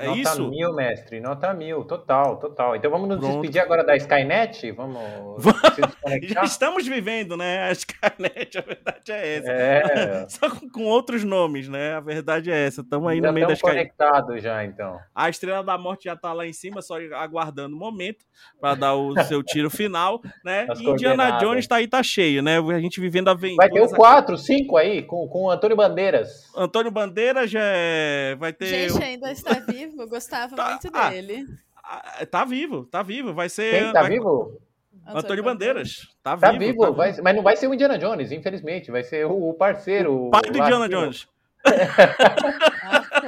É 0.00 0.06
nota 0.06 0.18
isso? 0.20 0.48
mil, 0.48 0.72
mestre. 0.74 1.20
Nota 1.20 1.52
mil. 1.54 1.84
Total, 1.84 2.36
total. 2.38 2.76
Então 2.76 2.90
vamos 2.90 3.08
nos 3.08 3.18
Pronto. 3.18 3.32
despedir 3.40 3.60
agora 3.60 3.84
da 3.84 3.96
Skynet? 3.96 4.70
Vamos 4.72 4.98
se 5.74 5.80
Já 5.80 5.86
desconectar? 5.86 6.44
estamos 6.44 6.86
vivendo, 6.86 7.36
né? 7.36 7.64
A 7.64 7.72
Skynet, 7.72 8.58
a 8.58 8.60
verdade 8.62 9.12
é 9.12 9.36
essa. 9.36 9.50
É. 9.50 10.26
Só 10.30 10.50
com, 10.50 10.68
com 10.70 10.84
outros 10.84 11.24
nomes, 11.24 11.68
né? 11.68 11.94
A 11.94 12.00
verdade 12.00 12.50
é 12.50 12.66
essa. 12.66 12.80
Estamos 12.80 13.08
aí 13.10 13.20
já 13.20 13.26
no 13.28 13.32
meio 13.32 13.46
da 13.46 13.52
estamos 13.52 13.72
Skynet. 13.74 13.94
conectados 13.96 14.42
já, 14.42 14.64
então. 14.64 14.98
A 15.14 15.28
Estrela 15.28 15.62
da 15.62 15.76
Morte 15.78 16.04
já 16.04 16.16
tá 16.16 16.32
lá 16.32 16.46
em 16.46 16.52
cima, 16.52 16.80
só 16.82 16.96
aguardando 17.14 17.76
o 17.76 17.78
momento 17.78 18.24
para 18.60 18.74
dar 18.74 18.94
o 18.94 19.14
seu 19.24 19.42
tiro 19.42 19.70
final, 19.70 20.20
né? 20.44 20.66
As 20.68 20.80
E 20.80 20.84
Indiana. 20.88 21.38
Jones 21.38 21.66
tá 21.66 21.76
aí, 21.76 21.86
tá 21.86 22.02
cheio, 22.02 22.42
né? 22.42 22.58
A 22.58 22.80
gente 22.80 23.00
vivendo 23.00 23.28
a 23.28 23.32
aventura. 23.32 23.68
Vai 23.68 23.70
ter 23.70 23.80
o 23.82 23.88
4, 23.88 24.36
5 24.36 24.76
aí, 24.76 25.02
com, 25.02 25.26
com 25.28 25.44
o 25.44 25.50
Antônio 25.50 25.76
Bandeiras. 25.76 26.50
Antônio 26.56 26.90
Bandeira 26.90 27.46
já 27.46 27.60
é... 27.62 28.34
vai 28.36 28.52
ter. 28.52 28.66
Gente, 28.88 29.02
ainda 29.02 29.30
está 29.30 29.54
vivo, 29.54 29.89
eu 29.98 30.08
gostava 30.08 30.54
Tá, 30.56 30.70
muito 30.70 30.90
ah, 30.92 31.10
dele. 31.10 31.46
Ah, 31.82 32.26
Tá 32.30 32.44
vivo, 32.44 32.84
tá 32.84 33.02
vivo. 33.02 33.32
Vai 33.34 33.48
ser. 33.48 33.82
Quem 33.84 33.92
tá 33.92 34.02
vai- 34.02 34.10
vivo? 34.10 34.60
Antônio 35.06 35.42
Bandeiras. 35.42 36.08
Tá, 36.22 36.36
Tá 36.36 36.52
vivo. 36.52 36.64
vivo, 36.64 36.80
tá 36.84 36.90
vai- 36.90 37.16
mas 37.22 37.34
não 37.36 37.42
vai 37.42 37.56
ser 37.56 37.66
o 37.66 37.74
Indiana 37.74 37.98
Jones, 37.98 38.30
infelizmente. 38.30 38.90
Vai 38.90 39.02
ser 39.02 39.26
o, 39.26 39.48
o 39.50 39.54
parceiro. 39.54 40.26
O 40.26 40.30
pai 40.30 40.42
do 40.42 40.58
Indiana 40.58 40.88
Jones. 40.88 41.26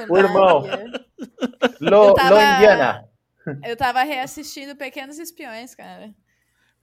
O 0.09 0.17
irmão. 0.17 0.63
Lo, 1.81 2.09
Eu 2.09 2.13
tava- 2.13 2.29
Lo 2.35 2.41
Indiana. 2.41 3.09
Eu 3.63 3.75
tava 3.75 4.03
reassistindo 4.03 4.75
Pequenos 4.75 5.19
Espiões, 5.19 5.75
cara. 5.75 6.09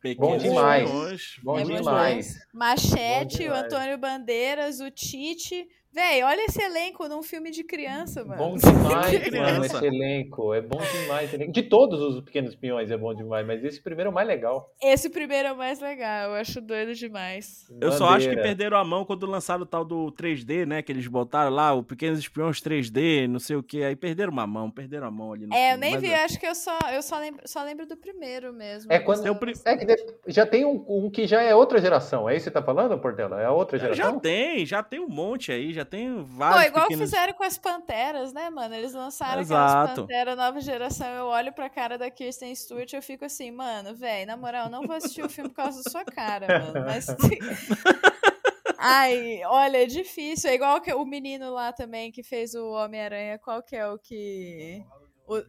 Pequenos 0.03 0.43
demais. 0.43 0.85
Espiões. 0.89 1.23
Bom 1.43 1.59
É 1.59 1.65
demais. 1.65 2.39
Machete, 2.53 3.39
Bom 3.39 3.45
o 3.45 3.55
demais. 3.55 3.65
Antônio 3.65 3.99
Bandeiras, 3.99 4.81
o 4.81 4.91
Tite. 4.91 5.67
Véi, 5.93 6.23
olha 6.23 6.45
esse 6.47 6.63
elenco 6.63 7.09
num 7.09 7.21
filme 7.23 7.51
de 7.51 7.65
criança, 7.65 8.25
mano. 8.25 8.39
Bom 8.39 8.55
demais, 8.59 9.11
Criança. 9.19 9.53
mano, 9.53 9.65
esse 9.65 9.87
elenco. 9.87 10.55
É 10.55 10.61
bom 10.61 10.79
demais. 10.79 11.25
esse 11.27 11.35
elenco. 11.37 11.53
De 11.53 11.63
todos 11.65 12.01
os 12.01 12.21
pequenos 12.21 12.51
espiões 12.51 12.91
é 12.93 12.97
bom 12.97 13.13
demais, 13.13 13.45
mas 13.45 13.65
esse 13.65 13.83
primeiro 13.83 14.09
é 14.09 14.11
o 14.13 14.15
mais 14.15 14.29
legal. 14.29 14.73
Esse 14.81 15.11
primeiro 15.11 15.49
é 15.49 15.53
o 15.53 15.57
mais 15.57 15.81
legal, 15.81 16.31
eu 16.31 16.37
acho 16.37 16.61
doido 16.61 16.95
demais. 16.95 17.67
Eu 17.81 17.91
só 17.91 18.07
acho 18.11 18.29
que 18.29 18.37
Bandeira. 18.37 18.43
perderam 18.43 18.77
a 18.77 18.85
mão 18.85 19.05
quando 19.05 19.27
lançaram 19.27 19.63
o 19.63 19.67
tal 19.67 19.85
do 19.85 20.13
3D, 20.13 20.65
né? 20.65 20.81
Que 20.81 20.93
eles 20.93 21.07
botaram 21.09 21.51
lá, 21.51 21.73
o 21.75 21.83
Pequenos 21.83 22.21
Espiões 22.21 22.61
3D, 22.61 23.27
não 23.27 23.41
sei 23.41 23.57
o 23.57 23.63
que. 23.63 23.83
Aí 23.83 23.97
perderam 23.97 24.33
uma 24.33 24.47
mão, 24.47 24.71
perderam 24.71 25.09
a 25.09 25.11
mão 25.11 25.33
ali 25.33 25.47
no 25.47 25.55
É, 25.55 25.73
eu 25.75 25.79
nem 25.79 25.93
mas 25.95 26.01
vi, 26.03 26.15
acho 26.15 26.39
que 26.39 26.47
eu 26.47 26.55
só, 26.55 26.79
eu 26.93 27.03
só, 27.03 27.19
lembro, 27.19 27.43
só 27.47 27.65
lembro 27.65 27.85
do 27.85 27.97
primeiro 27.97 28.53
mesmo. 28.53 28.93
É 28.93 29.01
quando- 29.01 29.27
Eu 29.27 29.35
pre- 29.35 29.55
É 29.65 29.77
que 29.77 29.87
já 30.29 30.47
tem 30.47 30.65
um, 30.65 30.85
um 30.89 31.11
que 31.11 31.27
já 31.27 31.43
é 31.43 31.53
outra 31.55 31.81
geração. 31.81 32.29
É 32.31 32.37
isso 32.37 32.45
que 32.45 32.51
você 32.51 32.55
tá 32.55 32.63
falando, 32.63 32.97
Portela? 32.99 33.41
É 33.41 33.47
a 33.47 33.53
outra 33.53 33.77
Já 33.77 33.93
geração? 33.93 34.21
tem, 34.21 34.65
já 34.65 34.83
tem 34.85 35.01
um 35.01 35.09
monte 35.09 35.51
aí, 35.51 35.73
já 35.73 35.80
tem 35.85 36.15
Pô, 36.15 36.23
vários 36.25 36.67
igual 36.67 36.87
pequenos... 36.89 37.11
fizeram 37.11 37.33
com 37.35 37.45
as 37.45 37.59
Panteras, 37.59 38.33
né, 38.33 38.49
mano? 38.51 38.75
Eles 38.75 38.93
lançaram 38.95 39.41
Exato. 39.41 39.63
aquelas 39.79 39.99
Panteras 40.01 40.37
nova 40.37 40.61
geração. 40.61 41.07
Eu 41.09 41.27
olho 41.27 41.53
pra 41.53 41.69
cara 41.71 41.97
da 41.99 42.11
Kirsten 42.11 42.55
Stewart 42.55 42.93
e 42.93 42.97
eu 42.97 43.03
fico 43.03 43.25
assim, 43.25 43.51
mano, 43.51 43.95
velho, 43.95 44.27
na 44.27 44.37
moral, 44.37 44.67
eu 44.67 44.71
não 44.71 44.83
vou 44.87 44.97
assistir 44.97 45.23
o 45.23 45.29
filme 45.29 45.51
por 45.51 45.57
causa 45.57 45.83
da 45.83 45.91
sua 45.91 46.05
cara, 46.05 46.47
mano. 46.61 46.85
Mas. 46.87 47.07
Ai, 48.79 49.43
olha, 49.45 49.83
é 49.83 49.87
difícil. 49.87 50.51
É 50.51 50.55
igual 50.55 50.81
que 50.81 50.93
o 50.93 51.05
menino 51.05 51.53
lá 51.53 51.73
também 51.73 52.11
que 52.11 52.23
fez 52.23 52.55
o 52.55 52.71
Homem-Aranha. 52.73 53.39
Qual 53.39 53.63
que 53.63 53.77
é 53.77 53.87
o 53.87 53.99
que. 53.99 54.83
o- 55.29 55.43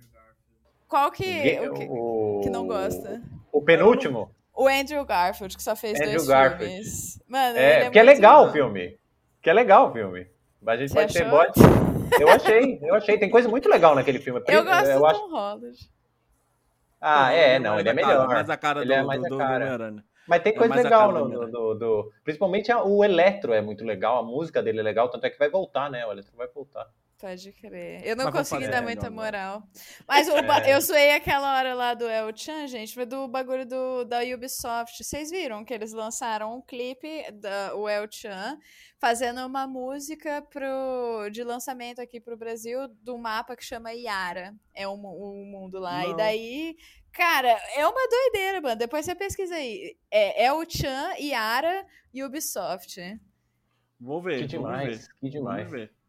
Qual 0.88 1.10
que. 1.12 1.60
O 1.70 1.74
que, 1.74 1.88
O- 1.90 2.40
que 2.44 2.50
não 2.50 2.68
gosta? 2.68 3.22
O 3.52 3.62
penúltimo? 3.62 4.36
O 4.54 4.68
Andrew 4.68 5.06
Garfield, 5.06 5.56
que 5.56 5.64
só 5.64 5.78
fez 5.78 5.98
Andrew 5.98 6.16
dois 6.18 6.28
Garfield. 6.28 6.74
filmes. 6.74 7.22
Mano, 7.26 7.58
É, 7.58 7.76
ele 7.76 7.84
porque 7.86 8.00
é 8.00 8.04
muito 8.04 8.16
legal 8.16 8.44
bom. 8.44 8.50
o 8.50 8.52
filme. 8.52 9.00
Que 9.42 9.50
é 9.50 9.54
legal 9.54 9.90
o 9.90 9.94
filme. 9.94 10.28
A 10.66 10.76
gente 10.78 10.90
Você 10.92 10.96
pode 11.02 11.14
ter 11.14 11.24
achou? 11.26 11.38
bode. 11.38 11.60
Eu 12.20 12.30
achei, 12.30 12.80
eu 12.84 12.96
achei. 12.96 13.18
Tem 13.18 13.30
coisa 13.30 13.50
muito 13.50 13.68
legal 13.70 13.96
naquele 13.96 14.20
filme. 14.20 14.42
Eu 14.48 14.64
gosto 14.64 14.90
eu 14.90 15.00
do 15.00 15.06
acho... 15.06 15.20
Tom 15.20 15.30
Holland. 15.32 15.78
Ah, 17.00 17.32
é, 17.34 17.58
não, 17.58 17.72
mais 17.76 17.80
ele 17.86 17.90
é 17.90 17.92
a 17.92 17.96
cara- 17.96 18.08
melhor. 18.14 18.28
Mais 18.28 18.50
a 18.50 18.58
cara 18.58 18.80
Ele 18.82 18.88
do, 18.88 18.94
é 18.94 19.04
mais 19.04 19.20
do, 19.22 19.26
a 19.26 19.30
do, 19.30 19.38
cara. 19.38 19.92
do. 19.92 20.04
Mas 20.28 20.44
tem 20.44 20.54
É 20.54 20.56
coisa 20.56 20.74
a 20.74 20.78
legal 20.78 21.08
do 21.08 21.14
no, 21.20 21.26
Homem-Aranha. 21.26 21.52
do, 21.52 21.74
do- 21.74 22.12
Principalmente 22.24 22.72
a- 22.72 22.84
o 22.84 23.04
Eletro 23.04 23.54
é 23.54 23.62
muito 23.62 23.84
legal, 23.84 24.20
a 24.20 24.24
música 24.24 24.62
dele 24.62 24.80
é 24.82 24.84
legal, 24.84 25.10
tanto 25.10 25.26
é 25.26 25.30
que 25.32 25.40
vai 25.40 25.50
voltar, 25.50 25.90
né? 25.90 26.06
O 26.06 26.12
Eletro 26.12 26.32
vai 26.38 26.48
voltar. 26.48 26.88
Pode 27.22 27.52
crer. 27.54 28.02
Eu 28.04 28.16
não 28.16 28.26
Mas 28.26 28.34
consegui 28.34 28.68
dar 28.68 28.78
é, 28.78 28.82
muita 28.82 29.04
não, 29.10 29.16
não. 29.16 29.24
moral. 29.24 29.64
Mas 30.08 30.28
o 30.28 30.32
É. 30.36 30.74
eu 30.76 30.82
zoei 30.82 31.12
aquela 31.12 31.56
hora 31.56 31.76
lá 31.76 31.94
do 31.94 32.10
El 32.10 32.36
Chan, 32.36 32.66
gente, 32.68 32.96
foi 32.96 33.06
do 33.06 33.28
bagulho 33.28 33.64
do, 33.64 34.04
da 34.06 34.22
Ubisoft. 34.24 35.04
Vocês 35.04 35.30
viram 35.30 35.64
que 35.64 35.72
eles 35.72 35.94
lançaram 35.94 36.58
um 36.58 36.62
clipe 36.64 37.32
da 37.34 37.76
o 37.76 37.88
El 37.88 38.08
Chan 38.12 38.58
fazendo 39.00 39.46
uma 39.46 39.68
música 39.68 40.42
pro, 40.42 41.30
de 41.32 41.44
lançamento 41.44 42.02
aqui 42.02 42.20
pro 42.20 42.36
Brasil 42.36 42.88
do 43.04 43.18
mapa 43.20 43.56
que 43.56 43.64
chama 43.64 43.92
Yara. 43.94 44.56
É 44.74 44.88
um, 44.88 44.94
um 45.06 45.46
mundo 45.46 45.80
lá. 45.80 46.04
E 46.04 46.10
Não. 46.10 46.18
daí, 46.18 46.76
cara, 47.14 47.50
é 47.76 47.86
uma 47.88 48.08
doideira, 48.10 48.62
mano. 48.62 48.76
Depois 48.78 49.06
você 49.06 49.14
pesquisa 49.14 49.54
aí. 49.54 49.96
É 50.10 50.46
El 50.46 50.60
Chan, 50.68 51.14
Yara 51.20 51.86
e 52.12 52.24
Ubisoft. 52.24 53.00
Vou 54.00 54.20
ver, 54.24 54.48
Que 54.48 54.58
vamos 54.58 54.72
ver. 54.72 54.80
demais, 54.88 55.08
que 55.20 55.30
demais. 55.30 55.58
Vamos 55.68 55.72
ver. 55.80 56.01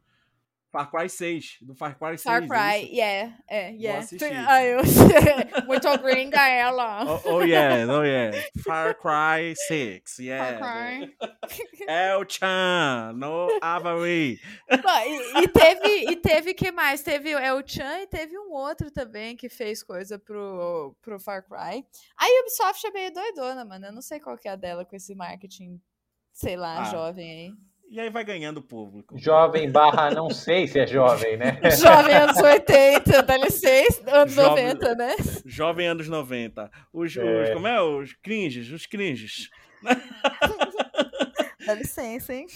Far 0.73 0.91
Cry 0.91 1.07
6, 1.07 1.59
do 1.61 1.75
Far 1.75 1.99
Cry 1.99 2.17
6. 2.17 2.23
Far 2.23 2.43
isso? 2.43 2.49
Cry, 2.49 2.97
yeah, 2.97 3.37
é, 3.47 3.73
yeah. 3.73 4.07
Ai, 4.49 4.73
eu... 4.73 4.81
Muito 5.69 5.99
gringa 5.99 6.41
ela. 6.49 7.05
Oh, 7.05 7.35
oh 7.35 7.43
yeah, 7.43 7.85
oh 7.93 8.03
yeah. 8.03 8.35
Far 8.65 8.95
Cry 8.95 9.55
6, 9.55 10.19
yeah. 10.19 10.59
Far 10.59 10.63
Cry. 10.63 11.17
El 11.87 12.25
Chan, 12.27 13.13
no 13.17 13.49
Avery. 13.61 14.41
E, 14.71 15.41
e 15.43 15.49
teve, 15.49 16.11
e 16.11 16.17
teve 16.17 16.55
que 16.55 16.73
mais? 16.73 17.03
Teve 17.03 17.35
o 17.35 17.39
El 17.39 17.63
Chan 17.67 18.01
e 18.01 18.07
teve 18.07 18.39
um 18.39 18.53
outro 18.53 18.91
também 18.91 19.37
que 19.37 19.51
fez 19.51 19.83
coisa 19.83 20.19
pro, 20.19 20.97
pro 21.03 21.21
Far 21.21 21.43
Cry. 21.47 21.85
A 22.17 22.41
Ubisoft 22.41 22.87
é 22.87 22.91
meio 22.91 23.13
doidona, 23.13 23.63
mano. 23.67 23.87
Eu 23.87 23.93
não 23.93 24.01
sei 24.01 24.19
qual 24.19 24.39
que 24.39 24.49
é 24.49 24.53
a 24.53 24.57
dela 24.57 24.87
com 24.87 24.97
esse 24.97 25.15
marketing, 25.15 25.79
sei 26.33 26.57
lá, 26.57 26.81
Ah. 26.81 26.85
jovem 26.85 27.31
aí. 27.31 27.72
E 27.93 28.01
aí 28.01 28.09
vai 28.09 28.25
ganhando 28.25 28.63
público. 28.63 29.19
Jovem 29.19 29.71
barra, 29.71 30.11
não 30.11 30.31
sei 30.31 30.67
se 30.67 30.79
é 30.81 30.87
jovem, 30.87 31.37
né? 31.37 31.61
Jovem 31.79 32.15
anos 32.15 32.39
80, 32.39 33.23
dá 33.23 33.37
licença, 33.37 34.03
anos 34.11 34.33
Jovem- 34.33 34.69
90, 34.69 34.95
né? 34.95 35.15
Jovem 35.45 35.87
anos 35.89 36.09
90. 36.09 36.71
Os, 36.91 37.15
É. 37.15 37.43
os 37.43 37.51
como 37.51 37.67
é? 37.69 37.83
Os 37.83 38.15
cringes, 38.15 38.71
os 38.71 38.87
cringes. 38.87 39.51
Dá 41.67 41.75
licença, 41.75 42.33
hein? 42.35 42.47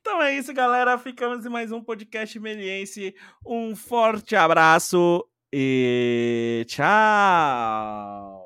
Então 0.00 0.20
é 0.20 0.34
isso, 0.34 0.52
galera. 0.52 0.98
Ficamos 0.98 1.46
em 1.46 1.48
mais 1.48 1.70
um 1.70 1.80
podcast 1.82 2.38
meliense. 2.40 3.14
Um 3.46 3.76
forte 3.76 4.34
abraço 4.34 5.24
e 5.52 6.64
tchau! 6.68 8.39